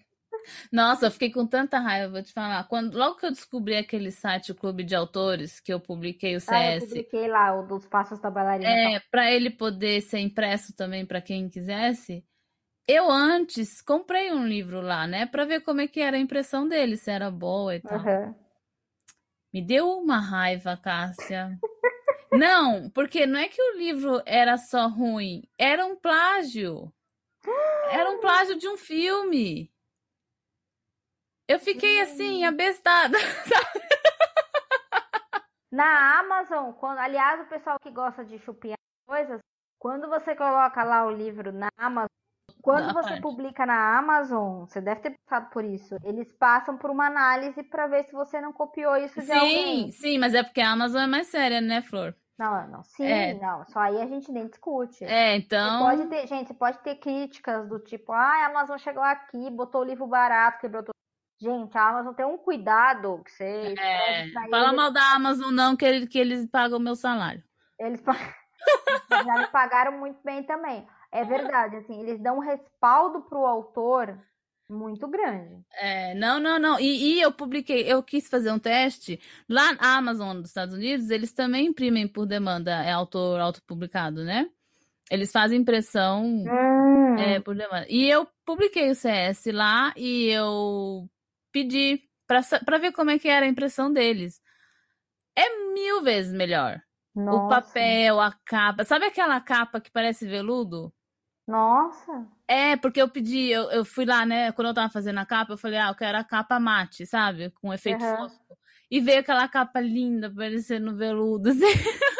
Nossa, 0.72 1.06
eu 1.06 1.10
fiquei 1.10 1.30
com 1.32 1.46
tanta 1.46 1.78
raiva, 1.78 2.12
vou 2.12 2.22
te 2.22 2.32
falar. 2.32 2.64
Quando, 2.68 2.96
logo 2.96 3.16
que 3.16 3.26
eu 3.26 3.30
descobri 3.30 3.76
aquele 3.76 4.10
site, 4.10 4.52
o 4.52 4.54
Clube 4.54 4.84
de 4.84 4.94
Autores, 4.94 5.60
que 5.60 5.72
eu 5.72 5.80
publiquei 5.80 6.36
o 6.36 6.40
Ah, 6.46 6.66
eu 6.66 6.80
CS, 6.80 6.80
publiquei 6.80 7.28
lá 7.28 7.54
o 7.54 7.66
dos 7.66 7.86
passos 7.86 8.18
da 8.20 8.30
bailarina. 8.30 8.82
é, 8.96 9.00
para 9.10 9.30
ele 9.32 9.50
poder 9.50 10.00
ser 10.02 10.18
impresso 10.20 10.74
também 10.74 11.06
para 11.06 11.20
quem 11.20 11.48
quisesse, 11.48 12.24
eu 12.88 13.10
antes 13.10 13.82
comprei 13.82 14.32
um 14.32 14.46
livro 14.46 14.80
lá, 14.80 15.06
né, 15.06 15.26
para 15.26 15.44
ver 15.44 15.60
como 15.60 15.82
é 15.82 15.86
que 15.86 16.00
era 16.00 16.16
a 16.16 16.20
impressão 16.20 16.66
dele, 16.66 16.96
se 16.96 17.10
era 17.10 17.30
boa 17.30 17.76
e 17.76 17.80
tal. 17.80 17.98
Aham. 17.98 18.34
Me 19.52 19.62
deu 19.62 19.90
uma 19.90 20.18
raiva, 20.18 20.76
Cássia. 20.76 21.58
Não, 22.32 22.90
porque 22.90 23.26
não 23.26 23.40
é 23.40 23.48
que 23.48 23.60
o 23.60 23.78
livro 23.78 24.22
era 24.26 24.58
só 24.58 24.86
ruim, 24.86 25.48
era 25.56 25.86
um 25.86 25.96
plágio. 25.96 26.92
Era 27.90 28.10
um 28.10 28.20
plágio 28.20 28.58
de 28.58 28.68
um 28.68 28.76
filme. 28.76 29.72
Eu 31.48 31.58
fiquei 31.58 32.02
assim, 32.02 32.44
abestada. 32.44 33.16
Na 35.72 36.20
Amazon, 36.20 36.72
quando, 36.72 36.98
aliás, 36.98 37.40
o 37.40 37.48
pessoal 37.48 37.78
que 37.80 37.90
gosta 37.90 38.22
de 38.24 38.38
chupinhar 38.40 38.76
coisas, 39.06 39.40
quando 39.78 40.06
você 40.08 40.36
coloca 40.36 40.84
lá 40.84 41.06
o 41.06 41.10
livro 41.10 41.50
na 41.50 41.68
Amazon, 41.78 42.08
quando 42.68 42.92
você 42.94 43.08
parte. 43.08 43.22
publica 43.22 43.64
na 43.66 43.98
Amazon, 43.98 44.66
você 44.66 44.80
deve 44.80 45.00
ter 45.00 45.14
passado 45.24 45.50
por 45.50 45.64
isso, 45.64 45.96
eles 46.04 46.30
passam 46.32 46.76
por 46.76 46.90
uma 46.90 47.06
análise 47.06 47.62
para 47.62 47.86
ver 47.86 48.04
se 48.04 48.12
você 48.12 48.40
não 48.40 48.52
copiou 48.52 48.96
isso 48.96 49.20
de 49.22 49.32
Sim, 49.32 49.32
alguém. 49.32 49.92
sim, 49.92 50.18
mas 50.18 50.34
é 50.34 50.42
porque 50.42 50.60
a 50.60 50.72
Amazon 50.72 51.02
é 51.02 51.06
mais 51.06 51.28
séria, 51.28 51.60
né, 51.60 51.80
Flor? 51.82 52.14
Não, 52.38 52.68
não, 52.68 52.84
sim, 52.84 53.04
É. 53.06 53.34
não, 53.34 53.64
só 53.66 53.80
aí 53.80 54.00
a 54.00 54.06
gente 54.06 54.30
nem 54.30 54.46
discute. 54.46 55.04
É, 55.04 55.34
Você 55.34 55.44
então. 55.44 55.78
pode 55.78 56.06
ter, 56.06 56.26
gente, 56.28 56.48
você 56.48 56.54
pode 56.54 56.78
ter 56.80 56.94
críticas 56.96 57.68
do 57.68 57.80
tipo, 57.80 58.12
ah, 58.12 58.44
a 58.44 58.46
Amazon 58.46 58.78
chegou 58.78 59.02
aqui, 59.02 59.50
botou 59.50 59.80
o 59.80 59.84
livro 59.84 60.06
barato, 60.06 60.60
quebrou 60.60 60.82
tudo. 60.82 60.92
Gente, 61.40 61.76
a 61.78 61.88
Amazon 61.88 62.14
tem 62.14 62.26
um 62.26 62.36
cuidado 62.36 63.22
que 63.24 63.30
você 63.30 63.74
É, 63.76 64.30
fala 64.50 64.66
eles, 64.68 64.76
mal 64.76 64.90
da 64.92 65.14
Amazon, 65.14 65.52
não, 65.54 65.76
que, 65.76 65.84
ele- 65.84 66.06
que 66.06 66.18
eles 66.18 66.46
pagam 66.50 66.78
o 66.78 66.82
meu 66.82 66.94
salário. 66.94 67.42
eles 67.78 68.00
pa- 68.02 68.12
já 69.26 69.38
me 69.38 69.46
pagaram 69.48 69.98
muito 69.98 70.20
bem 70.22 70.42
também. 70.44 70.86
É 71.10 71.24
verdade, 71.24 71.76
assim, 71.76 72.00
eles 72.00 72.20
dão 72.20 72.36
um 72.36 72.40
respaldo 72.40 73.22
pro 73.22 73.46
autor 73.46 74.18
muito 74.68 75.08
grande. 75.08 75.64
É, 75.72 76.14
não, 76.14 76.38
não, 76.38 76.58
não. 76.58 76.78
E, 76.78 77.14
e 77.14 77.20
eu 77.20 77.32
publiquei, 77.32 77.90
eu 77.90 78.02
quis 78.02 78.28
fazer 78.28 78.50
um 78.52 78.58
teste. 78.58 79.20
Lá 79.48 79.72
na 79.72 79.96
Amazon 79.96 80.36
dos 80.36 80.50
Estados 80.50 80.74
Unidos, 80.74 81.10
eles 81.10 81.32
também 81.32 81.66
imprimem 81.66 82.06
por 82.06 82.26
demanda, 82.26 82.72
é 82.82 82.92
autor 82.92 83.40
autopublicado, 83.40 84.24
né? 84.24 84.50
Eles 85.10 85.32
fazem 85.32 85.60
impressão 85.60 86.44
Hum, 86.44 87.18
é, 87.18 87.40
por 87.40 87.56
demanda. 87.56 87.86
E 87.88 88.08
eu 88.08 88.28
publiquei 88.44 88.90
o 88.90 88.94
CS 88.94 89.46
lá 89.52 89.94
e 89.96 90.26
eu 90.26 91.08
pedi 91.50 92.02
pra 92.26 92.78
ver 92.78 92.92
como 92.92 93.10
é 93.10 93.18
que 93.18 93.28
era 93.28 93.46
a 93.46 93.48
impressão 93.48 93.90
deles. 93.90 94.42
É 95.34 95.72
mil 95.72 96.02
vezes 96.02 96.32
melhor. 96.32 96.80
O 97.14 97.20
nossa, 97.20 97.48
papel, 97.48 98.20
a 98.20 98.32
capa. 98.44 98.84
Sabe 98.84 99.06
aquela 99.06 99.40
capa 99.40 99.80
que 99.80 99.90
parece 99.90 100.26
veludo? 100.26 100.92
Nossa, 101.48 102.28
É, 102.46 102.76
porque 102.76 103.00
eu 103.00 103.08
pedi, 103.10 103.48
eu, 103.50 103.70
eu 103.70 103.84
fui 103.84 104.04
lá, 104.06 104.24
né? 104.24 104.52
Quando 104.52 104.68
eu 104.68 104.74
tava 104.74 104.90
fazendo 104.92 105.18
a 105.18 105.26
capa, 105.26 105.52
eu 105.52 105.58
falei, 105.58 105.78
ah, 105.78 105.88
eu 105.88 105.94
quero 105.94 106.16
a 106.18 106.24
capa 106.24 106.58
mate, 106.58 107.04
sabe? 107.06 107.50
Com 107.50 107.72
efeito 107.72 108.04
Aham. 108.04 108.04
fosco. 108.04 108.42
E 108.90 109.00
veio 109.00 109.20
aquela 109.20 109.46
capa 109.48 109.80
linda, 109.80 110.32
parecendo 110.34 110.96
veludo. 110.96 111.50
assim. 111.50 111.60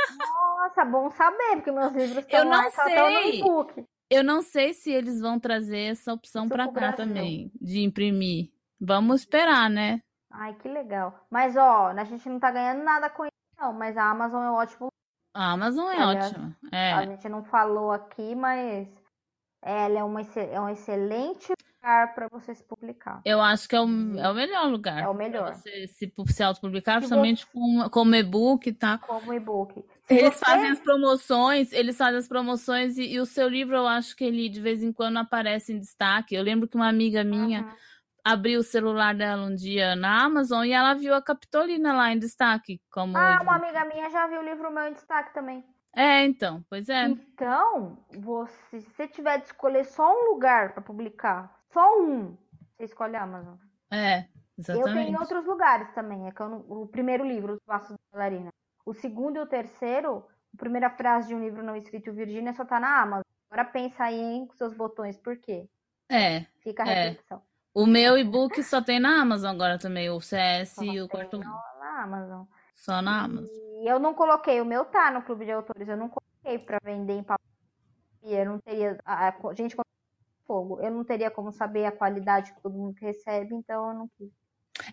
nossa, 0.09 0.85
bom 0.85 1.11
saber, 1.11 1.57
porque 1.57 1.71
meus 1.73 1.93
livros 1.93 2.25
Eu 2.29 2.45
estão 2.45 2.49
lá 2.49 2.63
não 2.63 2.69
estão 2.69 3.11
no 3.11 3.21
sei. 3.23 3.43
Eu 4.11 4.25
não 4.25 4.43
sei 4.43 4.73
se 4.75 4.91
eles 4.91 5.21
vão 5.21 5.39
trazer 5.41 5.93
essa 5.93 6.13
opção 6.13 6.49
pro 6.49 6.69
cá 6.73 6.93
também, 6.93 7.53
de 7.61 7.81
imprimir. 7.83 8.53
Vamos 8.81 9.23
esperar, 9.23 9.69
né? 9.71 10.03
Ai, 10.31 10.55
que 10.59 10.69
legal. 10.69 11.27
Mas, 11.31 11.57
ó, 11.57 11.89
a 11.89 12.05
gente 12.05 12.29
não 12.29 12.39
tá 12.39 12.51
ganhando 12.51 12.83
nada 12.85 13.11
com 13.11 13.25
isso, 13.25 13.33
não, 13.59 13.73
mas 13.73 13.97
a 13.97 14.11
Amazon 14.11 14.43
é 14.45 14.51
um 14.51 14.55
ótimo 14.55 14.89
A 15.35 15.53
Amazon 15.53 15.91
é 15.91 16.01
Olha, 16.01 16.07
ótima. 16.07 16.57
A 16.91 17.05
É, 17.05 17.07
gente 17.07 17.29
não 17.29 17.45
falou 17.45 17.93
aqui, 17.93 18.35
mas 18.35 18.89
ela 19.63 19.99
é, 19.99 20.05
uma, 20.05 20.21
é 20.23 20.61
um 20.61 20.69
excelente 20.69 21.53
lugar 21.83 22.15
para 22.15 22.29
você 22.29 22.55
se 22.55 22.65
publicar. 22.65 23.23
eu 23.25 23.41
acho 23.41 23.69
que 23.69 23.77
é 23.77 23.81
o, 23.81 23.85
é 23.85 24.31
o 24.31 24.35
melhor 24.35 24.67
lugar. 24.69 25.05
É 25.05 25.09
o 25.09 25.15
melhor. 25.15 25.55
você 25.55 25.87
se, 25.89 26.13
se 26.29 26.43
autopublicar, 26.43 26.95
Se 26.97 27.01
principalmente 27.01 27.47
com, 27.47 27.89
como 27.91 28.15
e-book, 28.15 28.73
tá? 28.73 28.99
Como 28.99 29.33
e-book. 29.33 29.85
Eles 30.09 30.35
você- 30.35 30.45
fazem 30.45 30.71
as 30.71 30.81
promoções, 30.81 31.73
eles 31.73 31.97
fazem 31.97 32.19
as 32.19 32.29
promoções 32.29 32.97
e, 32.97 33.05
e 33.13 33.21
o 33.21 33.27
seu 33.27 33.49
livro 33.49 33.77
eu 33.77 33.87
acho 33.87 34.17
que 34.17 34.25
ele 34.25 34.49
de 34.49 34.61
vez 34.61 34.83
em 34.83 34.93
quando 34.93 35.19
aparece 35.19 35.73
em 35.73 35.79
destaque. 35.79 36.35
Eu 36.35 36.43
lembro 36.43 36.67
que 36.69 36.77
uma 36.77 36.89
amiga 36.89 37.23
minha 37.23 37.61
Uhum. 37.61 37.77
abriu 38.25 38.61
o 38.61 38.63
celular 38.65 39.15
dela 39.15 39.45
um 39.47 39.55
dia 39.55 39.95
na 39.97 40.25
Amazon 40.25 40.65
e 40.65 40.73
ela 40.73 40.95
viu 40.95 41.15
a 41.15 41.23
Capitolina 41.23 41.93
lá 41.93 42.13
em 42.13 42.19
destaque 42.19 42.81
como 42.91 43.17
Ah, 43.17 43.39
uma 43.43 43.57
amiga 43.57 43.85
minha 43.85 44.11
já 44.11 44.27
viu 44.27 44.41
o 44.41 44.45
livro 44.45 44.71
meu 44.71 44.89
em 44.89 44.93
destaque 44.93 45.33
também. 45.35 45.65
É, 45.95 46.25
então, 46.25 46.65
pois 46.69 46.89
é. 46.89 47.07
Então, 47.07 47.99
você, 48.15 48.81
se 48.81 48.91
você 48.91 49.09
tiver 49.09 49.39
de 49.39 49.47
escolher 49.47 49.85
só 49.85 50.13
um 50.13 50.31
lugar 50.33 50.73
para 50.73 50.83
publicar, 50.83 51.57
Só 51.73 52.01
um. 52.01 52.37
Você 52.77 52.85
escolhe 52.85 53.17
a 53.17 53.23
Amazon. 53.25 53.57
É, 53.91 54.27
exatamente. 54.57 54.89
Eu 54.89 54.95
tenho 54.95 55.11
em 55.17 55.19
outros 55.19 55.45
lugares 55.45 55.91
também. 55.93 56.27
É 56.29 56.33
que 56.33 56.41
eu. 56.41 56.65
O 56.69 56.87
primeiro 56.87 57.25
livro, 57.27 57.55
Os 57.55 57.61
Passos 57.67 57.91
da 57.91 57.97
Bailarina. 58.13 58.51
O 58.87 58.95
segundo 58.95 59.37
e 59.37 59.41
o 59.41 59.47
terceiro, 59.47 60.25
a 60.55 60.57
primeira 60.57 60.89
frase 60.91 61.29
de 61.29 61.35
um 61.35 61.41
livro 61.43 61.63
não 61.63 61.77
escrito 61.77 62.13
Virgínia 62.13 62.53
só 62.55 62.65
tá 62.65 62.79
na 62.81 63.03
Amazon. 63.03 63.23
Agora 63.51 63.65
pensa 63.69 64.05
aí 64.05 64.19
em 64.21 64.49
seus 64.57 64.73
botões, 64.75 65.19
por 65.19 65.37
quê? 65.39 65.69
É. 66.11 66.47
Fica 66.63 66.85
a 66.85 66.89
É. 66.89 67.09
reflexão. 67.09 67.43
O 67.75 67.87
meu 67.87 68.17
e-book 68.17 68.63
só 68.63 68.81
tem 68.83 68.99
na 68.99 69.21
Amazon 69.21 69.51
agora 69.55 69.79
também, 69.79 70.09
o 70.11 70.21
CS 70.21 70.71
Só 70.75 70.83
e 70.83 71.01
o 71.03 71.09
quarto 71.09 71.39
na 71.39 71.45
na 71.79 72.03
Amazon. 72.03 72.45
só 72.75 73.03
na 73.03 73.25
Amazon. 73.25 73.45
E 73.55 73.68
eu 73.87 73.99
não 73.99 74.15
coloquei, 74.15 74.61
o 74.61 74.65
meu 74.65 74.85
tá 74.87 75.11
no 75.11 75.23
clube 75.23 75.45
de 75.45 75.53
autores, 75.53 75.89
eu 75.89 75.97
não 75.97 76.09
coloquei 76.09 76.59
pra 76.65 76.79
vender 76.83 77.15
em 77.15 77.23
papel. 77.23 77.47
E 78.23 78.35
eu 78.35 78.45
não 78.47 78.59
teria. 78.61 78.99
A, 79.05 79.29
a 79.29 79.55
gente 79.55 79.77
fogo. 80.47 80.81
Eu 80.81 80.91
não 80.91 81.05
teria 81.05 81.31
como 81.31 81.53
saber 81.53 81.85
a 81.85 81.93
qualidade 81.93 82.55
que 82.55 82.61
todo 82.63 82.75
mundo 82.77 82.97
recebe, 83.01 83.55
então 83.55 83.89
eu 83.91 83.95
não 83.95 84.09
quis. 84.17 84.31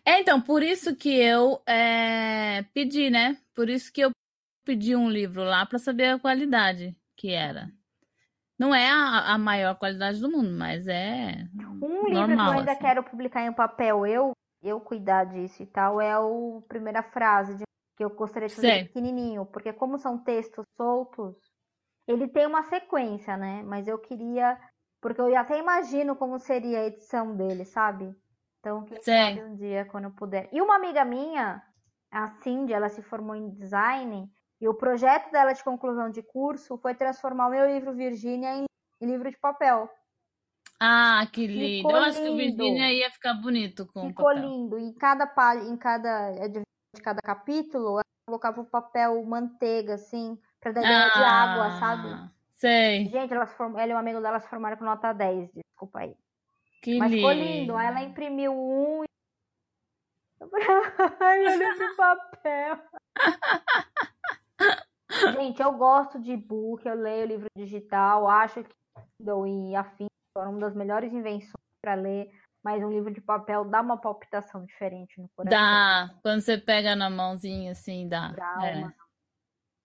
É, 0.04 0.20
então, 0.20 0.42
por 0.42 0.62
isso 0.62 0.96
que 0.96 1.10
eu 1.16 1.62
é, 1.66 2.64
pedi, 2.74 3.10
né? 3.10 3.38
Por 3.54 3.70
isso 3.70 3.92
que 3.92 4.02
eu 4.02 4.12
pedi 4.66 4.96
um 4.96 5.10
livro 5.10 5.44
lá 5.44 5.66
para 5.66 5.80
saber 5.80 6.08
a 6.10 6.20
qualidade 6.20 6.96
que 7.16 7.32
era. 7.32 7.72
Não 8.58 8.74
é 8.74 8.90
a, 8.90 9.34
a 9.34 9.38
maior 9.38 9.76
qualidade 9.76 10.20
do 10.20 10.30
mundo, 10.30 10.52
mas 10.52 10.88
é 10.88 11.48
Um 11.82 12.08
livro 12.08 12.26
que 12.26 12.32
eu 12.34 12.36
normal, 12.36 12.52
ainda 12.52 12.72
assim. 12.72 12.82
quero 12.82 13.04
publicar 13.04 13.42
em 13.46 13.54
papel, 13.54 14.06
eu, 14.06 14.32
eu 14.64 14.80
cuidar 14.82 15.26
disso 15.26 15.62
e 15.62 15.66
tal, 15.66 16.02
é 16.02 16.18
o 16.20 16.62
primeira 16.68 17.04
frase 17.04 17.56
de- 17.56 17.64
que 17.96 18.04
eu 18.04 18.10
gostaria 18.10 18.48
de 18.48 18.56
fazer 18.56 18.72
Sei. 18.72 18.84
pequenininho, 18.86 19.46
porque 19.46 19.72
como 19.72 19.98
são 19.98 20.18
textos 20.18 20.66
soltos, 20.76 21.36
ele 22.08 22.28
tem 22.28 22.46
uma 22.46 22.64
sequência, 22.64 23.38
né? 23.38 23.64
Mas 23.64 23.88
eu 23.88 23.98
queria, 23.98 24.60
porque 25.02 25.22
eu 25.22 25.36
até 25.38 25.58
imagino 25.58 26.16
como 26.16 26.38
seria 26.40 26.80
a 26.80 26.86
edição 26.86 27.36
dele, 27.36 27.66
sabe? 27.66 28.14
Então, 28.60 28.84
quem 28.84 29.02
sabe 29.02 29.44
um 29.44 29.56
dia, 29.56 29.86
quando 29.86 30.06
eu 30.06 30.12
puder. 30.12 30.50
E 30.52 30.62
uma 30.62 30.76
amiga 30.76 31.06
minha, 31.06 31.62
a 32.12 32.28
Cindy, 32.42 32.74
ela 32.74 32.90
se 32.90 33.02
formou 33.02 33.36
em 33.36 33.50
design, 33.50 34.30
e 34.60 34.68
o 34.68 34.74
projeto 34.74 35.32
dela 35.32 35.54
de 35.54 35.64
conclusão 35.64 36.10
de 36.10 36.24
curso 36.24 36.78
foi 36.78 36.96
transformar 36.96 37.48
o 37.48 37.52
meu 37.52 37.68
livro 37.68 37.94
Virgínia 37.94 38.56
em 38.56 38.66
livro 39.02 39.30
de 39.30 39.38
papel. 39.38 39.90
Ah, 40.80 41.26
que 41.32 41.48
lindo. 41.48 41.78
Ficou 41.78 41.92
Eu 41.92 41.98
acho 41.98 42.22
que 42.22 42.30
o 42.30 42.36
lindo. 42.38 42.58
Virgínia 42.58 42.94
ia 42.94 43.10
ficar 43.12 43.34
bonito 43.36 43.86
com 43.86 44.08
Ficou 44.08 44.26
papel. 44.26 44.44
lindo. 44.44 44.78
Em 44.78 44.94
cada 44.94 45.26
página, 45.26 45.70
em 45.70 45.78
cada 45.78 46.32
de 46.96 47.02
cada 47.02 47.22
capítulo, 47.22 47.94
ela 48.00 48.04
colocava 48.28 48.62
o 48.62 48.66
papel 48.66 49.24
manteiga, 49.24 49.94
assim, 49.96 50.40
pra 50.60 50.72
dar 50.72 50.82
ideia 50.82 51.12
de 51.12 51.24
água, 51.24 51.72
sabe? 51.80 52.08
Ah, 52.08 52.32
Sei. 52.56 53.06
Gente, 53.10 53.34
elas 53.34 53.54
form... 53.54 53.78
ela 53.78 53.92
e 53.92 53.94
um 53.94 53.98
amigo 53.98 54.22
dela 54.22 54.40
se 54.40 54.48
formaram 54.48 54.78
com 54.78 54.86
nota 54.86 55.14
10, 55.14 55.52
desculpa 55.54 56.00
aí. 56.00 56.16
Que 56.82 56.98
Mas 56.98 57.12
ficou 57.14 57.32
lindo. 57.32 57.44
lindo. 57.44 57.76
Aí 57.76 57.88
ela 57.88 58.02
imprimiu 58.02 58.54
um. 58.54 59.04
e- 59.04 59.08
Ai, 61.20 61.48
olha 61.48 61.64
esse 61.72 61.96
papel. 61.96 62.80
Gente, 65.34 65.62
eu 65.62 65.72
gosto 65.74 66.20
de 66.20 66.32
e-book, 66.34 66.86
eu 66.86 66.96
leio 66.96 67.26
livro 67.28 67.48
digital, 67.56 68.28
acho 68.28 68.64
que 68.64 68.74
Kindle 69.18 69.48
e 69.48 69.76
afim 69.76 70.08
foram 70.38 70.52
uma 70.52 70.60
das 70.60 70.76
melhores 70.76 71.12
invenções 71.14 71.54
para 71.82 71.96
ler, 71.96 72.30
mas 72.66 72.84
um 72.84 72.90
livro 72.90 73.14
de 73.14 73.22
papel 73.22 73.64
dá 73.64 73.80
uma 73.80 73.96
palpitação 73.96 74.66
diferente 74.66 75.22
no 75.22 75.30
coração. 75.36 75.56
Dá. 75.60 76.10
Quando 76.24 76.42
você 76.42 76.58
pega 76.58 76.96
na 76.96 77.12
mãozinha 77.12 77.72
assim, 77.74 78.10
dá. 78.10 78.30
Dá 78.30 78.68
É. 78.68 78.76
uma- 78.78 78.94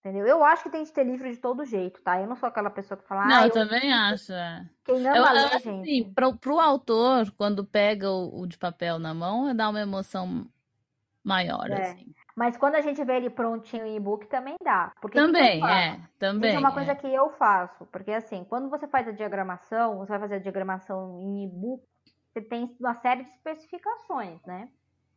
Entendeu? 0.03 0.27
Eu 0.27 0.43
acho 0.43 0.63
que 0.63 0.71
tem 0.71 0.83
que 0.83 0.91
ter 0.95 1.05
livro 1.05 1.31
de 1.31 1.37
todo 1.37 1.63
jeito, 1.63 2.01
tá? 2.03 2.19
Eu 2.19 2.27
não 2.27 2.35
sou 2.35 2.49
aquela 2.49 2.71
pessoa 2.71 2.97
que 2.97 3.07
fala, 3.07 3.27
Não, 3.27 3.37
ah, 3.37 3.41
eu 3.43 3.49
eu... 3.49 3.53
também 3.53 3.93
acho. 3.93 4.33
é. 4.33 4.67
quem 4.83 5.05
Eu, 5.05 5.11
ama 5.15 5.17
eu 5.29 5.33
ler, 5.35 5.45
acho 5.45 5.59
gente. 5.59 5.81
assim, 5.83 6.13
pro, 6.15 6.35
pro 6.39 6.59
autor, 6.59 7.31
quando 7.33 7.67
pega 7.67 8.11
o, 8.11 8.41
o 8.41 8.47
de 8.47 8.57
papel 8.57 8.99
na 8.99 9.13
mão, 9.13 9.55
dá 9.55 9.69
uma 9.69 9.79
emoção 9.81 10.47
maior, 11.23 11.71
É. 11.71 11.83
assim. 11.91 12.15
Mas 12.35 12.57
quando 12.57 12.77
a 12.77 12.81
gente 12.81 13.05
vê 13.05 13.17
ele 13.19 13.29
prontinho 13.29 13.85
em 13.85 13.97
e-book, 13.97 14.27
também 14.29 14.55
dá. 14.65 14.91
Porque 15.03 15.19
eu 15.19 15.27
Também, 15.27 15.63
é. 15.69 16.01
Também. 16.19 16.55
é 16.55 16.59
uma 16.59 16.71
é. 16.71 16.73
coisa 16.73 16.95
que 16.95 17.07
eu 17.07 17.29
faço, 17.33 17.85
porque 17.93 18.13
assim, 18.13 18.43
quando 18.45 18.71
você 18.71 18.89
faz 18.89 19.07
a 19.07 19.13
diagramação, 19.13 19.99
você 19.99 20.09
vai 20.13 20.21
fazer 20.21 20.37
a 20.37 20.39
diagramação 20.39 21.21
em 21.21 21.45
e-book, 21.45 21.85
você 22.33 22.41
tem 22.41 22.77
uma 22.79 22.95
série 22.95 23.25
de 23.25 23.31
especificações, 23.31 24.41
né? 24.45 24.69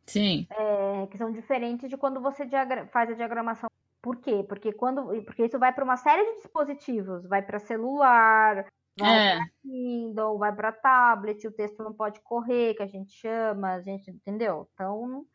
Sim. 0.05 0.47
É, 0.49 1.07
que 1.07 1.17
são 1.17 1.31
diferentes 1.31 1.89
de 1.89 1.97
quando 1.97 2.19
você 2.21 2.47
faz 2.91 3.09
a 3.09 3.13
diagramação. 3.13 3.69
Por 4.01 4.17
quê? 4.17 4.43
Porque 4.47 4.73
quando, 4.73 5.05
porque 5.23 5.45
isso 5.45 5.57
vai 5.57 5.71
para 5.71 5.83
uma 5.83 5.95
série 5.95 6.25
de 6.25 6.37
dispositivos, 6.37 7.25
vai 7.25 7.41
para 7.41 7.57
celular, 7.59 8.65
vai 8.99 9.17
É. 9.17 9.35
para 9.37 9.45
Kindle, 9.61 10.37
vai 10.37 10.53
para 10.53 10.71
tablet, 10.73 11.47
o 11.47 11.51
texto 11.51 11.81
não 11.83 11.93
pode 11.93 12.19
correr, 12.21 12.73
que 12.73 12.83
a 12.83 12.87
gente 12.87 13.13
chama, 13.13 13.75
a 13.75 13.81
gente 13.81 14.11
entendeu? 14.11 14.67
Então, 14.73 15.25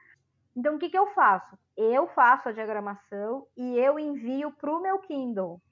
então 0.55 0.75
o 0.77 0.79
que 0.79 0.91
que 0.91 0.99
eu 0.99 1.07
faço? 1.09 1.57
Eu 1.77 2.09
faço 2.09 2.51
a 2.51 2.53
diagramação 2.53 3.47
e 3.57 3.79
eu 3.79 3.99
envio 3.99 4.53
para 4.53 4.71
o 4.71 4.83
meu 4.83 4.99
Kindle. 4.99 5.63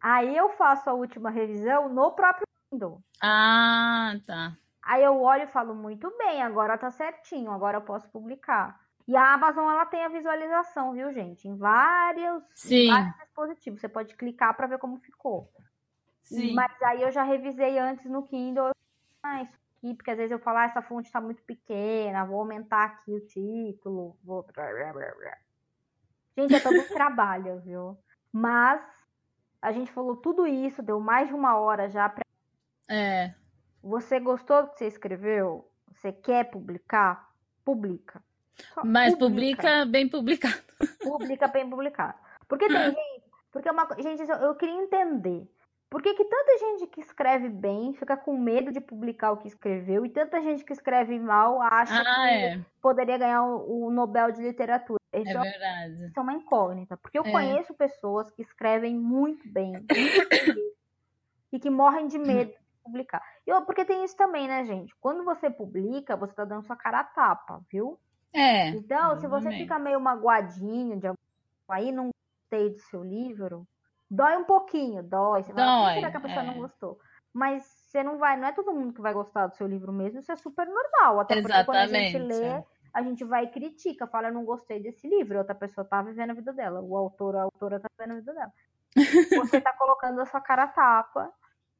Aí 0.00 0.36
eu 0.36 0.50
faço 0.50 0.88
a 0.88 0.94
última 0.94 1.30
revisão 1.30 1.88
no 1.88 2.12
próprio 2.12 2.46
Kindle. 2.70 3.00
Ah, 3.20 4.14
tá. 4.24 4.56
Aí 4.86 5.02
eu 5.02 5.20
olho 5.20 5.42
e 5.42 5.48
falo, 5.48 5.74
muito 5.74 6.16
bem, 6.16 6.40
agora 6.40 6.78
tá 6.78 6.92
certinho, 6.92 7.50
agora 7.50 7.78
eu 7.78 7.82
posso 7.82 8.08
publicar. 8.08 8.80
E 9.08 9.16
a 9.16 9.34
Amazon, 9.34 9.68
ela 9.68 9.84
tem 9.84 10.04
a 10.04 10.08
visualização, 10.08 10.92
viu, 10.92 11.12
gente? 11.12 11.48
Em 11.48 11.56
vários, 11.56 12.44
Sim. 12.54 12.88
vários 12.88 13.16
dispositivos. 13.16 13.80
Você 13.80 13.88
pode 13.88 14.14
clicar 14.14 14.56
para 14.56 14.68
ver 14.68 14.78
como 14.78 14.98
ficou. 14.98 15.50
Sim. 16.22 16.54
Mas 16.54 16.70
aí 16.82 17.02
eu 17.02 17.10
já 17.10 17.24
revisei 17.24 17.78
antes 17.78 18.06
no 18.06 18.22
Kindle. 18.22 18.70
Ah, 19.24 19.42
isso 19.42 19.58
aqui, 19.76 19.94
porque 19.94 20.10
às 20.12 20.16
vezes 20.18 20.30
eu 20.30 20.38
falo, 20.38 20.58
ah, 20.58 20.64
essa 20.64 20.82
fonte 20.82 21.10
tá 21.10 21.20
muito 21.20 21.42
pequena, 21.42 22.24
vou 22.24 22.38
aumentar 22.38 22.84
aqui 22.84 23.12
o 23.12 23.26
título. 23.26 24.16
Vou... 24.22 24.44
Gente, 26.36 26.54
é 26.54 26.60
todo 26.60 26.78
um 26.78 26.86
trabalho, 26.94 27.60
viu? 27.60 27.98
Mas 28.32 28.80
a 29.60 29.72
gente 29.72 29.90
falou 29.90 30.16
tudo 30.16 30.46
isso, 30.46 30.80
deu 30.80 31.00
mais 31.00 31.26
de 31.26 31.34
uma 31.34 31.56
hora 31.56 31.88
já 31.88 32.08
pra 32.08 32.24
É. 32.88 33.34
Você 33.82 34.18
gostou 34.20 34.62
do 34.62 34.68
que 34.70 34.78
você 34.78 34.86
escreveu? 34.86 35.68
Você 35.92 36.12
quer 36.12 36.50
publicar? 36.50 37.30
Publica. 37.64 38.22
Só 38.74 38.84
Mas 38.84 39.14
publica 39.16 39.84
bem 39.84 40.08
publicado. 40.08 40.54
Publica 41.02 41.48
bem 41.48 41.68
publicado. 41.68 42.18
Porque 42.48 42.68
tem 42.68 42.76
gente. 42.90 43.22
Porque 43.52 43.68
é 43.68 43.72
uma, 43.72 43.86
gente, 43.98 44.28
eu- 44.28 44.36
eu 44.36 44.54
queria 44.54 44.74
entender. 44.74 45.48
Por 45.88 46.02
que, 46.02 46.14
que 46.14 46.24
tanta 46.24 46.58
gente 46.58 46.86
que 46.88 47.00
escreve 47.00 47.48
bem 47.48 47.94
fica 47.94 48.16
com 48.16 48.36
medo 48.36 48.72
de 48.72 48.80
publicar 48.80 49.30
o 49.32 49.36
que 49.36 49.46
escreveu 49.48 50.04
e 50.04 50.10
tanta 50.10 50.40
gente 50.42 50.64
que 50.64 50.72
escreve 50.72 51.18
mal 51.18 51.62
acha 51.62 52.00
Ah, 52.00 52.02
que 52.28 52.34
é. 52.34 52.60
poderia 52.82 53.16
ganhar 53.16 53.44
o, 53.44 53.86
o 53.86 53.90
Nobel 53.90 54.32
de 54.32 54.42
Literatura? 54.42 54.98
Isso 55.14 55.28
É 55.28 55.32
é, 55.32 55.40
verdade. 55.50 56.06
isso 56.06 56.18
é 56.18 56.22
uma 56.22 56.34
incógnita. 56.34 56.96
Porque 56.96 57.18
eu 57.18 57.24
É. 57.24 57.30
conheço 57.30 57.72
pessoas 57.74 58.30
que 58.30 58.42
escrevem 58.42 58.94
muito 58.96 59.48
bem, 59.48 59.72
muito 59.72 59.88
bem 59.88 59.88
e 61.52 61.58
que 61.60 61.70
morrem 61.70 62.08
de 62.08 62.18
medo 62.18 62.52
publicar. 62.86 63.22
E 63.46 63.60
porque 63.62 63.84
tem 63.84 64.04
isso 64.04 64.16
também, 64.16 64.48
né, 64.48 64.64
gente? 64.64 64.94
Quando 65.00 65.24
você 65.24 65.50
publica, 65.50 66.16
você 66.16 66.34
tá 66.34 66.44
dando 66.44 66.64
sua 66.66 66.76
cara 66.76 67.00
a 67.00 67.04
tapa, 67.04 67.60
viu? 67.70 68.00
É. 68.32 68.68
Então, 68.68 69.16
se 69.16 69.26
você 69.28 69.48
exatamente. 69.48 69.62
fica 69.62 69.78
meio 69.78 70.00
magoadinho 70.00 70.98
de 70.98 71.08
aí, 71.68 71.92
não 71.92 72.10
gostei 72.50 72.70
do 72.70 72.78
seu 72.80 73.02
livro, 73.02 73.66
dói 74.10 74.36
um 74.36 74.44
pouquinho, 74.44 75.02
dói. 75.02 75.42
Você 75.42 75.52
fala, 75.52 75.72
"Por 75.72 75.88
que 75.88 75.88
Dói, 75.88 75.94
será 75.94 76.10
que 76.10 76.16
a 76.16 76.20
pessoa 76.20 76.44
não 76.44 76.54
é. 76.54 76.56
gostou? 76.56 76.98
Mas 77.34 77.64
você 77.64 78.02
não 78.02 78.18
vai, 78.18 78.36
não 78.36 78.48
é 78.48 78.52
todo 78.52 78.72
mundo 78.72 78.94
que 78.94 79.00
vai 79.00 79.12
gostar 79.12 79.46
do 79.48 79.56
seu 79.56 79.66
livro 79.66 79.92
mesmo, 79.92 80.20
isso 80.20 80.32
é 80.32 80.36
super 80.36 80.66
normal. 80.66 81.20
Até 81.20 81.36
porque 81.36 81.64
quando 81.64 81.78
a 81.78 81.86
gente 81.86 82.16
Exatamente. 82.16 82.18
lê, 82.18 82.64
a 82.94 83.02
gente 83.02 83.24
vai 83.24 83.44
e 83.44 83.50
critica, 83.50 84.06
fala, 84.06 84.28
eu 84.28 84.34
não 84.34 84.44
gostei 84.44 84.80
desse 84.80 85.06
livro, 85.08 85.38
outra 85.38 85.54
pessoa 85.54 85.84
tá 85.86 86.02
vivendo 86.02 86.30
a 86.30 86.34
vida 86.34 86.52
dela, 86.52 86.80
o 86.80 86.96
autor, 86.96 87.36
a 87.36 87.42
autora 87.42 87.78
tá 87.80 87.88
vivendo 87.98 88.12
a 88.12 88.20
vida 88.20 88.32
dela. 88.34 88.52
Você 89.34 89.60
tá 89.60 89.72
colocando 89.74 90.20
a 90.20 90.26
sua 90.26 90.40
cara 90.40 90.64
a 90.64 90.68
tapa, 90.68 91.32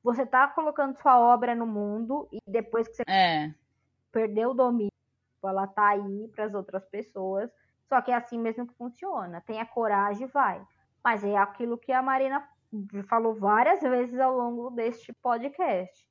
você 0.07 0.25
tá 0.25 0.47
colocando 0.49 0.97
sua 0.97 1.19
obra 1.19 1.55
no 1.55 1.67
mundo, 1.67 2.29
e 2.33 2.39
depois 2.47 2.87
que 2.87 2.95
você 2.95 3.03
É. 3.09 3.53
perdeu 4.13 4.51
o 4.51 4.55
domínio, 4.55 4.91
ela 5.43 5.67
tá 5.67 5.89
aí 5.89 6.29
para 6.29 6.45
as 6.45 6.55
outras 6.55 6.85
pessoas. 6.87 7.51
Só 7.89 8.01
que 8.01 8.11
é 8.11 8.15
assim 8.15 8.39
mesmo 8.39 8.67
que 8.67 8.75
funciona. 8.75 9.41
Tenha 9.41 9.65
coragem, 9.67 10.27
e 10.27 10.31
vai. 10.31 10.65
Mas 11.05 11.23
é 11.25 11.37
aquilo 11.37 11.79
que 11.79 11.93
a 11.93 12.03
Marina 12.03 12.49
falou 13.09 13.35
várias 13.35 13.81
vezes 13.81 14.19
ao 14.19 14.37
longo 14.37 14.71
deste 14.71 15.13
podcast. 15.13 16.09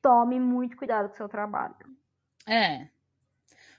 Tome 0.00 0.38
muito 0.38 0.76
cuidado 0.76 1.08
com 1.08 1.14
o 1.14 1.16
seu 1.16 1.28
trabalho. 1.28 1.74
É. 2.46 2.88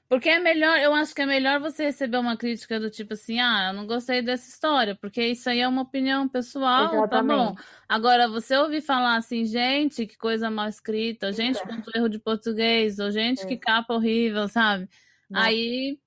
Porque 0.10 0.28
é 0.28 0.40
melhor, 0.40 0.80
eu 0.80 0.92
acho 0.96 1.14
que 1.14 1.22
é 1.22 1.26
melhor 1.28 1.60
você 1.60 1.84
receber 1.84 2.18
uma 2.18 2.36
crítica 2.36 2.80
do 2.80 2.90
tipo 2.90 3.14
assim, 3.14 3.40
ah, 3.40 3.68
eu 3.68 3.74
não 3.74 3.86
gostei 3.86 4.24
dessa 4.24 4.50
história, 4.50 4.96
porque 4.96 5.24
isso 5.24 5.48
aí 5.48 5.60
é 5.60 5.68
uma 5.68 5.84
opinião 5.84 6.28
pessoal, 6.28 7.08
tá 7.08 7.22
bom. 7.22 7.52
Exatamente. 7.52 7.64
Agora, 7.88 8.28
você 8.28 8.58
ouvir 8.58 8.82
falar 8.82 9.18
assim, 9.18 9.46
gente, 9.46 10.08
que 10.08 10.18
coisa 10.18 10.50
mal 10.50 10.68
escrita, 10.68 11.32
gente 11.32 11.62
com 11.62 11.76
erro 11.96 12.10
de 12.10 12.18
português, 12.18 12.98
ou 12.98 13.12
gente 13.12 13.46
que 13.46 13.54
Isso. 13.54 13.62
capa 13.62 13.94
horrível, 13.94 14.48
sabe? 14.48 14.90
Aí 15.32 16.00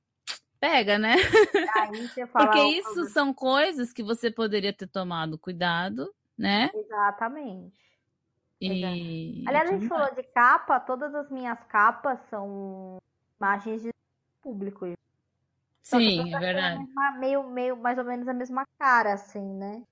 pega, 0.59 0.99
né? 0.99 1.15
Aí 1.77 2.09
você 2.09 2.27
fala. 2.27 2.47
Porque 2.47 2.59
"Oh, 2.61 2.73
isso 2.73 3.05
são 3.11 3.33
coisas 3.33 3.93
que 3.93 4.03
você 4.03 4.33
poderia 4.33 4.73
ter 4.73 4.89
tomado 4.89 5.39
cuidado, 5.39 6.13
né? 6.37 6.73
Exatamente. 6.75 7.81
E. 8.61 9.45
Aliás, 9.47 9.71
a 9.71 9.73
gente 9.73 9.87
falou 9.87 10.13
de 10.13 10.25
capa, 10.25 10.81
todas 10.81 11.15
as 11.15 11.31
minhas 11.31 11.63
capas 11.69 12.19
são 12.29 12.99
imagens 13.47 13.83
de 13.83 13.91
público. 14.41 14.87
Só 15.83 15.99
que 15.99 16.05
Sim, 16.07 16.35
é 16.35 16.39
verdade. 16.39 16.79
mesma- 16.79 17.13
meio, 17.19 17.51
meio, 17.51 17.77
mais 17.77 17.99
ou 17.99 18.05
menos 18.05 18.29
a 18.29 18.33
mesma 18.33 18.65
cara, 18.79 19.15
assim, 19.15 19.43
né? 19.55 19.83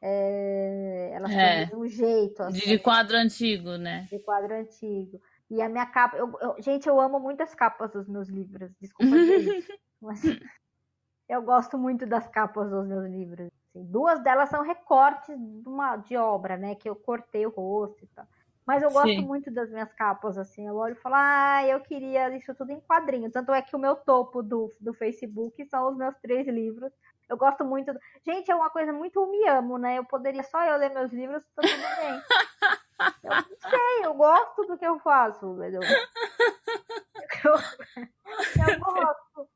É, 0.00 1.10
elas 1.14 1.32
É. 1.32 1.54
o 1.54 1.58
mesmo 1.60 1.88
jeito, 1.88 2.42
assim, 2.42 2.58
De, 2.58 2.66
de 2.66 2.78
quadro 2.78 3.16
antigo, 3.16 3.76
né? 3.78 4.06
de 4.10 4.18
quadro 4.18 4.54
antigo. 4.54 5.20
E 5.48 5.62
a 5.62 5.68
minha 5.68 5.86
capa, 5.86 6.16
eu- 6.16 6.32
eu- 6.40 6.56
gente, 6.62 6.86
eu 6.88 7.00
amo 7.00 7.18
muito 7.18 7.42
as 7.42 7.54
capas 7.54 7.90
dos 7.92 8.06
meus 8.08 8.28
livros. 8.28 8.70
Desculpa 8.80 9.16
isso, 9.16 9.72
mas 10.00 10.20
eu 11.28 11.42
gosto 11.42 11.78
muito 11.78 12.04
das 12.06 12.28
capas 12.28 12.68
dos 12.70 12.86
meus 12.86 13.08
livros. 13.10 13.48
assim. 13.70 13.84
Duas 13.86 14.22
delas 14.22 14.50
são 14.50 14.62
recortes 14.62 15.34
de, 15.38 15.68
uma, 15.68 15.96
de 15.96 16.16
obra, 16.16 16.56
né? 16.58 16.74
Que 16.74 16.88
eu 16.90 16.96
cortei 16.96 17.46
o 17.46 17.50
rosto 17.50 18.04
e 18.04 18.08
tal. 18.08 18.26
Mas 18.66 18.82
eu 18.82 18.90
gosto 18.90 19.08
Sim. 19.08 19.20
muito 19.26 19.50
das 19.50 19.68
minhas 19.70 19.92
capas, 19.94 20.38
assim. 20.38 20.66
Eu 20.68 20.76
olho 20.76 20.92
e 20.94 21.00
falo, 21.00 21.16
ah, 21.18 21.66
eu 21.66 21.80
queria 21.80 22.34
isso 22.36 22.54
tudo 22.54 22.70
em 22.70 22.80
quadrinho. 22.80 23.30
Tanto 23.30 23.52
é 23.52 23.60
que 23.60 23.74
o 23.74 23.78
meu 23.78 23.96
topo 23.96 24.42
do, 24.42 24.72
do 24.80 24.94
Facebook 24.94 25.64
são 25.66 25.88
os 25.90 25.96
meus 25.96 26.14
três 26.20 26.46
livros. 26.46 26.92
Eu 27.28 27.36
gosto 27.36 27.64
muito. 27.64 27.92
do- 27.92 28.00
Gente, 28.24 28.50
é 28.50 28.54
uma 28.54 28.70
coisa 28.70 28.92
muito 28.92 29.26
me 29.26 29.48
amo, 29.48 29.78
né? 29.78 29.98
Eu 29.98 30.04
poderia 30.04 30.42
só 30.44 30.62
eu 30.64 30.76
ler 30.76 30.90
meus 30.94 31.10
livros, 31.12 31.42
tá 31.56 31.62
tudo 31.62 31.96
bem. 31.96 32.22
Eu 33.24 33.30
não 33.30 33.42
sei, 33.70 34.04
eu 34.04 34.14
gosto 34.14 34.64
do 34.64 34.78
que 34.78 34.86
eu 34.86 34.96
faço, 35.00 35.44
mas 35.54 35.74
eu, 35.74 35.82
eu, 35.82 37.54
eu 37.54 38.78
gosto. 38.78 39.48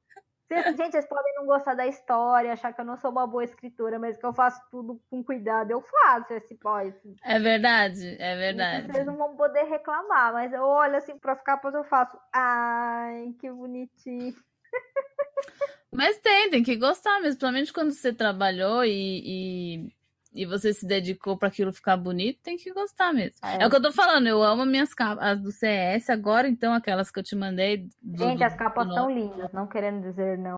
Vocês- 0.48 0.76
gente, 0.76 0.92
vocês 0.92 1.06
podem 1.08 1.34
não 1.34 1.46
gostar 1.46 1.74
da 1.74 1.86
história, 1.86 2.52
achar 2.52 2.72
que 2.72 2.80
eu 2.80 2.84
não 2.84 2.96
sou 2.96 3.10
uma 3.10 3.26
boa 3.26 3.44
escritora, 3.44 3.98
mas 3.98 4.16
que 4.16 4.24
eu 4.24 4.32
faço 4.32 4.60
tudo 4.70 5.00
com 5.10 5.22
cuidado, 5.22 5.70
eu 5.72 5.80
faço 5.82 6.32
esse 6.34 6.54
pós. 6.54 6.94
É 7.24 7.38
verdade, 7.38 8.16
é 8.20 8.36
verdade. 8.36 8.92
Vocês 8.92 9.06
não 9.06 9.16
vão 9.16 9.36
poder 9.36 9.64
reclamar, 9.64 10.32
mas 10.32 10.52
eu 10.52 10.62
olho 10.62 10.96
assim 10.96 11.18
para 11.18 11.32
as 11.32 11.42
capas 11.42 11.74
eu 11.74 11.82
faço. 11.84 12.16
Ai, 12.32 13.34
que 13.40 13.50
bonitinho. 13.50 14.34
Mas 15.92 16.18
tem, 16.18 16.50
tem 16.50 16.62
que 16.62 16.76
gostar 16.76 17.12
mesmo, 17.20 17.38
principalmente 17.38 17.72
quando 17.72 17.92
você 17.92 18.12
trabalhou 18.12 18.84
e, 18.84 19.22
e, 19.24 19.92
e 20.36 20.46
você 20.46 20.72
se 20.72 20.86
dedicou 20.86 21.36
para 21.36 21.48
aquilo 21.48 21.72
ficar 21.72 21.96
bonito, 21.96 22.40
tem 22.42 22.56
que 22.56 22.72
gostar 22.72 23.12
mesmo. 23.12 23.36
É. 23.42 23.62
É, 23.62 23.66
o 23.66 23.70
que 23.70 23.76
eu 23.76 23.82
tô 23.82 23.90
falando, 23.92 24.26
eu 24.26 24.42
amo 24.42 24.64
minhas 24.66 24.92
capas, 24.94 25.24
as 25.24 25.40
do 25.40 25.50
CS, 25.50 26.10
agora 26.10 26.46
então, 26.48 26.72
aquelas 26.74 27.10
que 27.10 27.18
eu 27.18 27.22
te 27.24 27.34
mandei. 27.34 27.88
do- 28.02 28.18
Gente, 28.24 28.38
do- 28.38 28.44
as 28.44 28.54
capas 28.54 28.86
são 28.92 29.10
lindas, 29.10 29.50
não 29.52 29.66
querendo 29.66 30.02
dizer 30.02 30.38
não. 30.38 30.56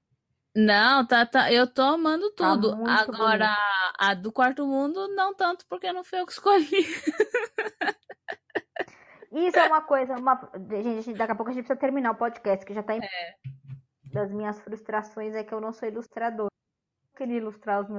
Não, 0.56 1.06
tá, 1.06 1.24
tá, 1.24 1.52
eu 1.52 1.66
tô 1.72 1.82
amando 1.82 2.30
Tá 2.32 2.52
tudo. 2.54 2.76
muito 2.76 2.90
Agora, 2.90 3.46
bonito. 3.46 3.58
a 3.98 4.14
do 4.14 4.32
quarto 4.32 4.66
mundo, 4.66 5.06
não 5.14 5.32
tanto, 5.34 5.64
porque 5.68 5.92
não 5.92 6.02
fui 6.02 6.18
eu 6.18 6.26
que 6.26 6.32
escolhi. 6.32 6.66
Isso 9.30 9.58
é 9.58 9.66
uma 9.66 9.82
coisa, 9.82 10.14
uma... 10.16 10.50
gente, 10.70 11.02
gente, 11.02 11.18
daqui 11.18 11.32
a 11.32 11.34
pouco 11.34 11.50
a 11.50 11.54
gente 11.54 11.64
precisa 11.64 11.78
terminar 11.78 12.12
o 12.12 12.16
podcast, 12.16 12.64
que 12.64 12.72
já 12.74 12.82
tá 12.82 12.96
em... 12.96 13.00
É. 13.04 13.34
Das 14.10 14.32
minhas 14.32 14.58
frustrações 14.60 15.34
é 15.34 15.44
que 15.44 15.52
eu 15.52 15.60
não 15.60 15.70
sou 15.70 15.86
ilustradora. 15.86 16.48
Eu 17.12 17.16
queria 17.18 17.36
ilustrar 17.36 17.82
os 17.82 17.88
meus. 17.88 17.98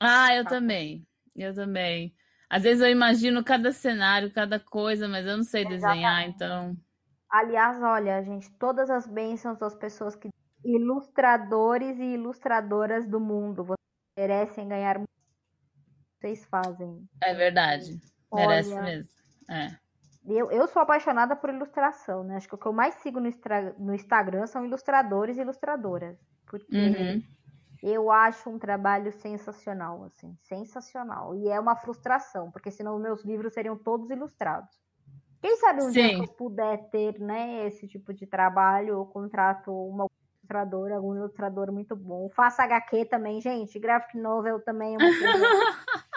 Ah, 0.00 0.34
eu 0.34 0.44
também. 0.44 1.06
Eu 1.34 1.54
também. 1.54 2.14
Às 2.50 2.62
vezes 2.62 2.82
eu 2.82 2.90
imagino 2.90 3.44
cada 3.44 3.72
cenário, 3.72 4.32
cada 4.32 4.58
coisa, 4.58 5.06
mas 5.06 5.26
eu 5.26 5.36
não 5.36 5.44
sei 5.44 5.64
desenhar, 5.64 6.22
Exatamente. 6.26 6.34
então. 6.34 6.76
Aliás, 7.30 7.82
olha, 7.82 8.22
gente, 8.22 8.50
todas 8.58 8.88
as 8.88 9.06
bênçãos 9.06 9.58
das 9.58 9.74
pessoas 9.74 10.16
que. 10.16 10.28
Ilustradores 10.64 11.98
e 11.98 12.14
ilustradoras 12.14 13.06
do 13.06 13.20
mundo. 13.20 13.64
Vocês 13.64 13.78
merecem 14.16 14.68
ganhar 14.68 14.98
muito. 14.98 15.10
Vocês 16.20 16.44
fazem. 16.46 17.08
É 17.22 17.34
verdade. 17.34 18.00
Merece 18.32 18.72
Olha, 18.72 18.82
mesmo. 18.82 19.08
É. 19.48 19.78
Eu, 20.26 20.50
eu 20.50 20.66
sou 20.66 20.82
apaixonada 20.82 21.36
por 21.36 21.48
ilustração, 21.48 22.24
né? 22.24 22.36
Acho 22.36 22.48
que 22.48 22.54
o 22.54 22.58
que 22.58 22.66
eu 22.66 22.72
mais 22.72 22.94
sigo 22.96 23.20
no, 23.20 23.30
no 23.78 23.94
Instagram 23.94 24.46
são 24.46 24.64
ilustradores 24.64 25.38
e 25.38 25.42
ilustradoras. 25.42 26.18
Porque 26.44 26.76
Uhum. 26.76 27.22
Eu 27.82 28.10
acho 28.10 28.50
um 28.50 28.58
trabalho 28.58 29.12
sensacional, 29.12 30.04
assim, 30.04 30.36
sensacional. 30.42 31.34
E 31.36 31.48
é 31.48 31.58
uma 31.58 31.76
frustração, 31.76 32.50
porque 32.50 32.70
senão 32.70 32.98
meus 32.98 33.24
livros 33.24 33.54
seriam 33.54 33.76
todos 33.76 34.10
ilustrados. 34.10 34.80
Quem 35.40 35.56
sabe 35.56 35.84
um 35.84 35.90
dia 35.90 36.08
Sim. 36.08 36.16
que 36.16 36.30
eu 36.30 36.34
puder 36.34 36.90
ter, 36.90 37.18
né, 37.20 37.66
esse 37.66 37.86
tipo 37.86 38.12
de 38.12 38.26
trabalho, 38.26 38.94
eu 38.94 39.06
contrato 39.06 39.72
uma 39.72 40.06
ilustradora, 40.40 40.96
algum 40.96 41.14
ilustrador 41.14 41.70
muito 41.70 41.94
bom. 41.94 42.28
Faça 42.30 42.64
HQ 42.64 43.04
também, 43.04 43.40
gente. 43.40 43.78
Graphic 43.78 44.18
novel 44.18 44.60
também 44.60 44.96
é. 44.96 44.98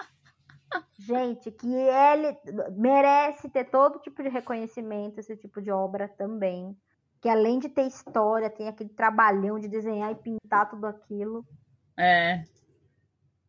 Gente, 0.98 1.52
que 1.52 1.74
ele 1.74 2.38
merece 2.78 3.50
ter 3.50 3.66
todo 3.66 4.00
tipo 4.00 4.22
de 4.22 4.30
reconhecimento, 4.30 5.20
esse 5.20 5.36
tipo 5.36 5.62
de 5.62 5.72
obra 5.72 6.08
também. 6.08 6.78
Que 7.22 7.30
além 7.30 7.60
de 7.60 7.70
ter 7.70 7.86
história, 7.86 8.50
tem 8.50 8.68
aquele 8.68 8.90
trabalhão 8.90 9.60
de 9.60 9.68
desenhar 9.68 10.12
e 10.12 10.16
pintar 10.16 10.70
tudo 10.70 10.86
aquilo. 10.88 11.46
É. 11.98 12.44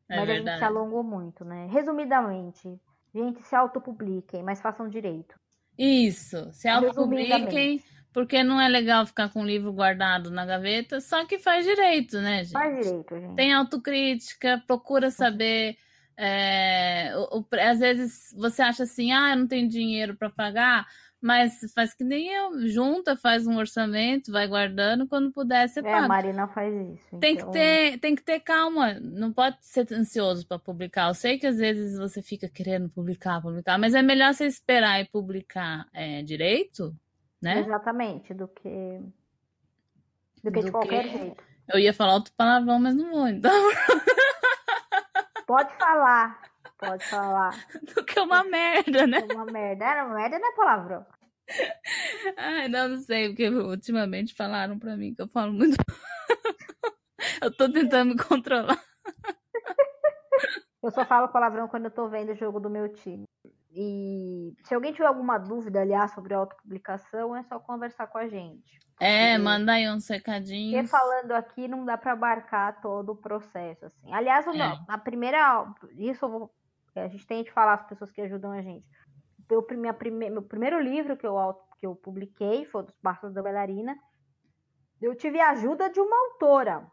É 0.08 0.16
mas 0.16 0.28
a 0.28 0.32
gente 0.32 0.38
se 0.40 0.44
verdade. 0.44 0.64
alongou 0.64 1.02
muito, 1.02 1.44
né? 1.44 1.66
Resumidamente, 1.70 2.68
gente, 3.14 3.42
se 3.42 3.54
autopubliquem, 3.56 4.42
mas 4.42 4.60
façam 4.60 4.88
direito. 4.88 5.34
Isso. 5.78 6.52
Se 6.52 6.68
autopubliquem, 6.68 7.82
porque 8.12 8.44
não 8.44 8.60
é 8.60 8.68
legal 8.68 9.06
ficar 9.06 9.30
com 9.30 9.40
o 9.40 9.46
livro 9.46 9.72
guardado 9.72 10.30
na 10.30 10.44
gaveta, 10.44 11.00
só 11.00 11.24
que 11.24 11.38
faz 11.38 11.64
direito, 11.64 12.20
né, 12.20 12.44
gente? 12.44 12.52
Faz 12.52 12.84
direito, 12.84 13.18
gente. 13.18 13.34
Tem 13.36 13.54
autocrítica, 13.54 14.62
procura 14.66 15.10
saber. 15.10 15.76
é, 16.14 17.10
o- 17.16 17.38
o- 17.38 17.46
às 17.58 17.78
vezes 17.80 18.34
você 18.36 18.60
acha 18.60 18.82
assim, 18.82 19.10
ah, 19.12 19.30
eu 19.30 19.36
não 19.38 19.46
tenho 19.48 19.66
dinheiro 19.66 20.14
para 20.14 20.28
pagar, 20.28 20.86
mas 21.22 21.60
faz 21.74 21.94
que 21.94 22.02
nem 22.02 22.28
eu, 22.28 22.66
junta, 22.68 23.16
faz 23.16 23.46
um 23.46 23.56
orçamento, 23.56 24.32
vai 24.32 24.46
guardando, 24.48 25.06
quando 25.06 25.30
puder 25.30 25.68
você 25.68 25.78
É, 25.80 25.82
a 25.82 25.84
paga. 25.96 26.08
Marina 26.08 26.48
faz 26.48 26.74
isso. 26.74 27.18
Tem 27.18 27.36
que 27.36 27.42
então- 27.42 27.52
ter, 27.52 27.98
tem 28.00 28.14
que 28.16 28.22
ter 28.22 28.40
calma, 28.40 28.94
não 29.00 29.32
pode 29.32 29.56
ser 29.60 29.86
ansioso 29.92 30.46
para 30.46 30.58
publicar. 30.58 31.08
Eu 31.08 31.14
sei 31.14 31.38
que 31.38 31.46
às 31.46 31.56
vezes 31.58 31.96
você 31.96 32.20
fica 32.20 32.48
querendo 32.48 32.88
publicar, 32.88 33.40
publicar, 33.40 33.78
mas 33.78 33.94
é 33.94 34.02
melhor 34.02 34.34
você 34.34 34.46
esperar 34.46 35.00
e 35.00 35.04
publicar 35.08 35.86
é, 35.94 36.22
direito, 36.22 36.94
né? 37.40 37.60
Exatamente, 37.60 38.34
do 38.34 38.48
que. 38.48 39.00
Do 40.42 40.50
que 40.50 40.58
de 40.60 40.66
Do 40.66 40.72
qualquer 40.72 41.04
que- 41.04 41.18
jeito. 41.18 41.44
Eu 41.72 41.78
ia 41.78 41.94
falar 41.94 42.14
outro 42.14 42.32
palavrão, 42.36 42.80
mas 42.80 42.94
não 42.96 43.08
vou, 43.10 43.28
então. 43.28 43.52
Pode 45.46 45.72
falar. 45.78 46.40
Pode 46.84 47.04
falar. 47.08 47.50
Do 47.94 48.04
que 48.04 48.18
uma 48.20 48.42
merda, 48.44 49.06
né? 49.06 49.18
Uma 49.32 49.44
merda. 49.46 49.84
Era 49.84 50.04
uma 50.04 50.14
merda, 50.16 50.38
não 50.38 50.48
é 50.48 50.56
palavrão. 50.56 51.06
Ai, 52.36 52.68
não, 52.68 52.88
não 52.88 52.96
sei, 52.98 53.28
porque 53.28 53.48
ultimamente 53.48 54.34
falaram 54.34 54.78
pra 54.78 54.96
mim 54.96 55.14
que 55.14 55.22
eu 55.22 55.28
falo 55.28 55.52
muito. 55.52 55.76
eu 57.42 57.54
tô 57.56 57.70
tentando 57.70 58.14
me 58.14 58.22
controlar. 58.22 58.80
Eu 60.82 60.90
só 60.90 61.04
falo 61.04 61.28
palavrão 61.28 61.68
quando 61.68 61.84
eu 61.84 61.90
tô 61.90 62.08
vendo 62.08 62.32
o 62.32 62.36
jogo 62.36 62.58
do 62.58 62.68
meu 62.70 62.92
time. 62.92 63.24
E 63.74 64.52
se 64.64 64.74
alguém 64.74 64.92
tiver 64.92 65.06
alguma 65.06 65.38
dúvida, 65.38 65.80
aliás, 65.80 66.12
sobre 66.12 66.34
autopublicação, 66.34 67.34
é 67.36 67.42
só 67.44 67.58
conversar 67.58 68.06
com 68.08 68.18
a 68.18 68.26
gente. 68.28 68.78
É, 69.00 69.32
Porque- 69.32 69.42
manda 69.44 69.72
aí 69.72 69.88
uns 69.88 70.06
Porque 70.06 70.14
recadinhos. 70.18 70.90
falando 70.90 71.32
aqui 71.32 71.66
não 71.68 71.84
dá 71.84 71.96
para 71.96 72.12
abarcar 72.12 72.80
todo 72.80 73.12
o 73.12 73.16
processo, 73.16 73.86
assim. 73.86 74.12
Aliás, 74.12 74.46
o 74.46 74.50
É. 74.50 74.56
meu- 74.56 74.76
a 74.88 74.98
primeira, 74.98 75.64
isso 75.96 76.24
eu 76.24 76.30
vou, 76.30 76.50
a 76.98 77.08
gente 77.08 77.26
tem 77.26 77.42
de 77.42 77.52
falar 77.52 77.74
as 77.74 77.86
pessoas 77.86 78.10
que 78.10 78.20
ajudam 78.20 78.52
a 78.52 78.62
gente. 78.62 78.86
Meu, 79.50 79.66
minha 79.72 79.94
prime, 79.94 80.30
meu 80.30 80.42
primeiro 80.42 80.80
livro 80.80 81.16
que 81.16 81.26
eu, 81.26 81.36
que 81.78 81.86
eu 81.86 81.96
publiquei 81.96 82.64
foi 82.66 82.84
dos 82.84 82.96
Passos 83.00 83.32
da 83.32 83.42
Bailarina. 83.42 83.96
Eu 85.00 85.16
tive 85.16 85.40
a 85.40 85.50
ajuda 85.50 85.90
de 85.90 86.00
uma 86.00 86.16
autora. 86.28 86.86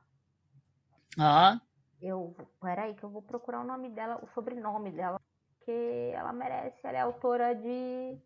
Ó, 1.20 1.60
Eu, 2.02 2.36
peraí 2.62 2.94
que 2.96 3.04
eu 3.04 3.10
vou 3.10 3.22
procurar 3.22 3.62
o 3.62 3.68
nome 3.68 3.90
dela, 3.90 4.20
o 4.24 4.28
sobrenome 4.30 4.92
dela, 4.92 5.20
porque 5.58 6.12
ela 6.14 6.34
merece. 6.34 6.80
Ela 6.84 6.98
é 6.98 7.02
autora 7.02 7.54
de 7.54 8.18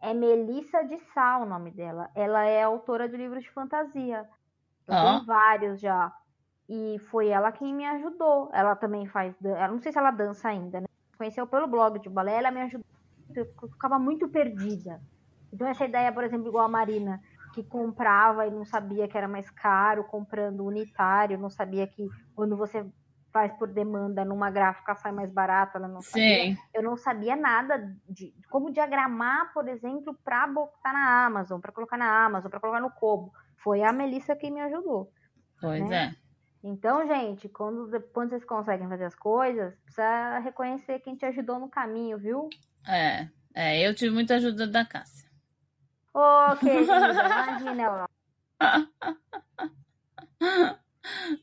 é 0.00 0.12
Melissa 0.12 0.84
de 0.84 0.98
Sá 1.12 1.38
o 1.38 1.46
nome 1.46 1.70
dela. 1.70 2.10
Ela 2.14 2.44
é 2.44 2.62
autora 2.62 3.08
de 3.08 3.16
livros 3.16 3.42
de 3.42 3.50
fantasia. 3.50 4.28
Eu 4.86 4.94
Ó. 4.94 5.00
tenho 5.00 5.26
vários 5.26 5.80
já. 5.80 6.12
E 6.68 6.98
foi 7.10 7.28
ela 7.28 7.52
quem 7.52 7.74
me 7.74 7.86
ajudou. 7.86 8.50
Ela 8.52 8.76
também 8.76 9.06
faz. 9.08 9.34
Eu 9.42 9.68
não 9.68 9.80
sei 9.80 9.92
se 9.92 9.98
ela 9.98 10.10
dança 10.10 10.48
ainda, 10.48 10.80
né? 10.80 10.85
Conheceu 11.16 11.46
pelo 11.46 11.66
blog 11.66 11.98
de 11.98 12.08
balé, 12.08 12.38
ela 12.38 12.50
me 12.50 12.60
ajudou. 12.62 12.86
Eu 13.34 13.46
ficava 13.68 13.98
muito 13.98 14.28
perdida. 14.28 15.00
Então, 15.52 15.66
essa 15.66 15.84
ideia, 15.84 16.12
por 16.12 16.24
exemplo, 16.24 16.48
igual 16.48 16.64
a 16.64 16.68
Marina, 16.68 17.20
que 17.54 17.62
comprava 17.62 18.46
e 18.46 18.50
não 18.50 18.64
sabia 18.64 19.08
que 19.08 19.16
era 19.16 19.26
mais 19.26 19.50
caro, 19.50 20.04
comprando 20.04 20.64
unitário, 20.64 21.38
não 21.38 21.48
sabia 21.48 21.86
que 21.86 22.06
quando 22.34 22.56
você 22.56 22.84
faz 23.32 23.52
por 23.52 23.68
demanda 23.68 24.24
numa 24.24 24.50
gráfica 24.50 24.94
sai 24.94 25.12
mais 25.12 25.30
barato, 25.30 25.76
ela 25.76 25.88
não 25.88 26.00
sabia 26.00 26.44
sim. 26.44 26.58
eu 26.72 26.82
não 26.82 26.96
sabia 26.96 27.36
nada 27.36 27.94
de 28.08 28.32
como 28.48 28.72
diagramar, 28.72 29.52
por 29.52 29.68
exemplo, 29.68 30.14
para 30.24 30.46
botar 30.46 30.92
na 30.94 31.26
Amazon, 31.26 31.60
para 31.60 31.72
colocar 31.72 31.98
na 31.98 32.24
Amazon, 32.24 32.50
para 32.50 32.60
colocar 32.60 32.80
no 32.80 32.90
Kobo. 32.90 33.32
Foi 33.58 33.82
a 33.82 33.92
Melissa 33.92 34.34
quem 34.36 34.50
me 34.50 34.60
ajudou. 34.62 35.12
Pois 35.60 35.86
né? 35.88 36.14
é. 36.14 36.25
Então, 36.62 37.06
gente, 37.06 37.48
quando, 37.48 38.00
quando 38.12 38.30
vocês 38.30 38.44
conseguem 38.44 38.88
fazer 38.88 39.04
as 39.04 39.14
coisas, 39.14 39.74
precisa 39.84 40.38
reconhecer 40.40 41.00
quem 41.00 41.16
te 41.16 41.24
ajudou 41.26 41.58
no 41.58 41.68
caminho, 41.68 42.18
viu? 42.18 42.48
É, 42.86 43.28
É, 43.54 43.80
eu 43.80 43.94
tive 43.94 44.12
muita 44.12 44.34
ajuda 44.34 44.66
da 44.66 44.84
Cássia. 44.84 45.30
Ô, 46.12 46.20
oh, 46.20 46.56
querida, 46.56 47.10
imagina 47.10 47.82
ela. 47.82 48.08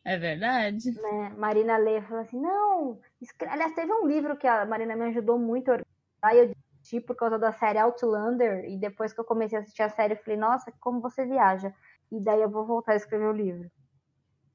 É 0.03 0.17
verdade. 0.17 0.91
Né? 0.91 1.29
Marina 1.37 1.77
lê 1.77 2.01
falou 2.01 2.21
assim: 2.21 2.39
não. 2.39 2.99
Escre... 3.21 3.47
Aliás, 3.47 3.73
teve 3.73 3.91
um 3.91 4.07
livro 4.07 4.37
que 4.37 4.47
a 4.47 4.65
Marina 4.65 4.95
me 4.95 5.05
ajudou 5.05 5.39
muito 5.39 5.69
a 5.69 5.75
organizar. 5.75 6.35
Eu 6.35 6.53
desisti 6.53 6.99
por 6.99 7.15
causa 7.15 7.39
da 7.39 7.51
série 7.53 7.79
Outlander. 7.79 8.65
E 8.65 8.77
depois 8.77 9.13
que 9.13 9.19
eu 9.19 9.25
comecei 9.25 9.57
a 9.57 9.61
assistir 9.61 9.83
a 9.83 9.89
série, 9.89 10.13
eu 10.13 10.17
falei: 10.17 10.37
nossa, 10.37 10.71
como 10.79 10.99
você 10.99 11.25
viaja. 11.25 11.73
E 12.11 12.19
daí 12.19 12.41
eu 12.41 12.49
vou 12.49 12.65
voltar 12.65 12.93
a 12.93 12.97
escrever 12.97 13.25
o 13.25 13.31
livro. 13.31 13.71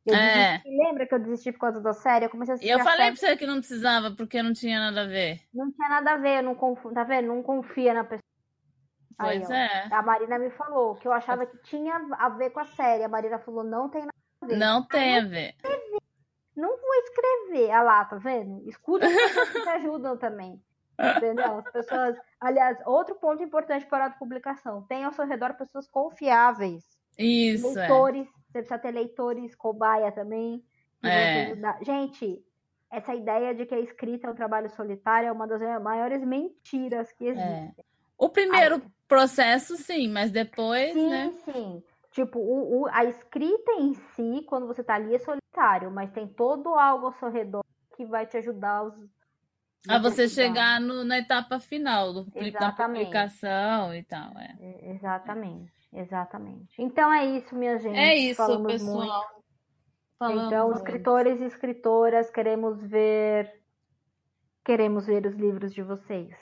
Eu 0.08 0.14
É. 0.14 0.58
desisti- 0.58 0.78
lembra 0.84 1.06
que 1.06 1.14
eu 1.14 1.18
desisti 1.18 1.52
por 1.52 1.58
causa 1.60 1.80
da 1.80 1.92
série? 1.92 2.24
Eu 2.26 2.30
comecei 2.30 2.52
a 2.52 2.56
E 2.56 2.58
assistir 2.58 2.72
eu 2.72 2.78
falei 2.80 2.96
série. 3.06 3.16
pra 3.18 3.20
você 3.28 3.36
que 3.36 3.46
não 3.46 3.58
precisava, 3.58 4.10
porque 4.12 4.42
não 4.42 4.52
tinha 4.52 4.78
nada 4.78 5.02
a 5.02 5.06
ver. 5.06 5.40
Não 5.52 5.70
tinha 5.72 5.88
nada 5.88 6.12
a 6.12 6.16
ver, 6.16 6.38
eu 6.38 6.42
não 6.42 6.54
confio, 6.54 6.92
tá 6.92 7.04
vendo? 7.04 7.28
Não 7.28 7.42
confia 7.42 7.92
na 7.94 8.04
pessoa. 8.04 8.22
Aí, 9.18 9.38
Pois 9.40 9.50
ó. 9.50 9.54
é. 9.54 9.88
A 9.92 10.00
Marina 10.02 10.38
me 10.38 10.50
falou 10.50 10.94
que 10.94 11.06
eu 11.08 11.12
achava 11.12 11.44
que 11.44 11.56
tinha 11.64 11.94
a 12.18 12.28
ver 12.28 12.50
com 12.50 12.60
a 12.60 12.64
série. 12.66 13.02
A 13.02 13.08
Marina 13.08 13.38
falou, 13.40 13.64
não 13.64 13.88
tem 13.88 14.02
nada 14.02 14.12
a 14.42 14.46
ver. 14.46 14.56
Não 14.56 14.84
tem 14.86 15.18
a 15.18 15.24
ver. 15.24 15.54
Não 16.56 16.68
vou 16.76 16.94
escrever. 16.94 17.70
Ah 17.70 17.82
lá, 17.82 18.04
tá 18.04 18.16
vendo? 18.16 18.68
Escuta 18.68 19.06
as 19.06 19.12
pessoas 19.12 19.48
que 19.50 19.60
te 19.62 19.68
ajudam 19.68 20.16
também. 20.16 20.60
Entendeu? 21.16 21.58
As 21.58 21.70
pessoas. 21.70 22.16
Aliás, 22.40 22.76
outro 22.84 23.14
ponto 23.14 23.40
importante 23.42 23.86
para 23.86 24.06
a 24.06 24.10
publicação: 24.10 24.82
tenha 24.82 25.06
ao 25.06 25.12
seu 25.12 25.24
redor 25.26 25.54
pessoas 25.54 25.88
confiáveis. 25.88 26.84
Isso, 27.18 27.66
é. 27.78 27.88
leitores. 27.88 28.28
Você 28.28 28.52
precisa 28.60 28.78
ter 28.78 28.90
leitores, 28.92 29.54
cobaia 29.54 30.10
também. 30.12 30.64
É. 31.02 31.54
Gente, 31.84 32.42
essa 32.90 33.14
ideia 33.14 33.54
de 33.54 33.66
que 33.66 33.74
a 33.74 33.80
escrita 33.80 34.26
é 34.26 34.30
um 34.30 34.34
trabalho 34.34 34.70
solitário 34.70 35.28
é 35.28 35.32
uma 35.32 35.46
das 35.46 35.60
maiores 35.82 36.24
mentiras 36.24 37.12
que 37.12 37.26
É. 37.28 37.30
existem. 37.30 37.84
O 38.16 38.28
primeiro 38.28 38.82
processo, 39.06 39.76
sim, 39.76 40.08
mas 40.08 40.30
depois, 40.30 40.92
Sim, 40.92 41.08
né? 41.08 41.32
sim. 41.44 41.82
Tipo, 42.10 42.38
o, 42.40 42.82
o- 42.82 42.86
a 42.88 43.04
escrita 43.04 43.72
em 43.78 43.94
si, 43.94 44.42
quando 44.48 44.66
você 44.66 44.82
tá 44.82 44.94
ali, 44.94 45.14
é 45.14 45.18
solitário, 45.18 45.90
mas 45.90 46.10
tem 46.10 46.26
todo 46.26 46.74
algo 46.74 47.06
ao 47.06 47.12
seu 47.12 47.30
redor 47.30 47.62
que 47.96 48.04
vai 48.04 48.26
te 48.26 48.36
ajudar 48.38 48.90
A 49.88 49.98
você 49.98 50.28
chegar 50.28 50.80
no- 50.80 51.04
na 51.04 51.18
etapa 51.18 51.60
final 51.60 52.12
do, 52.12 52.24
da 52.50 52.72
publicação 52.72 53.94
e 53.94 54.02
tal. 54.02 54.36
É, 54.38 54.56
É, 54.60 54.90
Exatamente, 54.90 55.72
exatamente. 55.92 56.80
Então 56.80 57.12
é 57.12 57.24
isso, 57.26 57.54
minha 57.54 57.78
gente. 57.78 57.96
é 57.98 58.14
isso, 58.16 58.36
Falamos 58.36 58.72
pessoal. 58.72 58.96
muito. 58.96 59.38
Falamos 60.18 60.44
Então, 60.46 60.66
muito. 60.66 60.76
escritores 60.78 61.40
e 61.40 61.44
escritoras, 61.44 62.30
queremos 62.30 62.82
ver. 62.82 63.52
Queremos 64.64 65.06
ver 65.06 65.24
os 65.26 65.34
livros 65.36 65.72
de 65.72 65.82
vocês. 65.82 66.34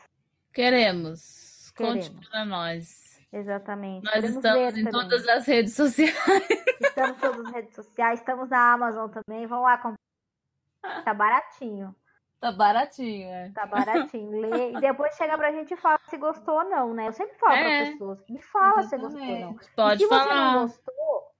Queremos. 0.52 1.70
Conte 1.76 2.10
para 2.30 2.44
nós. 2.44 3.20
Exatamente. 3.32 4.04
Nós 4.04 4.14
queremos 4.14 4.36
estamos 4.36 4.78
em 4.78 4.84
também. 4.84 4.92
todas 4.92 5.28
as 5.28 5.46
redes 5.46 5.74
sociais. 5.74 6.14
Estamos 6.80 7.16
em 7.18 7.20
todas 7.20 7.46
as 7.46 7.52
redes 7.52 7.74
sociais, 7.74 8.18
estamos 8.20 8.48
na 8.48 8.72
Amazon 8.72 9.10
também. 9.10 9.46
Vão 9.46 9.62
lá 9.62 9.76
comprar. 9.76 11.02
Tá 11.04 11.12
baratinho. 11.12 11.94
Tá 12.40 12.52
baratinho, 12.52 13.28
é. 13.28 13.50
Tá 13.54 13.66
baratinho. 13.66 14.30
Lê 14.40 14.72
e 14.72 14.80
depois 14.80 15.14
chega 15.16 15.36
pra 15.38 15.50
gente 15.52 15.72
e 15.72 15.76
fala 15.76 15.98
se 16.08 16.16
gostou 16.16 16.56
ou 16.56 16.64
não, 16.68 16.92
né? 16.94 17.08
Eu 17.08 17.12
sempre 17.12 17.36
falo 17.38 17.54
É. 17.54 17.82
pra 17.82 17.92
pessoas. 17.92 18.18
Me 18.28 18.42
fala 18.42 18.82
se 18.82 18.96
gostou 18.98 19.20
ou 19.20 19.26
não. 19.26 19.34
Exatamente. 19.36 19.70
Pode 19.74 20.02
e 20.02 20.06
se 20.06 20.08
você 20.08 20.28
falar. 20.28 20.52
não 20.52 20.62
gostou, 20.62 21.32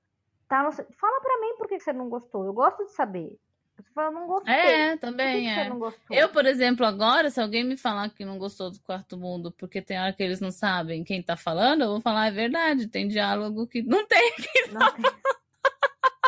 tá 0.49 0.63
no... 0.63 0.73
fala 0.73 1.21
pra 1.21 1.41
mim 1.41 1.55
por 1.59 1.69
que 1.69 1.79
você 1.79 1.93
não 1.93 2.09
gostou. 2.09 2.45
Eu 2.45 2.53
gosto 2.53 2.85
de 2.85 2.93
saber. 2.93 3.39
Você 3.77 3.91
fala, 3.95 4.11
não 4.11 4.27
gostei. 4.27 4.55
É, 4.55 4.97
também 4.97 5.43
que 5.43 5.49
é. 5.51 5.65
você 5.65 5.69
não 5.69 5.79
gostou? 5.79 6.17
Eu, 6.17 6.29
por 6.31 6.47
exemplo, 6.47 6.87
agora, 6.87 7.29
se 7.29 7.41
alguém 7.43 7.63
me 7.63 7.77
falar 7.77 8.09
que 8.09 8.25
não 8.25 8.39
gostou 8.39 8.71
do 8.71 8.81
Quarto 8.81 9.19
Mundo, 9.19 9.53
porque 9.53 9.83
tem 9.83 10.01
hora 10.01 10.15
que 10.15 10.23
eles 10.23 10.41
não 10.41 10.51
sabem 10.51 11.05
quem 11.05 11.23
tá 11.23 11.37
falando, 11.37 11.83
eu 11.83 11.89
vou 11.89 12.01
falar, 12.01 12.29
é 12.29 12.31
verdade, 12.31 12.89
tem 12.89 13.07
diálogo 13.07 13.67
que 13.67 13.83
não 13.83 14.07
tem. 14.07 14.33
Não 14.73 14.93
tem. 14.95 15.05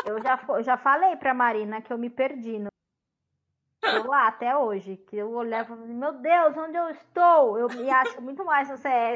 Eu 0.05 0.21
já, 0.21 0.39
eu 0.49 0.63
já 0.63 0.77
falei 0.77 1.15
pra 1.17 1.33
Marina 1.33 1.81
que 1.81 1.91
eu 1.91 1.97
me 1.97 2.09
perdi. 2.09 2.59
No... 2.59 2.69
Eu 3.81 4.07
lá 4.07 4.27
até 4.27 4.55
hoje. 4.55 4.97
Que 4.97 5.17
eu 5.17 5.31
olhava 5.31 5.63
e 5.63 5.67
falava, 5.67 5.87
meu 5.87 6.13
Deus, 6.13 6.57
onde 6.57 6.77
eu 6.77 6.89
estou? 6.89 7.57
Eu 7.57 7.67
me 7.69 7.89
acho 7.89 8.21
muito 8.21 8.43
mais 8.45 8.69
no 8.69 8.77
CS. 8.77 9.15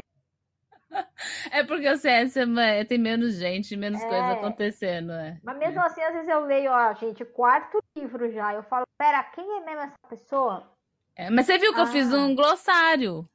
É 1.50 1.64
porque 1.64 1.88
o 1.88 1.96
CS 1.98 2.36
é 2.36 2.84
tem 2.84 2.98
menos 2.98 3.34
gente, 3.34 3.76
menos 3.76 4.00
É. 4.02 4.08
coisa 4.08 4.32
acontecendo, 4.32 5.12
é. 5.12 5.38
Mas 5.42 5.58
mesmo 5.58 5.80
assim, 5.80 6.00
às 6.02 6.12
vezes 6.12 6.28
eu 6.28 6.40
leio, 6.44 6.70
ó, 6.70 6.94
gente, 6.94 7.24
quarto 7.24 7.82
livro 7.96 8.30
já. 8.30 8.54
Eu 8.54 8.62
falo, 8.62 8.84
pera, 8.96 9.22
quem 9.24 9.44
é 9.58 9.64
mesmo 9.64 9.80
essa 9.80 9.96
pessoa? 10.08 10.70
É, 11.16 11.30
mas 11.30 11.46
você 11.46 11.58
viu 11.58 11.74
que 11.74 11.80
eu 11.80 11.86
fiz 11.86 12.12
Ah. 12.12 12.16
um 12.18 12.34
glossário. 12.34 13.28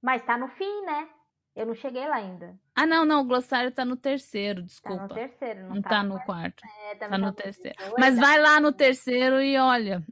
Mas 0.00 0.22
tá 0.22 0.38
no 0.38 0.48
fim, 0.48 0.84
né? 0.86 1.08
Eu 1.54 1.66
não 1.66 1.74
cheguei 1.74 2.08
lá 2.08 2.16
ainda. 2.16 2.54
Ah, 2.74 2.86
não, 2.86 3.04
não, 3.04 3.20
o 3.20 3.24
glossário 3.24 3.70
tá 3.70 3.84
no 3.84 3.94
terceiro, 3.96 4.60
Tá 4.62 4.66
desculpa. 4.66 5.02
no 5.02 5.08
terceiro, 5.14 5.60
não, 5.64 5.74
Não 5.76 5.82
tá 5.82 6.02
no 6.02 6.18
quarto, 6.24 6.62
É, 6.90 6.94
também 6.94 7.10
tá 7.10 7.18
no 7.18 7.26
no 7.26 7.32
terceiro. 7.32 7.76
terceiro. 7.76 8.00
Mas 8.00 8.18
vai 8.18 8.38
lá 8.40 8.58
no 8.58 8.72
terceiro 8.72 9.40
e 9.42 9.58
olha. 9.58 10.02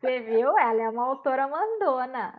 Você 0.00 0.20
viu? 0.20 0.56
Ela 0.58 0.82
é 0.82 0.88
uma 0.88 1.06
autora 1.06 1.48
mandona. 1.48 2.34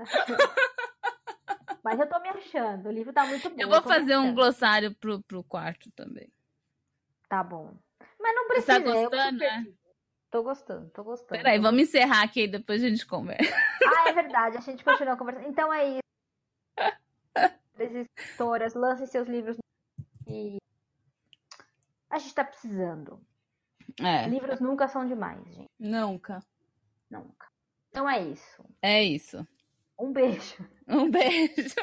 Mas 1.83 1.99
eu 1.99 2.07
tô 2.07 2.19
me 2.19 2.29
achando. 2.29 2.87
O 2.87 2.91
livro 2.91 3.13
tá 3.13 3.25
muito 3.25 3.49
bom. 3.49 3.55
Eu 3.57 3.69
vou 3.69 3.81
fazer 3.81 4.17
um 4.17 4.33
glossário 4.33 4.95
pro, 4.95 5.21
pro 5.23 5.43
quarto 5.43 5.91
também. 5.91 6.31
Tá 7.27 7.43
bom. 7.43 7.73
Mas 8.19 8.35
não 8.35 8.47
Você 8.47 8.53
precisa. 8.53 8.73
tá 8.73 8.79
eu 8.79 9.09
que 9.09 9.15
gostando, 9.17 9.37
né? 9.39 9.67
Tô 10.29 10.43
gostando, 10.43 10.89
tô 10.91 11.03
gostando. 11.03 11.41
Peraí, 11.41 11.57
tô 11.57 11.63
vamos 11.63 11.81
encerrar 11.81 12.23
aqui 12.23 12.43
e 12.43 12.47
depois 12.47 12.83
a 12.83 12.89
gente 12.89 13.05
conversa. 13.05 13.55
Ah, 13.83 14.09
é 14.09 14.13
verdade, 14.13 14.57
a 14.57 14.61
gente 14.61 14.83
continua 14.83 15.17
conversando. 15.17 15.47
Então 15.47 15.73
é 15.73 15.87
isso. 15.87 15.99
As 17.35 17.51
editoras, 17.79 18.73
lancem 18.73 19.07
seus 19.07 19.27
livros 19.27 19.57
e 20.27 20.57
a 22.09 22.19
gente 22.19 22.35
tá 22.35 22.43
precisando. 22.43 23.19
É, 24.01 24.27
Livros 24.27 24.59
nunca 24.59 24.87
são 24.87 25.07
demais, 25.07 25.43
gente. 25.47 25.67
nunca. 25.79 26.39
Nunca. 27.09 27.48
Então 27.89 28.09
é 28.09 28.21
isso. 28.23 28.65
É 28.81 29.03
isso. 29.03 29.47
Um 29.99 30.13
beijo. 30.13 30.55
Um 30.87 31.09
beijo. 31.09 31.75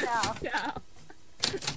Tchau. 0.00 0.34
Tchau. 0.40 1.74